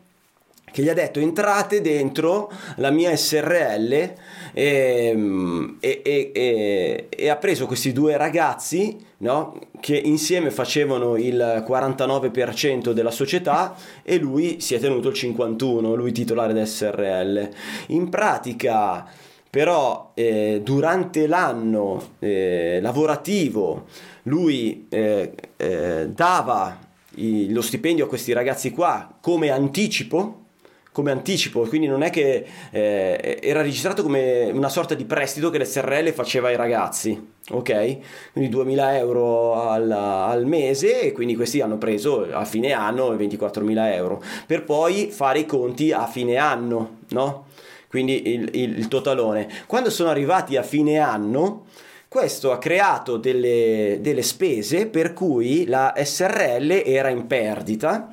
che 0.71 0.81
gli 0.83 0.89
ha 0.89 0.93
detto 0.93 1.19
entrate 1.19 1.81
dentro 1.81 2.51
la 2.77 2.89
mia 2.91 3.15
SRL 3.15 3.91
e, 3.91 4.13
e- 4.53 6.01
e- 6.03 6.31
e- 6.33 7.07
e 7.09 7.29
ha 7.29 7.35
preso 7.35 7.65
questi 7.65 7.91
due 7.91 8.17
ragazzi 8.17 8.97
no, 9.19 9.59
che 9.79 9.95
insieme 9.97 10.51
facevano 10.51 11.15
il 11.17 11.63
49% 11.67 12.91
della 12.91 13.11
società 13.11 13.75
e 14.03 14.17
lui 14.17 14.59
si 14.61 14.75
è 14.75 14.79
tenuto 14.79 15.09
il 15.09 15.15
51%, 15.15 15.95
lui 15.95 16.11
titolare 16.11 16.53
del 16.53 16.67
SRL. 16.67 17.49
In 17.87 18.09
pratica 18.09 19.05
però 19.49 20.11
eh, 20.13 20.61
durante 20.63 21.25
l'anno 21.25 22.09
eh, 22.19 22.77
lavorativo 22.81 23.85
lui 24.23 24.85
eh, 24.89 25.33
eh, 25.57 26.07
dava 26.09 26.77
i- 27.15 27.51
lo 27.51 27.61
stipendio 27.61 28.05
a 28.05 28.07
questi 28.07 28.31
ragazzi 28.31 28.69
qua 28.69 29.11
come 29.19 29.49
anticipo 29.49 30.43
come 30.91 31.11
anticipo, 31.11 31.61
quindi 31.61 31.87
non 31.87 32.01
è 32.01 32.09
che 32.09 32.45
eh, 32.71 33.39
era 33.41 33.61
registrato 33.61 34.01
come 34.03 34.49
una 34.51 34.69
sorta 34.69 34.95
di 34.95 35.05
prestito 35.05 35.49
che 35.49 35.59
l'SRL 35.59 36.11
faceva 36.11 36.47
ai 36.49 36.55
ragazzi, 36.55 37.29
ok? 37.51 37.97
Quindi 38.33 38.49
2000 38.49 38.97
euro 38.97 39.53
al, 39.69 39.89
al 39.91 40.45
mese 40.45 41.01
e 41.01 41.11
quindi 41.11 41.35
questi 41.35 41.61
hanno 41.61 41.77
preso 41.77 42.27
a 42.31 42.43
fine 42.43 42.71
anno 42.73 43.13
24.000 43.15 43.93
euro 43.93 44.21
per 44.45 44.63
poi 44.63 45.09
fare 45.11 45.39
i 45.39 45.45
conti 45.45 45.91
a 45.91 46.05
fine 46.07 46.35
anno, 46.37 46.97
no? 47.09 47.45
Quindi 47.87 48.33
il, 48.33 48.49
il- 48.53 48.77
il 48.79 48.87
totalone. 48.87 49.47
Quando 49.67 49.89
sono 49.89 50.09
arrivati 50.09 50.57
a 50.57 50.63
fine 50.63 50.97
anno, 50.99 51.65
questo 52.07 52.51
ha 52.51 52.57
creato 52.57 53.17
delle, 53.17 53.97
delle 54.01 54.21
spese 54.23 54.87
per 54.87 55.13
cui 55.13 55.65
la 55.65 55.93
SRL 55.95 56.81
era 56.85 57.09
in 57.09 57.25
perdita 57.27 58.11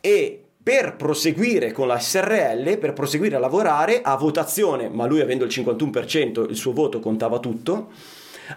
e 0.00 0.40
per 0.66 0.96
proseguire 0.96 1.70
con 1.70 1.86
la 1.86 2.00
SRL, 2.00 2.78
per 2.78 2.92
proseguire 2.92 3.36
a 3.36 3.38
lavorare 3.38 4.00
a 4.02 4.16
votazione, 4.16 4.88
ma 4.88 5.06
lui 5.06 5.20
avendo 5.20 5.44
il 5.44 5.50
51%, 5.50 6.50
il 6.50 6.56
suo 6.56 6.72
voto 6.72 6.98
contava 6.98 7.38
tutto, 7.38 7.90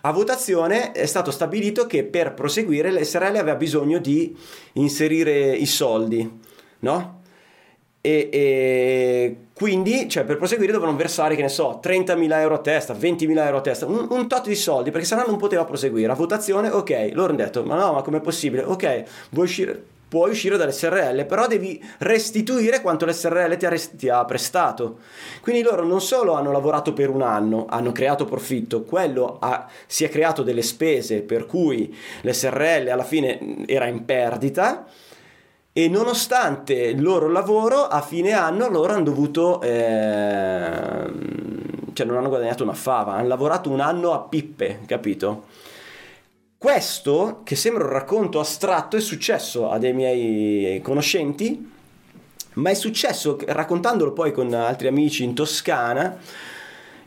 a 0.01 0.11
votazione 0.11 0.91
è 0.91 1.05
stato 1.05 1.29
stabilito 1.29 1.85
che 1.85 2.03
per 2.03 2.33
proseguire 2.33 2.91
l'SRL 2.91 3.35
aveva 3.35 3.53
bisogno 3.53 3.99
di 3.99 4.35
inserire 4.73 5.55
i 5.55 5.67
soldi, 5.67 6.27
no? 6.79 7.21
E, 8.01 8.29
e 8.31 9.35
quindi, 9.53 10.09
cioè, 10.09 10.23
per 10.23 10.37
proseguire 10.37 10.71
dovevano 10.71 10.97
versare, 10.97 11.35
che 11.35 11.43
ne 11.43 11.49
so, 11.49 11.79
30.000 11.79 12.39
euro 12.39 12.55
a 12.55 12.59
testa, 12.59 12.95
20.000 12.95 13.37
euro 13.37 13.57
a 13.57 13.61
testa, 13.61 13.85
un, 13.85 14.07
un 14.09 14.27
tot 14.27 14.47
di 14.47 14.55
soldi, 14.55 14.89
perché 14.89 15.05
sennò 15.05 15.27
non 15.27 15.37
poteva 15.37 15.63
proseguire. 15.63 16.11
A 16.11 16.15
votazione, 16.15 16.69
ok, 16.69 17.11
loro 17.13 17.33
hanno 17.33 17.43
detto, 17.43 17.63
ma 17.63 17.75
no, 17.75 17.93
ma 17.93 18.01
com'è 18.01 18.19
possibile? 18.19 18.63
Ok, 18.63 19.03
vuoi 19.29 19.45
uscire, 19.45 19.83
puoi 20.09 20.31
uscire 20.31 20.57
dall'SRL, 20.57 21.25
però 21.25 21.47
devi 21.47 21.81
restituire 21.99 22.81
quanto 22.81 23.05
l'SRL 23.05 23.55
ti 23.55 23.65
ha, 23.65 23.69
res- 23.69 23.95
ti 23.95 24.09
ha 24.09 24.25
prestato. 24.25 24.97
Quindi 25.41 25.61
loro 25.61 25.85
non 25.85 26.01
solo 26.01 26.33
hanno 26.33 26.51
lavorato 26.51 26.91
per 26.93 27.09
un 27.09 27.21
anno, 27.21 27.67
hanno 27.69 27.91
creato 27.91 28.25
profitto, 28.25 28.83
quello 28.83 29.37
ha- 29.39 29.69
si 29.85 30.03
è 30.03 30.09
creato 30.09 30.43
delle 30.43 30.63
spese 30.63 31.21
per 31.21 31.45
cui 31.45 31.95
l'SRL 32.21 32.89
alla 32.89 33.03
fine 33.03 33.65
era 33.67 33.85
in 33.85 34.03
perdita 34.03 34.85
e 35.71 35.87
nonostante 35.87 36.73
il 36.73 37.01
loro 37.01 37.29
lavoro 37.29 37.85
a 37.85 38.01
fine 38.01 38.33
anno 38.33 38.67
loro 38.69 38.93
hanno 38.93 39.03
dovuto 39.03 39.61
ehm, 39.61 41.13
cioè 41.93 42.05
non 42.07 42.17
hanno 42.17 42.29
guadagnato 42.29 42.63
una 42.63 42.73
fava 42.73 43.13
hanno 43.13 43.27
lavorato 43.27 43.69
un 43.69 43.79
anno 43.79 44.11
a 44.13 44.21
pippe 44.21 44.79
capito 44.87 45.45
questo 46.59 47.39
che 47.45 47.55
sembra 47.55 47.85
un 47.85 47.91
racconto 47.91 48.41
astratto 48.41 48.97
è 48.97 48.99
successo 48.99 49.69
a 49.71 49.77
dei 49.77 49.93
miei 49.93 50.81
conoscenti 50.81 51.71
ma 52.55 52.69
è 52.69 52.73
successo 52.73 53.39
raccontandolo 53.45 54.11
poi 54.11 54.33
con 54.33 54.53
altri 54.53 54.89
amici 54.89 55.23
in 55.23 55.33
Toscana 55.33 56.17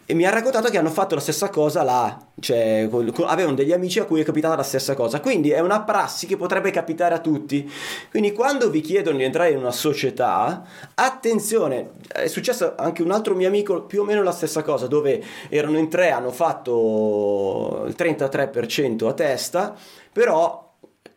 e 0.05 0.15
mi 0.15 0.27
ha 0.27 0.31
raccontato 0.31 0.69
che 0.69 0.79
hanno 0.79 0.91
fatto 0.91 1.15
la 1.15 1.21
stessa 1.21 1.49
cosa 1.49 1.83
là, 1.83 2.19
cioè 2.41 2.89
col- 2.91 3.13
co- 3.13 3.25
avevano 3.25 3.55
degli 3.55 3.73
amici 3.73 4.01
a 4.01 4.05
cui 4.05 4.21
è 4.21 4.25
capitata 4.25 4.57
la 4.57 4.63
stessa 4.63 4.95
cosa, 4.95 5.21
quindi 5.21 5.51
è 5.51 5.61
una 5.61 5.83
prassi 5.83 6.27
che 6.27 6.37
potrebbe 6.37 6.71
capitare 6.71 7.15
a 7.15 7.19
tutti. 7.19 7.71
Quindi 8.11 8.33
quando 8.33 8.69
vi 8.69 8.81
chiedono 8.81 9.19
di 9.19 9.25
entrare 9.25 9.51
in 9.51 9.59
una 9.59 9.71
società, 9.71 10.65
attenzione, 10.95 11.93
è 12.13 12.27
successo 12.27 12.75
anche 12.77 13.03
un 13.03 13.11
altro 13.11 13.35
mio 13.35 13.49
amico 13.49 13.83
più 13.83 14.03
o 14.03 14.05
meno 14.05 14.23
la 14.23 14.33
stessa 14.33 14.63
cosa, 14.63 14.87
dove 14.87 15.23
erano 15.49 15.79
in 15.79 15.89
tre, 15.89 16.11
hanno 16.11 16.31
fatto 16.31 17.85
il 17.87 17.95
33% 17.97 19.07
a 19.07 19.13
testa, 19.13 19.75
però 20.13 20.62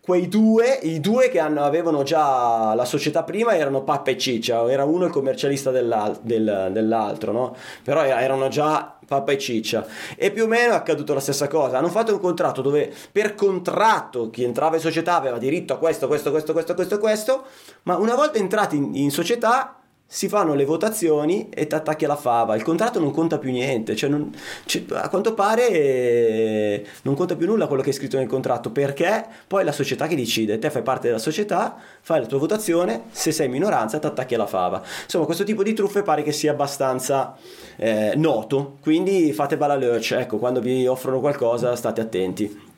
quei 0.05 0.27
due, 0.27 0.77
i 0.83 0.99
due 0.99 1.29
che 1.29 1.39
hanno- 1.39 1.63
avevano 1.63 2.03
già 2.03 2.75
la 2.75 2.85
società 2.85 3.23
prima 3.23 3.55
erano 3.57 3.81
Pappa 3.83 4.11
e 4.11 4.17
Ciccia, 4.19 4.69
era 4.69 4.83
uno 4.85 5.05
il 5.05 5.11
commercialista 5.11 5.71
dell'al- 5.71 6.19
del- 6.21 6.69
dell'altro, 6.71 7.31
no? 7.31 7.55
Però 7.83 8.03
era- 8.03 8.21
erano 8.21 8.47
già 8.47 8.97
Pappa 9.03 9.31
e 9.31 9.39
Ciccia. 9.39 9.83
E 10.15 10.29
più 10.29 10.43
o 10.43 10.47
meno 10.47 10.73
è 10.73 10.75
accaduto 10.75 11.15
la 11.15 11.19
stessa 11.19 11.47
cosa. 11.47 11.79
Hanno 11.79 11.89
fatto 11.89 12.13
un 12.13 12.19
contratto 12.19 12.61
dove 12.61 12.93
per 13.11 13.33
contratto 13.33 14.29
chi 14.29 14.43
entrava 14.43 14.75
in 14.75 14.81
società 14.81 15.15
aveva 15.15 15.39
diritto 15.39 15.73
a 15.73 15.77
questo, 15.77 16.05
questo, 16.07 16.29
questo, 16.29 16.53
questo, 16.53 16.75
questo, 16.75 16.99
questo, 16.99 17.43
ma 17.83 17.97
una 17.97 18.13
volta 18.13 18.37
entrati 18.37 18.75
in, 18.75 18.91
in 18.95 19.09
società 19.09 19.75
si 20.07 20.29
fanno 20.29 20.53
le 20.53 20.65
votazioni 20.65 21.49
e 21.49 21.67
ti 21.67 21.75
attacchi 21.75 22.05
alla 22.05 22.15
fava. 22.15 22.55
Il 22.55 22.63
contratto 22.63 22.99
non 22.99 23.11
conta 23.11 23.37
più 23.37 23.51
niente, 23.51 23.95
cioè 23.95 24.09
non- 24.09 24.33
cioè, 24.65 24.83
a 24.91 25.09
quanto 25.09 25.33
pare 25.33 25.69
eh, 25.69 26.85
non 27.01 27.15
conta 27.15 27.35
più 27.35 27.47
nulla 27.47 27.67
quello 27.67 27.81
che 27.81 27.89
è 27.89 27.93
scritto 27.93 28.17
nel 28.17 28.27
contratto 28.27 28.69
perché 28.71 29.25
poi 29.47 29.61
è 29.61 29.65
la 29.65 29.71
società 29.71 30.07
che 30.07 30.15
decide, 30.15 30.59
te 30.59 30.69
fai 30.69 30.83
parte 30.83 31.07
della 31.07 31.19
società, 31.19 31.75
fai 32.01 32.21
la 32.21 32.27
tua 32.27 32.37
votazione, 32.37 33.05
se 33.11 33.31
sei 33.31 33.49
minoranza 33.49 33.99
ti 33.99 34.05
attacchi 34.05 34.35
alla 34.35 34.45
fava. 34.45 34.81
Insomma, 35.03 35.25
questo 35.25 35.43
tipo 35.43 35.63
di 35.63 35.73
truffe 35.73 36.03
pare 36.03 36.23
che 36.23 36.31
sia 36.31 36.51
abbastanza 36.51 37.35
eh, 37.75 38.13
noto, 38.15 38.77
quindi 38.81 39.33
fate 39.33 39.57
balla 39.57 39.75
lurch, 39.75 40.11
ecco, 40.11 40.37
quando 40.37 40.61
vi 40.61 40.85
offrono 40.87 41.19
qualcosa 41.19 41.75
state 41.75 42.01
attenti. 42.01 42.73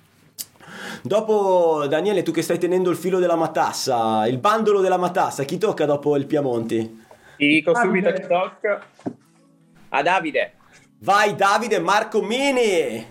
Dopo 1.03 1.85
Daniele, 1.87 2.23
tu 2.23 2.31
che 2.31 2.41
stai 2.41 2.57
tenendo 2.57 2.89
il 2.89 2.97
filo 2.97 3.19
della 3.19 3.35
matassa, 3.35 4.25
il 4.27 4.39
bandolo 4.39 4.81
della 4.81 4.97
matassa, 4.97 5.43
chi 5.43 5.57
tocca 5.57 5.85
dopo 5.85 6.15
il 6.15 6.25
Piamonti? 6.25 7.05
Ti 7.37 7.47
dico 7.47 7.71
Davide. 7.71 8.09
subito 8.09 8.27
tocca. 8.27 8.81
A 9.89 10.01
Davide. 10.01 10.53
Vai 10.99 11.35
Davide 11.35 11.79
Marco 11.79 12.21
Mini! 12.23 13.05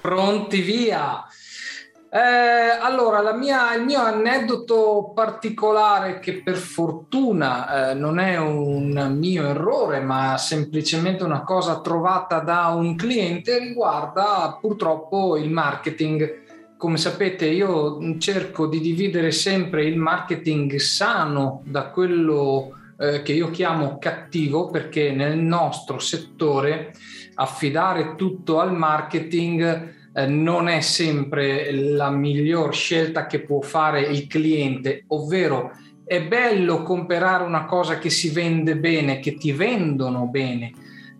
Pronti 0.00 0.60
via. 0.60 1.24
Eh, 2.14 2.18
allora, 2.18 3.22
la 3.22 3.32
mia- 3.32 3.74
il 3.74 3.84
mio 3.84 4.00
aneddoto 4.00 5.12
particolare, 5.14 6.18
che 6.18 6.42
per 6.42 6.56
fortuna 6.56 7.92
eh, 7.92 7.94
non 7.94 8.18
è 8.18 8.36
un 8.36 9.16
mio 9.18 9.46
errore, 9.46 10.00
ma 10.00 10.36
semplicemente 10.36 11.24
una 11.24 11.42
cosa 11.42 11.80
trovata 11.80 12.40
da 12.40 12.66
un 12.68 12.94
cliente, 12.96 13.58
riguarda 13.58 14.58
purtroppo 14.60 15.38
il 15.38 15.50
marketing. 15.50 16.40
Come 16.76 16.98
sapete, 16.98 17.46
io 17.46 18.18
cerco 18.18 18.66
di 18.66 18.80
dividere 18.80 19.30
sempre 19.30 19.86
il 19.86 19.96
marketing 19.96 20.76
sano 20.76 21.62
da 21.64 21.84
quello 21.86 22.76
eh, 23.02 23.22
che 23.22 23.32
io 23.32 23.50
chiamo 23.50 23.98
cattivo, 23.98 24.70
perché 24.70 25.10
nel 25.10 25.36
nostro 25.36 25.98
settore 25.98 26.92
affidare 27.34 28.14
tutto 28.14 28.60
al 28.60 28.72
marketing 28.72 29.94
eh, 30.14 30.26
non 30.26 30.68
è 30.68 30.80
sempre 30.80 31.72
la 31.72 32.10
miglior 32.10 32.72
scelta 32.72 33.26
che 33.26 33.40
può 33.40 33.60
fare 33.60 34.02
il 34.02 34.28
cliente, 34.28 35.04
ovvero 35.08 35.72
è 36.04 36.22
bello 36.22 36.82
comprare 36.82 37.42
una 37.42 37.64
cosa 37.64 37.98
che 37.98 38.10
si 38.10 38.30
vende 38.30 38.76
bene, 38.76 39.18
che 39.18 39.34
ti 39.34 39.50
vendono 39.50 40.26
bene, 40.26 40.70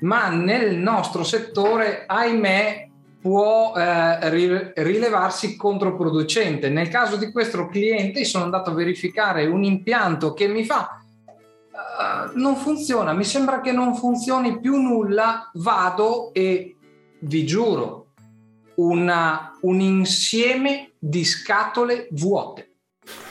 ma 0.01 0.29
nel 0.29 0.77
nostro 0.77 1.25
settore, 1.25 2.05
ahimè, 2.07 2.91
può 3.21 3.73
eh, 3.77 4.31
ri- 4.31 4.73
rilevarsi 4.75 5.57
controproducente. 5.57 6.69
Nel 6.69 6.89
caso 6.89 7.17
di 7.17 7.31
questo 7.33 7.67
cliente 7.67 8.25
sono 8.25 8.45
andato 8.45 8.71
a 8.71 8.75
verificare 8.75 9.47
un 9.47 9.65
impianto 9.65 10.33
che 10.33 10.47
mi 10.49 10.65
fa 10.65 11.02
"Ah, 11.73 12.31
non 12.35 12.57
funziona, 12.57 13.13
mi 13.13 13.25
sembra 13.25 13.61
che 13.61 13.73
non 13.73 13.95
funzioni 13.95 14.61
più 14.61 14.77
nulla, 14.77 15.51
vado 15.55 16.33
e 16.33 16.77
vi 17.21 17.47
giuro 17.47 18.07
una- 18.77 19.57
un 19.63 19.81
insieme 19.81 20.93
di 20.99 21.25
scatole 21.25 22.09
vuote. 22.13 22.71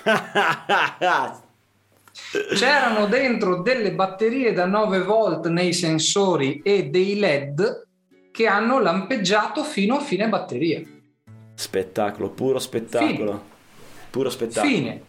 C'erano 2.55 3.07
dentro 3.07 3.61
delle 3.61 3.93
batterie 3.93 4.53
da 4.53 4.65
9 4.65 5.03
volt 5.03 5.47
nei 5.47 5.73
sensori 5.73 6.61
e 6.63 6.89
dei 6.89 7.17
LED 7.17 7.87
che 8.31 8.47
hanno 8.47 8.79
lampeggiato 8.79 9.63
fino 9.63 9.95
a 9.97 9.99
fine 9.99 10.29
batteria. 10.29 10.81
spettacolo, 11.53 12.29
puro 12.29 12.59
spettacolo. 12.59 13.43
Puro 14.09 14.29
spettacolo. 14.29 14.73
Fine. 14.73 15.01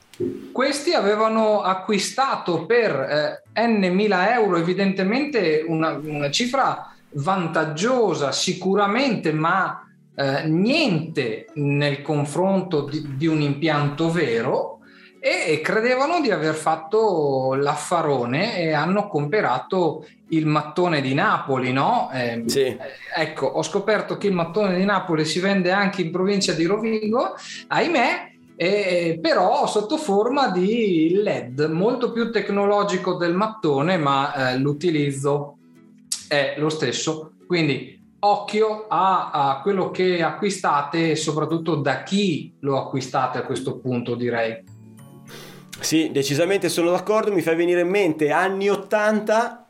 Questi 0.52 0.92
avevano 0.92 1.62
acquistato 1.62 2.66
per 2.66 3.42
eh, 3.54 3.66
n 3.66 3.92
mila 3.92 4.34
euro, 4.34 4.56
evidentemente 4.56 5.64
una, 5.66 5.98
una 6.02 6.30
cifra 6.30 6.94
vantaggiosa 7.14 8.32
sicuramente, 8.32 9.32
ma 9.32 9.86
eh, 10.14 10.46
niente 10.46 11.46
nel 11.54 12.02
confronto 12.02 12.82
di, 12.82 13.16
di 13.16 13.26
un 13.26 13.40
impianto 13.40 14.10
vero 14.10 14.78
e 15.24 15.60
credevano 15.62 16.20
di 16.20 16.32
aver 16.32 16.54
fatto 16.54 17.54
l'affarone 17.54 18.58
e 18.58 18.72
hanno 18.72 19.06
comperato 19.06 20.04
il 20.30 20.46
mattone 20.46 21.00
di 21.00 21.14
Napoli, 21.14 21.72
no? 21.72 22.10
Eh, 22.12 22.42
Sì. 22.46 22.60
eh, 22.62 22.78
ecco, 23.14 23.46
ho 23.46 23.62
scoperto 23.62 24.18
che 24.18 24.26
il 24.26 24.32
mattone 24.32 24.76
di 24.76 24.84
Napoli 24.84 25.24
si 25.24 25.38
vende 25.38 25.70
anche 25.70 26.02
in 26.02 26.10
provincia 26.10 26.54
di 26.54 26.64
Rovigo, 26.64 27.36
ahimè, 27.68 28.31
eh, 28.56 29.18
però 29.20 29.66
sotto 29.66 29.96
forma 29.96 30.48
di 30.48 31.14
LED, 31.14 31.68
molto 31.70 32.12
più 32.12 32.30
tecnologico 32.30 33.14
del 33.14 33.34
mattone, 33.34 33.96
ma 33.96 34.52
eh, 34.52 34.58
l'utilizzo 34.58 35.56
è 36.28 36.54
lo 36.58 36.68
stesso. 36.68 37.32
Quindi 37.46 38.00
occhio 38.20 38.86
a, 38.88 39.30
a 39.30 39.60
quello 39.62 39.90
che 39.90 40.22
acquistate 40.22 41.10
e 41.10 41.16
soprattutto 41.16 41.76
da 41.76 42.02
chi 42.02 42.54
lo 42.60 42.78
acquistate 42.78 43.38
a 43.38 43.42
questo 43.42 43.78
punto, 43.78 44.14
direi. 44.14 44.62
Sì, 45.80 46.10
decisamente 46.12 46.68
sono 46.68 46.92
d'accordo, 46.92 47.32
mi 47.32 47.42
fai 47.42 47.56
venire 47.56 47.80
in 47.80 47.88
mente 47.88 48.30
anni 48.30 48.70
80, 48.70 49.66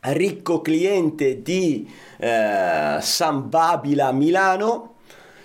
ricco 0.00 0.62
cliente 0.62 1.42
di 1.42 1.86
eh, 2.18 2.96
San 3.00 3.48
Babila 3.50 4.12
Milano, 4.12 4.94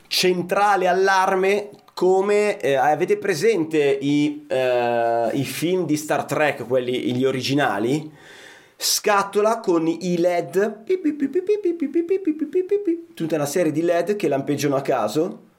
centrale 0.08 0.88
allarme 0.88 1.70
come 1.94 2.60
eh, 2.60 2.76
avete 2.76 3.18
presente 3.18 3.98
i, 4.02 4.46
eh, 4.48 5.30
i, 5.34 5.44
film 5.44 5.86
di 5.86 5.98
Star 5.98 6.26
Trek, 6.26 6.66
quelli 6.66 7.14
gli 7.14 7.26
originali? 7.26 8.12
Scatola 8.76 9.60
con 9.60 9.88
i 9.88 10.18
LED, 10.18 10.84
tutta 13.14 13.36
una 13.36 13.46
serie 13.46 13.72
di 13.72 13.82
LED 13.82 14.16
che 14.16 14.28
lampeggiano 14.28 14.76
a 14.76 14.82
caso. 14.82 15.50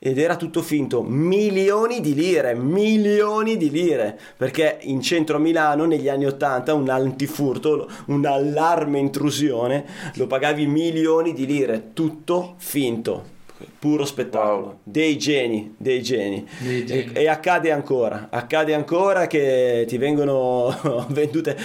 Ed 0.00 0.18
era 0.18 0.36
tutto 0.36 0.60
finto, 0.60 1.02
milioni 1.02 2.00
di 2.00 2.14
lire, 2.14 2.54
milioni 2.54 3.56
di 3.56 3.70
lire, 3.70 4.18
perché 4.36 4.78
in 4.82 5.00
centro 5.00 5.36
a 5.36 5.40
Milano 5.40 5.86
negli 5.86 6.08
anni 6.08 6.26
80 6.26 6.74
un 6.74 6.90
antifurto, 6.90 7.88
un 8.06 8.26
allarme 8.26 8.98
intrusione, 8.98 9.86
lo 10.16 10.26
pagavi 10.26 10.66
milioni 10.66 11.32
di 11.32 11.46
lire, 11.46 11.92
tutto 11.94 12.54
finto. 12.58 13.33
Puro 13.78 14.04
spettacolo, 14.04 14.42
Wow. 14.64 14.78
dei 14.82 15.18
geni, 15.18 15.74
dei 15.76 16.02
geni. 16.02 16.46
Dei 16.58 16.84
geni. 16.86 17.12
E, 17.12 17.22
e 17.22 17.28
accade 17.28 17.70
ancora, 17.70 18.28
accade 18.30 18.74
ancora 18.74 19.26
che 19.26 19.84
ti 19.88 19.98
vengono 19.98 20.74
vendute 21.10 21.56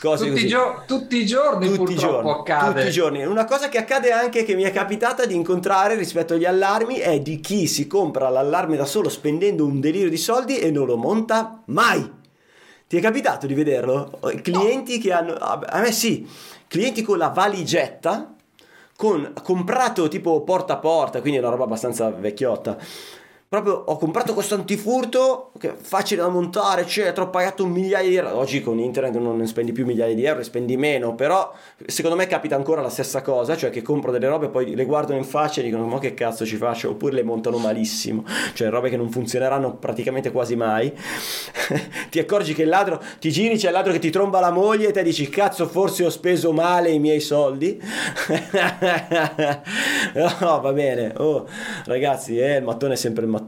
cose 0.00 0.28
Tutti, 0.28 0.46
gio- 0.46 0.82
tutti 0.86 1.16
i 1.16 1.26
giorni 1.26 1.74
tutti 1.74 1.92
i 1.92 1.96
giorni, 1.96 2.30
accade. 2.30 2.74
tutti 2.74 2.86
i 2.88 2.92
giorni. 2.92 3.24
Una 3.24 3.44
cosa 3.44 3.68
che 3.68 3.78
accade 3.78 4.10
anche 4.12 4.44
che 4.44 4.54
mi 4.54 4.62
è 4.62 4.70
capitata 4.72 5.24
di 5.26 5.34
incontrare 5.34 5.94
rispetto 5.96 6.34
agli 6.34 6.44
allarmi 6.44 6.96
è 6.96 7.20
di 7.20 7.40
chi 7.40 7.66
si 7.66 7.86
compra 7.86 8.28
l'allarme 8.28 8.76
da 8.76 8.84
solo 8.84 9.08
spendendo 9.08 9.64
un 9.64 9.80
delirio 9.80 10.10
di 10.10 10.16
soldi 10.16 10.58
e 10.58 10.70
non 10.70 10.86
lo 10.86 10.96
monta 10.96 11.62
mai. 11.66 12.22
Ti 12.86 12.96
è 12.98 13.00
capitato 13.00 13.46
di 13.46 13.54
vederlo? 13.54 14.18
Clienti 14.42 14.98
che 14.98 15.10
hanno 15.12 15.34
a 15.34 15.80
me 15.80 15.90
sì, 15.90 16.26
clienti 16.68 17.02
con 17.02 17.16
la 17.18 17.28
valigetta 17.28 18.33
con 18.96 19.32
comprato 19.42 20.08
tipo 20.08 20.42
porta 20.42 20.74
a 20.74 20.78
porta, 20.78 21.20
quindi 21.20 21.38
è 21.38 21.40
una 21.40 21.50
roba 21.50 21.64
abbastanza 21.64 22.10
vecchiotta. 22.10 22.78
Proprio 23.54 23.84
ho 23.86 23.96
comprato 23.98 24.34
questo 24.34 24.56
antifurto 24.56 25.52
che 25.60 25.70
è 25.70 25.74
facile 25.76 26.22
da 26.22 26.28
montare, 26.28 26.80
eccetera. 26.80 27.22
Ho 27.22 27.30
pagato 27.30 27.62
un 27.62 27.70
migliaio 27.70 28.08
di 28.08 28.16
euro. 28.16 28.36
Oggi 28.36 28.60
con 28.60 28.80
internet 28.80 29.14
non 29.14 29.36
ne 29.36 29.46
spendi 29.46 29.70
più 29.70 29.86
migliaia 29.86 30.12
di 30.12 30.24
euro, 30.24 30.38
ne 30.38 30.44
spendi 30.44 30.76
meno. 30.76 31.14
Però 31.14 31.52
secondo 31.86 32.16
me 32.16 32.26
capita 32.26 32.56
ancora 32.56 32.80
la 32.80 32.88
stessa 32.88 33.22
cosa, 33.22 33.56
cioè 33.56 33.70
che 33.70 33.80
compro 33.80 34.10
delle 34.10 34.26
robe, 34.26 34.48
poi 34.48 34.74
le 34.74 34.84
guardano 34.84 35.20
in 35.20 35.24
faccia 35.24 35.60
e 35.60 35.64
dicono: 35.64 35.86
Ma 35.86 36.00
che 36.00 36.14
cazzo 36.14 36.44
ci 36.44 36.56
faccio? 36.56 36.90
Oppure 36.90 37.12
le 37.12 37.22
montano 37.22 37.58
malissimo, 37.58 38.24
cioè 38.54 38.70
robe 38.70 38.90
che 38.90 38.96
non 38.96 39.08
funzioneranno 39.08 39.76
praticamente 39.76 40.32
quasi 40.32 40.56
mai. 40.56 40.92
ti 42.10 42.18
accorgi 42.18 42.54
che 42.54 42.62
il 42.62 42.68
ladro 42.68 43.00
ti 43.20 43.30
giri, 43.30 43.56
c'è 43.56 43.68
il 43.68 43.74
ladro 43.74 43.92
che 43.92 44.00
ti 44.00 44.10
tromba 44.10 44.40
la 44.40 44.50
moglie 44.50 44.88
e 44.88 44.90
te 44.90 45.04
dici: 45.04 45.28
Cazzo, 45.28 45.68
forse 45.68 46.04
ho 46.04 46.10
speso 46.10 46.52
male 46.52 46.90
i 46.90 46.98
miei 46.98 47.20
soldi. 47.20 47.80
no, 50.14 50.58
va 50.60 50.72
bene. 50.72 51.12
Oh, 51.18 51.46
ragazzi, 51.84 52.36
eh, 52.36 52.56
il 52.56 52.64
mattone 52.64 52.94
è 52.94 52.96
sempre 52.96 53.22
il 53.22 53.28
mattone. 53.28 53.42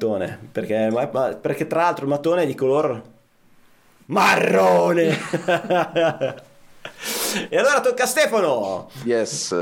Perché, 0.53 0.91
ma- 0.91 1.09
ma- 1.13 1.35
perché 1.35 1.67
tra 1.67 1.83
l'altro 1.83 2.05
il 2.05 2.11
mattone 2.11 2.43
è 2.43 2.47
di 2.47 2.55
color 2.55 3.03
marrone. 4.07 5.09
e 7.49 7.57
allora 7.57 7.81
tocca 7.81 8.05
a 8.05 8.07
Stefano. 8.07 8.91
Yes. 9.05 9.55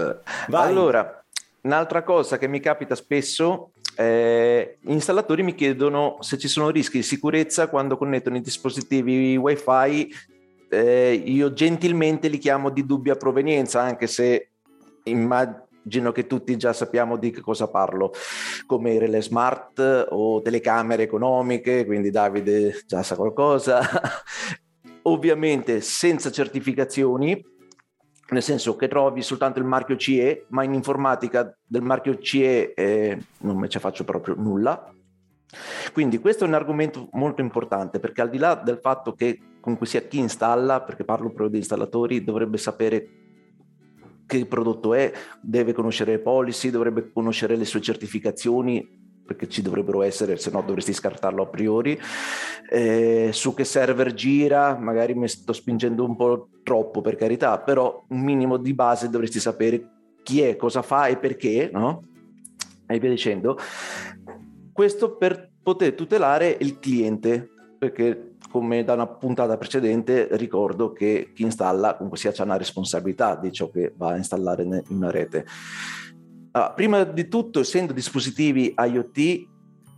Vai. 0.49 0.69
Allora, 0.69 1.25
un'altra 1.63 2.03
cosa 2.03 2.39
che 2.39 2.49
mi 2.49 2.61
capita 2.61 2.95
spesso, 2.95 3.71
eh, 3.97 4.79
gli 4.81 4.93
installatori 4.93 5.43
mi 5.43 5.55
chiedono 5.55 6.19
se 6.21 6.39
ci 6.39 6.49
sono 6.49 6.71
rischi 6.71 6.99
di 6.99 7.03
sicurezza 7.03 7.69
quando 7.69 7.97
connettono 7.97 8.37
i 8.37 8.41
dispositivi 8.41 9.37
wifi. 9.37 10.13
Eh, 10.69 11.23
io 11.25 11.53
gentilmente 11.53 12.29
li 12.29 12.39
chiamo 12.39 12.71
di 12.71 12.85
dubbia 12.85 13.15
provenienza, 13.17 13.81
anche 13.81 14.07
se 14.07 14.49
immagino 15.85 16.13
che 16.13 16.27
tutti 16.27 16.57
già 16.57 16.73
sappiamo 16.73 17.17
di 17.17 17.31
che 17.31 17.41
cosa 17.41 17.69
parlo, 17.69 18.13
come 18.67 18.99
relè 18.99 19.21
smart 19.21 20.07
o 20.11 20.41
telecamere 20.41 21.03
economiche, 21.03 21.85
quindi 21.85 22.11
Davide 22.11 22.83
già 22.87 23.03
sa 23.03 23.17
qualcosa. 23.17 23.81
ovviamente 25.05 25.81
senza 25.81 26.31
certificazioni, 26.31 27.43
nel 28.31 28.43
senso 28.43 28.77
che 28.77 28.89
trovi 28.89 29.23
soltanto 29.23 29.59
il 29.59 29.65
marchio 29.65 29.97
CE, 29.97 30.47
ma 30.49 30.63
in 30.63 30.75
informatica 30.75 31.57
del 31.63 31.83
marchio 31.83 32.19
CE 32.19 32.73
eh, 32.75 33.19
non 33.41 33.59
me 33.59 33.69
ci 33.69 33.79
faccio 33.79 34.05
proprio 34.05 34.35
nulla. 34.37 34.93
Quindi 35.93 36.19
questo 36.19 36.45
è 36.45 36.49
un 36.49 36.55
argomento 36.55 37.09
molto 37.13 37.41
importante 37.41 38.01
perché 38.01 38.23
al 38.23 38.31
di 38.31 38.39
là 38.39 38.55
del 38.55 38.79
fatto 38.81 39.13
che 39.13 39.39
comunque 39.61 39.87
sia 39.87 40.01
chi 40.03 40.19
installa, 40.19 40.83
perché 40.83 41.05
parlo 41.05 41.29
proprio 41.29 41.49
di 41.49 41.59
installatori, 41.59 42.25
dovrebbe 42.25 42.59
sapere 42.59 43.24
che 44.27 44.47
prodotto 44.47 44.95
è, 44.95 45.13
deve 45.41 45.73
conoscere 45.73 46.13
le 46.13 46.19
policy, 46.19 46.71
dovrebbe 46.71 47.11
conoscere 47.13 47.57
le 47.57 47.65
sue 47.65 47.81
certificazioni, 47.81 49.03
perché 49.25 49.49
ci 49.49 49.63
dovrebbero 49.63 50.03
essere, 50.03 50.37
se 50.37 50.51
no 50.51 50.63
dovresti 50.63 50.93
scartarlo 50.93 51.43
a 51.43 51.47
priori. 51.47 51.99
Eh, 52.69 53.31
su 53.33 53.55
che 53.55 53.65
server 53.65 54.13
gira, 54.13 54.77
magari 54.77 55.15
mi 55.15 55.29
sto 55.29 55.53
spingendo 55.53 56.05
un 56.05 56.17
po' 56.17 56.49
troppo 56.63 57.01
per 57.01 57.17
carità, 57.17 57.59
però 57.59 58.05
un 58.09 58.21
minimo 58.21 58.57
di 58.57 58.75
base 58.75 59.09
dovresti 59.09 59.41
sapere 59.41 59.91
chi 60.23 60.41
è, 60.41 60.57
cosa 60.57 60.83
fa 60.83 61.07
e 61.07 61.17
perché, 61.17 61.71
no? 61.73 62.03
E 62.87 62.99
via 62.99 63.11
dicendo. 63.11 63.59
Questo 64.73 65.17
per 65.17 65.51
poter 65.63 65.95
tutelare 65.95 66.57
il 66.61 66.79
cliente, 66.79 67.49
perché 67.79 68.34
come 68.55 68.85
da 68.85 68.93
una 68.93 69.09
puntata 69.09 69.57
precedente 69.57 70.29
ricordo 70.37 70.93
che 70.93 71.33
chi 71.35 71.43
installa 71.43 71.95
comunque 71.95 72.21
sia 72.21 72.31
c'è 72.31 72.45
una 72.45 72.57
responsabilità 72.57 73.35
di 73.35 73.51
ciò 73.51 73.69
che 73.69 73.93
va 73.97 74.11
a 74.11 74.17
installare 74.17 74.63
in 74.63 74.83
una 74.91 75.11
rete. 75.11 75.45
Uh, 76.53 76.73
prima 76.73 77.03
di 77.03 77.27
tutto, 77.27 77.59
essendo 77.59 77.93
dispositivi 77.93 78.73
IoT 78.79 79.49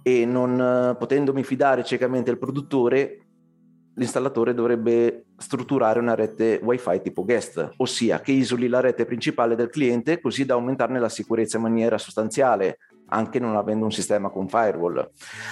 e 0.03 0.25
non 0.25 0.97
potendomi 0.99 1.45
fidare 1.45 1.85
ciecamente 1.85 2.31
del 2.31 2.39
produttore, 2.39 3.27
l'installatore 3.95 4.55
dovrebbe 4.55 5.27
strutturare 5.37 5.99
una 5.99 6.15
rete 6.15 6.59
wifi 6.63 7.03
tipo 7.03 7.25
guest, 7.25 7.75
ossia 7.77 8.21
che 8.21 8.33
isoli 8.33 8.69
la 8.69 8.81
rete 8.81 9.05
principale 9.05 9.55
del 9.55 9.69
cliente 9.69 10.19
così 10.19 10.47
da 10.47 10.55
aumentarne 10.55 10.99
la 10.99 11.11
sicurezza 11.11 11.59
in 11.59 11.65
maniera 11.65 11.99
sostanziale, 11.99 12.79
anche 13.09 13.39
non 13.39 13.55
avendo 13.55 13.85
un 13.85 13.93
sistema 13.93 14.31
con 14.31 14.49
firewall. 14.49 15.11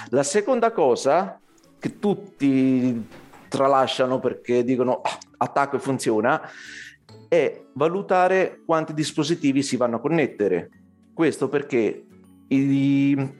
La 0.09 0.23
seconda 0.23 0.71
cosa 0.71 1.39
che 1.85 1.99
tutti 1.99 3.07
tralasciano 3.47 4.19
perché 4.19 4.63
dicono 4.63 5.01
ah, 5.01 5.19
attacco 5.37 5.75
e 5.75 5.79
funziona, 5.79 6.41
è 7.27 7.61
valutare 7.75 8.63
quanti 8.65 8.91
dispositivi 8.95 9.61
si 9.61 9.77
vanno 9.77 9.97
a 9.97 9.99
connettere. 9.99 10.69
Questo 11.13 11.47
perché 11.47 12.07
i, 12.47 13.31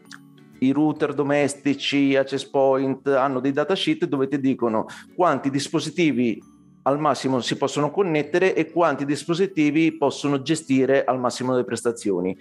i 0.60 0.72
router 0.72 1.16
domestici, 1.16 2.16
access 2.16 2.46
point 2.46 3.08
hanno 3.08 3.40
dei 3.40 3.52
datasheet 3.52 4.06
dove 4.06 4.28
ti 4.28 4.40
dicono 4.40 4.86
quanti 5.16 5.50
dispositivi 5.50 6.40
al 6.84 7.00
massimo 7.00 7.40
si 7.42 7.58
possono 7.58 7.90
connettere 7.90 8.54
e 8.54 8.70
quanti 8.70 9.06
dispositivi 9.06 9.98
possono 9.98 10.44
gestire 10.44 11.04
al 11.04 11.20
massimo 11.20 11.56
le 11.56 11.64
prestazioni 11.64 12.38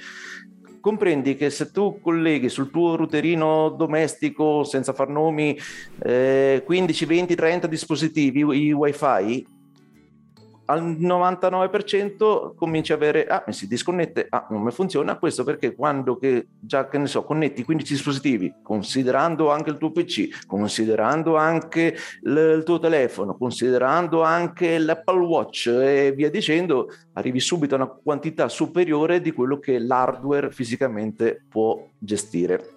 comprendi 0.85 1.35
che 1.35 1.49
se 1.49 1.71
tu 1.71 1.99
colleghi 2.03 2.51
sul 2.51 2.71
tuo 2.71 2.95
routerino 2.95 3.71
domestico, 3.71 4.65
senza 4.65 4.93
far 4.93 5.09
nomi, 5.09 5.59
eh, 6.03 6.63
15, 6.63 7.07
20, 7.07 7.35
30 7.35 7.67
dispositivi 7.67 8.41
i 8.41 8.71
wifi, 8.71 9.47
al 10.67 10.83
99% 10.83 12.55
cominci 12.55 12.93
a 12.93 12.95
avere, 12.95 13.27
ah, 13.27 13.45
mi 13.47 13.53
si 13.53 13.67
disconnette, 13.67 14.27
ah, 14.31 14.47
non 14.51 14.63
mi 14.63 14.71
funziona, 14.71 15.19
questo 15.19 15.45
perché 15.45 15.75
quando 15.75 16.17
che 16.17 16.47
già, 16.61 16.89
che 16.89 16.99
ne 16.99 17.07
so, 17.07 17.25
connetti 17.25 17.65
15 17.65 17.93
dispositivi, 17.93 18.55
considerando 18.63 19.51
anche 19.51 19.71
il 19.71 19.79
tuo 19.79 19.91
PC, 19.91 20.47
considerando 20.47 21.37
anche 21.37 21.97
l- 22.23 22.55
il 22.57 22.63
tuo 22.65 22.79
telefono, 22.79 23.37
considerando 23.37 24.23
anche 24.23 24.79
l'Apple 24.79 25.25
Watch 25.25 25.67
e 25.67 26.13
via 26.13 26.31
dicendo, 26.31 26.89
arrivi 27.15 27.41
subito 27.41 27.75
a 27.75 27.79
una 27.79 27.87
quantità 27.87 28.49
superiore 28.49 29.21
di 29.21 29.33
quello 29.33 29.59
che 29.59 29.79
l'hardware 29.79 30.51
fisicamente 30.51 31.45
può 31.49 31.87
gestire. 31.99 32.69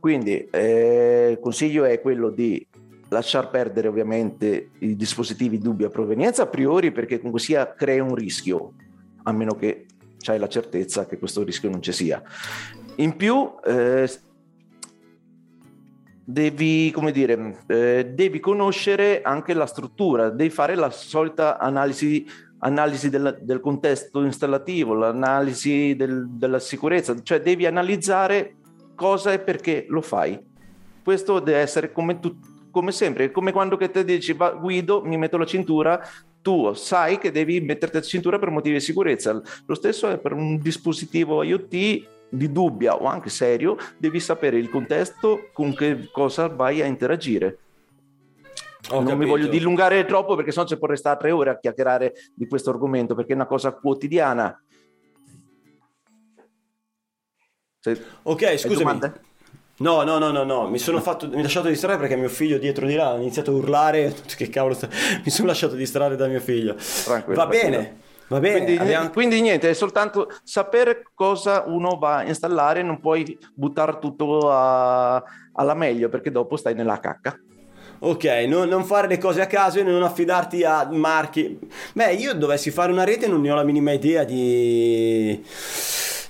Quindi 0.00 0.46
eh, 0.50 1.30
il 1.30 1.38
consiglio 1.38 1.84
è 1.84 2.00
quello 2.00 2.28
di 2.28 2.66
lasciar 3.14 3.48
perdere 3.48 3.88
ovviamente 3.88 4.70
i 4.80 4.96
dispositivi 4.96 5.58
di 5.58 5.62
dubbia 5.62 5.88
provenienza 5.88 6.42
a 6.42 6.46
priori 6.46 6.90
perché 6.90 7.16
comunque 7.16 7.40
sia 7.40 7.72
crea 7.72 8.02
un 8.02 8.14
rischio, 8.14 8.72
a 9.22 9.32
meno 9.32 9.54
che 9.54 9.86
c'hai 10.18 10.38
la 10.38 10.48
certezza 10.48 11.06
che 11.06 11.18
questo 11.18 11.42
rischio 11.44 11.70
non 11.70 11.80
ci 11.80 11.92
sia. 11.92 12.22
In 12.96 13.16
più 13.16 13.52
eh, 13.64 14.10
devi, 16.24 16.90
come 16.90 17.12
dire, 17.12 17.58
eh, 17.66 18.10
devi 18.12 18.40
conoscere 18.40 19.22
anche 19.22 19.54
la 19.54 19.66
struttura, 19.66 20.30
devi 20.30 20.50
fare 20.50 20.74
la 20.74 20.90
solita 20.90 21.58
analisi 21.58 22.26
analisi 22.64 23.10
del, 23.10 23.40
del, 23.42 23.60
contesto 23.60 24.22
installativo, 24.22 24.94
l'analisi 24.94 25.94
del, 25.96 26.26
della 26.30 26.58
sicurezza, 26.58 27.14
cioè 27.22 27.42
devi 27.42 27.66
analizzare 27.66 28.54
cosa 28.94 29.34
e 29.34 29.38
perché 29.38 29.84
lo 29.90 30.00
fai. 30.00 30.42
Questo 31.02 31.40
deve 31.40 31.58
essere 31.58 31.92
come 31.92 32.18
tu, 32.20 32.34
come 32.74 32.90
sempre, 32.90 33.30
come 33.30 33.52
quando 33.52 33.76
che 33.76 33.88
te 33.88 34.04
dici 34.04 34.36
guido, 34.58 35.00
mi 35.04 35.16
metto 35.16 35.38
la 35.38 35.46
cintura, 35.46 36.04
tu 36.42 36.72
sai 36.74 37.18
che 37.18 37.30
devi 37.30 37.60
metterti 37.60 37.94
la 37.94 38.02
cintura 38.02 38.38
per 38.40 38.50
motivi 38.50 38.74
di 38.74 38.80
sicurezza. 38.80 39.40
Lo 39.64 39.74
stesso 39.76 40.08
è 40.08 40.18
per 40.18 40.32
un 40.32 40.58
dispositivo 40.58 41.44
IoT 41.44 41.68
di 42.28 42.50
dubbia 42.50 42.96
o 42.96 43.06
anche 43.06 43.30
serio, 43.30 43.76
devi 43.96 44.18
sapere 44.18 44.58
il 44.58 44.68
contesto 44.68 45.50
con 45.52 45.72
che 45.72 46.08
cosa 46.10 46.48
vai 46.48 46.82
a 46.82 46.86
interagire. 46.86 47.58
Ho 48.90 48.96
non 48.96 49.04
capito. 49.04 49.16
mi 49.18 49.26
voglio 49.26 49.46
dilungare 49.46 50.04
troppo 50.04 50.34
perché 50.34 50.50
sennò 50.50 50.66
ci 50.66 50.76
può 50.76 50.88
restare 50.88 51.18
tre 51.18 51.30
ore 51.30 51.50
a 51.50 51.58
chiacchierare 51.58 52.12
di 52.34 52.48
questo 52.48 52.70
argomento 52.70 53.14
perché 53.14 53.32
è 53.32 53.36
una 53.36 53.46
cosa 53.46 53.72
quotidiana. 53.72 54.60
Se... 57.78 58.04
Ok, 58.24 58.58
scusami. 58.58 59.00
No, 59.78 60.04
no, 60.04 60.18
no, 60.18 60.30
no, 60.30 60.44
no, 60.44 60.68
mi 60.68 60.78
sono 60.78 61.00
fatto, 61.00 61.28
mi 61.28 61.42
lasciato 61.42 61.66
distrarre 61.66 61.98
perché 61.98 62.14
mio 62.14 62.28
figlio 62.28 62.58
dietro 62.58 62.86
di 62.86 62.94
là 62.94 63.10
ha 63.10 63.16
iniziato 63.16 63.50
a 63.50 63.54
urlare, 63.54 64.14
che 64.36 64.48
cavolo, 64.48 64.74
sta... 64.74 64.88
mi 65.24 65.30
sono 65.30 65.48
lasciato 65.48 65.74
distrarre 65.74 66.14
da 66.14 66.28
mio 66.28 66.40
figlio. 66.40 66.74
Tranquillo, 66.74 67.36
va 67.36 67.48
tranquillo. 67.48 67.76
bene, 67.76 67.96
va 68.28 68.38
bene. 68.38 68.64
Quindi, 68.64 68.80
abbiamo... 68.80 69.10
quindi, 69.10 69.40
niente, 69.40 69.70
è 69.70 69.74
soltanto 69.74 70.30
sapere 70.44 71.02
cosa 71.12 71.64
uno 71.66 71.98
va 71.98 72.18
a 72.18 72.24
installare, 72.24 72.82
non 72.82 73.00
puoi 73.00 73.36
buttare 73.52 73.98
tutto 73.98 74.48
a... 74.48 75.20
alla 75.52 75.74
meglio 75.74 76.08
perché 76.08 76.30
dopo 76.30 76.56
stai 76.56 76.74
nella 76.74 77.00
cacca. 77.00 77.36
Ok, 77.98 78.24
non, 78.46 78.68
non, 78.68 78.84
fare 78.84 79.08
le 79.08 79.18
cose 79.18 79.40
a 79.40 79.46
caso 79.46 79.80
e 79.80 79.82
non 79.82 80.02
affidarti 80.02 80.62
a 80.62 80.88
marchi. 80.92 81.58
Beh, 81.94 82.12
io 82.12 82.34
dovessi 82.34 82.70
fare 82.70 82.92
una 82.92 83.02
rete 83.02 83.26
non 83.26 83.40
ne 83.40 83.50
ho 83.50 83.54
la 83.54 83.62
minima 83.64 83.92
idea 83.92 84.24
di 84.24 85.42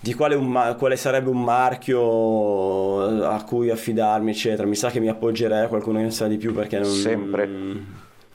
di 0.04 0.12
quale, 0.12 0.34
un, 0.34 0.76
quale, 0.78 0.96
sarebbe 0.96 1.30
un 1.30 1.42
marchio 1.42 3.24
a 3.26 3.42
cui 3.42 3.70
affidarmi, 3.70 4.32
eccetera. 4.32 4.68
Mi 4.68 4.74
sa 4.74 4.90
che 4.90 5.00
mi 5.00 5.08
appoggerei 5.08 5.64
a 5.64 5.68
qualcuno 5.68 5.96
che 5.96 6.04
ne 6.04 6.10
sa 6.10 6.26
di 6.26 6.36
più 6.36 6.52
perché 6.52 6.78
non... 6.78 6.90
Sempre. 6.90 7.48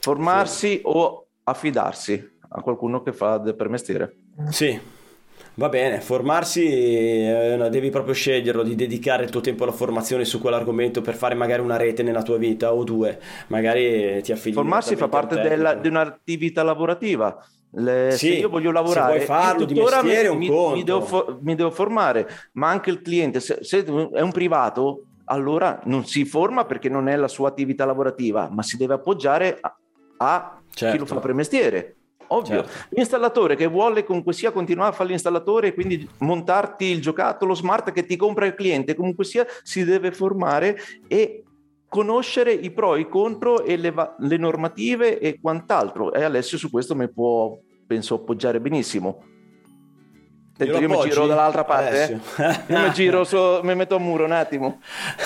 Formarsi 0.00 0.68
sì. 0.68 0.80
o 0.82 1.28
affidarsi 1.44 2.38
a 2.48 2.60
qualcuno 2.60 3.02
che 3.02 3.12
fa 3.12 3.38
per 3.38 3.68
mestiere. 3.68 4.16
Sì. 4.48 4.98
Va 5.54 5.68
bene, 5.68 6.00
formarsi 6.00 6.64
eh, 6.66 7.68
devi 7.70 7.90
proprio 7.90 8.14
sceglierlo 8.14 8.62
di 8.64 8.74
dedicare 8.74 9.24
il 9.24 9.30
tuo 9.30 9.40
tempo 9.40 9.62
alla 9.62 9.72
formazione 9.72 10.24
su 10.24 10.40
quell'argomento 10.40 11.02
per 11.02 11.14
fare 11.14 11.34
magari 11.34 11.60
una 11.60 11.76
rete 11.76 12.02
nella 12.02 12.22
tua 12.22 12.38
vita 12.38 12.72
o 12.72 12.82
due, 12.82 13.20
magari 13.48 14.20
ti 14.22 14.32
affidi. 14.32 14.54
Formarsi 14.54 14.96
fa 14.96 15.08
parte 15.08 15.40
della, 15.40 15.74
di 15.74 15.86
un'attività 15.86 16.62
lavorativa 16.64 17.44
le, 17.72 18.10
sì, 18.12 18.28
se 18.28 18.34
io 18.34 18.48
voglio 18.48 18.72
lavorare, 18.72 19.20
se 19.20 19.26
farlo 19.26 19.64
di 19.64 19.74
mestiere, 19.74 20.34
mi, 20.34 20.48
mi, 20.48 20.82
devo, 20.82 21.38
mi, 21.40 21.54
devo, 21.54 21.70
formare, 21.70 22.28
ma 22.52 22.68
anche 22.68 22.90
il 22.90 23.00
cliente, 23.00 23.38
se, 23.38 23.58
se, 23.62 23.84
è 23.84 24.20
un 24.20 24.32
privato, 24.32 25.04
allora 25.26 25.80
non 25.84 26.04
si 26.04 26.24
forma 26.24 26.64
perché 26.64 26.88
non 26.88 27.08
è 27.08 27.14
la 27.14 27.28
sua 27.28 27.48
attività 27.48 27.84
lavorativa, 27.84 28.48
ma 28.50 28.62
si 28.62 28.76
deve 28.76 28.94
appoggiare 28.94 29.58
a, 29.60 29.76
a 30.16 30.60
certo. 30.72 30.94
chi 30.94 31.00
lo 31.00 31.06
fa 31.06 31.20
per 31.20 31.32
mestiere. 31.32 31.94
Ovvio, 32.32 32.64
certo. 32.64 32.86
l'installatore 32.90 33.56
che 33.56 33.66
vuole 33.66 34.04
comunque 34.04 34.32
sia 34.32 34.52
continuare 34.52 34.90
a 34.90 34.94
fare 34.94 35.08
l'installatore 35.08 35.68
e 35.68 35.74
quindi 35.74 36.08
montarti 36.18 36.84
il 36.84 37.00
giocattolo 37.00 37.54
smart 37.54 37.90
che 37.90 38.04
ti 38.04 38.16
compra 38.16 38.46
il 38.46 38.54
cliente, 38.54 38.94
comunque 38.94 39.24
sia 39.24 39.44
si 39.62 39.84
deve 39.84 40.12
formare 40.12 40.76
e 41.08 41.44
conoscere 41.90 42.52
i 42.52 42.70
pro, 42.70 42.94
e 42.94 43.00
i 43.00 43.08
contro 43.08 43.64
e 43.64 43.76
le, 43.76 43.92
le 44.16 44.36
normative 44.36 45.18
e 45.18 45.40
quant'altro. 45.40 46.12
E 46.14 46.22
Alessio 46.22 46.56
su 46.56 46.70
questo 46.70 46.94
mi 46.94 47.10
può, 47.10 47.58
penso, 47.84 48.14
appoggiare 48.14 48.60
benissimo. 48.60 49.24
Io, 50.58 50.78
io 50.78 50.88
mi 50.88 51.00
giro 51.00 51.26
dall'altra 51.26 51.64
parte, 51.64 52.20
eh? 52.36 52.72
io 52.72 52.80
mi 52.80 52.92
giro, 52.92 53.24
so, 53.26 53.60
mi 53.64 53.74
metto 53.74 53.96
a 53.96 53.98
muro 53.98 54.24
un 54.24 54.32
attimo. 54.32 54.80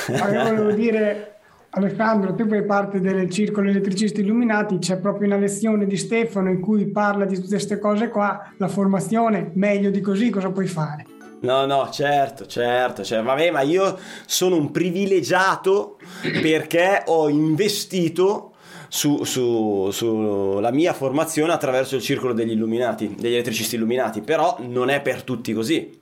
Allora, 0.08 0.44
volevo 0.44 0.70
dire, 0.70 1.40
Alessandro, 1.70 2.34
tu 2.34 2.46
fai 2.46 2.64
parte 2.64 2.98
del 2.98 3.28
circolo 3.28 3.68
elettricisti 3.68 4.22
illuminati, 4.22 4.78
c'è 4.78 4.96
proprio 4.98 5.26
una 5.26 5.36
lezione 5.36 5.86
di 5.86 5.96
Stefano 5.98 6.48
in 6.48 6.60
cui 6.60 6.86
parla 6.86 7.26
di 7.26 7.34
tutte 7.34 7.48
queste 7.48 7.78
cose 7.78 8.08
qua, 8.08 8.52
la 8.56 8.68
formazione, 8.68 9.50
meglio 9.54 9.90
di 9.90 10.00
così 10.00 10.30
cosa 10.30 10.50
puoi 10.50 10.68
fare? 10.68 11.13
No, 11.44 11.66
no, 11.66 11.90
certo, 11.90 12.46
certo, 12.46 13.04
cioè, 13.04 13.22
vabbè, 13.22 13.50
ma 13.50 13.60
io 13.60 13.98
sono 14.24 14.56
un 14.56 14.70
privilegiato 14.70 15.98
perché 16.40 17.02
ho 17.04 17.28
investito 17.28 18.54
su, 18.88 19.24
su- 19.24 19.90
sulla 19.90 20.70
mia 20.70 20.94
formazione 20.94 21.52
attraverso 21.52 21.96
il 21.96 22.02
circolo 22.02 22.32
degli 22.32 22.52
illuminati, 22.52 23.14
degli 23.14 23.34
elettricisti 23.34 23.74
illuminati, 23.74 24.22
però 24.22 24.56
non 24.60 24.88
è 24.88 25.02
per 25.02 25.22
tutti 25.22 25.52
così. 25.52 26.00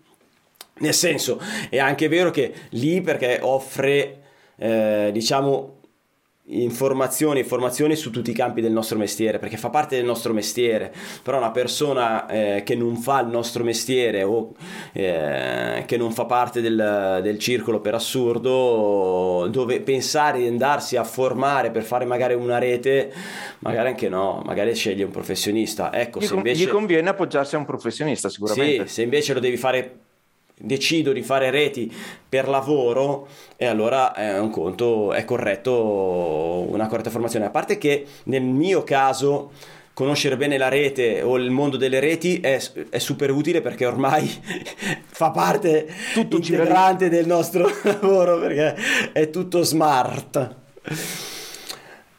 Nel 0.79 0.95
senso, 0.95 1.41
è 1.69 1.79
anche 1.79 2.07
vero 2.07 2.31
che 2.31 2.53
lì 2.71 3.01
perché 3.01 3.41
offre, 3.43 4.23
eh, 4.57 5.11
diciamo, 5.13 5.81
informazioni, 6.61 7.41
informazioni 7.41 7.97
su 7.97 8.11
tutti 8.11 8.31
i 8.31 8.35
campi 8.35 8.61
del 8.61 8.73
nostro 8.73 8.99
mestiere, 8.99 9.39
perché 9.39 9.57
fa 9.57 9.71
parte 9.71 9.97
del 9.97 10.05
nostro 10.05 10.33
mestiere, 10.33 10.93
però 11.23 11.39
una 11.39 11.51
persona 11.51 12.27
eh, 12.27 12.63
che 12.65 12.75
non 12.75 12.97
fa 12.97 13.21
il 13.21 13.29
nostro 13.29 13.65
mestiere 13.65 14.23
o 14.23 14.53
eh, 14.93 15.85
che 15.87 15.97
non 15.97 16.13
fa 16.13 16.25
parte 16.25 16.61
del, 16.61 17.21
del 17.23 17.39
circolo 17.39 17.81
per 17.81 17.95
assurdo, 17.95 19.49
dove 19.51 19.81
pensare 19.81 20.39
di 20.39 20.47
andarsi 20.47 20.97
a 20.97 21.05
formare 21.05 21.71
per 21.71 21.83
fare 21.83 22.05
magari 22.05 22.35
una 22.35 22.59
rete, 22.59 23.13
magari 23.61 23.89
anche 23.89 24.09
no, 24.09 24.43
magari 24.45 24.75
sceglie 24.75 25.05
un 25.05 25.11
professionista. 25.11 25.93
Ecco, 25.93 26.21
Gli, 26.21 26.27
se 26.27 26.35
invece... 26.35 26.65
gli 26.65 26.69
conviene 26.69 27.09
appoggiarsi 27.11 27.55
a 27.55 27.59
un 27.59 27.65
professionista 27.65 28.29
sicuramente. 28.29 28.87
Sì, 28.87 28.95
se 28.95 29.03
invece 29.03 29.35
lo 29.35 29.41
devi 29.41 29.57
fare, 29.57 30.01
decido 30.65 31.13
di 31.13 31.23
fare 31.23 31.51
reti 31.51 31.93
per 32.29 32.49
lavoro, 32.49 33.27
e 33.57 33.67
allora 33.67 34.15
è 34.15 34.39
un 34.39 34.51
conto, 34.51 35.13
è 35.13 35.25
corretto 35.25 36.67
una 36.69 36.87
corretta 36.87 37.11
formazione. 37.11 37.47
A 37.47 37.51
parte 37.51 37.79
che 37.79 38.07
nel 38.25 38.43
mio 38.43 38.85
caso 38.85 39.51
conoscere 39.95 40.37
bene 40.37 40.57
la 40.57 40.69
rete 40.69 41.21
o 41.23 41.37
il 41.37 41.51
mondo 41.51 41.77
delle 41.77 42.01
reti 42.01 42.41
è, 42.41 42.61
è 42.89 42.99
super 42.99 43.31
utile 43.31 43.61
perché 43.61 43.85
ormai 43.85 44.27
fa 45.07 45.31
parte 45.31 45.87
Tutto 46.15 46.37
integrante 46.37 47.11
del 47.11 47.27
nostro 47.27 47.69
lavoro 47.83 48.39
perché 48.39 48.75
è 49.13 49.31
tutto 49.31 49.63
smart. 49.63 50.57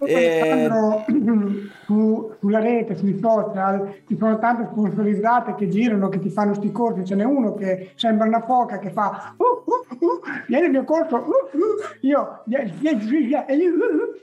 Eh, 0.05 0.69
su- 1.85 2.31
sulla 2.39 2.59
rete, 2.59 2.95
sui 2.95 3.19
social, 3.19 4.01
ci 4.07 4.17
sono 4.17 4.37
tante 4.39 4.67
sponsorizzate 4.71 5.55
che 5.55 5.67
girano, 5.69 6.09
che 6.09 6.19
ti 6.19 6.29
fanno 6.29 6.53
sti 6.53 6.71
corsi. 6.71 7.05
Ce 7.05 7.15
n'è 7.15 7.23
uno 7.23 7.53
che 7.53 7.91
sembra 7.95 8.27
una 8.27 8.41
foca 8.41 8.79
che 8.79 8.89
fa 8.91 9.33
"Uh, 9.37 9.43
uh, 9.43 10.05
uh, 10.05 10.19
vieni 10.47 10.65
al 10.65 10.71
mio 10.71 10.83
corso, 10.83 11.15
uh, 11.17 11.57
uh", 11.57 11.61
io 12.01 12.43
uh, 12.45 12.51
uh. 12.51 14.21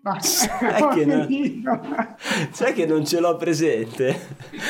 Basta, 0.00 0.58
Sai 0.78 0.88
che 0.94 1.04
non- 1.06 1.26
sai 2.52 2.72
che 2.74 2.84
non 2.84 3.06
ce 3.06 3.20
l'ho 3.20 3.36
presente? 3.36 4.14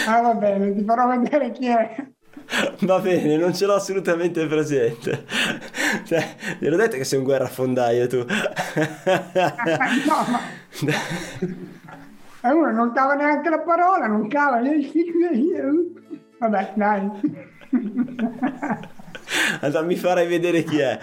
Ah, 0.07 0.21
va 0.21 0.35
bene, 0.35 0.73
ti 0.75 0.85
farò 0.85 1.09
vedere 1.09 1.51
chi 1.51 1.67
è. 1.67 2.13
Va 2.81 2.99
bene, 3.01 3.37
non 3.37 3.55
ce 3.55 3.67
l'ho 3.67 3.75
assolutamente 3.75 4.47
presente. 4.47 5.25
Cioè, 6.05 6.35
ero 6.59 6.77
detto 6.77 6.97
che 6.97 7.05
sei 7.05 7.19
un 7.19 7.25
guerrafondaio 7.25 8.07
tu. 8.09 8.19
no, 8.27 8.27
ma 10.29 10.41
e 12.45 12.53
uno 12.53 12.71
non 12.73 12.93
cava 12.93 13.15
neanche 13.15 13.49
la 13.49 13.61
parola, 13.61 14.07
non 14.07 14.29
cava. 14.29 14.61
Vabbè, 16.39 16.73
dai. 16.75 17.11
Allora 19.61 19.83
mi 19.83 19.97
farai 19.97 20.27
vedere 20.27 20.63
chi 20.63 20.79
è. 20.79 20.99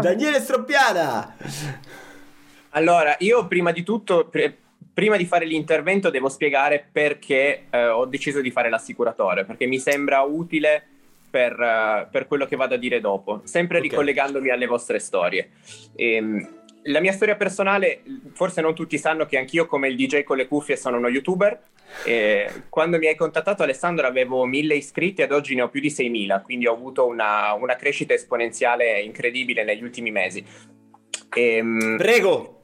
Daniele 0.00 0.38
Stroppiana. 0.38 1.34
Allora, 2.70 3.16
io 3.18 3.48
prima 3.48 3.72
di 3.72 3.82
tutto, 3.82 4.28
pre- 4.28 4.56
prima 4.98 5.16
di 5.16 5.26
fare 5.26 5.44
l'intervento, 5.44 6.10
devo 6.10 6.28
spiegare 6.28 6.84
perché 6.90 7.66
eh, 7.70 7.86
ho 7.86 8.04
deciso 8.04 8.40
di 8.40 8.50
fare 8.50 8.68
l'assicuratore, 8.68 9.44
perché 9.44 9.66
mi 9.66 9.78
sembra 9.78 10.22
utile 10.22 10.84
per, 11.30 11.52
eh, 11.52 12.08
per 12.10 12.26
quello 12.26 12.46
che 12.46 12.56
vado 12.56 12.74
a 12.74 12.78
dire 12.78 12.98
dopo, 12.98 13.42
sempre 13.44 13.76
Ok. 13.78 13.84
ricollegandomi 13.84 14.50
alle 14.50 14.66
vostre 14.66 14.98
storie. 14.98 15.50
Ehm, 15.94 16.56
la 16.82 16.98
mia 16.98 17.12
storia 17.12 17.36
personale, 17.36 18.02
forse 18.32 18.60
non 18.60 18.74
tutti 18.74 18.98
sanno 18.98 19.24
che 19.24 19.38
anch'io 19.38 19.66
come 19.66 19.86
il 19.86 19.94
DJ 19.94 20.24
con 20.24 20.36
le 20.36 20.48
cuffie 20.48 20.76
sono 20.76 20.96
uno 20.96 21.06
youtuber. 21.08 21.56
E 22.04 22.64
quando 22.68 22.98
mi 22.98 23.06
hai 23.06 23.14
contattato 23.14 23.62
Alessandro 23.62 24.04
avevo 24.04 24.46
mille 24.46 24.74
iscritti 24.74 25.22
ed 25.22 25.30
oggi 25.30 25.54
ne 25.54 25.62
ho 25.62 25.68
più 25.68 25.80
di 25.80 25.90
6.000, 25.90 26.42
quindi 26.42 26.66
ho 26.66 26.72
avuto 26.72 27.06
una, 27.06 27.52
una 27.52 27.76
crescita 27.76 28.14
esponenziale 28.14 29.00
incredibile 29.00 29.62
negli 29.62 29.84
ultimi 29.84 30.10
mesi. 30.10 30.44
Ehm, 31.36 31.94
Prego. 31.98 32.57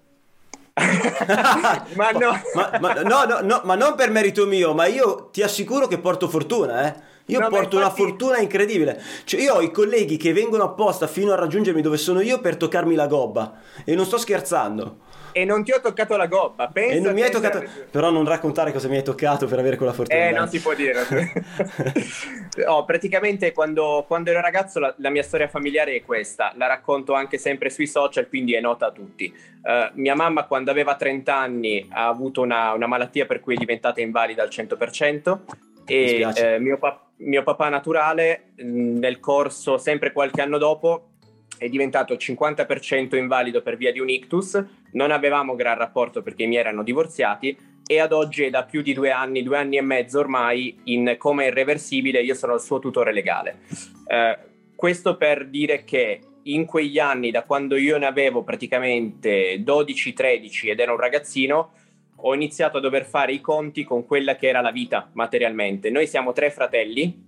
ma 1.96 2.10
no, 2.10 2.40
Ma, 2.55 2.78
ma- 2.80 2.92
no, 3.02 3.24
no, 3.24 3.40
no, 3.42 3.60
ma 3.64 3.74
non 3.76 3.94
per 3.94 4.10
merito 4.10 4.44
mio, 4.46 4.74
ma 4.74 4.86
io 4.86 5.28
ti 5.30 5.42
assicuro 5.42 5.86
che 5.86 5.98
porto 5.98 6.28
fortuna, 6.28 6.86
eh. 6.86 7.12
Io 7.28 7.38
No, 7.40 7.48
porto 7.48 7.76
una 7.76 7.86
infatti- 7.86 8.02
fortuna 8.02 8.38
incredibile. 8.38 9.01
Cioè, 9.24 9.40
io 9.40 9.55
ho 9.55 9.60
i 9.62 9.70
colleghi 9.70 10.18
che 10.18 10.34
vengono 10.34 10.64
apposta 10.64 11.06
fino 11.06 11.32
a 11.32 11.36
raggiungermi 11.36 11.80
dove 11.80 11.96
sono 11.96 12.20
io 12.20 12.38
per 12.40 12.56
toccarmi 12.56 12.94
la 12.94 13.06
gobba. 13.06 13.55
E 13.84 13.94
non 13.94 14.05
sto 14.05 14.18
scherzando. 14.18 14.96
E 15.35 15.44
non 15.44 15.65
ti 15.65 15.73
ho 15.73 15.81
toccato 15.81 16.16
la 16.16 16.27
gobba. 16.27 16.69
Pensa 16.69 16.94
E 16.94 17.01
non 17.01 17.12
mi 17.12 17.23
hai 17.23 17.31
te- 17.31 17.35
toccato. 17.35 17.65
Però 17.90 18.11
non 18.11 18.24
raccontare 18.24 18.70
cosa 18.70 18.86
mi 18.86 18.97
hai 18.97 19.02
toccato 19.02 19.47
per 19.47 19.59
avere 19.59 19.77
quella 19.77 19.93
fortuna. 19.93 20.28
Eh, 20.28 20.31
non 20.31 20.48
si 20.48 20.61
può 20.61 20.74
dire. 20.74 21.02
oh, 22.66 22.85
praticamente 22.85 23.51
quando, 23.52 24.05
quando 24.06 24.31
ero 24.31 24.40
ragazzo 24.40 24.78
la, 24.78 24.94
la 24.98 25.11
mia 25.11 25.24
storia 25.24 25.48
familiare 25.48 25.97
è 25.97 26.05
questa, 26.05 26.52
la 26.55 26.69
racconto 26.69 27.15
anche 27.15 27.36
sempre 27.36 27.69
sui 27.69 27.89
social, 27.89 28.28
quindi 28.28 28.55
è 28.55 28.61
nota 28.61 28.86
a 28.86 28.93
tutti. 28.93 29.24
Eh, 29.66 29.90
mia 29.94 30.15
mamma 30.15 30.44
quando 30.44 30.70
aveva 30.70 30.94
30 30.94 31.35
anni 31.35 31.85
ha 31.90 32.06
avuto 32.06 32.43
una, 32.43 32.73
una 32.73 32.86
malattia 32.86 33.27
per 33.27 33.40
cui 33.40 33.55
è 33.55 33.59
diventata 33.59 34.01
invalida 34.01 34.43
al 34.43 34.51
100% 34.51 35.39
Mi 35.39 35.94
e 35.94 36.32
eh, 36.36 36.59
mio, 36.61 36.78
pa- 36.78 37.05
mio 37.16 37.43
papà 37.43 37.69
naturale 37.69 38.52
nel 38.56 39.19
corso, 39.20 39.78
sempre 39.78 40.12
qualche 40.12 40.43
anno 40.43 40.59
dopo, 40.59 41.14
è 41.59 41.68
diventato 41.68 42.14
50% 42.14 43.16
invalido 43.16 43.62
per 43.62 43.76
via 43.76 43.93
di 43.93 44.01
un 44.01 44.09
ictus, 44.09 44.62
non 44.93 45.10
avevamo 45.10 45.55
gran 45.55 45.76
rapporto 45.76 46.22
perché 46.22 46.44
i 46.44 46.47
miei 46.47 46.60
erano 46.60 46.82
divorziati 46.82 47.56
e 47.86 48.01
ad 48.01 48.12
oggi 48.12 48.44
è 48.44 48.51
da 48.51 48.64
più 48.64 48.82
di 48.82 48.94
due 48.94 49.10
anni, 49.10 49.43
due 49.43 49.59
anni 49.59 49.76
e 49.76 49.82
mezzo 49.82 50.18
ormai 50.18 50.78
in 50.85 51.16
coma 51.18 51.44
irreversibile, 51.44 52.22
io 52.22 52.35
sono 52.35 52.55
il 52.55 52.60
suo 52.60 52.78
tutore 52.78 53.12
legale. 53.12 53.59
Eh, 54.06 54.39
questo 54.74 55.16
per 55.16 55.48
dire 55.48 55.85
che 55.85 56.20
in 56.44 56.64
quegli 56.64 56.98
anni, 56.98 57.31
da 57.31 57.44
quando 57.44 57.76
io 57.76 57.97
ne 57.98 58.06
avevo 58.06 58.43
praticamente 58.43 59.62
12-13 59.62 60.70
ed 60.70 60.81
ero 60.81 60.93
un 60.93 61.01
ragazzino, 61.01 61.72
ho 62.16 62.35
iniziato 62.35 62.78
a 62.78 62.81
dover 62.81 63.05
fare 63.05 63.32
i 63.32 63.40
conti 63.40 63.85
con 63.85 64.06
quella 64.06 64.36
che 64.36 64.48
era 64.48 64.60
la 64.60 64.70
vita 64.70 65.10
materialmente. 65.12 65.90
Noi 65.90 66.06
siamo 66.06 66.32
tre 66.32 66.51
fratelli, 66.51 67.22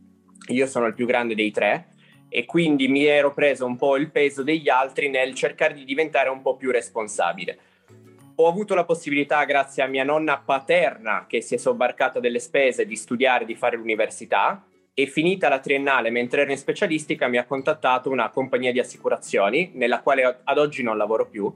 io 0.48 0.66
sono 0.66 0.86
il 0.86 0.94
più 0.94 1.06
grande 1.06 1.34
dei 1.34 1.50
tre, 1.50 1.88
e 2.28 2.44
quindi 2.44 2.88
mi 2.88 3.04
ero 3.04 3.32
preso 3.32 3.66
un 3.66 3.76
po' 3.76 3.96
il 3.96 4.10
peso 4.10 4.42
degli 4.42 4.68
altri 4.68 5.08
nel 5.08 5.34
cercare 5.34 5.74
di 5.74 5.84
diventare 5.84 6.28
un 6.28 6.42
po' 6.42 6.56
più 6.56 6.70
responsabile. 6.70 7.58
Ho 8.36 8.48
avuto 8.48 8.74
la 8.74 8.84
possibilità, 8.84 9.42
grazie 9.44 9.82
a 9.82 9.86
mia 9.86 10.04
nonna 10.04 10.36
paterna, 10.38 11.24
che 11.26 11.40
si 11.40 11.54
è 11.54 11.58
sobbarcata 11.58 12.20
delle 12.20 12.38
spese, 12.38 12.84
di 12.84 12.96
studiare, 12.96 13.46
di 13.46 13.54
fare 13.54 13.76
l'università, 13.76 14.62
e 14.92 15.06
finita 15.06 15.48
la 15.48 15.58
triennale, 15.58 16.10
mentre 16.10 16.42
ero 16.42 16.50
in 16.50 16.58
specialistica, 16.58 17.28
mi 17.28 17.38
ha 17.38 17.44
contattato 17.44 18.10
una 18.10 18.30
compagnia 18.30 18.72
di 18.72 18.78
assicurazioni, 18.78 19.70
nella 19.74 20.00
quale 20.00 20.40
ad 20.42 20.58
oggi 20.58 20.82
non 20.82 20.96
lavoro 20.96 21.26
più. 21.26 21.52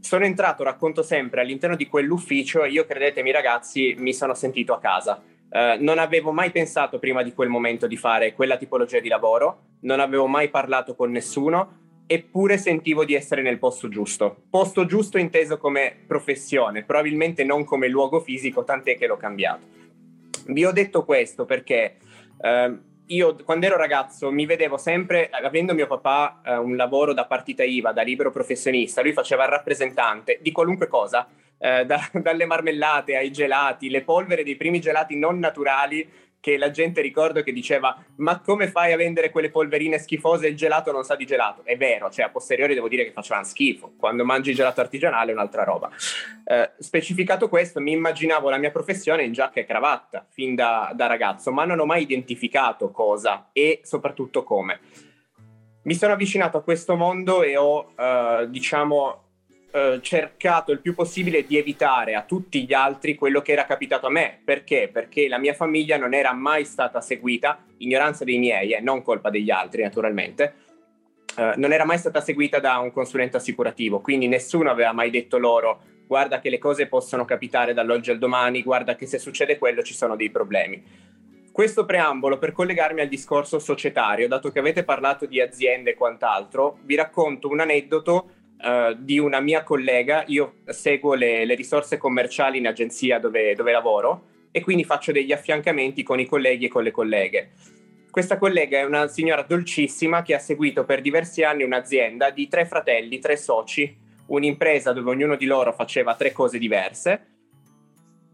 Sono 0.00 0.24
entrato, 0.24 0.64
racconto 0.64 1.02
sempre, 1.02 1.42
all'interno 1.42 1.76
di 1.76 1.86
quell'ufficio 1.86 2.64
e 2.64 2.70
io, 2.70 2.84
credetemi 2.84 3.30
ragazzi, 3.30 3.94
mi 3.98 4.12
sono 4.12 4.34
sentito 4.34 4.74
a 4.74 4.80
casa. 4.80 5.22
Eh, 5.54 5.76
non 5.80 5.98
avevo 5.98 6.32
mai 6.32 6.50
pensato 6.50 6.98
prima 6.98 7.22
di 7.22 7.34
quel 7.34 7.50
momento 7.50 7.86
di 7.86 7.96
fare 7.96 8.32
quella 8.32 8.56
tipologia 8.56 9.00
di 9.00 9.08
lavoro, 9.08 9.76
non 9.80 10.00
avevo 10.00 10.26
mai 10.26 10.48
parlato 10.48 10.94
con 10.94 11.10
nessuno, 11.10 11.80
eppure 12.06 12.56
sentivo 12.56 13.04
di 13.04 13.14
essere 13.14 13.42
nel 13.42 13.58
posto 13.58 13.88
giusto. 13.88 14.44
Posto 14.48 14.86
giusto 14.86 15.18
inteso 15.18 15.58
come 15.58 15.94
professione, 16.06 16.84
probabilmente 16.84 17.44
non 17.44 17.64
come 17.64 17.88
luogo 17.88 18.20
fisico, 18.20 18.64
tant'è 18.64 18.96
che 18.96 19.06
l'ho 19.06 19.18
cambiato. 19.18 19.66
Vi 20.46 20.64
ho 20.64 20.72
detto 20.72 21.04
questo 21.04 21.44
perché 21.44 21.96
eh, 22.40 22.78
io 23.06 23.36
quando 23.44 23.66
ero 23.66 23.76
ragazzo 23.76 24.32
mi 24.32 24.46
vedevo 24.46 24.78
sempre, 24.78 25.28
avendo 25.30 25.74
mio 25.74 25.86
papà 25.86 26.40
eh, 26.44 26.56
un 26.56 26.76
lavoro 26.76 27.12
da 27.12 27.26
partita 27.26 27.62
IVA, 27.62 27.92
da 27.92 28.02
libero 28.02 28.30
professionista, 28.30 29.02
lui 29.02 29.12
faceva 29.12 29.44
il 29.44 29.50
rappresentante 29.50 30.38
di 30.40 30.50
qualunque 30.50 30.88
cosa, 30.88 31.28
eh, 31.62 31.86
da- 31.86 32.10
dalle 32.20 32.44
marmellate 32.44 33.16
ai 33.16 33.30
gelati, 33.30 33.88
le 33.88 34.02
polvere 34.02 34.42
dei 34.42 34.56
primi 34.56 34.80
gelati 34.80 35.16
non 35.16 35.38
naturali 35.38 36.20
che 36.40 36.58
la 36.58 36.72
gente 36.72 37.00
ricordo 37.00 37.44
che 37.44 37.52
diceva 37.52 37.96
ma 38.16 38.40
come 38.40 38.66
fai 38.66 38.92
a 38.92 38.96
vendere 38.96 39.30
quelle 39.30 39.48
polverine 39.48 39.98
schifose 39.98 40.48
il 40.48 40.56
gelato 40.56 40.90
non 40.90 41.04
sa 41.04 41.14
di 41.14 41.24
gelato? 41.24 41.64
È 41.64 41.76
vero, 41.76 42.10
cioè 42.10 42.24
a 42.24 42.30
posteriori 42.30 42.74
devo 42.74 42.88
dire 42.88 43.04
che 43.04 43.12
facevano 43.12 43.46
schifo, 43.46 43.92
quando 43.96 44.24
mangi 44.24 44.50
il 44.50 44.56
gelato 44.56 44.80
artigianale 44.80 45.30
è 45.30 45.34
un'altra 45.34 45.62
roba. 45.62 45.88
Eh, 46.44 46.72
specificato 46.80 47.48
questo, 47.48 47.80
mi 47.80 47.92
immaginavo 47.92 48.50
la 48.50 48.56
mia 48.56 48.72
professione 48.72 49.22
in 49.22 49.32
giacca 49.32 49.60
e 49.60 49.64
cravatta 49.64 50.26
fin 50.28 50.56
da, 50.56 50.90
da 50.96 51.06
ragazzo, 51.06 51.52
ma 51.52 51.64
non 51.64 51.78
ho 51.78 51.86
mai 51.86 52.02
identificato 52.02 52.90
cosa 52.90 53.50
e 53.52 53.78
soprattutto 53.84 54.42
come. 54.42 54.80
Mi 55.84 55.94
sono 55.94 56.14
avvicinato 56.14 56.56
a 56.56 56.62
questo 56.62 56.96
mondo 56.96 57.44
e 57.44 57.56
ho, 57.56 57.92
eh, 57.96 58.46
diciamo, 58.48 59.31
eh, 59.72 60.00
cercato 60.02 60.70
il 60.70 60.80
più 60.80 60.94
possibile 60.94 61.44
di 61.44 61.56
evitare 61.56 62.14
a 62.14 62.22
tutti 62.22 62.64
gli 62.64 62.74
altri 62.74 63.14
quello 63.14 63.40
che 63.40 63.52
era 63.52 63.64
capitato 63.64 64.06
a 64.06 64.10
me. 64.10 64.40
Perché? 64.44 64.90
Perché 64.92 65.28
la 65.28 65.38
mia 65.38 65.54
famiglia 65.54 65.96
non 65.96 66.14
era 66.14 66.32
mai 66.32 66.64
stata 66.64 67.00
seguita, 67.00 67.64
ignoranza 67.78 68.24
dei 68.24 68.38
miei, 68.38 68.72
eh, 68.72 68.80
non 68.80 69.02
colpa 69.02 69.30
degli 69.30 69.50
altri 69.50 69.82
naturalmente, 69.82 70.54
eh, 71.36 71.54
non 71.56 71.72
era 71.72 71.84
mai 71.84 71.98
stata 71.98 72.20
seguita 72.20 72.58
da 72.60 72.78
un 72.78 72.92
consulente 72.92 73.38
assicurativo, 73.38 74.00
quindi 74.00 74.28
nessuno 74.28 74.70
aveva 74.70 74.92
mai 74.92 75.10
detto 75.10 75.38
loro 75.38 75.80
guarda 76.12 76.40
che 76.40 76.50
le 76.50 76.58
cose 76.58 76.88
possono 76.88 77.24
capitare 77.24 77.72
dall'oggi 77.72 78.10
al 78.10 78.18
domani, 78.18 78.62
guarda 78.62 78.96
che 78.96 79.06
se 79.06 79.18
succede 79.18 79.56
quello 79.56 79.82
ci 79.82 79.94
sono 79.94 80.14
dei 80.14 80.28
problemi. 80.28 80.84
Questo 81.50 81.86
preambolo 81.86 82.36
per 82.36 82.52
collegarmi 82.52 83.00
al 83.00 83.08
discorso 83.08 83.58
societario, 83.58 84.28
dato 84.28 84.50
che 84.50 84.58
avete 84.58 84.84
parlato 84.84 85.24
di 85.24 85.40
aziende 85.40 85.92
e 85.92 85.94
quant'altro, 85.94 86.78
vi 86.82 86.96
racconto 86.96 87.48
un 87.48 87.60
aneddoto 87.60 88.41
uh, 88.62 88.94
di 88.98 89.18
una 89.18 89.40
mia 89.40 89.62
collega. 89.62 90.24
Io 90.28 90.54
seguo 90.66 91.14
le, 91.14 91.44
le 91.44 91.54
risorse 91.54 91.98
commerciali 91.98 92.58
in 92.58 92.66
agenzia 92.66 93.18
dove, 93.18 93.54
dove 93.54 93.72
lavoro 93.72 94.26
e 94.50 94.60
quindi 94.60 94.84
faccio 94.84 95.12
degli 95.12 95.32
affiancamenti 95.32 96.02
con 96.02 96.20
i 96.20 96.26
colleghi 96.26 96.66
e 96.66 96.68
con 96.68 96.82
le 96.82 96.90
colleghe. 96.90 97.50
Questa 98.10 98.36
collega 98.36 98.78
è 98.78 98.84
una 98.84 99.08
signora 99.08 99.42
dolcissima 99.42 100.22
che 100.22 100.34
ha 100.34 100.38
seguito 100.38 100.84
per 100.84 101.00
diversi 101.00 101.42
anni 101.42 101.62
un'azienda 101.62 102.30
di 102.30 102.46
tre 102.46 102.66
fratelli, 102.66 103.18
tre 103.18 103.36
soci, 103.38 103.96
un'impresa 104.26 104.92
dove 104.92 105.10
ognuno 105.10 105.34
di 105.36 105.46
loro 105.46 105.72
faceva 105.72 106.14
tre 106.14 106.30
cose 106.30 106.58
diverse. 106.58 107.26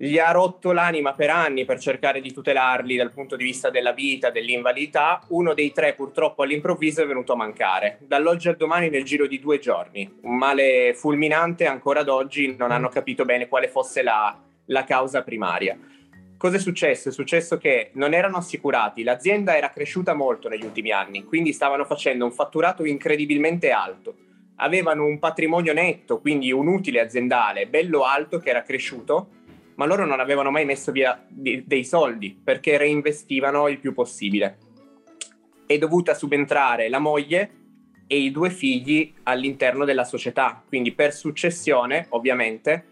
Gli 0.00 0.16
ha 0.16 0.30
rotto 0.30 0.70
l'anima 0.70 1.12
per 1.14 1.28
anni 1.28 1.64
per 1.64 1.80
cercare 1.80 2.20
di 2.20 2.32
tutelarli 2.32 2.94
dal 2.94 3.10
punto 3.10 3.34
di 3.34 3.42
vista 3.42 3.68
della 3.68 3.90
vita, 3.90 4.30
dell'invalidità. 4.30 5.20
Uno 5.30 5.54
dei 5.54 5.72
tre 5.72 5.94
purtroppo 5.94 6.44
all'improvviso 6.44 7.02
è 7.02 7.06
venuto 7.06 7.32
a 7.32 7.36
mancare. 7.36 7.98
Dall'oggi 8.02 8.48
al 8.48 8.56
domani 8.56 8.90
nel 8.90 9.02
giro 9.02 9.26
di 9.26 9.40
due 9.40 9.58
giorni. 9.58 10.08
Un 10.22 10.36
male 10.36 10.94
fulminante, 10.94 11.66
ancora 11.66 11.98
ad 12.00 12.08
oggi 12.08 12.54
non 12.56 12.70
hanno 12.70 12.88
capito 12.88 13.24
bene 13.24 13.48
quale 13.48 13.66
fosse 13.66 14.04
la, 14.04 14.40
la 14.66 14.84
causa 14.84 15.24
primaria. 15.24 15.76
Cosa 16.36 16.54
è 16.54 16.60
successo? 16.60 17.08
È 17.08 17.12
successo 17.12 17.58
che 17.58 17.90
non 17.94 18.14
erano 18.14 18.36
assicurati, 18.36 19.02
l'azienda 19.02 19.56
era 19.56 19.70
cresciuta 19.70 20.14
molto 20.14 20.48
negli 20.48 20.64
ultimi 20.64 20.92
anni, 20.92 21.24
quindi 21.24 21.52
stavano 21.52 21.84
facendo 21.84 22.24
un 22.24 22.30
fatturato 22.30 22.84
incredibilmente 22.84 23.72
alto. 23.72 24.14
Avevano 24.58 25.04
un 25.06 25.18
patrimonio 25.18 25.72
netto, 25.72 26.20
quindi 26.20 26.52
un 26.52 26.68
utile 26.68 27.00
aziendale 27.00 27.66
bello 27.66 28.04
alto 28.04 28.38
che 28.38 28.50
era 28.50 28.62
cresciuto, 28.62 29.30
ma 29.78 29.86
loro 29.86 30.04
non 30.04 30.20
avevano 30.20 30.50
mai 30.50 30.64
messo 30.64 30.90
via 30.92 31.24
dei 31.28 31.84
soldi 31.84 32.38
perché 32.42 32.76
reinvestivano 32.76 33.68
il 33.68 33.78
più 33.78 33.94
possibile. 33.94 34.58
È 35.66 35.78
dovuta 35.78 36.14
subentrare 36.14 36.88
la 36.88 36.98
moglie 36.98 37.50
e 38.08 38.18
i 38.18 38.32
due 38.32 38.50
figli 38.50 39.14
all'interno 39.24 39.84
della 39.84 40.04
società, 40.04 40.62
quindi 40.66 40.92
per 40.92 41.12
successione, 41.12 42.06
ovviamente, 42.10 42.86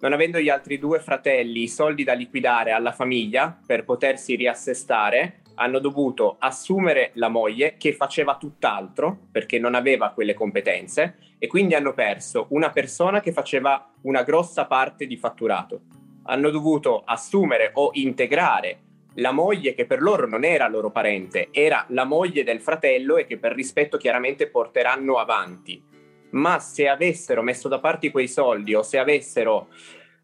non 0.00 0.12
avendo 0.12 0.38
gli 0.38 0.48
altri 0.48 0.78
due 0.78 1.00
fratelli 1.00 1.62
i 1.62 1.68
soldi 1.68 2.04
da 2.04 2.12
liquidare 2.12 2.70
alla 2.70 2.92
famiglia 2.92 3.58
per 3.66 3.84
potersi 3.84 4.36
riassestare, 4.36 5.40
hanno 5.54 5.80
dovuto 5.80 6.36
assumere 6.38 7.10
la 7.14 7.28
moglie 7.28 7.76
che 7.78 7.92
faceva 7.92 8.36
tutt'altro 8.36 9.26
perché 9.32 9.58
non 9.58 9.74
aveva 9.74 10.10
quelle 10.10 10.34
competenze 10.34 11.16
e 11.36 11.48
quindi 11.48 11.74
hanno 11.74 11.94
perso 11.94 12.46
una 12.50 12.70
persona 12.70 13.20
che 13.20 13.32
faceva 13.32 13.90
una 14.02 14.22
grossa 14.22 14.66
parte 14.66 15.04
di 15.06 15.16
fatturato. 15.16 15.80
Hanno 16.28 16.50
dovuto 16.50 17.02
assumere 17.04 17.70
o 17.74 17.90
integrare 17.92 18.80
la 19.14 19.32
moglie 19.32 19.74
che 19.74 19.84
per 19.84 20.00
loro 20.00 20.26
non 20.26 20.44
era 20.44 20.68
loro 20.68 20.90
parente, 20.90 21.48
era 21.50 21.84
la 21.88 22.04
moglie 22.04 22.44
del 22.44 22.60
fratello 22.60 23.16
e 23.16 23.26
che 23.26 23.36
per 23.36 23.52
rispetto 23.52 23.98
chiaramente 23.98 24.48
porteranno 24.48 25.18
avanti 25.18 25.88
ma 26.30 26.58
se 26.58 26.88
avessero 26.88 27.42
messo 27.42 27.68
da 27.68 27.78
parte 27.78 28.10
quei 28.10 28.28
soldi 28.28 28.74
o 28.74 28.82
se 28.82 28.98
avessero 28.98 29.68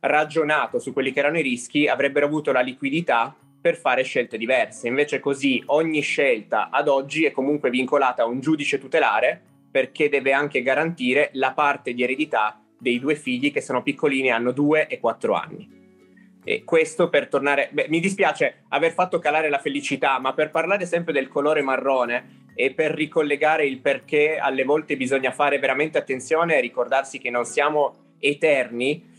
ragionato 0.00 0.78
su 0.78 0.92
quelli 0.92 1.12
che 1.12 1.20
erano 1.20 1.38
i 1.38 1.42
rischi, 1.42 1.86
avrebbero 1.86 2.26
avuto 2.26 2.52
la 2.52 2.60
liquidità 2.60 3.34
per 3.60 3.76
fare 3.76 4.02
scelte 4.02 4.36
diverse. 4.36 4.88
Invece 4.88 5.20
così 5.20 5.62
ogni 5.66 6.00
scelta 6.00 6.68
ad 6.70 6.88
oggi 6.88 7.24
è 7.24 7.32
comunque 7.32 7.70
vincolata 7.70 8.22
a 8.22 8.26
un 8.26 8.40
giudice 8.40 8.78
tutelare 8.78 9.40
perché 9.70 10.08
deve 10.08 10.32
anche 10.32 10.62
garantire 10.62 11.30
la 11.32 11.52
parte 11.52 11.94
di 11.94 12.02
eredità 12.02 12.60
dei 12.78 13.00
due 13.00 13.16
figli 13.16 13.50
che 13.50 13.62
sono 13.62 13.82
piccolini, 13.82 14.30
hanno 14.30 14.52
due 14.52 14.86
e 14.86 15.00
quattro 15.00 15.34
anni. 15.34 15.83
E 16.44 16.62
questo 16.64 17.08
per 17.08 17.28
tornare, 17.28 17.70
beh, 17.72 17.86
mi 17.88 18.00
dispiace 18.00 18.64
aver 18.68 18.92
fatto 18.92 19.18
calare 19.18 19.48
la 19.48 19.58
felicità, 19.58 20.18
ma 20.18 20.34
per 20.34 20.50
parlare 20.50 20.84
sempre 20.84 21.12
del 21.12 21.28
colore 21.28 21.62
marrone, 21.62 22.42
e 22.54 22.72
per 22.72 22.92
ricollegare 22.92 23.66
il 23.66 23.80
perché 23.80 24.38
alle 24.38 24.64
volte 24.64 24.96
bisogna 24.96 25.32
fare 25.32 25.58
veramente 25.58 25.98
attenzione 25.98 26.56
e 26.56 26.60
ricordarsi 26.60 27.18
che 27.18 27.30
non 27.30 27.44
siamo 27.44 28.14
eterni, 28.18 29.12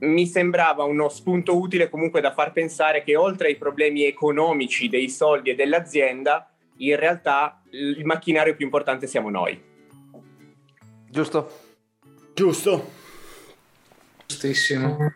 mi 0.00 0.26
sembrava 0.26 0.84
uno 0.84 1.08
spunto 1.08 1.58
utile 1.58 1.88
comunque 1.88 2.20
da 2.20 2.32
far 2.32 2.52
pensare 2.52 3.02
che 3.02 3.16
oltre 3.16 3.48
ai 3.48 3.56
problemi 3.56 4.04
economici 4.04 4.88
dei 4.88 5.08
soldi 5.08 5.50
e 5.50 5.54
dell'azienda, 5.54 6.50
in 6.76 6.96
realtà 6.96 7.62
il 7.70 8.04
macchinario 8.04 8.54
più 8.54 8.64
importante 8.64 9.06
siamo 9.06 9.30
noi. 9.30 9.60
Giusto? 11.10 11.50
Giusto. 12.34 12.90
Giustissimo. 14.26 15.12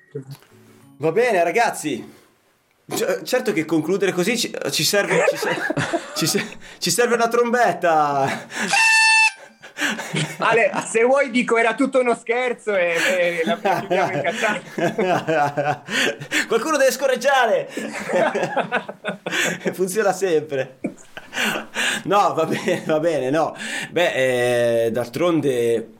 Va 1.02 1.10
bene 1.10 1.42
ragazzi, 1.42 2.14
Certo 3.24 3.52
che 3.52 3.64
concludere 3.64 4.12
così 4.12 4.38
ci, 4.38 4.54
ci, 4.70 4.84
serve, 4.84 5.24
ci, 6.14 6.28
ci, 6.28 6.56
ci 6.78 6.90
serve 6.92 7.16
una 7.16 7.26
trombetta. 7.26 8.46
Ale, 10.38 10.70
se 10.88 11.02
vuoi 11.02 11.30
dico 11.30 11.56
era 11.56 11.74
tutto 11.74 11.98
uno 11.98 12.14
scherzo 12.14 12.76
e, 12.76 12.94
e 13.08 13.42
la 13.44 13.58
chiudiamo 13.58 14.12
in 14.12 15.80
Qualcuno 16.46 16.76
deve 16.76 16.92
scorreggiare. 16.92 17.68
Funziona 19.74 20.12
sempre. 20.12 20.78
No, 22.04 22.32
va 22.32 22.46
bene, 22.46 22.84
va 22.86 23.00
bene, 23.00 23.30
no. 23.30 23.56
Beh, 23.90 24.84
eh, 24.84 24.90
d'altronde 24.92 25.94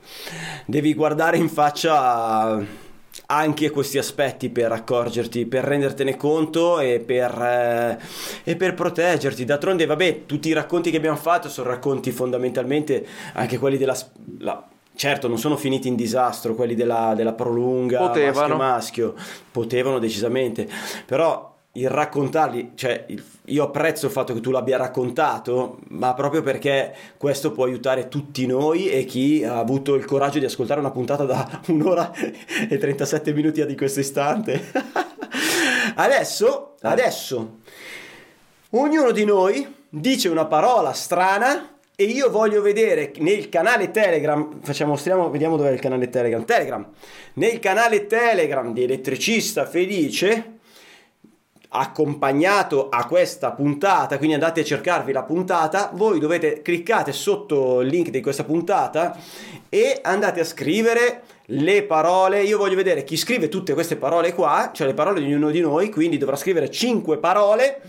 devi 0.65 0.93
guardare 0.93 1.35
in 1.35 1.49
faccia 1.49 2.82
anche 3.35 3.69
questi 3.69 3.97
aspetti 3.97 4.49
per 4.49 4.71
accorgerti, 4.71 5.45
per 5.45 5.63
rendertene 5.63 6.15
conto 6.17 6.79
e 6.79 6.99
per, 6.99 7.31
eh, 7.41 7.97
e 8.43 8.55
per 8.55 8.73
proteggerti. 8.73 9.45
D'altronde, 9.45 9.85
vabbè, 9.85 10.25
tutti 10.25 10.49
i 10.49 10.53
racconti 10.53 10.91
che 10.91 10.97
abbiamo 10.97 11.17
fatto 11.17 11.49
sono 11.49 11.69
racconti 11.69 12.11
fondamentalmente 12.11 13.05
anche 13.33 13.57
quelli 13.57 13.77
della... 13.77 13.95
La, 14.39 14.67
certo, 14.95 15.27
non 15.27 15.37
sono 15.37 15.57
finiti 15.57 15.87
in 15.87 15.95
disastro 15.95 16.55
quelli 16.55 16.75
della, 16.75 17.13
della 17.15 17.33
prolunga 17.33 17.99
Potevano. 17.99 18.55
maschio-maschio, 18.55 19.15
potevano 19.51 19.99
decisamente, 19.99 20.67
però 21.05 21.52
il 21.75 21.89
raccontarli, 21.89 22.73
cioè 22.75 23.05
il, 23.07 23.23
io 23.45 23.63
apprezzo 23.63 24.05
il 24.05 24.11
fatto 24.11 24.33
che 24.33 24.41
tu 24.41 24.51
l'abbia 24.51 24.77
raccontato, 24.77 25.79
ma 25.89 26.13
proprio 26.13 26.43
perché 26.43 26.93
questo 27.17 27.51
può 27.51 27.65
aiutare 27.65 28.09
tutti 28.09 28.45
noi 28.45 28.89
e 28.89 29.05
chi 29.05 29.43
ha 29.43 29.57
avuto 29.57 29.95
il 29.95 30.05
coraggio 30.05 30.37
di 30.37 30.45
ascoltare 30.45 30.79
una 30.79 30.91
puntata 30.91 31.23
da 31.25 31.61
un'ora 31.67 32.11
e 32.69 32.77
37 32.77 33.33
minuti 33.33 33.65
di 33.65 33.75
questo 33.75 34.01
istante. 34.01 34.71
adesso, 35.95 36.75
adesso, 36.81 37.57
ognuno 38.71 39.11
di 39.11 39.25
noi 39.25 39.75
dice 39.89 40.29
una 40.29 40.45
parola 40.45 40.93
strana 40.93 41.69
e 41.95 42.03
io 42.03 42.29
voglio 42.29 42.61
vedere 42.61 43.13
nel 43.17 43.49
canale 43.49 43.89
Telegram, 43.89 44.59
facciamo, 44.61 44.91
mostriamo, 44.91 45.29
vediamo 45.31 45.57
dov'è 45.57 45.71
il 45.71 45.79
canale 45.79 46.09
Telegram, 46.09 46.45
Telegram, 46.45 46.87
nel 47.33 47.57
canale 47.57 48.05
Telegram 48.05 48.71
di 48.73 48.83
Elettricista 48.83 49.65
Felice 49.65 50.59
accompagnato 51.73 52.89
a 52.89 53.05
questa 53.05 53.51
puntata, 53.51 54.17
quindi 54.17 54.35
andate 54.35 54.61
a 54.61 54.63
cercarvi 54.63 55.11
la 55.11 55.23
puntata, 55.23 55.89
voi 55.93 56.19
dovete 56.19 56.61
cliccate 56.61 57.11
sotto 57.11 57.81
il 57.81 57.87
link 57.87 58.09
di 58.09 58.21
questa 58.21 58.43
puntata 58.43 59.17
e 59.69 59.99
andate 60.03 60.39
a 60.39 60.45
scrivere 60.45 61.23
le 61.47 61.83
parole. 61.83 62.43
Io 62.43 62.57
voglio 62.57 62.75
vedere 62.75 63.03
chi 63.03 63.17
scrive 63.17 63.49
tutte 63.49 63.73
queste 63.73 63.95
parole 63.95 64.33
qua, 64.33 64.69
cioè 64.73 64.87
le 64.87 64.93
parole 64.93 65.19
di 65.19 65.25
ognuno 65.25 65.49
di 65.49 65.61
noi, 65.61 65.89
quindi 65.89 66.17
dovrà 66.17 66.35
scrivere 66.35 66.69
5 66.69 67.17
parole. 67.17 67.81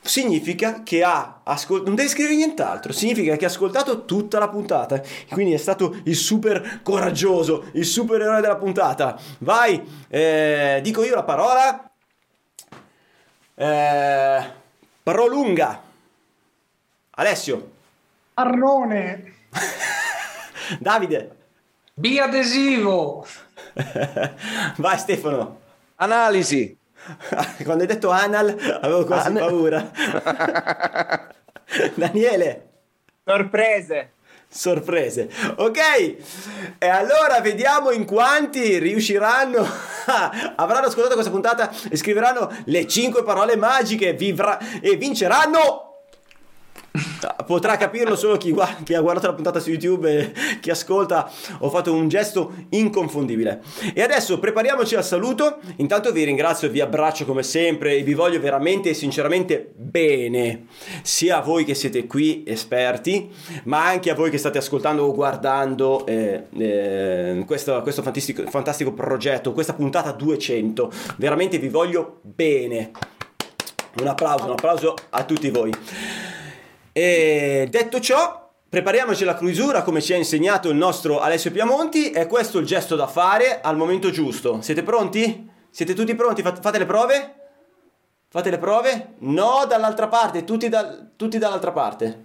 Significa 0.00 0.82
che 0.84 1.02
ha 1.02 1.40
ascoltato, 1.42 1.88
non 1.88 1.96
devi 1.96 2.08
scrivere 2.08 2.36
nient'altro, 2.36 2.92
significa 2.92 3.36
che 3.36 3.44
ha 3.44 3.48
ascoltato 3.48 4.04
tutta 4.04 4.38
la 4.38 4.48
puntata, 4.48 5.02
quindi 5.30 5.52
è 5.52 5.56
stato 5.56 5.96
il 6.04 6.14
super 6.14 6.80
coraggioso, 6.82 7.64
il 7.72 7.84
super 7.84 8.20
eroe 8.20 8.40
della 8.40 8.56
puntata. 8.56 9.18
Vai, 9.38 9.82
eh, 10.08 10.80
dico 10.82 11.02
io 11.04 11.14
la 11.14 11.24
parola, 11.24 11.87
eh, 13.58 14.52
prolunga. 15.02 15.82
Alessio. 17.10 17.70
Arrone. 18.34 19.34
Davide. 20.80 21.30
Biadesivo. 21.94 23.26
Vai 24.78 24.98
Stefano. 24.98 25.60
Analisi. 25.96 26.76
Quando 27.64 27.82
hai 27.82 27.86
detto 27.88 28.10
anal 28.10 28.48
avevo 28.80 29.04
quasi 29.04 29.28
An- 29.28 29.34
paura. 29.38 29.90
Daniele. 31.96 32.68
Sorprese 33.24 34.12
sorprese. 34.48 35.28
Ok, 35.56 36.16
e 36.78 36.88
allora 36.88 37.40
vediamo 37.40 37.90
in 37.90 38.04
quanti 38.04 38.78
riusciranno, 38.78 39.66
avranno 40.56 40.86
ascoltato 40.86 41.14
questa 41.14 41.30
puntata 41.30 41.70
e 41.90 41.96
scriveranno 41.96 42.50
le 42.64 42.86
5 42.86 43.22
parole 43.22 43.56
magiche 43.56 44.14
vivra- 44.14 44.58
e 44.80 44.96
vinceranno 44.96 45.87
potrà 47.46 47.76
capirlo 47.76 48.14
solo 48.14 48.36
chi, 48.36 48.52
gua- 48.52 48.76
chi 48.82 48.94
ha 48.94 49.00
guardato 49.00 49.26
la 49.26 49.32
puntata 49.32 49.58
su 49.58 49.70
YouTube 49.70 50.10
e 50.10 50.32
chi 50.60 50.70
ascolta. 50.70 51.30
Ho 51.60 51.70
fatto 51.70 51.92
un 51.92 52.08
gesto 52.08 52.52
inconfondibile. 52.70 53.62
E 53.94 54.02
adesso 54.02 54.38
prepariamoci 54.38 54.94
al 54.94 55.04
saluto. 55.04 55.58
Intanto 55.76 56.12
vi 56.12 56.24
ringrazio, 56.24 56.68
vi 56.68 56.80
abbraccio 56.80 57.24
come 57.24 57.42
sempre 57.42 57.96
e 57.96 58.02
vi 58.02 58.14
voglio 58.14 58.40
veramente 58.40 58.90
e 58.90 58.94
sinceramente 58.94 59.72
bene. 59.74 60.66
Sia 61.02 61.38
a 61.38 61.40
voi 61.40 61.64
che 61.64 61.74
siete 61.74 62.06
qui 62.06 62.44
esperti, 62.46 63.30
ma 63.64 63.86
anche 63.86 64.10
a 64.10 64.14
voi 64.14 64.30
che 64.30 64.38
state 64.38 64.58
ascoltando 64.58 65.04
o 65.04 65.14
guardando 65.14 66.04
eh, 66.06 66.44
eh, 66.56 67.42
questo, 67.46 67.80
questo 67.82 68.02
fantastico, 68.02 68.44
fantastico 68.48 68.92
progetto, 68.92 69.52
questa 69.52 69.72
puntata 69.72 70.12
200. 70.12 70.90
Veramente 71.16 71.58
vi 71.58 71.68
voglio 71.68 72.18
bene. 72.22 72.90
Un 74.00 74.06
applauso, 74.06 74.44
un 74.44 74.50
applauso 74.52 74.94
a 75.10 75.24
tutti 75.24 75.50
voi. 75.50 75.72
E 77.00 77.68
detto 77.70 78.00
ciò, 78.00 78.50
prepariamoci 78.68 79.22
alla 79.22 79.36
chiusura 79.36 79.82
come 79.82 80.02
ci 80.02 80.12
ha 80.14 80.16
insegnato 80.16 80.68
il 80.68 80.74
nostro 80.74 81.20
Alessio 81.20 81.52
Piamonti. 81.52 82.10
È 82.10 82.26
questo 82.26 82.58
il 82.58 82.66
gesto 82.66 82.96
da 82.96 83.06
fare 83.06 83.60
al 83.60 83.76
momento 83.76 84.10
giusto. 84.10 84.60
Siete 84.62 84.82
pronti? 84.82 85.48
Siete 85.70 85.94
tutti 85.94 86.16
pronti? 86.16 86.42
Fate, 86.42 86.76
le 86.76 86.86
prove? 86.86 87.34
Fate 88.28 88.50
le 88.50 88.58
prove? 88.58 89.14
No, 89.18 89.64
dall'altra 89.68 90.08
parte, 90.08 90.42
tutti, 90.42 90.68
dal- 90.68 91.10
tutti 91.14 91.38
dall'altra 91.38 91.70
parte. 91.70 92.24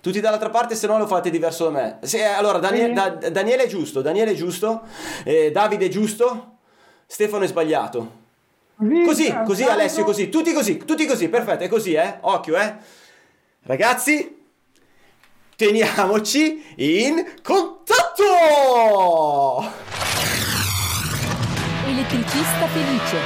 Tutti 0.00 0.18
dall'altra 0.18 0.48
parte, 0.48 0.74
se 0.74 0.86
no 0.86 0.96
lo 0.96 1.06
fate 1.06 1.28
diverso 1.28 1.64
da 1.64 1.70
me. 1.70 1.98
Sì, 2.00 2.16
eh, 2.16 2.24
allora, 2.24 2.56
Danie-. 2.56 2.94
Da- 2.94 3.10
Daniele 3.10 3.64
è 3.64 3.66
giusto, 3.66 4.00
Daniele 4.00 4.30
è 4.30 4.34
giusto, 4.34 4.80
eh, 5.24 5.50
Davide 5.50 5.84
è 5.84 5.88
giusto, 5.90 6.56
Stefano 7.04 7.44
è 7.44 7.46
sbagliato. 7.46 8.12
Così, 9.04 9.30
così 9.44 9.64
Alessio, 9.64 10.04
così, 10.04 10.30
tutti 10.30 10.54
così, 10.54 10.78
tutti 10.78 11.04
così, 11.04 11.28
perfetto, 11.28 11.64
è 11.64 11.68
così, 11.68 11.92
eh? 11.92 12.16
Occhio, 12.22 12.56
eh? 12.56 12.96
Ragazzi, 13.62 14.36
teniamoci 15.56 16.62
in 16.76 17.24
contatto! 17.42 18.24
Elettricista 21.86 22.66
felice. 22.68 23.16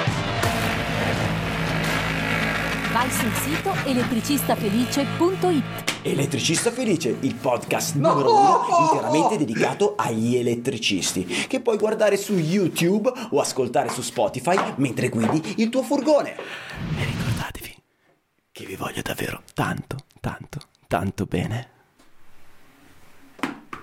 Vai 2.93 3.11
sul 3.11 3.33
sito 3.33 3.75
elettricistafelice.it. 3.85 5.91
Elettricista 6.05 6.73
Felice, 6.73 7.17
il 7.21 7.37
podcast 7.37 7.95
numero 7.95 8.35
uno 8.35 8.67
interamente 8.91 9.37
dedicato 9.37 9.95
agli 9.97 10.35
elettricisti, 10.37 11.25
che 11.25 11.61
puoi 11.61 11.79
guardare 11.79 12.17
su 12.17 12.35
YouTube 12.35 13.09
o 13.31 13.39
ascoltare 13.41 13.89
su 13.89 14.03
Spotify 14.03 14.57
mentre 14.77 15.09
guidi 15.09 15.55
il 15.59 15.69
tuo 15.69 15.85
furgone. 15.85 16.35
E 16.35 17.05
ricordatevi 17.05 17.77
che 18.51 18.65
vi 18.65 18.75
voglio 18.75 19.01
davvero 19.01 19.43
tanto, 19.55 19.97
tanto, 20.23 20.61
tanto 20.87 21.27
bene. 21.27 21.72